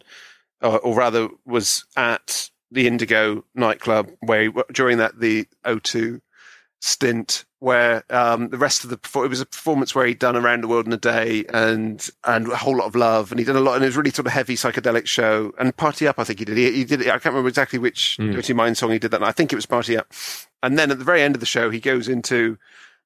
uh, 0.66 0.78
or 0.78 0.96
rather, 0.96 1.30
was 1.46 1.86
at 1.96 2.50
the 2.72 2.88
Indigo 2.88 3.46
nightclub 3.54 4.12
where 4.22 4.52
during 4.74 4.98
that 4.98 5.20
the 5.20 5.48
O2 5.66 6.20
stint 6.82 7.46
where 7.60 8.04
um, 8.10 8.50
the 8.50 8.58
rest 8.58 8.84
of 8.84 8.90
the 8.90 9.00
it 9.24 9.30
was 9.30 9.42
a 9.42 9.46
performance 9.46 9.96
where 9.96 10.06
he'd 10.06 10.20
done 10.20 10.36
around 10.36 10.62
the 10.62 10.68
world 10.68 10.86
in 10.86 10.94
a 10.94 10.98
day 10.98 11.46
and 11.54 12.10
and 12.26 12.52
a 12.52 12.56
whole 12.56 12.76
lot 12.78 12.86
of 12.86 12.96
love 12.96 13.32
and 13.32 13.40
he'd 13.40 13.46
done 13.46 13.56
a 13.56 13.62
lot 13.62 13.76
and 13.76 13.84
it 13.84 13.88
was 13.88 13.98
really 13.98 14.12
sort 14.12 14.28
of 14.28 14.34
heavy 14.34 14.56
psychedelic 14.56 15.08
show 15.08 15.54
and 15.58 15.76
party 15.78 16.08
up 16.08 16.20
I 16.20 16.24
think 16.24 16.40
he 16.40 16.46
did 16.46 16.58
he, 16.58 16.72
he 16.72 16.84
did 16.84 17.02
I 17.02 17.18
can't 17.18 17.26
remember 17.26 17.48
exactly 17.48 17.80
which 17.80 18.18
mm. 18.20 18.34
Dirty 18.34 18.54
Mind 18.54 18.78
song 18.78 18.92
he 18.92 19.00
did 19.00 19.12
that 19.12 19.24
I 19.24 19.32
think 19.32 19.54
it 19.54 19.56
was 19.56 19.66
party 19.66 19.98
up 19.98 20.12
and 20.62 20.78
then 20.78 20.92
at 20.92 21.00
the 21.00 21.06
very 21.06 21.22
end 21.22 21.36
of 21.36 21.40
the 21.40 21.46
show 21.46 21.70
he 21.70 21.80
goes 21.80 22.08
into 22.08 22.58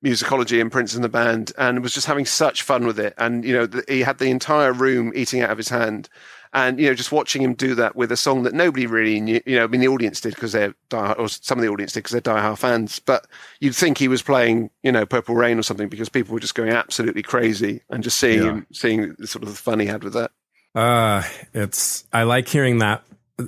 musicology 0.04 0.62
and 0.62 0.72
Prince 0.72 0.96
and 0.96 1.04
the 1.04 1.10
band 1.10 1.52
and 1.58 1.82
was 1.82 1.94
just 1.94 2.08
having 2.08 2.26
such 2.26 2.64
fun 2.64 2.86
with 2.86 3.00
it. 3.00 3.14
And, 3.18 3.44
you 3.44 3.54
know, 3.54 3.66
the, 3.66 3.84
he 3.88 4.02
had 4.02 4.18
the 4.18 4.30
entire 4.30 4.72
room 4.72 5.12
eating 5.16 5.42
out 5.42 5.50
of 5.50 5.58
his 5.58 5.70
hand. 5.70 6.10
And, 6.54 6.80
you 6.80 6.88
know, 6.88 6.96
just 6.96 7.12
watching 7.12 7.42
him 7.42 7.54
do 7.54 7.76
that 7.76 7.96
with 7.96 8.12
a 8.12 8.18
song 8.18 8.44
that 8.44 8.54
nobody 8.54 8.88
really 8.88 9.20
knew, 9.20 9.42
you 9.46 9.58
know, 9.58 9.66
I 9.66 9.68
mean, 9.68 9.82
the 9.82 9.88
audience 9.88 10.20
did 10.20 10.34
because 10.36 10.52
they're, 10.52 10.74
die, 10.90 11.14
or 11.14 11.30
some 11.30 11.58
of 11.58 11.64
the 11.64 11.70
audience 11.70 11.94
did 11.94 12.00
because 12.00 12.14
they're 12.14 12.34
diehard 12.34 12.58
fans. 12.58 13.00
But 13.00 13.28
you'd 13.60 13.76
think 13.76 13.98
he 13.98 14.08
was 14.08 14.22
playing, 14.22 14.70
you 14.82 14.92
know, 14.92 15.06
Purple 15.06 15.36
Rain 15.36 15.60
or 15.60 15.64
something 15.64 15.90
because 15.90 16.10
people 16.10 16.34
were 16.34 16.40
just 16.40 16.56
going 16.56 16.70
absolutely 16.70 17.22
crazy 17.22 17.82
and 17.90 18.04
just 18.04 18.18
seeing 18.18 18.42
yeah. 18.42 18.50
him, 18.50 18.68
seeing 18.74 19.16
the 19.20 19.28
sort 19.28 19.44
of 19.44 19.50
the 19.50 19.56
fun 19.56 19.80
he 19.80 19.86
had 19.86 20.04
with 20.04 20.14
that. 20.14 20.32
Uh, 20.74 21.24
it's, 21.54 22.06
I 22.12 22.24
like 22.24 22.48
hearing 22.48 22.80
that, 22.80 23.04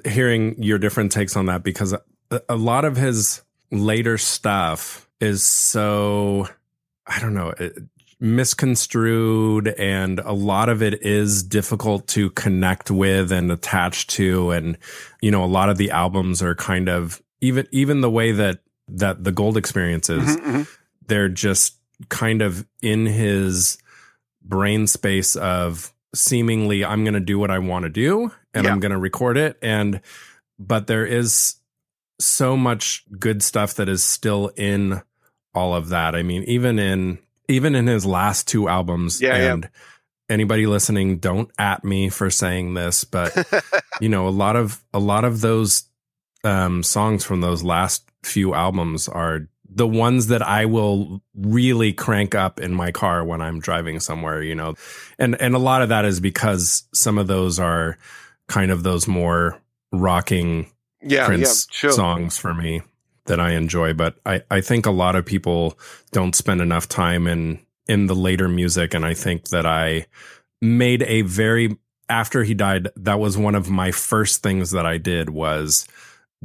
hearing 0.06 0.62
your 0.62 0.78
different 0.78 1.12
takes 1.12 1.36
on 1.36 1.48
that 1.48 1.64
because 1.64 1.94
a, 1.94 2.02
a 2.48 2.56
lot 2.56 2.86
of 2.86 2.98
his 2.98 3.42
later 3.72 4.18
stuff, 4.18 5.08
is 5.22 5.44
so 5.44 6.48
I 7.06 7.20
don't 7.20 7.36
know 7.36 7.54
misconstrued 8.22 9.68
and 9.68 10.20
a 10.20 10.32
lot 10.32 10.70
of 10.70 10.84
it 10.84 11.02
is 11.02 11.42
difficult 11.42 12.08
to 12.08 12.30
connect 12.32 12.92
with 12.92 13.32
and 13.32 13.52
attach 13.52 14.06
to 14.06 14.52
and 14.52 14.78
you 15.22 15.32
know 15.32 15.44
a 15.44 15.46
lot 15.46 15.70
of 15.70 15.78
the 15.78 15.90
albums 15.90 16.42
are 16.42 16.54
kind 16.54 16.88
of 16.88 17.22
even 17.42 17.68
even 17.72 18.02
the 18.02 18.12
way 18.12 18.32
that 18.32 18.60
that 18.88 19.24
the 19.24 19.32
gold 19.32 19.58
experience 19.58 20.08
is 20.08 20.24
mm-hmm, 20.24 20.50
mm-hmm. 20.50 20.62
they're 21.08 21.30
just 21.30 21.78
kind 22.10 22.44
of 22.44 22.64
in 22.84 23.08
his 23.08 23.80
brain 24.44 24.86
space 24.86 25.36
of 25.36 25.92
seemingly 26.14 26.86
I'm 26.86 27.04
going 27.04 27.16
to 27.16 27.20
do 27.20 27.40
what 27.40 27.50
I 27.50 27.58
want 27.58 27.84
to 27.84 27.90
do 27.90 28.32
and 28.54 28.66
yeah. 28.66 28.72
I'm 28.72 28.80
going 28.80 28.92
to 28.92 29.00
record 29.00 29.36
it 29.36 29.58
and 29.64 30.00
but 30.60 30.86
there 30.86 31.08
is 31.08 31.56
so 32.20 32.56
much 32.56 33.04
good 33.18 33.42
stuff 33.42 33.74
that 33.76 33.90
is 33.90 34.04
still 34.04 34.52
in 34.56 35.02
all 35.54 35.76
of 35.76 35.90
that. 35.90 36.16
I 36.16 36.24
mean, 36.24 36.44
even 36.44 36.80
in 36.80 37.20
even 37.48 37.76
in 37.76 37.88
his 37.88 38.06
last 38.06 38.48
two 38.48 38.68
albums, 38.68 39.22
yeah, 39.22 39.36
and 39.36 39.64
yeah. 39.64 39.70
anybody 40.30 40.66
listening, 40.68 41.18
don't 41.18 41.52
at 41.58 41.84
me 41.84 42.10
for 42.10 42.30
saying 42.30 42.74
this, 42.74 43.04
but 43.04 43.36
you 44.02 44.10
know, 44.10 44.28
a 44.28 44.30
lot 44.30 44.56
of 44.56 44.84
a 44.94 45.00
lot 45.00 45.24
of 45.24 45.42
those 45.42 45.84
um, 46.44 46.84
songs 46.84 47.24
from 47.24 47.42
those 47.42 47.64
last 47.64 48.10
few 48.24 48.54
albums 48.54 49.08
are 49.08 49.48
the 49.74 49.88
ones 49.88 50.28
that 50.28 50.42
I 50.42 50.66
will 50.66 51.22
really 51.34 51.94
crank 51.94 52.36
up 52.36 52.60
in 52.60 52.74
my 52.74 52.92
car 52.92 53.24
when 53.24 53.42
I'm 53.42 53.60
driving 53.60 54.00
somewhere, 54.00 54.42
you 54.42 54.56
know. 54.56 54.76
And 55.18 55.40
and 55.42 55.56
a 55.56 55.60
lot 55.60 55.82
of 55.82 55.90
that 55.90 56.06
is 56.06 56.20
because 56.20 56.84
some 56.94 57.18
of 57.18 57.28
those 57.28 57.60
are 57.60 57.98
kind 58.48 58.72
of 58.72 58.84
those 58.84 59.08
more 59.08 59.62
rocking 59.94 60.70
yeah, 61.02 61.26
Prince 61.26 61.68
yeah, 61.70 61.76
sure. 61.76 61.92
songs 61.92 62.38
for 62.38 62.54
me 62.54 62.82
that 63.26 63.40
I 63.40 63.52
enjoy, 63.52 63.94
but 63.94 64.16
I, 64.26 64.42
I 64.50 64.62
think 64.62 64.86
a 64.86 64.92
lot 64.92 65.16
of 65.16 65.26
people 65.26 65.78
don't 66.12 66.36
spend 66.36 66.62
enough 66.62 66.88
time 66.88 67.28
in 67.28 67.60
in 67.88 68.08
the 68.08 68.16
later 68.16 68.48
music, 68.48 68.94
and 68.94 69.06
I 69.06 69.14
think 69.14 69.50
that 69.50 69.66
I 69.66 70.06
made 70.62 71.04
a 71.04 71.22
very 71.24 71.78
after 72.10 72.44
he 72.44 72.54
died. 72.54 72.90
That 72.96 73.20
was 73.20 73.38
one 73.38 73.56
of 73.56 73.70
my 73.70 73.92
first 73.92 74.44
things 74.44 74.72
that 74.72 74.86
I 74.86 74.98
did 74.98 75.30
was 75.30 75.88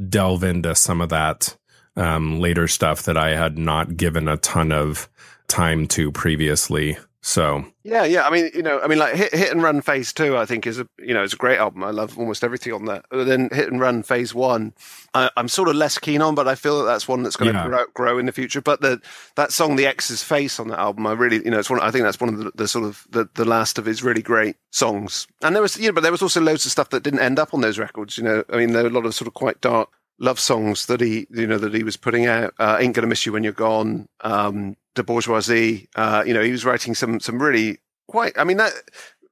delve 0.09 0.43
into 0.43 0.75
some 0.75 1.01
of 1.01 1.09
that 1.09 1.55
um, 1.95 2.39
later 2.39 2.67
stuff 2.67 3.03
that 3.03 3.17
I 3.17 3.35
had 3.35 3.57
not 3.57 3.97
given 3.97 4.27
a 4.27 4.37
ton 4.37 4.71
of 4.71 5.09
time 5.47 5.87
to 5.87 6.11
previously. 6.11 6.97
So 7.27 7.65
yeah, 7.83 8.05
yeah. 8.05 8.25
I 8.25 8.29
mean, 8.29 8.49
you 8.53 8.63
know, 8.63 8.79
I 8.79 8.87
mean, 8.87 8.99
like 8.99 9.13
Hit, 9.13 9.35
Hit 9.35 9.51
and 9.51 9.61
Run 9.61 9.81
Phase 9.81 10.13
Two, 10.13 10.37
I 10.37 10.45
think 10.45 10.65
is 10.65 10.79
a 10.79 10.87
you 10.97 11.13
know 11.13 11.23
it's 11.23 11.33
a 11.33 11.37
great 11.37 11.59
album. 11.59 11.83
I 11.83 11.91
love 11.91 12.17
almost 12.17 12.41
everything 12.41 12.71
on 12.71 12.85
that. 12.85 13.03
But 13.11 13.25
then 13.25 13.49
Hit 13.51 13.69
and 13.69 13.81
Run 13.81 14.01
Phase 14.01 14.33
One, 14.33 14.73
I, 15.13 15.29
am 15.35 15.49
sort 15.49 15.67
of 15.67 15.75
less 15.75 15.97
keen 15.97 16.21
on, 16.21 16.35
but 16.35 16.47
I 16.47 16.55
feel 16.55 16.79
that 16.79 16.85
that's 16.85 17.05
one 17.05 17.23
that's 17.23 17.35
going 17.35 17.51
to 17.51 17.59
yeah. 17.59 17.67
grow, 17.67 17.83
grow, 17.93 18.17
in 18.17 18.27
the 18.27 18.31
future. 18.31 18.61
But 18.61 18.79
the 18.79 19.01
that 19.35 19.51
song, 19.51 19.75
The 19.75 19.87
X's 19.87 20.23
Face, 20.23 20.57
on 20.57 20.69
that 20.69 20.79
album, 20.79 21.05
I 21.05 21.11
really 21.11 21.43
you 21.43 21.51
know 21.51 21.59
it's 21.59 21.69
one. 21.69 21.81
I 21.81 21.91
think 21.91 22.05
that's 22.05 22.21
one 22.21 22.33
of 22.33 22.37
the, 22.37 22.51
the 22.55 22.65
sort 22.65 22.85
of 22.85 23.05
the, 23.09 23.27
the 23.33 23.43
last 23.43 23.77
of 23.77 23.83
his 23.83 24.01
really 24.01 24.21
great 24.21 24.55
songs. 24.71 25.27
And 25.43 25.53
there 25.53 25.61
was 25.61 25.77
you 25.77 25.87
know, 25.87 25.93
but 25.93 26.03
there 26.03 26.13
was 26.13 26.21
also 26.21 26.39
loads 26.39 26.65
of 26.65 26.71
stuff 26.71 26.91
that 26.91 27.03
didn't 27.03 27.19
end 27.19 27.39
up 27.39 27.53
on 27.53 27.59
those 27.59 27.77
records. 27.77 28.17
You 28.17 28.23
know, 28.23 28.45
I 28.49 28.55
mean, 28.55 28.71
there 28.71 28.83
were 28.83 28.89
a 28.89 28.93
lot 28.93 29.05
of 29.05 29.13
sort 29.13 29.27
of 29.27 29.33
quite 29.33 29.59
dark 29.59 29.89
love 30.19 30.39
songs 30.39 30.85
that 30.85 31.01
he 31.01 31.27
you 31.29 31.45
know 31.45 31.57
that 31.57 31.73
he 31.73 31.83
was 31.83 31.97
putting 31.97 32.25
out. 32.25 32.53
Uh, 32.57 32.77
Ain't 32.79 32.95
gonna 32.95 33.07
miss 33.07 33.25
you 33.25 33.33
when 33.33 33.43
you're 33.43 33.51
gone. 33.51 34.07
Um, 34.21 34.77
Da 34.97 35.03
Bourgeoisie. 35.03 35.87
Uh, 35.95 36.23
you 36.25 36.33
know, 36.33 36.41
he 36.41 36.51
was 36.51 36.65
writing 36.65 36.95
some 36.95 37.19
some 37.19 37.41
really 37.41 37.79
quite. 38.07 38.37
I 38.37 38.43
mean, 38.43 38.57
that 38.57 38.73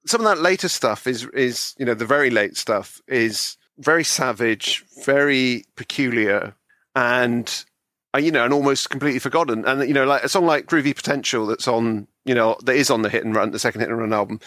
some 0.06 0.22
of 0.22 0.28
that 0.28 0.42
later 0.42 0.70
stuff 0.70 1.08
is 1.08 1.26
is 1.34 1.76
you 1.78 1.86
know 1.86 1.94
the 1.94 2.06
very 2.06 2.30
late 2.30 2.58
stuff 2.58 3.02
is 3.08 3.58
very 3.78 4.04
savage, 4.04 4.86
very 5.04 5.66
peculiar, 5.76 6.56
and 6.96 7.66
uh, 8.16 8.20
you 8.20 8.32
know, 8.32 8.44
and 8.44 8.54
almost 8.54 8.90
completely 8.90 9.20
forgotten. 9.20 9.66
And 9.66 9.88
you 9.88 9.94
know, 9.94 10.06
like 10.06 10.24
a 10.24 10.30
song 10.30 10.46
like 10.46 10.68
"Groovy 10.68 10.96
Potential" 10.96 11.46
that's 11.46 11.68
on 11.68 12.08
you 12.24 12.36
know 12.36 12.58
that 12.64 12.76
is 12.76 12.90
on 12.90 13.02
the 13.02 13.10
Hit 13.10 13.26
and 13.26 13.36
Run, 13.36 13.52
the 13.52 13.60
second 13.60 13.82
Hit 13.82 13.90
and 13.90 14.00
Run 14.00 14.14
album. 14.14 14.40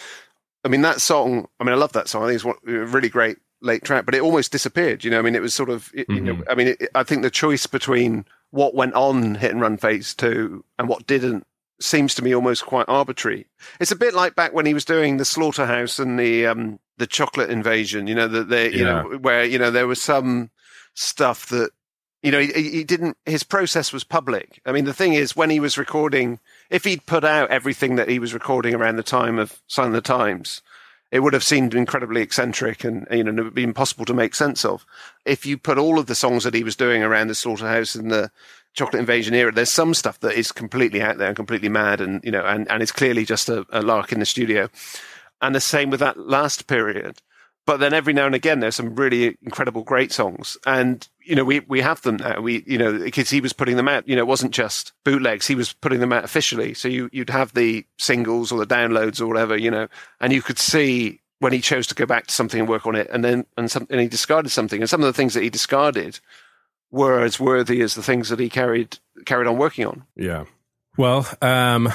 I 0.63 0.67
mean, 0.67 0.81
that 0.81 1.01
song. 1.01 1.47
I 1.59 1.63
mean, 1.63 1.73
I 1.73 1.77
love 1.77 1.93
that 1.93 2.07
song. 2.07 2.23
I 2.23 2.27
think 2.27 2.35
it's 2.35 2.45
one, 2.45 2.55
a 2.67 2.85
really 2.85 3.09
great 3.09 3.37
late 3.61 3.83
track, 3.83 4.05
but 4.05 4.15
it 4.15 4.21
almost 4.21 4.51
disappeared. 4.51 5.03
You 5.03 5.11
know, 5.11 5.19
I 5.19 5.21
mean, 5.21 5.35
it 5.35 5.41
was 5.41 5.53
sort 5.53 5.69
of. 5.69 5.91
It, 5.93 6.07
mm-hmm. 6.07 6.15
You 6.15 6.21
know, 6.21 6.39
mm-hmm. 6.39 6.51
I 6.51 6.55
mean, 6.55 6.67
it, 6.67 6.89
I 6.95 7.03
think 7.03 7.21
the 7.21 7.29
choice 7.29 7.67
between 7.67 8.25
what 8.51 8.75
went 8.75 8.93
on 8.93 9.35
Hit 9.35 9.51
and 9.51 9.61
Run 9.61 9.77
Phase 9.77 10.13
Two 10.13 10.63
and 10.77 10.87
what 10.87 11.07
didn't 11.07 11.45
seems 11.81 12.13
to 12.15 12.23
me 12.23 12.35
almost 12.35 12.65
quite 12.65 12.85
arbitrary. 12.87 13.47
It's 13.79 13.91
a 13.91 13.95
bit 13.95 14.13
like 14.13 14.35
back 14.35 14.53
when 14.53 14.65
he 14.65 14.73
was 14.73 14.85
doing 14.85 15.17
the 15.17 15.25
slaughterhouse 15.25 15.99
and 15.99 16.19
the 16.19 16.45
um, 16.45 16.79
the 16.97 17.07
chocolate 17.07 17.49
invasion. 17.49 18.07
You 18.07 18.15
know 18.15 18.27
that 18.27 18.49
they, 18.49 18.71
you 18.71 18.83
know, 18.83 19.17
where 19.21 19.43
you 19.43 19.57
know 19.57 19.71
there 19.71 19.87
was 19.87 20.01
some 20.01 20.49
stuff 20.93 21.47
that 21.47 21.71
you 22.21 22.31
know 22.31 22.39
he, 22.39 22.69
he 22.69 22.83
didn't. 22.83 23.17
His 23.25 23.43
process 23.43 23.93
was 23.93 24.03
public. 24.03 24.61
I 24.65 24.71
mean, 24.71 24.85
the 24.85 24.93
thing 24.93 25.13
is, 25.13 25.35
when 25.35 25.49
he 25.49 25.59
was 25.59 25.77
recording, 25.77 26.39
if 26.69 26.83
he'd 26.83 27.05
put 27.05 27.23
out 27.23 27.49
everything 27.49 27.95
that 27.95 28.09
he 28.09 28.19
was 28.19 28.33
recording 28.33 28.75
around 28.75 28.97
the 28.97 29.03
time 29.03 29.39
of 29.39 29.61
Sign 29.67 29.87
of 29.87 29.93
the 29.93 30.01
Times, 30.01 30.61
it 31.11 31.21
would 31.21 31.33
have 31.33 31.43
seemed 31.43 31.73
incredibly 31.73 32.21
eccentric 32.21 32.83
and 32.83 33.07
you 33.11 33.23
know 33.23 33.31
it 33.31 33.43
would 33.43 33.55
be 33.55 33.63
impossible 33.63 34.05
to 34.05 34.13
make 34.13 34.35
sense 34.35 34.63
of. 34.63 34.85
If 35.25 35.45
you 35.45 35.57
put 35.57 35.77
all 35.77 35.99
of 35.99 36.05
the 36.05 36.15
songs 36.15 36.43
that 36.43 36.53
he 36.53 36.63
was 36.63 36.75
doing 36.75 37.03
around 37.03 37.27
the 37.27 37.35
slaughterhouse 37.35 37.95
and 37.95 38.11
the 38.11 38.31
chocolate 38.73 38.99
invasion 38.99 39.33
era, 39.33 39.51
there's 39.51 39.71
some 39.71 39.93
stuff 39.93 40.19
that 40.19 40.33
is 40.33 40.51
completely 40.51 41.01
out 41.01 41.17
there 41.17 41.27
and 41.27 41.35
completely 41.35 41.69
mad, 41.69 42.01
and 42.01 42.23
you 42.23 42.31
know, 42.31 42.45
and 42.45 42.69
and 42.69 42.83
it's 42.83 42.91
clearly 42.91 43.25
just 43.25 43.49
a, 43.49 43.65
a 43.71 43.81
lark 43.81 44.11
in 44.11 44.19
the 44.19 44.25
studio. 44.25 44.69
And 45.41 45.55
the 45.55 45.61
same 45.61 45.89
with 45.89 46.01
that 46.01 46.19
last 46.19 46.67
period. 46.67 47.21
But 47.69 47.79
then 47.79 47.93
every 47.93 48.13
now 48.13 48.25
and 48.25 48.33
again 48.33 48.61
there's 48.61 48.75
some 48.75 48.95
really 48.95 49.37
incredible 49.43 49.83
great 49.83 50.11
songs. 50.11 50.57
And 50.65 51.07
you 51.21 51.35
know 51.35 51.43
we 51.43 51.59
we 51.59 51.81
have 51.81 52.01
them 52.01 52.15
now. 52.15 52.41
We 52.41 52.63
you 52.65 52.79
know 52.79 52.97
because 52.97 53.29
he 53.29 53.41
was 53.41 53.53
putting 53.53 53.77
them 53.77 53.87
out 53.87 54.07
you 54.07 54.15
know 54.15 54.23
it 54.23 54.27
wasn't 54.27 54.55
just 54.55 54.91
bootlegs. 55.03 55.45
He 55.45 55.53
was 55.53 55.73
putting 55.73 55.99
them 55.99 56.11
out 56.11 56.23
officially. 56.23 56.73
So 56.73 56.87
you 56.87 57.11
you'd 57.13 57.29
have 57.29 57.53
the 57.53 57.85
singles 57.99 58.51
or 58.51 58.57
the 58.57 58.65
downloads 58.65 59.21
or 59.21 59.27
whatever 59.27 59.55
you 59.55 59.69
know 59.69 59.87
and 60.19 60.33
you 60.33 60.41
could 60.41 60.57
see 60.57 61.21
when 61.37 61.53
he 61.53 61.61
chose 61.61 61.85
to 61.85 61.95
go 61.95 62.07
back 62.07 62.25
to 62.25 62.33
something 62.33 62.59
and 62.59 62.67
work 62.67 62.87
on 62.87 62.95
it 62.95 63.07
and 63.11 63.23
then 63.23 63.45
and 63.55 63.69
some 63.69 63.85
and 63.91 64.01
he 64.01 64.07
discarded 64.07 64.51
something. 64.51 64.81
And 64.81 64.89
some 64.89 65.01
of 65.01 65.05
the 65.05 65.13
things 65.13 65.35
that 65.35 65.43
he 65.43 65.51
discarded 65.51 66.19
were 66.89 67.21
as 67.21 67.39
worthy 67.39 67.81
as 67.81 67.93
the 67.93 68.01
things 68.01 68.29
that 68.29 68.39
he 68.39 68.49
carried 68.49 68.97
carried 69.27 69.45
on 69.45 69.59
working 69.59 69.85
on. 69.85 70.07
Yeah. 70.15 70.45
Well 70.97 71.27
um 71.43 71.89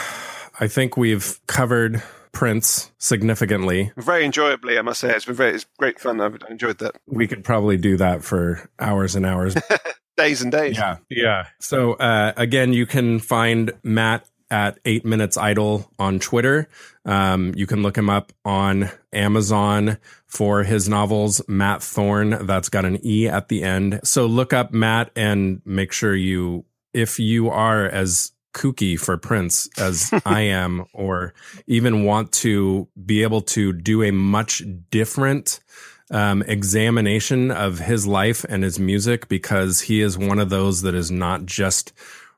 i 0.60 0.68
think 0.68 0.96
we've 0.96 1.44
covered 1.48 2.00
Prince 2.34 2.92
significantly. 2.98 3.92
Very 3.96 4.24
enjoyably, 4.24 4.78
I 4.78 4.82
must 4.82 5.00
say. 5.00 5.10
It's 5.14 5.24
been 5.24 5.34
very, 5.34 5.54
it's 5.54 5.66
great 5.78 5.98
fun. 5.98 6.20
I've 6.20 6.36
enjoyed 6.50 6.78
that. 6.78 6.96
We 7.06 7.26
could 7.26 7.44
probably 7.44 7.76
do 7.76 7.96
that 7.96 8.22
for 8.22 8.68
hours 8.78 9.14
and 9.14 9.24
hours. 9.24 9.56
days 10.16 10.42
and 10.42 10.52
days. 10.52 10.76
Yeah. 10.76 10.98
Yeah. 11.08 11.46
So, 11.60 11.94
uh, 11.94 12.32
again, 12.36 12.72
you 12.72 12.86
can 12.86 13.18
find 13.18 13.72
Matt 13.82 14.26
at 14.50 14.78
Eight 14.84 15.04
Minutes 15.04 15.36
Idle 15.36 15.90
on 15.98 16.18
Twitter. 16.18 16.68
Um, 17.04 17.52
you 17.56 17.66
can 17.66 17.82
look 17.82 17.96
him 17.96 18.10
up 18.10 18.32
on 18.44 18.90
Amazon 19.12 19.98
for 20.26 20.62
his 20.62 20.88
novels, 20.88 21.42
Matt 21.48 21.82
Thorne. 21.82 22.46
That's 22.46 22.68
got 22.68 22.84
an 22.84 23.04
E 23.04 23.26
at 23.26 23.48
the 23.48 23.62
end. 23.62 24.00
So 24.04 24.26
look 24.26 24.52
up 24.52 24.72
Matt 24.72 25.10
and 25.16 25.60
make 25.64 25.92
sure 25.92 26.14
you, 26.14 26.64
if 26.92 27.18
you 27.18 27.50
are 27.50 27.86
as 27.86 28.32
kooky 28.54 28.98
for 28.98 29.18
Prince 29.18 29.68
as 29.78 30.10
I 30.24 30.40
am, 30.62 30.86
or 30.94 31.34
even 31.66 32.04
want 32.04 32.32
to 32.32 32.88
be 33.04 33.22
able 33.22 33.42
to 33.42 33.72
do 33.72 34.02
a 34.02 34.12
much 34.12 34.62
different 34.90 35.60
um, 36.10 36.42
examination 36.42 37.50
of 37.50 37.78
his 37.78 38.06
life 38.06 38.44
and 38.48 38.62
his 38.62 38.78
music 38.78 39.28
because 39.28 39.82
he 39.82 40.00
is 40.00 40.16
one 40.16 40.38
of 40.38 40.50
those 40.50 40.82
that 40.82 40.94
is 40.94 41.10
not 41.10 41.44
just 41.44 41.92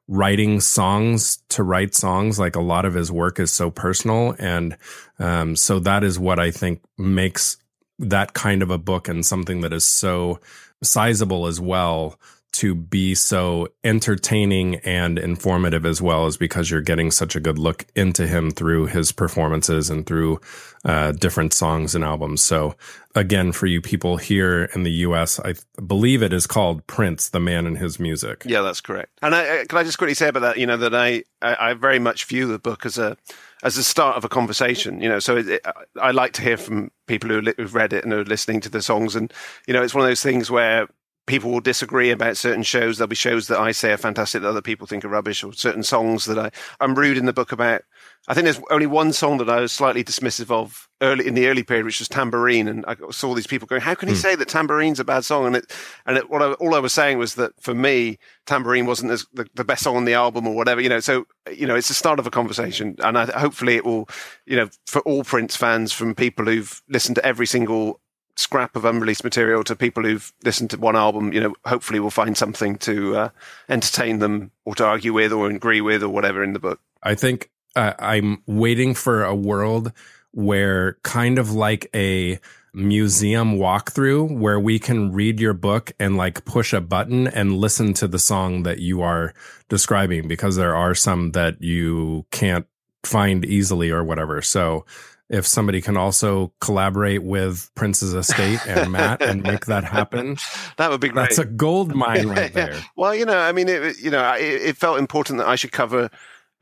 writing 0.08 0.60
songs 0.60 1.38
to 1.48 1.62
write 1.62 1.94
songs. 1.94 2.38
Like 2.38 2.56
a 2.56 2.60
lot 2.60 2.84
of 2.84 2.94
his 2.94 3.10
work 3.10 3.40
is 3.40 3.52
so 3.52 3.70
personal. 3.70 4.34
And 4.38 4.76
um, 5.18 5.56
so 5.56 5.78
that 5.80 6.04
is 6.04 6.18
what 6.18 6.38
I 6.38 6.50
think 6.50 6.80
makes 6.96 7.56
that 7.98 8.34
kind 8.34 8.62
of 8.62 8.70
a 8.70 8.78
book 8.78 9.08
and 9.08 9.24
something 9.24 9.62
that 9.62 9.72
is 9.72 9.84
so 9.84 10.38
sizable 10.82 11.46
as 11.46 11.60
well 11.60 12.18
to 12.58 12.74
be 12.74 13.14
so 13.14 13.68
entertaining 13.84 14.76
and 14.76 15.18
informative 15.18 15.84
as 15.86 16.00
well 16.00 16.26
is 16.26 16.36
because 16.36 16.70
you're 16.70 16.80
getting 16.80 17.10
such 17.10 17.36
a 17.36 17.40
good 17.40 17.58
look 17.58 17.86
into 17.94 18.26
him 18.26 18.50
through 18.50 18.86
his 18.86 19.12
performances 19.12 19.90
and 19.90 20.06
through 20.06 20.40
uh, 20.84 21.12
different 21.12 21.52
songs 21.52 21.94
and 21.94 22.04
albums. 22.04 22.42
So 22.42 22.76
again, 23.14 23.52
for 23.52 23.66
you 23.66 23.80
people 23.80 24.16
here 24.16 24.64
in 24.74 24.84
the 24.84 24.90
U.S., 24.90 25.40
I 25.40 25.54
believe 25.84 26.22
it 26.22 26.32
is 26.32 26.46
called 26.46 26.86
Prince, 26.86 27.30
the 27.30 27.40
man 27.40 27.66
and 27.66 27.76
his 27.76 27.98
music. 27.98 28.42
Yeah, 28.46 28.62
that's 28.62 28.80
correct. 28.80 29.18
And 29.22 29.34
I, 29.34 29.64
can 29.66 29.78
I 29.78 29.82
just 29.82 29.98
quickly 29.98 30.14
say 30.14 30.28
about 30.28 30.40
that? 30.40 30.58
You 30.58 30.66
know 30.66 30.76
that 30.76 30.94
I, 30.94 31.24
I, 31.42 31.70
I 31.70 31.74
very 31.74 31.98
much 31.98 32.24
view 32.26 32.46
the 32.46 32.58
book 32.58 32.86
as 32.86 32.98
a 32.98 33.16
as 33.62 33.76
a 33.76 33.84
start 33.84 34.16
of 34.16 34.24
a 34.24 34.28
conversation. 34.28 35.00
You 35.00 35.08
know, 35.08 35.18
so 35.18 35.36
it, 35.36 35.48
it, 35.48 35.66
I 36.00 36.12
like 36.12 36.32
to 36.34 36.42
hear 36.42 36.56
from 36.56 36.90
people 37.06 37.30
who, 37.30 37.40
who've 37.56 37.74
read 37.74 37.92
it 37.92 38.04
and 38.04 38.12
are 38.12 38.24
listening 38.24 38.60
to 38.60 38.68
the 38.68 38.82
songs. 38.82 39.16
And 39.16 39.32
you 39.66 39.74
know, 39.74 39.82
it's 39.82 39.94
one 39.94 40.04
of 40.04 40.10
those 40.10 40.22
things 40.22 40.50
where 40.50 40.88
people 41.26 41.50
will 41.50 41.60
disagree 41.60 42.10
about 42.10 42.36
certain 42.36 42.62
shows. 42.62 42.98
There'll 42.98 43.08
be 43.08 43.16
shows 43.16 43.48
that 43.48 43.58
I 43.58 43.72
say 43.72 43.92
are 43.92 43.96
fantastic 43.96 44.42
that 44.42 44.48
other 44.48 44.62
people 44.62 44.86
think 44.86 45.04
are 45.04 45.08
rubbish, 45.08 45.42
or 45.42 45.52
certain 45.52 45.82
songs 45.82 46.24
that 46.26 46.38
I 46.38 46.50
I'm 46.80 46.94
rude 46.94 47.18
in 47.18 47.26
the 47.26 47.32
book 47.32 47.52
about. 47.52 47.82
I 48.28 48.34
think 48.34 48.44
there's 48.44 48.60
only 48.70 48.86
one 48.86 49.12
song 49.12 49.38
that 49.38 49.50
I 49.50 49.60
was 49.60 49.72
slightly 49.72 50.02
dismissive 50.02 50.50
of 50.50 50.88
early 51.00 51.26
in 51.26 51.34
the 51.34 51.46
early 51.46 51.62
period, 51.62 51.84
which 51.84 51.98
was 51.98 52.08
Tambourine, 52.08 52.68
and 52.68 52.84
I 52.86 52.96
saw 53.10 53.34
these 53.34 53.46
people 53.46 53.66
going, 53.66 53.82
"How 53.82 53.94
can 53.94 54.08
he 54.08 54.14
mm. 54.14 54.18
say 54.18 54.34
that 54.34 54.48
Tambourine's 54.48 55.00
a 55.00 55.04
bad 55.04 55.24
song?" 55.24 55.46
And 55.46 55.56
it 55.56 55.72
and 56.06 56.16
it, 56.16 56.30
what 56.30 56.42
I, 56.42 56.52
all 56.54 56.74
I 56.74 56.80
was 56.80 56.92
saying 56.92 57.18
was 57.18 57.34
that 57.34 57.52
for 57.60 57.74
me, 57.74 58.18
Tambourine 58.46 58.86
wasn't 58.86 59.12
as 59.12 59.26
the, 59.32 59.46
the, 59.54 59.64
best 59.64 59.82
song 59.82 59.96
on 59.96 60.04
the 60.04 60.14
album 60.14 60.46
or 60.46 60.54
whatever, 60.54 60.80
you 60.80 60.88
know. 60.88 61.00
So 61.00 61.26
you 61.52 61.66
know, 61.66 61.76
it's 61.76 61.88
the 61.88 61.94
start 61.94 62.18
of 62.18 62.26
a 62.26 62.30
conversation, 62.30 62.96
and 63.00 63.18
I, 63.18 63.26
hopefully 63.38 63.76
it 63.76 63.84
will, 63.84 64.08
you 64.46 64.56
know, 64.56 64.68
for 64.86 65.02
all 65.02 65.24
Prince 65.24 65.56
fans, 65.56 65.92
from 65.92 66.14
people 66.14 66.46
who've 66.46 66.82
listened 66.88 67.16
to 67.16 67.26
every 67.26 67.46
single 67.46 68.00
scrap 68.36 68.76
of 68.76 68.84
unreleased 68.84 69.24
material 69.24 69.64
to 69.64 69.74
people 69.74 70.04
who've 70.04 70.32
listened 70.44 70.70
to 70.70 70.78
one 70.78 70.96
album, 70.96 71.32
you 71.32 71.40
know, 71.40 71.54
hopefully 71.64 71.98
we'll 72.00 72.10
find 72.10 72.36
something 72.36 72.76
to 72.76 73.16
uh, 73.16 73.28
entertain 73.68 74.18
them 74.18 74.50
or 74.64 74.74
to 74.74 74.84
argue 74.84 75.12
with 75.12 75.32
or 75.32 75.50
agree 75.50 75.80
with 75.80 76.02
or 76.02 76.08
whatever 76.08 76.44
in 76.44 76.52
the 76.52 76.58
book. 76.58 76.80
I 77.02 77.14
think 77.14 77.50
uh, 77.74 77.94
I'm 77.98 78.42
waiting 78.46 78.94
for 78.94 79.24
a 79.24 79.34
world 79.34 79.92
where 80.32 80.98
kind 81.02 81.38
of 81.38 81.52
like 81.52 81.88
a 81.94 82.38
museum 82.74 83.56
walkthrough 83.56 84.38
where 84.38 84.60
we 84.60 84.78
can 84.78 85.10
read 85.10 85.40
your 85.40 85.54
book 85.54 85.92
and 85.98 86.18
like 86.18 86.44
push 86.44 86.74
a 86.74 86.80
button 86.80 87.26
and 87.26 87.56
listen 87.56 87.94
to 87.94 88.06
the 88.06 88.18
song 88.18 88.64
that 88.64 88.80
you 88.80 89.00
are 89.00 89.32
describing 89.70 90.28
because 90.28 90.56
there 90.56 90.76
are 90.76 90.94
some 90.94 91.32
that 91.32 91.62
you 91.62 92.26
can't 92.30 92.66
find 93.02 93.46
easily 93.46 93.90
or 93.90 94.04
whatever. 94.04 94.42
So 94.42 94.84
if 95.28 95.46
somebody 95.46 95.80
can 95.80 95.96
also 95.96 96.52
collaborate 96.60 97.22
with 97.22 97.70
Prince's 97.74 98.14
estate 98.14 98.64
and 98.66 98.92
Matt 98.92 99.22
and 99.22 99.42
make 99.42 99.66
that 99.66 99.84
happen, 99.84 100.36
that 100.76 100.90
would 100.90 101.00
be 101.00 101.08
great. 101.08 101.24
That's 101.24 101.38
a 101.38 101.44
gold 101.44 101.94
mine 101.94 102.28
right 102.28 102.52
there. 102.52 102.78
well, 102.96 103.14
you 103.14 103.24
know, 103.24 103.38
I 103.38 103.52
mean, 103.52 103.68
it, 103.68 103.98
you 104.00 104.10
know, 104.10 104.34
it, 104.34 104.62
it, 104.62 104.76
felt 104.76 104.98
important 104.98 105.38
that 105.38 105.48
I 105.48 105.56
should 105.56 105.72
cover 105.72 106.10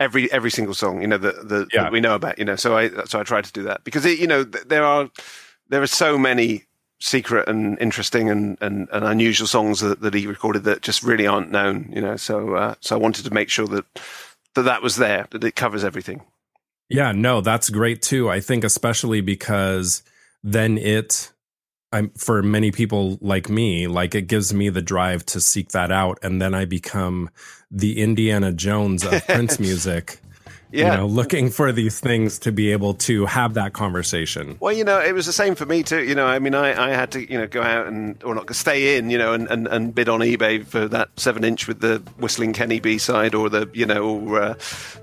every 0.01 0.31
every 0.33 0.51
single 0.51 0.75
song, 0.75 1.03
you 1.03 1.09
know, 1.09 1.19
that, 1.19 1.49
the, 1.49 1.67
yeah. 1.73 1.85
that 1.85 1.93
we 1.93 2.01
know 2.01 2.15
about, 2.15 2.39
you 2.39 2.45
know. 2.45 2.57
So 2.57 2.77
I 2.77 2.91
so 3.05 3.21
I 3.21 3.23
tried 3.23 3.45
to 3.45 3.53
do 3.53 3.63
that 3.65 3.85
because 3.85 4.05
it, 4.07 4.19
you 4.19 4.27
know 4.27 4.45
there 4.45 4.85
are 4.85 5.11
there 5.69 5.83
are 5.83 5.87
so 5.87 6.17
many 6.19 6.65
secret 7.01 7.49
and 7.49 7.79
interesting 7.81 8.31
and, 8.31 8.57
and, 8.63 8.89
and 8.91 9.05
unusual 9.05 9.47
songs 9.47 9.81
that, 9.81 10.01
that 10.01 10.15
he 10.15 10.27
recorded 10.27 10.65
that 10.65 10.81
just 10.81 11.03
really 11.03 11.27
aren't 11.27 11.51
known, 11.51 11.91
you 11.95 12.01
know. 12.01 12.17
So 12.17 12.55
uh, 12.55 12.75
so 12.81 12.97
I 12.97 12.99
wanted 12.99 13.25
to 13.25 13.35
make 13.35 13.51
sure 13.51 13.67
that 13.69 13.85
that 14.55 14.63
that 14.63 14.83
was 14.83 14.97
there, 14.97 15.27
that 15.31 15.45
it 15.45 15.57
covers 15.57 15.85
everything. 15.85 16.23
Yeah, 16.89 17.13
no, 17.13 17.41
that's 17.41 17.71
great 17.71 18.03
too. 18.03 18.29
I 18.31 18.41
think 18.41 18.65
especially 18.65 19.21
because 19.21 20.03
then 20.43 20.79
it 20.79 21.33
I'm 21.93 22.11
for 22.11 22.43
many 22.43 22.73
people 22.73 23.19
like 23.21 23.49
me, 23.49 23.87
like 23.87 24.15
it 24.15 24.23
gives 24.23 24.53
me 24.53 24.69
the 24.69 24.83
drive 24.83 25.25
to 25.27 25.41
seek 25.41 25.71
that 25.71 25.93
out 25.93 26.19
and 26.23 26.43
then 26.43 26.53
I 26.55 26.65
become 26.65 27.31
the 27.71 28.01
Indiana 28.03 28.53
Jones 28.53 29.05
of 29.05 29.25
Prince 29.27 29.59
music 29.61 30.19
yeah. 30.75 30.93
you 30.93 30.99
know, 30.99 31.07
looking 31.07 31.51
for 31.51 31.73
these 31.73 32.01
things 32.01 32.39
to 32.41 32.53
be 32.53 32.73
able 32.73 32.95
to 32.95 33.27
have 33.27 33.55
that 33.55 33.73
conversation. 33.73 34.57
Well, 34.61 34.73
you 34.73 34.85
know, 34.85 35.01
it 35.01 35.15
was 35.15 35.27
the 35.27 35.33
same 35.33 35.55
for 35.55 35.67
me 35.67 35.83
too. 35.83 36.03
You 36.03 36.15
know, 36.15 36.27
I 36.27 36.39
mean, 36.39 36.55
I, 36.55 36.89
I 36.89 36.91
had 36.91 37.13
to, 37.13 37.31
you 37.31 37.39
know, 37.39 37.47
go 37.47 37.63
out 37.63 37.87
and, 37.87 38.23
or 38.25 38.35
not 38.35 38.55
stay 38.55 38.97
in, 38.97 39.11
you 39.11 39.19
know, 39.19 39.33
and, 39.33 39.49
and, 39.49 39.67
and 39.69 39.95
bid 39.95 40.09
on 40.09 40.21
eBay 40.21 40.67
for 40.67 40.89
that 40.89 41.09
seven 41.17 41.45
inch 41.45 41.69
with 41.69 41.81
the 41.81 42.03
Whistling 42.19 42.53
Kenny 42.53 42.81
B 42.81 42.99
side 42.99 43.35
or 43.35 43.49
the, 43.49 43.71
you 43.73 43.87
know, 43.87 44.19
or, 44.19 44.43
uh, 44.43 44.55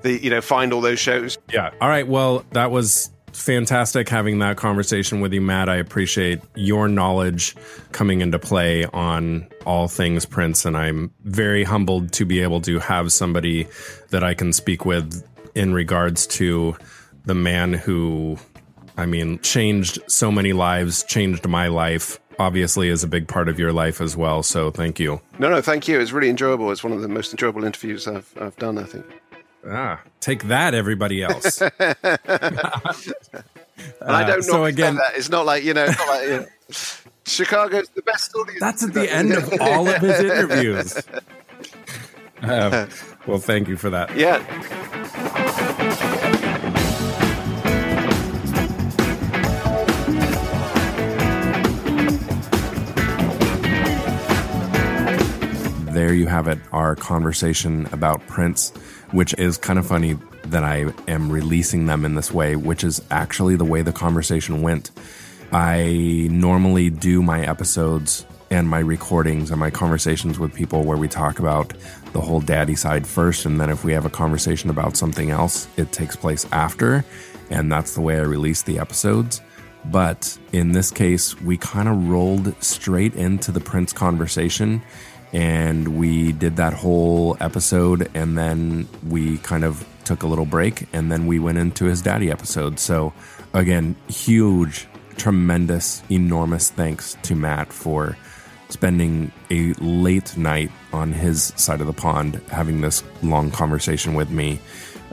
the, 0.01 0.21
you 0.21 0.29
know, 0.29 0.41
find 0.41 0.73
all 0.73 0.81
those 0.81 0.99
shows. 0.99 1.37
Yeah. 1.51 1.71
All 1.79 1.89
right. 1.89 2.07
Well, 2.07 2.45
that 2.51 2.71
was 2.71 3.09
fantastic 3.33 4.09
having 4.09 4.39
that 4.39 4.57
conversation 4.57 5.21
with 5.21 5.33
you, 5.33 5.41
Matt. 5.41 5.69
I 5.69 5.77
appreciate 5.77 6.41
your 6.55 6.87
knowledge 6.87 7.55
coming 7.93 8.21
into 8.21 8.39
play 8.39 8.85
on 8.85 9.47
all 9.65 9.87
things 9.87 10.25
Prince, 10.25 10.65
and 10.65 10.75
I'm 10.75 11.11
very 11.23 11.63
humbled 11.63 12.11
to 12.13 12.25
be 12.25 12.41
able 12.41 12.61
to 12.61 12.79
have 12.79 13.11
somebody 13.11 13.67
that 14.09 14.23
I 14.23 14.33
can 14.33 14.51
speak 14.53 14.85
with 14.85 15.23
in 15.55 15.73
regards 15.73 16.27
to 16.27 16.75
the 17.25 17.35
man 17.35 17.73
who, 17.73 18.37
I 18.97 19.05
mean, 19.05 19.39
changed 19.39 19.99
so 20.07 20.31
many 20.31 20.53
lives, 20.53 21.03
changed 21.03 21.47
my 21.47 21.67
life. 21.67 22.19
Obviously, 22.39 22.89
is 22.89 23.03
a 23.03 23.07
big 23.07 23.27
part 23.27 23.49
of 23.49 23.59
your 23.59 23.71
life 23.71 24.01
as 24.01 24.17
well. 24.17 24.41
So, 24.41 24.71
thank 24.71 24.99
you. 24.99 25.21
No, 25.37 25.49
no, 25.49 25.61
thank 25.61 25.87
you. 25.87 25.99
It's 25.99 26.11
really 26.11 26.29
enjoyable. 26.29 26.71
It's 26.71 26.83
one 26.83 26.93
of 26.93 27.01
the 27.01 27.07
most 27.07 27.31
enjoyable 27.31 27.63
interviews 27.63 28.07
I've 28.07 28.33
I've 28.39 28.55
done. 28.57 28.77
I 28.77 28.83
think. 28.83 29.05
Ah, 29.67 30.01
take 30.19 30.45
that, 30.45 30.73
everybody 30.73 31.21
else. 31.21 31.61
and 31.61 31.71
I 34.01 34.23
don't 34.23 34.39
uh, 34.39 34.41
so 34.41 34.65
again, 34.65 34.95
that. 34.95 35.11
It's 35.15 35.29
not 35.29 35.45
like 35.45 35.63
you 35.63 35.75
know, 35.75 35.85
not 35.85 36.07
like, 36.07 36.23
you 36.23 36.29
know 36.29 36.45
Chicago's 37.25 37.89
the 37.89 38.01
best 38.01 38.35
audience. 38.35 38.59
That's 38.59 38.83
at 38.83 38.93
the 38.93 39.11
end 39.11 39.33
of 39.33 39.53
all 39.61 39.87
of 39.87 40.01
his 40.01 40.19
interviews. 40.19 40.97
Uh, 42.41 42.87
well, 43.27 43.39
thank 43.39 43.67
you 43.67 43.77
for 43.77 43.89
that. 43.89 44.15
Yeah. 44.15 44.43
There 55.93 56.13
you 56.13 56.27
have 56.27 56.47
it, 56.47 56.59
our 56.71 56.95
conversation 56.95 57.87
about 57.91 58.25
Prince, 58.27 58.71
which 59.11 59.33
is 59.37 59.57
kind 59.57 59.77
of 59.77 59.85
funny 59.85 60.17
that 60.45 60.63
I 60.63 60.93
am 61.07 61.31
releasing 61.31 61.85
them 61.85 62.05
in 62.05 62.15
this 62.15 62.31
way, 62.31 62.55
which 62.55 62.83
is 62.83 63.01
actually 63.11 63.55
the 63.55 63.65
way 63.65 63.81
the 63.81 63.91
conversation 63.91 64.61
went. 64.61 64.91
I 65.51 66.27
normally 66.31 66.89
do 66.89 67.21
my 67.21 67.45
episodes 67.45 68.25
and 68.49 68.67
my 68.67 68.79
recordings 68.79 69.51
and 69.51 69.59
my 69.59 69.69
conversations 69.69 70.39
with 70.39 70.53
people 70.53 70.83
where 70.83 70.97
we 70.97 71.07
talk 71.07 71.39
about 71.39 71.73
the 72.13 72.21
whole 72.21 72.41
daddy 72.41 72.75
side 72.75 73.05
first. 73.07 73.45
And 73.45 73.59
then 73.59 73.69
if 73.69 73.83
we 73.83 73.93
have 73.93 74.05
a 74.05 74.09
conversation 74.09 74.69
about 74.69 74.97
something 74.97 75.29
else, 75.29 75.67
it 75.77 75.91
takes 75.91 76.15
place 76.15 76.45
after. 76.51 77.05
And 77.49 77.71
that's 77.71 77.95
the 77.95 78.01
way 78.01 78.17
I 78.17 78.23
release 78.23 78.61
the 78.63 78.79
episodes. 78.79 79.41
But 79.85 80.37
in 80.51 80.73
this 80.73 80.91
case, 80.91 81.39
we 81.41 81.57
kind 81.57 81.87
of 81.87 82.07
rolled 82.09 82.53
straight 82.63 83.15
into 83.15 83.51
the 83.51 83.59
Prince 83.59 83.93
conversation 83.93 84.81
and 85.33 85.97
we 85.97 86.31
did 86.33 86.57
that 86.57 86.73
whole 86.73 87.37
episode 87.39 88.09
and 88.13 88.37
then 88.37 88.87
we 89.07 89.37
kind 89.39 89.63
of 89.63 89.85
took 90.03 90.23
a 90.23 90.27
little 90.27 90.45
break 90.45 90.87
and 90.93 91.11
then 91.11 91.25
we 91.27 91.39
went 91.39 91.57
into 91.57 91.85
his 91.85 92.01
daddy 92.01 92.29
episode. 92.29 92.79
So, 92.79 93.13
again, 93.53 93.95
huge, 94.07 94.87
tremendous, 95.15 96.03
enormous 96.09 96.69
thanks 96.69 97.17
to 97.23 97.35
Matt 97.35 97.71
for 97.71 98.17
spending 98.69 99.31
a 99.49 99.73
late 99.75 100.35
night 100.37 100.71
on 100.93 101.11
his 101.11 101.53
side 101.55 101.81
of 101.81 101.87
the 101.87 101.93
pond 101.93 102.41
having 102.49 102.81
this 102.81 103.03
long 103.21 103.51
conversation 103.51 104.13
with 104.13 104.29
me. 104.29 104.59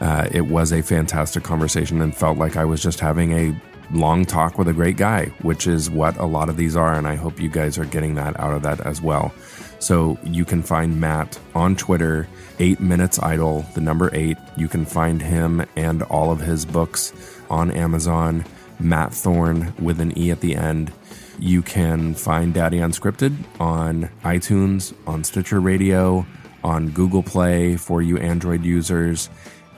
Uh, 0.01 0.29
it 0.31 0.43
was 0.43 0.73
a 0.73 0.83
fantastic 0.83 1.43
conversation 1.43 2.01
and 2.01 2.15
felt 2.15 2.39
like 2.39 2.57
I 2.57 2.65
was 2.65 2.81
just 2.81 3.01
having 3.01 3.33
a 3.33 3.61
long 3.93 4.25
talk 4.25 4.59
with 4.59 4.69
a 4.69 4.73
great 4.73 4.97
guy, 4.97 5.27
which 5.43 5.67
is 5.67 5.91
what 5.91 6.17
a 6.19 6.27
lot 6.27 6.49
of 6.49 6.57
these 6.57 6.77
are. 6.77 6.95
And 6.95 7.07
I 7.07 7.17
hope 7.17 7.41
you 7.41 7.49
guys 7.49 7.79
are 7.79 7.85
getting 7.85 8.15
that 8.15 8.39
out 8.39 8.53
of 8.53 8.63
that 8.63 8.81
as 8.81 9.03
well. 9.03 9.33
So 9.79 10.19
you 10.25 10.45
can 10.45 10.63
find 10.63 11.01
Matt 11.01 11.39
on 11.55 11.77
Twitter, 11.77 12.29
8 12.59 12.81
Minutes 12.81 13.19
Idle, 13.21 13.65
the 13.75 13.81
number 13.81 14.11
8. 14.13 14.37
You 14.57 14.69
can 14.69 14.85
find 14.85 15.23
him 15.23 15.65
and 15.77 16.03
all 16.03 16.31
of 16.31 16.41
his 16.41 16.65
books 16.65 17.13
on 17.49 17.71
Amazon, 17.71 18.45
Matt 18.81 19.13
Thorne 19.13 19.73
with 19.79 20.01
an 20.01 20.17
E 20.19 20.31
at 20.31 20.41
the 20.41 20.57
end. 20.57 20.93
You 21.39 21.63
can 21.63 22.15
find 22.15 22.53
Daddy 22.53 22.79
Unscripted 22.79 23.37
on 23.61 24.11
iTunes, 24.25 24.93
on 25.07 25.23
Stitcher 25.23 25.61
Radio, 25.61 26.27
on 26.65 26.91
Google 26.91 27.23
Play 27.23 27.77
for 27.77 28.03
you 28.03 28.19
Android 28.19 28.65
users. 28.65 29.31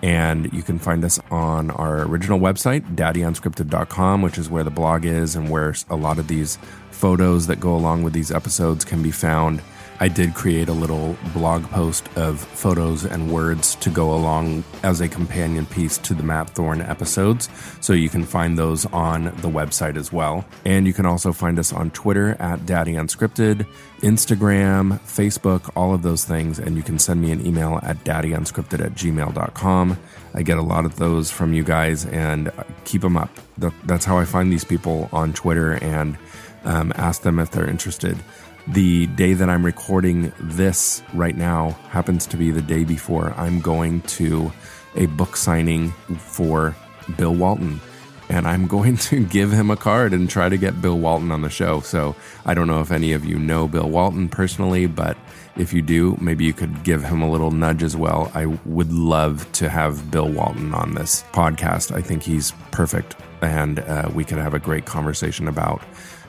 And 0.03 0.51
you 0.55 0.63
can 0.63 0.79
find 0.79 1.05
us 1.05 1.21
on 1.31 1.71
our 1.73 2.03
original 2.05 2.41
website, 2.41 2.97
daddyunscripted.com, 2.97 4.23
which 4.23 4.39
is 4.39 4.49
where 4.49 4.65
the 4.65 4.71
blog 4.71 5.05
is 5.05 5.37
and 5.37 5.51
where 5.51 5.75
a 5.91 5.97
lot 5.97 6.19
of 6.19 6.27
these 6.27 6.57
photos 6.91 7.47
that 7.49 7.61
go 7.61 7.75
along 7.77 8.03
with 8.03 8.15
these 8.15 8.31
episodes 8.31 8.85
can 8.85 9.03
be 9.03 9.11
found. 9.11 9.61
I 10.03 10.09
did 10.09 10.35
create 10.35 10.71
a 10.71 10.73
little 10.73 11.15
blog 11.35 11.65
post 11.65 12.09
of 12.17 12.41
photos 12.41 13.05
and 13.05 13.31
words 13.31 13.75
to 13.77 13.91
go 13.91 14.15
along 14.15 14.65
as 14.83 15.03
a 15.03 15.09
companion 15.09 15.67
piece 15.67 15.99
to 15.99 16.15
the 16.15 16.23
Matt 16.23 16.49
Thorne 16.49 16.81
episodes. 16.81 17.51
So 17.83 17.93
you 17.93 18.09
can 18.09 18.25
find 18.25 18.59
those 18.59 18.87
on 18.87 19.25
the 19.25 19.51
website 19.51 19.99
as 19.99 20.11
well. 20.11 20.47
And 20.65 20.87
you 20.87 20.95
can 20.95 21.05
also 21.05 21.33
find 21.33 21.59
us 21.59 21.71
on 21.71 21.91
Twitter 21.91 22.35
at 22.41 22.65
Daddy 22.65 22.95
Unscripted, 22.95 23.67
Instagram, 23.99 24.99
Facebook, 25.01 25.71
all 25.77 25.93
of 25.93 26.03
those 26.03 26.25
things. 26.25 26.59
And 26.59 26.79
you 26.79 26.83
can 26.83 26.99
send 26.99 27.21
me 27.21 27.31
an 27.31 27.45
email 27.47 27.79
at 27.83 28.03
daddyunscripted 28.03 28.83
at 28.83 28.93
gmail.com. 28.93 29.99
I 30.33 30.43
get 30.43 30.57
a 30.57 30.63
lot 30.63 30.87
of 30.87 30.97
those 30.97 31.31
from 31.31 31.53
you 31.53 31.63
guys 31.63 32.07
and 32.07 32.51
keep 32.85 33.03
them 33.03 33.19
up. 33.19 33.31
That's 33.85 34.07
how 34.07 34.17
I 34.17 34.25
find 34.25 34.51
these 34.51 34.65
people 34.65 35.11
on 35.13 35.35
Twitter 35.35 35.75
and 35.75 36.17
um, 36.65 36.93
ask 36.97 37.23
them 37.23 37.39
if 37.39 37.51
they're 37.51 37.69
interested. 37.69 38.19
The 38.73 39.09
day 39.09 39.33
that 39.35 39.51
I'm 39.51 39.67
recording 39.67 40.33
this 40.39 41.03
right 41.13 41.37
now 41.37 41.71
happens 41.89 42.25
to 42.27 42.37
be 42.37 42.53
the 42.53 42.63
day 42.63 42.85
before 42.85 43.35
I'm 43.37 43.61
going 43.61 44.01
to 44.03 44.53
a 44.95 45.07
book 45.07 45.37
signing 45.37 45.91
for 46.19 46.77
Bill 47.17 47.35
Walton. 47.35 47.81
And 48.29 48.47
I'm 48.47 48.69
going 48.69 48.97
to 48.99 49.25
give 49.25 49.51
him 49.51 49.73
a 49.73 49.77
card 49.77 50.13
and 50.13 50.31
try 50.31 50.49
to 50.49 50.57
get 50.57 50.81
Bill 50.81 50.97
Walton 50.97 51.33
on 51.33 51.43
the 51.43 51.51
show. 51.51 51.81
So 51.81 52.15
I 52.47 52.55
don't 52.55 52.69
know 52.69 52.81
if 52.81 52.93
any 52.93 53.13
of 53.13 53.25
you 53.25 53.41
know 53.41 53.67
Bill 53.67 53.89
Walton 53.89 54.29
personally, 54.29 54.87
but 54.87 55.17
if 55.57 55.73
you 55.73 55.83
do, 55.83 56.17
maybe 56.21 56.45
you 56.45 56.53
could 56.53 56.85
give 56.85 57.03
him 57.03 57.23
a 57.23 57.31
little 57.31 57.51
nudge 57.51 57.83
as 57.83 57.97
well. 57.97 58.31
I 58.35 58.47
would 58.47 58.93
love 58.93 59.51
to 59.55 59.69
have 59.69 60.13
Bill 60.13 60.29
Walton 60.29 60.75
on 60.75 60.95
this 60.95 61.25
podcast. 61.33 61.91
I 61.91 62.03
think 62.03 62.23
he's 62.23 62.53
perfect, 62.71 63.17
and 63.43 63.79
uh, 63.81 64.11
we 64.13 64.25
could 64.25 64.39
have 64.39 64.55
a 64.55 64.59
great 64.59 64.87
conversation 64.87 65.49
about 65.49 65.83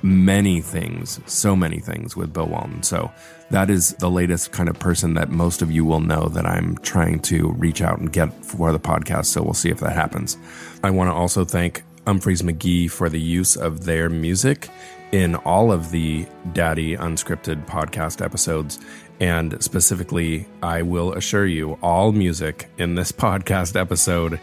many 0.04 0.62
things, 0.62 1.20
so 1.26 1.56
many 1.56 1.80
things 1.80 2.16
with 2.16 2.34
Bill 2.34 2.48
Walton. 2.48 2.84
So 2.84 3.12
that 3.52 3.70
is 3.70 3.94
the 3.96 4.10
latest 4.10 4.52
kind 4.52 4.70
of 4.70 4.80
person 4.80 5.14
that 5.16 5.30
most 5.30 5.62
of 5.62 5.72
you 5.72 5.86
will 5.86 6.00
know 6.00 6.28
that 6.30 6.46
I'm 6.46 6.78
trying 6.80 7.20
to 7.22 7.52
reach 7.52 7.82
out 7.82 8.00
and 8.00 8.12
get 8.12 8.34
for 8.44 8.72
the 8.72 8.80
podcast. 8.80 9.26
So 9.26 9.44
we'll 9.44 9.54
see 9.54 9.70
if 9.70 9.80
that 9.80 9.94
happens. 9.94 10.38
I 10.84 10.90
want 10.90 11.10
to 11.10 11.14
also 11.14 11.46
thank 11.46 11.84
Umphrey's 12.06 12.42
McGee 12.42 12.90
for 12.90 13.10
the 13.10 13.20
use 13.20 13.56
of 13.56 13.86
their 13.86 14.10
music 14.10 14.70
in 15.12 15.36
all 15.36 15.72
of 15.72 15.92
the 15.92 16.26
Daddy 16.54 16.96
Unscripted 16.96 17.66
podcast 17.68 18.24
episodes. 18.24 18.80
And 19.20 19.62
specifically, 19.64 20.48
I 20.64 20.82
will 20.82 21.14
assure 21.14 21.46
you, 21.46 21.78
all 21.84 22.12
music 22.12 22.70
in 22.80 22.96
this 22.96 23.12
podcast 23.12 23.80
episode 23.80 24.40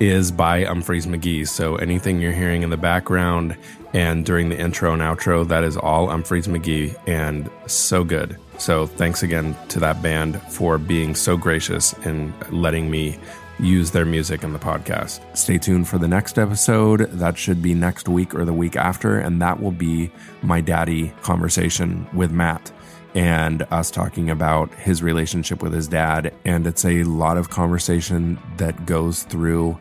is 0.00 0.32
by 0.32 0.64
Umphrey's 0.64 1.06
McGee. 1.06 1.46
So 1.46 1.76
anything 1.76 2.20
you're 2.20 2.32
hearing 2.32 2.62
in 2.62 2.70
the 2.70 2.76
background 2.76 3.56
and 3.92 4.24
during 4.24 4.48
the 4.48 4.58
intro 4.58 4.92
and 4.92 5.02
outro, 5.02 5.46
that 5.48 5.64
is 5.64 5.76
all 5.76 6.08
Umphrey's 6.08 6.48
McGee 6.48 6.96
and 7.06 7.50
so 7.66 8.04
good. 8.04 8.36
So 8.58 8.86
thanks 8.86 9.22
again 9.22 9.56
to 9.68 9.80
that 9.80 10.02
band 10.02 10.40
for 10.42 10.78
being 10.78 11.14
so 11.14 11.36
gracious 11.36 11.92
and 12.04 12.32
letting 12.50 12.90
me 12.90 13.18
use 13.58 13.90
their 13.90 14.04
music 14.04 14.42
in 14.42 14.52
the 14.52 14.58
podcast. 14.58 15.20
Stay 15.36 15.58
tuned 15.58 15.86
for 15.86 15.98
the 15.98 16.08
next 16.08 16.38
episode. 16.38 17.00
That 17.12 17.38
should 17.38 17.62
be 17.62 17.74
next 17.74 18.08
week 18.08 18.34
or 18.34 18.44
the 18.44 18.52
week 18.52 18.76
after. 18.76 19.18
And 19.18 19.40
that 19.40 19.60
will 19.60 19.72
be 19.72 20.10
my 20.42 20.60
daddy 20.60 21.12
conversation 21.22 22.06
with 22.12 22.32
Matt 22.32 22.72
and 23.14 23.62
us 23.70 23.90
talking 23.90 24.30
about 24.30 24.72
his 24.74 25.02
relationship 25.02 25.62
with 25.62 25.72
his 25.72 25.88
dad. 25.88 26.34
And 26.44 26.66
it's 26.66 26.84
a 26.84 27.04
lot 27.04 27.36
of 27.36 27.50
conversation 27.50 28.38
that 28.56 28.86
goes 28.86 29.24
through 29.24 29.78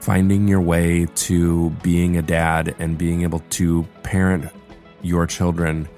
finding 0.00 0.48
your 0.48 0.60
way 0.60 1.06
to 1.14 1.70
being 1.82 2.16
a 2.16 2.22
dad 2.22 2.74
and 2.78 2.96
being 2.96 3.22
able 3.22 3.40
to 3.50 3.82
parent 4.02 4.50
your 5.02 5.26
children 5.26 5.88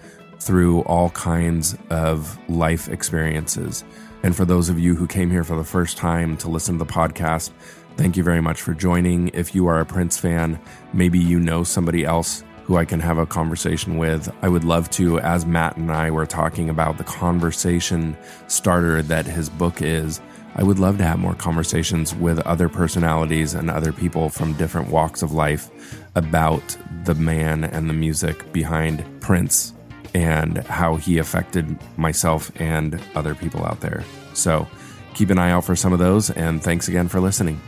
through 0.40 0.80
all 0.82 1.10
kinds 1.10 1.76
of 1.90 2.38
life 2.48 2.88
experiences. 2.88 3.84
And 4.22 4.34
for 4.34 4.44
those 4.44 4.68
of 4.68 4.78
you 4.78 4.94
who 4.94 5.06
came 5.06 5.30
here 5.30 5.44
for 5.44 5.56
the 5.56 5.64
first 5.64 5.96
time 5.96 6.36
to 6.38 6.48
listen 6.48 6.78
to 6.78 6.84
the 6.84 6.92
podcast, 6.92 7.50
thank 7.96 8.16
you 8.16 8.24
very 8.24 8.40
much 8.40 8.60
for 8.60 8.74
joining. 8.74 9.28
If 9.28 9.54
you 9.54 9.66
are 9.66 9.80
a 9.80 9.86
Prince 9.86 10.18
fan, 10.18 10.60
maybe 10.92 11.18
you 11.18 11.38
know 11.38 11.62
somebody 11.64 12.04
else 12.04 12.42
who 12.64 12.76
I 12.76 12.84
can 12.84 13.00
have 13.00 13.18
a 13.18 13.26
conversation 13.26 13.98
with. 13.98 14.32
I 14.42 14.48
would 14.48 14.64
love 14.64 14.88
to, 14.90 15.18
as 15.20 15.44
Matt 15.44 15.76
and 15.76 15.90
I 15.90 16.10
were 16.10 16.26
talking 16.26 16.70
about 16.70 16.98
the 16.98 17.04
conversation 17.04 18.16
starter 18.46 19.02
that 19.02 19.26
his 19.26 19.48
book 19.50 19.82
is, 19.82 20.20
I 20.54 20.62
would 20.62 20.78
love 20.78 20.98
to 20.98 21.04
have 21.04 21.18
more 21.18 21.34
conversations 21.34 22.14
with 22.14 22.38
other 22.40 22.68
personalities 22.68 23.54
and 23.54 23.70
other 23.70 23.92
people 23.92 24.28
from 24.28 24.52
different 24.54 24.90
walks 24.90 25.22
of 25.22 25.32
life 25.32 25.70
about 26.14 26.76
the 27.04 27.14
man 27.14 27.64
and 27.64 27.88
the 27.88 27.94
music 27.94 28.52
behind 28.52 29.04
Prince 29.20 29.72
and 30.14 30.58
how 30.58 30.96
he 30.96 31.18
affected 31.18 31.78
myself 31.96 32.52
and 32.60 33.00
other 33.14 33.34
people 33.34 33.64
out 33.64 33.80
there. 33.80 34.04
So 34.34 34.68
keep 35.14 35.30
an 35.30 35.38
eye 35.38 35.50
out 35.50 35.64
for 35.64 35.74
some 35.74 35.92
of 35.92 35.98
those, 35.98 36.30
and 36.30 36.62
thanks 36.62 36.86
again 36.86 37.08
for 37.08 37.20
listening. 37.20 37.60